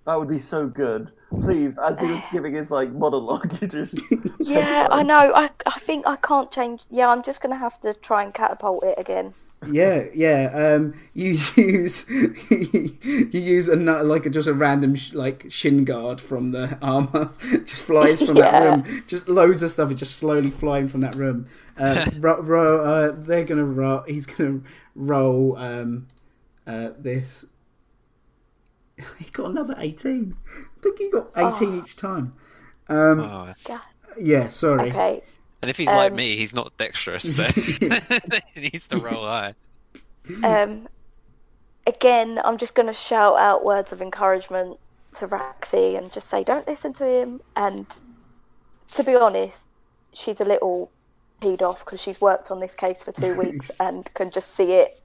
That 0.04 0.18
would 0.18 0.28
be 0.28 0.40
so 0.40 0.66
good. 0.66 1.12
Please, 1.42 1.78
as 1.78 2.00
he 2.00 2.06
was 2.06 2.20
giving 2.32 2.54
his 2.54 2.72
like 2.72 2.90
monologue, 2.90 3.56
you 3.62 3.68
just 3.68 3.94
Yeah, 4.40 4.88
I 4.90 5.04
know. 5.04 5.32
I 5.34 5.48
I 5.64 5.78
think 5.78 6.08
I 6.08 6.16
can't 6.16 6.50
change. 6.50 6.80
Yeah, 6.90 7.08
I'm 7.08 7.22
just 7.22 7.40
gonna 7.40 7.56
have 7.56 7.78
to 7.80 7.94
try 7.94 8.24
and 8.24 8.34
catapult 8.34 8.82
it 8.82 8.98
again. 8.98 9.32
Yeah, 9.70 10.04
yeah. 10.14 10.50
Um, 10.54 10.94
you 11.14 11.36
use 11.56 12.08
you 12.08 12.98
use 13.30 13.68
a 13.68 13.76
like 13.76 14.26
a, 14.26 14.30
just 14.30 14.48
a 14.48 14.54
random 14.54 14.94
sh- 14.94 15.12
like 15.12 15.46
shin 15.48 15.84
guard 15.84 16.20
from 16.20 16.52
the 16.52 16.76
armor, 16.82 17.32
just 17.64 17.82
flies 17.82 18.22
from 18.22 18.34
that 18.36 18.64
room. 18.64 19.04
Just 19.06 19.28
loads 19.28 19.62
of 19.62 19.70
stuff 19.70 19.90
is 19.92 19.98
just 20.00 20.16
slowly 20.16 20.50
flying 20.50 20.88
from 20.88 21.00
that 21.02 21.14
room. 21.14 21.46
Uh, 21.78 22.10
ro- 22.18 22.40
ro- 22.42 22.84
uh, 22.84 23.12
they're 23.16 23.44
gonna 23.44 23.64
roll. 23.64 24.02
He's 24.06 24.26
gonna 24.26 24.60
roll 24.94 25.56
um, 25.56 26.08
uh, 26.66 26.90
this. 26.98 27.44
He 29.18 29.30
got 29.30 29.50
another 29.50 29.74
eighteen. 29.78 30.36
I 30.56 30.80
think 30.82 30.98
he 30.98 31.10
got 31.10 31.30
eighteen 31.36 31.82
each 31.84 31.96
time. 31.96 32.32
Um, 32.88 33.20
Oh. 33.20 33.52
Yeah, 34.20 34.48
sorry. 34.48 34.90
Okay. 34.90 35.22
And 35.62 35.70
if 35.70 35.76
he's 35.76 35.86
like 35.88 36.10
Um, 36.10 36.16
me, 36.16 36.36
he's 36.36 36.54
not 36.54 36.76
dexterous, 36.76 37.36
so 37.36 37.44
he 38.54 38.60
needs 38.72 38.86
to 38.88 38.98
roll 38.98 39.24
high. 39.26 39.54
Um. 40.44 40.88
Again, 41.86 42.40
I'm 42.44 42.58
just 42.58 42.74
gonna 42.74 42.94
shout 42.94 43.38
out 43.38 43.64
words 43.64 43.90
of 43.92 44.02
encouragement 44.02 44.78
to 45.18 45.28
Raxi 45.28 45.98
and 45.98 46.12
just 46.12 46.28
say, 46.28 46.44
don't 46.44 46.66
listen 46.66 46.92
to 46.94 47.04
him. 47.06 47.40
And 47.56 47.86
to 48.94 49.02
be 49.04 49.14
honest, 49.16 49.66
she's 50.12 50.40
a 50.40 50.44
little 50.44 50.90
peed 51.40 51.60
off 51.62 51.84
because 51.84 52.00
she's 52.00 52.20
worked 52.20 52.50
on 52.50 52.60
this 52.60 52.74
case 52.74 53.02
for 53.02 53.12
two 53.12 53.34
weeks 53.36 53.70
and 53.80 54.12
can 54.14 54.30
just 54.30 54.54
see 54.54 54.72
it 54.74 55.00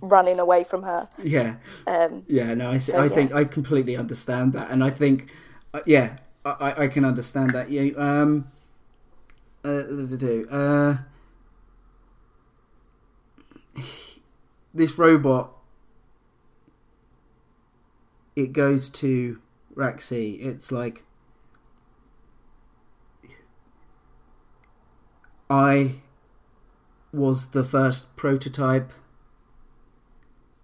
running 0.00 0.38
away 0.38 0.62
from 0.64 0.82
her. 0.84 1.08
Yeah. 1.22 1.56
Um. 1.86 2.22
Yeah, 2.28 2.54
no, 2.54 2.70
I, 2.70 2.78
see, 2.78 2.92
So, 2.92 3.00
I 3.00 3.06
yeah. 3.06 3.08
think 3.08 3.34
I 3.34 3.44
completely 3.44 3.96
understand 3.96 4.52
that, 4.54 4.70
and 4.70 4.82
I 4.84 4.90
think, 4.90 5.30
uh, 5.74 5.80
yeah, 5.86 6.18
I, 6.44 6.50
I- 6.50 6.82
I 6.84 6.88
can 6.88 7.04
understand 7.04 7.50
that. 7.54 7.68
Yeah, 7.70 7.92
um, 7.96 8.46
uh, 9.64 9.84
uh, 10.50 10.96
this 14.74 14.98
robot, 14.98 15.52
it 18.34 18.52
goes 18.52 18.88
to 18.90 19.40
Raxi. 19.74 20.44
It's 20.44 20.72
like 20.72 21.04
I 25.48 25.96
was 27.12 27.48
the 27.48 27.64
first 27.64 28.16
prototype. 28.16 28.90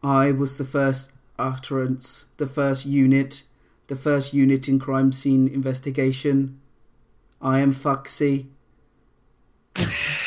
I 0.03 0.33
was 0.33 0.57
the 0.57 0.65
first 0.65 1.13
utterance, 1.39 2.27
the 2.39 2.47
first 2.47 2.87
unit, 2.87 3.43
the 3.89 3.97
first 3.97 4.33
unit 4.33 4.69
in 4.69 4.79
crime 4.79 5.13
scene 5.13 5.47
investigation. 5.47 6.61
I 7.41 7.61
am 7.61 7.73
Foxy. 7.73 8.49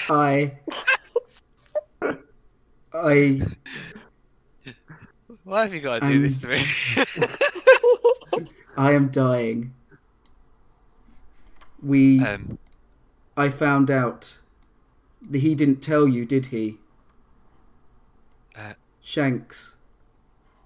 I. 0.10 0.57
I 2.94 3.41
Why 5.44 5.61
have 5.64 5.73
you 5.73 5.80
got 5.80 6.02
to 6.02 6.07
do 6.07 6.15
Um, 6.15 6.22
this 6.22 6.38
to 6.40 6.48
me? 6.48 6.64
I 8.78 8.91
am 8.94 9.10
dying. 9.10 9.73
We 11.82 12.23
um, 12.23 12.57
I 13.36 13.49
found 13.49 13.90
out 13.90 14.38
that 15.30 15.40
he 15.40 15.56
didn't 15.56 15.82
tell 15.82 16.07
you, 16.07 16.26
did 16.26 16.48
he? 16.48 16.78
Uh. 18.56 18.73
Shanks. 19.02 19.76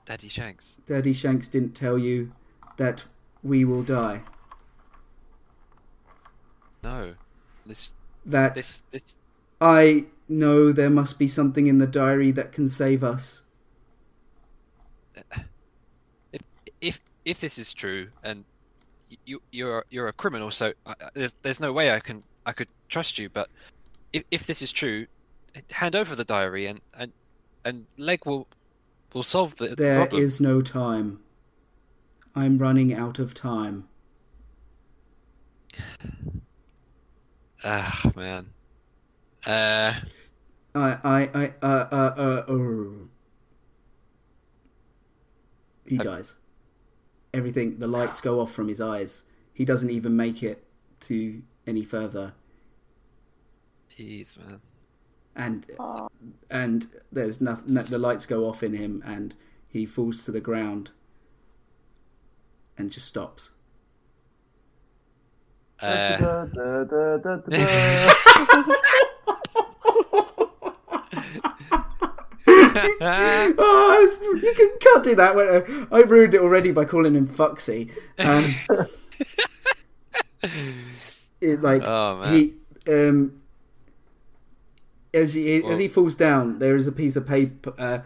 Daddy 0.06 0.28
Shanks. 0.28 0.76
Daddy 0.86 1.14
Shanks 1.14 1.48
didn't 1.48 1.74
tell 1.74 1.98
you 1.98 2.34
that 2.78 3.06
we 3.44 3.66
will 3.66 3.84
die. 3.84 4.22
No, 6.84 7.16
this, 7.66 7.94
That 8.26 8.56
this, 8.56 8.82
this. 8.92 9.16
I 9.62 10.06
know 10.28 10.72
there 10.72 10.90
must 10.90 11.20
be 11.20 11.28
something 11.28 11.68
in 11.68 11.78
the 11.78 11.88
diary 11.88 12.32
that 12.32 12.52
can 12.52 12.68
save 12.68 13.04
us. 13.04 13.44
If, 16.34 16.42
if, 16.82 17.00
if 17.24 17.40
this 17.40 17.58
is 17.58 17.74
true, 17.74 18.08
and 18.24 18.44
you, 19.26 19.42
you're, 19.52 19.86
you're 19.90 20.08
a 20.08 20.14
criminal, 20.14 20.52
so 20.52 20.74
I, 20.86 20.96
there's, 21.14 21.34
there's 21.44 21.60
no 21.60 21.72
way 21.72 21.92
I 21.92 22.00
can, 22.00 22.24
I 22.46 22.52
could 22.52 22.70
trust 22.90 23.20
you. 23.20 23.30
But 23.30 23.50
if, 24.12 24.24
if 24.32 24.48
this 24.48 24.62
is 24.62 24.72
true, 24.72 25.06
hand 25.72 25.96
over 25.96 26.16
the 26.16 26.26
diary, 26.26 26.66
and, 26.66 26.82
and, 26.98 27.14
and 27.64 27.86
Leg 27.98 28.26
will, 28.26 28.48
will 29.14 29.24
solve 29.24 29.56
the 29.58 29.76
There 29.76 30.02
problem. 30.02 30.22
is 30.22 30.42
no 30.42 30.62
time. 30.62 31.20
I'm 32.36 32.58
running 32.58 32.94
out 32.94 33.20
of 33.20 33.34
time. 33.34 33.88
Ah, 37.66 38.12
man. 38.16 38.54
Uh, 39.46 39.94
I 40.76 41.00
I 41.04 41.30
I 41.34 41.54
uh 41.62 41.88
uh 41.92 42.14
uh. 42.18 42.54
uh. 42.54 43.08
He 45.86 46.00
I- 46.00 46.04
dies. 46.04 46.36
Everything. 47.34 47.80
The 47.80 47.88
lights 47.88 48.22
go 48.22 48.40
off 48.40 48.54
from 48.54 48.68
his 48.70 48.82
eyes. 48.82 49.24
He 49.54 49.66
doesn't 49.66 49.92
even 49.92 50.16
make 50.16 50.44
it 50.44 50.66
to 51.02 51.44
any 51.68 51.84
further. 51.84 52.34
jeez, 53.98 54.38
man. 54.38 54.62
And 55.36 55.66
Aw. 55.80 56.08
and 56.50 56.88
there's 57.12 57.42
nothing. 57.42 57.74
The 57.76 57.98
lights 58.00 58.26
go 58.26 58.46
off 58.48 58.64
in 58.64 58.74
him, 58.74 59.04
and 59.06 59.36
he 59.68 59.86
falls 59.86 60.24
to 60.26 60.32
the 60.32 60.42
ground, 60.42 60.92
and 62.78 62.92
just 62.92 63.08
stops. 63.08 63.52
Uh, 65.82 66.48
oh, 73.58 74.40
you 74.42 74.54
can, 74.56 74.72
can't 74.80 75.04
do 75.04 75.16
that. 75.16 75.36
When, 75.36 75.88
I 75.92 76.00
ruined 76.02 76.34
it 76.34 76.42
already 76.42 76.72
by 76.72 76.86
calling 76.86 77.16
him 77.16 77.28
Foxy. 77.28 77.92
Um, 78.18 78.56
it, 81.42 81.62
like 81.62 81.84
Oh, 81.86 82.24
he, 82.32 82.54
um, 82.88 83.42
as 85.14 85.34
he 85.34 85.64
as 85.64 85.80
he 85.80 85.88
falls 85.88 86.16
down, 86.16 86.60
there 86.60 86.76
is 86.76 86.88
a 86.88 86.92
piece 86.92 87.16
of 87.16 87.26
paper, 87.28 87.74
uh, 87.78 88.00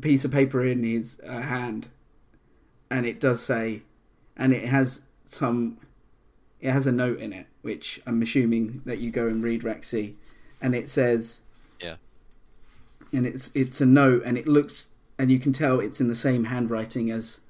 piece 0.00 0.24
of 0.24 0.30
paper 0.32 0.64
in 0.64 0.82
his 0.82 1.18
uh, 1.26 1.40
hand, 1.40 1.88
and 2.90 3.06
it 3.06 3.20
does 3.20 3.42
say, 3.42 3.82
and 4.36 4.52
it 4.52 4.64
has 4.68 5.02
some, 5.26 5.78
it 6.62 6.70
has 6.70 6.86
a 6.86 6.92
note 6.92 7.18
in 7.18 7.32
it, 7.32 7.46
which 7.60 8.00
I'm 8.06 8.22
assuming 8.22 8.80
that 8.86 9.00
you 9.00 9.10
go 9.10 9.26
and 9.26 9.42
read, 9.42 9.62
Rexy, 9.62 10.14
and 10.62 10.74
it 10.74 10.88
says 10.88 11.40
yeah. 11.80 11.96
and 13.12 13.26
it's 13.26 13.50
it's 13.54 13.80
a 13.80 13.86
note 13.86 14.22
and 14.24 14.38
it 14.38 14.46
looks 14.46 14.88
and 15.18 15.30
you 15.30 15.38
can 15.38 15.52
tell 15.52 15.80
it's 15.80 16.00
in 16.00 16.08
the 16.08 16.14
same 16.14 16.44
handwriting 16.44 17.10
as 17.10 17.40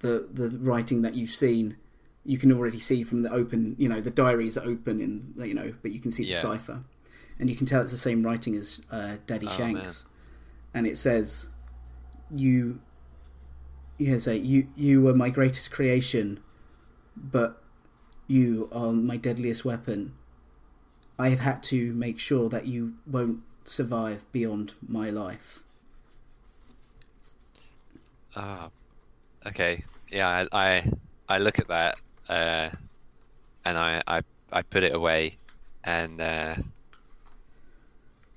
the 0.00 0.28
the 0.32 0.48
writing 0.50 1.02
that 1.02 1.14
you've 1.14 1.30
seen 1.30 1.76
you 2.24 2.38
can 2.38 2.50
already 2.52 2.80
see 2.80 3.02
from 3.02 3.22
the 3.22 3.30
open 3.30 3.74
you 3.78 3.88
know 3.88 4.00
the 4.00 4.10
diaries 4.10 4.56
are 4.56 4.64
open 4.64 5.00
in 5.00 5.34
you 5.46 5.52
know 5.52 5.74
but 5.82 5.90
you 5.90 6.00
can 6.00 6.10
see 6.12 6.24
Yeah. 6.24 6.36
the 6.36 6.40
cipher 6.40 6.84
and 7.38 7.50
you 7.50 7.56
can 7.56 7.66
tell 7.66 7.82
it's 7.82 7.90
the 7.90 7.98
same 7.98 8.22
writing 8.22 8.54
as 8.56 8.80
uh, 8.90 9.16
daddy 9.26 9.46
Oh, 9.50 9.56
shanks 9.56 10.04
and 10.72 10.86
it 10.86 10.96
says 10.96 11.48
you 12.30 12.80
yeah 13.98 14.18
say 14.18 14.36
you 14.36 14.68
you 14.76 15.02
were 15.02 15.12
my 15.14 15.28
greatest 15.28 15.70
creation 15.70 16.40
but 17.16 17.62
you 18.26 18.68
are 18.72 18.92
my 18.92 19.16
deadliest 19.16 19.64
weapon 19.64 20.14
I 21.18 21.28
have 21.28 21.40
had 21.40 21.62
to 21.64 21.92
make 21.94 22.18
sure 22.18 22.48
that 22.48 22.66
you 22.66 22.94
won't 23.06 23.42
survive 23.64 24.30
beyond 24.32 24.74
my 24.86 25.10
life. 25.10 25.62
Ah, 28.34 28.68
okay. 29.46 29.84
Yeah, 30.10 30.46
I, 30.52 30.66
I 30.66 30.92
I 31.28 31.38
look 31.38 31.58
at 31.58 31.68
that, 31.68 31.96
uh, 32.28 32.70
and 33.64 33.78
I, 33.78 34.02
I 34.06 34.22
I 34.52 34.62
put 34.62 34.82
it 34.82 34.94
away, 34.94 35.36
and 35.84 36.20
uh, 36.20 36.56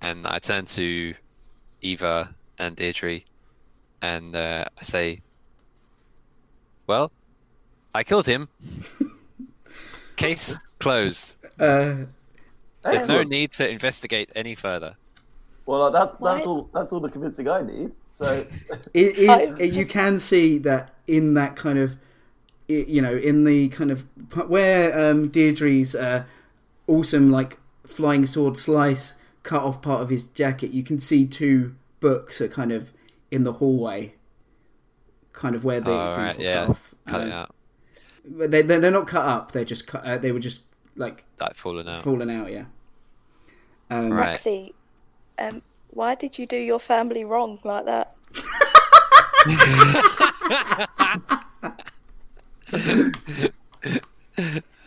and 0.01 0.27
I 0.27 0.37
turn 0.39 0.65
to 0.77 1.15
Eva 1.81 2.35
and 2.59 2.75
Deirdre, 2.75 3.21
and 4.03 4.35
uh, 4.35 4.65
I 4.77 4.83
say, 4.83 5.21
"Well, 6.85 7.11
I 7.93 8.03
killed 8.03 8.27
him. 8.27 8.49
Case 10.17 10.57
closed. 10.79 11.35
Uh, 11.59 11.65
There's 11.65 12.07
no 12.83 12.91
Excellent. 12.91 13.29
need 13.29 13.51
to 13.53 13.67
investigate 13.69 14.31
any 14.35 14.53
further." 14.55 14.95
Well, 15.65 15.91
that, 15.91 16.19
Why- 16.21 16.35
that's 16.35 16.47
all. 16.47 16.69
That's 16.73 16.91
all 16.93 16.99
the 16.99 17.09
convincing 17.09 17.47
I 17.47 17.61
need. 17.61 17.91
So, 18.11 18.45
it, 18.93 19.17
it, 19.17 19.61
it- 19.61 19.73
you 19.73 19.85
can 19.85 20.19
see 20.19 20.57
that 20.59 20.93
in 21.07 21.33
that 21.35 21.55
kind 21.55 21.77
of, 21.79 21.93
i- 22.69 22.85
you 22.87 23.01
know, 23.01 23.15
in 23.15 23.43
the 23.45 23.69
kind 23.69 23.91
of 23.91 24.05
where 24.49 24.97
um, 25.11 25.29
Deirdre's 25.29 25.95
uh, 25.95 26.23
awesome 26.87 27.31
like 27.31 27.57
flying 27.85 28.25
sword 28.25 28.57
slice 28.57 29.13
cut 29.43 29.61
off 29.63 29.81
part 29.81 30.01
of 30.01 30.09
his 30.09 30.23
jacket. 30.23 30.71
You 30.71 30.83
can 30.83 30.99
see 30.99 31.25
two 31.25 31.75
books 31.99 32.41
are 32.41 32.47
kind 32.49 32.71
of 32.71 32.91
in 33.31 33.43
the 33.43 33.53
hallway, 33.53 34.13
kind 35.33 35.55
of 35.55 35.63
where 35.63 35.79
they 35.81 35.91
Oh, 35.91 36.15
been 36.15 36.23
right, 36.25 36.35
cut 36.35 36.43
yeah. 36.43 36.65
off. 36.67 36.95
Cut 37.07 37.21
Um, 37.21 37.27
it 37.27 37.33
out. 37.33 37.49
But 37.49 37.55
they 38.27 38.61
they're, 38.61 38.79
they're 38.79 38.91
not 38.91 39.07
cut 39.07 39.25
up. 39.25 39.51
They're 39.51 39.65
just 39.65 39.87
cut. 39.87 40.03
Uh, 40.03 40.17
they 40.17 40.31
were 40.31 40.39
just 40.39 40.61
like 40.95 41.23
Like 41.39 41.55
falling 41.55 41.87
out. 41.87 42.03
falling 42.03 42.29
out. 42.31 42.51
Yeah. 42.51 42.65
Um, 43.89 44.11
Right. 44.11 44.37
Rexy, 44.37 44.73
um, 45.39 45.61
why 45.91 46.15
did 46.15 46.37
you 46.37 46.45
do 46.45 46.57
your 46.57 46.79
family 46.79 47.23
wrong 47.25 47.59
like 47.63 47.85
that? 47.85 48.13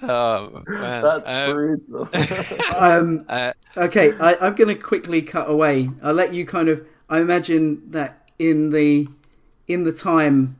Oh 0.02 0.62
man. 0.66 1.02
that's 1.02 1.22
Um, 1.26 1.52
brutal. 1.54 2.08
Um, 2.76 3.24
uh, 3.28 3.52
Okay, 3.76 4.12
I, 4.18 4.36
I'm 4.40 4.54
going 4.54 4.68
to 4.68 4.74
quickly 4.74 5.22
cut 5.22 5.48
away. 5.48 5.90
I'll 6.02 6.14
let 6.14 6.34
you 6.34 6.44
kind 6.46 6.68
of. 6.68 6.84
I 7.08 7.20
imagine 7.20 7.82
that 7.90 8.28
in 8.38 8.70
the 8.70 9.08
in 9.68 9.84
the 9.84 9.92
time 9.92 10.56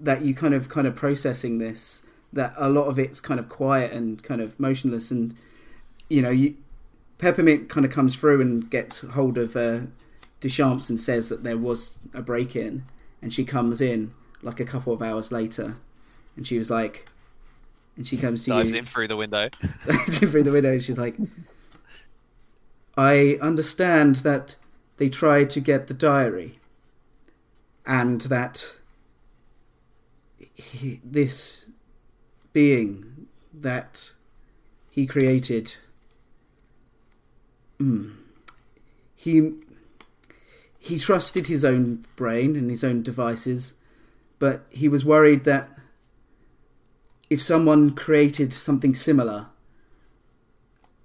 that 0.00 0.22
you 0.22 0.34
kind 0.34 0.54
of 0.54 0.68
kind 0.68 0.86
of 0.86 0.94
processing 0.96 1.58
this, 1.58 2.02
that 2.32 2.52
a 2.56 2.68
lot 2.68 2.84
of 2.84 2.98
it's 2.98 3.20
kind 3.20 3.40
of 3.40 3.48
quiet 3.48 3.92
and 3.92 4.22
kind 4.22 4.40
of 4.40 4.58
motionless, 4.60 5.10
and 5.10 5.34
you 6.08 6.22
know, 6.22 6.30
you 6.30 6.56
Peppermint 7.18 7.68
kind 7.68 7.84
of 7.84 7.92
comes 7.92 8.16
through 8.16 8.40
and 8.40 8.70
gets 8.70 9.00
hold 9.00 9.38
of 9.38 9.56
uh, 9.56 9.80
Deschamps 10.40 10.88
and 10.88 11.00
says 11.00 11.28
that 11.28 11.42
there 11.42 11.58
was 11.58 11.98
a 12.14 12.22
break 12.22 12.54
in, 12.54 12.84
and 13.20 13.32
she 13.32 13.44
comes 13.44 13.80
in 13.80 14.14
like 14.42 14.60
a 14.60 14.64
couple 14.64 14.92
of 14.92 15.02
hours 15.02 15.32
later, 15.32 15.76
and 16.36 16.46
she 16.46 16.58
was 16.58 16.70
like, 16.70 17.08
and 17.96 18.06
she 18.06 18.16
comes 18.16 18.44
to 18.44 18.50
dives 18.50 18.70
you 18.70 18.78
in 18.78 18.86
through 18.86 19.08
the 19.08 19.16
window. 19.16 19.48
through 20.08 20.44
the 20.44 20.52
window. 20.52 20.78
She's 20.78 20.98
like, 20.98 21.16
I 22.96 23.38
understand 23.42 24.16
that 24.16 24.56
they 24.98 25.08
tried 25.08 25.50
to 25.50 25.60
get 25.60 25.88
the 25.88 25.94
diary, 25.94 26.60
and 27.84 28.20
that 28.22 28.76
he, 30.54 31.00
this 31.04 31.68
being 32.58 33.28
that 33.54 34.10
he 34.90 35.06
created, 35.06 35.76
mm, 37.78 38.16
he 39.14 39.52
he 40.80 40.98
trusted 40.98 41.46
his 41.46 41.64
own 41.64 42.04
brain 42.16 42.56
and 42.56 42.68
his 42.68 42.82
own 42.82 43.00
devices, 43.04 43.74
but 44.40 44.66
he 44.70 44.88
was 44.88 45.04
worried 45.04 45.44
that 45.44 45.68
if 47.30 47.40
someone 47.40 47.94
created 47.94 48.52
something 48.52 48.92
similar 48.92 49.46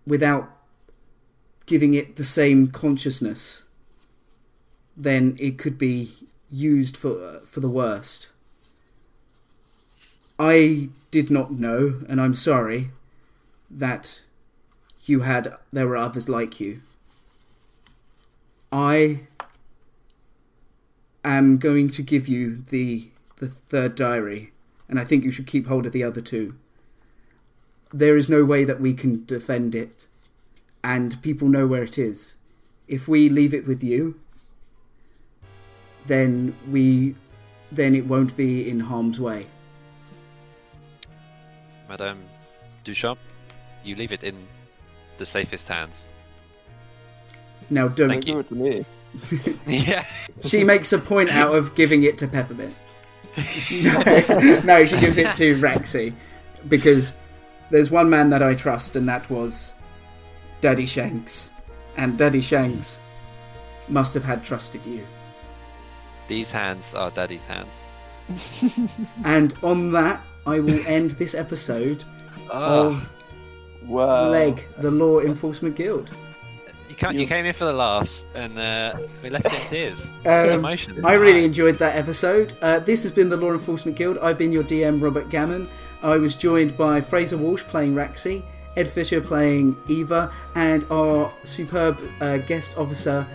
without 0.07 0.49
giving 1.67 1.93
it 1.93 2.15
the 2.15 2.25
same 2.25 2.65
consciousness, 2.65 3.65
then 4.97 5.37
it 5.39 5.59
could 5.59 5.77
be 5.77 6.13
used 6.49 6.97
for 6.97 7.41
for 7.45 7.59
the 7.59 7.69
worst. 7.69 8.32
I 10.39 10.89
did 11.11 11.29
not 11.29 11.51
know, 11.51 12.01
and 12.09 12.19
I'm 12.19 12.33
sorry 12.33 12.89
that 13.69 14.21
you 15.05 15.21
had 15.21 15.55
there 15.71 15.87
were 15.87 15.97
others 15.97 16.29
like 16.29 16.59
you. 16.59 16.81
I 18.71 19.27
am 21.23 21.57
going 21.57 21.89
to 21.89 22.01
give 22.01 22.27
you 22.27 22.63
the 22.69 23.09
the 23.37 23.47
third 23.47 23.95
diary, 23.95 24.51
and 24.87 24.99
I 24.99 25.03
think 25.03 25.23
you 25.23 25.31
should 25.31 25.47
keep 25.47 25.67
hold 25.67 25.85
of 25.85 25.91
the 25.91 26.03
other 26.03 26.21
two. 26.21 26.55
There 27.91 28.17
is 28.17 28.29
no 28.29 28.43
way 28.43 28.63
that 28.63 28.79
we 28.79 28.93
can 28.93 29.25
defend 29.25 29.75
it, 29.75 30.07
and 30.83 31.21
people 31.21 31.47
know 31.47 31.67
where 31.67 31.83
it 31.83 31.97
is. 31.97 32.35
If 32.87 33.07
we 33.07 33.29
leave 33.29 33.53
it 33.53 33.67
with 33.67 33.83
you, 33.83 34.19
then 36.07 36.55
we 36.69 37.15
then 37.71 37.95
it 37.95 38.07
won't 38.07 38.35
be 38.35 38.67
in 38.67 38.81
harm's 38.81 39.19
way. 39.19 39.47
Madame 41.93 42.25
Duchamp, 42.83 43.19
you 43.83 43.95
leave 43.95 44.11
it 44.11 44.23
in 44.23 44.47
the 45.19 45.25
safest 45.27 45.67
hands. 45.67 46.07
Now 47.69 47.87
don't 47.87 48.09
Thank 48.09 48.25
you. 48.25 48.33
Give 48.33 48.39
it 48.39 48.47
to 48.47 48.55
me. 48.55 48.85
yeah. 49.87 50.03
she 50.41 50.63
makes 50.63 50.91
a 50.91 50.97
point 50.97 51.29
out 51.29 51.53
of 51.53 51.75
giving 51.75 52.01
it 52.01 52.17
to 52.17 52.27
Peppermint. 52.27 52.75
no, 53.71 54.61
no, 54.63 54.85
she 54.85 54.97
gives 54.97 55.19
it 55.19 55.35
to 55.35 55.55
Rexy 55.59 56.13
because 56.67 57.13
there's 57.69 57.91
one 57.91 58.09
man 58.09 58.31
that 58.31 58.41
I 58.41 58.55
trust, 58.55 58.95
and 58.95 59.07
that 59.07 59.29
was 59.29 59.71
Daddy 60.61 60.87
Shanks. 60.87 61.51
And 61.95 62.17
Daddy 62.17 62.41
Shanks 62.41 62.99
must 63.87 64.15
have 64.15 64.23
had 64.23 64.43
trusted 64.43 64.83
you. 64.83 65.05
These 66.27 66.51
hands 66.51 66.95
are 66.95 67.11
Daddy's 67.11 67.45
hands. 67.45 67.83
And 69.23 69.53
on 69.61 69.91
that, 69.91 70.23
I 70.45 70.59
will 70.59 70.79
end 70.87 71.11
this 71.11 71.35
episode 71.35 72.03
Oh, 72.51 72.87
of 72.89 73.11
Wow. 73.87 74.29
Leg, 74.29 74.65
the 74.77 74.91
Law 74.91 75.19
Enforcement 75.19 75.75
Guild. 75.75 76.09
you, 76.89 76.95
can't, 76.95 77.17
you 77.17 77.25
came 77.27 77.45
in 77.45 77.53
for 77.53 77.65
the 77.65 77.73
laughs, 77.73 78.25
and 78.33 78.57
uh, 78.57 78.95
we 79.21 79.29
left 79.29 79.45
in 79.45 79.51
tears. 79.69 80.11
Um, 80.25 80.49
Emotion. 80.51 81.03
I 81.05 81.13
really 81.15 81.43
enjoyed 81.43 81.77
that 81.79 81.95
episode. 81.95 82.53
Uh, 82.61 82.79
this 82.79 83.03
has 83.03 83.11
been 83.11 83.27
the 83.29 83.35
Law 83.37 83.51
Enforcement 83.51 83.97
Guild. 83.97 84.17
I've 84.19 84.37
been 84.37 84.51
your 84.53 84.63
DM, 84.63 85.01
Robert 85.01 85.29
Gammon. 85.29 85.67
I 86.01 86.17
was 86.17 86.35
joined 86.35 86.77
by 86.77 87.01
Fraser 87.01 87.37
Walsh 87.37 87.63
playing 87.63 87.93
Raxi, 87.95 88.43
Ed 88.77 88.87
Fisher 88.87 89.19
playing 89.21 89.75
Eva, 89.87 90.31
and 90.55 90.85
our 90.91 91.33
superb 91.43 91.99
uh, 92.21 92.37
guest 92.37 92.77
officer, 92.77 93.27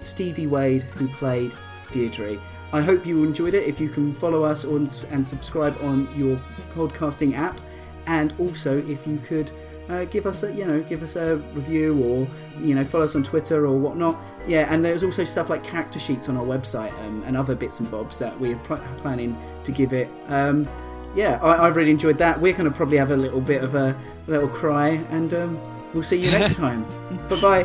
Stevie 0.00 0.46
Wade, 0.46 0.82
who 0.82 1.08
played 1.08 1.54
Deirdre. 1.90 2.38
I 2.72 2.80
hope 2.80 3.04
you 3.06 3.22
enjoyed 3.24 3.54
it. 3.54 3.66
If 3.66 3.80
you 3.80 3.88
can 3.88 4.12
follow 4.12 4.42
us 4.44 4.64
on, 4.64 4.88
and 5.10 5.26
subscribe 5.26 5.76
on 5.82 6.08
your 6.16 6.40
podcasting 6.74 7.34
app, 7.36 7.60
and 8.06 8.34
also 8.38 8.78
if 8.78 9.06
you 9.06 9.18
could 9.18 9.50
uh, 9.88 10.04
give 10.06 10.26
us 10.26 10.42
a 10.42 10.52
you 10.52 10.64
know 10.64 10.80
give 10.82 11.02
us 11.02 11.16
a 11.16 11.36
review 11.54 12.02
or 12.02 12.28
you 12.64 12.74
know 12.74 12.84
follow 12.84 13.04
us 13.04 13.14
on 13.16 13.22
Twitter 13.22 13.66
or 13.66 13.76
whatnot. 13.78 14.18
Yeah, 14.46 14.72
and 14.72 14.84
there's 14.84 15.02
also 15.04 15.24
stuff 15.24 15.50
like 15.50 15.62
character 15.62 15.98
sheets 15.98 16.28
on 16.28 16.36
our 16.36 16.44
website 16.44 16.92
um, 17.06 17.22
and 17.24 17.36
other 17.36 17.54
bits 17.54 17.78
and 17.80 17.90
bobs 17.90 18.18
that 18.18 18.38
we're 18.40 18.56
pl- 18.58 18.80
planning 18.98 19.36
to 19.64 19.72
give 19.72 19.92
it. 19.92 20.08
Um, 20.28 20.68
yeah, 21.14 21.38
I, 21.42 21.66
I've 21.66 21.76
really 21.76 21.90
enjoyed 21.90 22.18
that. 22.18 22.40
We're 22.40 22.54
going 22.54 22.64
to 22.70 22.74
probably 22.76 22.96
have 22.96 23.10
a 23.10 23.16
little 23.16 23.40
bit 23.40 23.62
of 23.62 23.74
a 23.74 23.96
little 24.26 24.48
cry, 24.48 24.90
and 25.10 25.34
um, 25.34 25.60
we'll 25.92 26.02
see 26.02 26.16
you 26.18 26.30
next 26.30 26.54
time. 26.64 26.84
bye 27.28 27.40
bye. 27.40 27.64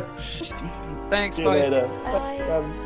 Thanks, 1.08 1.36
See 1.36 1.42
you 1.42 1.48
bye. 1.48 1.60
later. 1.60 1.88
Bye. 2.04 2.84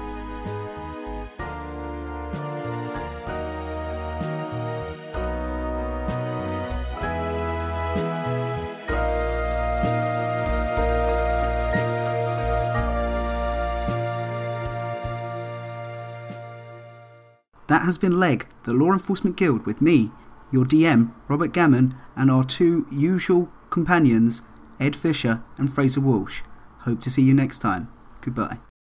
That 17.72 17.86
has 17.86 17.96
been 17.96 18.20
Leg, 18.20 18.46
the 18.64 18.74
Law 18.74 18.92
Enforcement 18.92 19.34
Guild, 19.34 19.64
with 19.64 19.80
me, 19.80 20.10
your 20.50 20.66
DM, 20.66 21.10
Robert 21.26 21.54
Gammon, 21.54 21.94
and 22.14 22.30
our 22.30 22.44
two 22.44 22.86
usual 22.92 23.50
companions, 23.70 24.42
Ed 24.78 24.94
Fisher 24.94 25.42
and 25.56 25.72
Fraser 25.72 26.02
Walsh. 26.02 26.42
Hope 26.80 27.00
to 27.00 27.08
see 27.08 27.22
you 27.22 27.32
next 27.32 27.60
time. 27.60 27.90
Goodbye. 28.20 28.58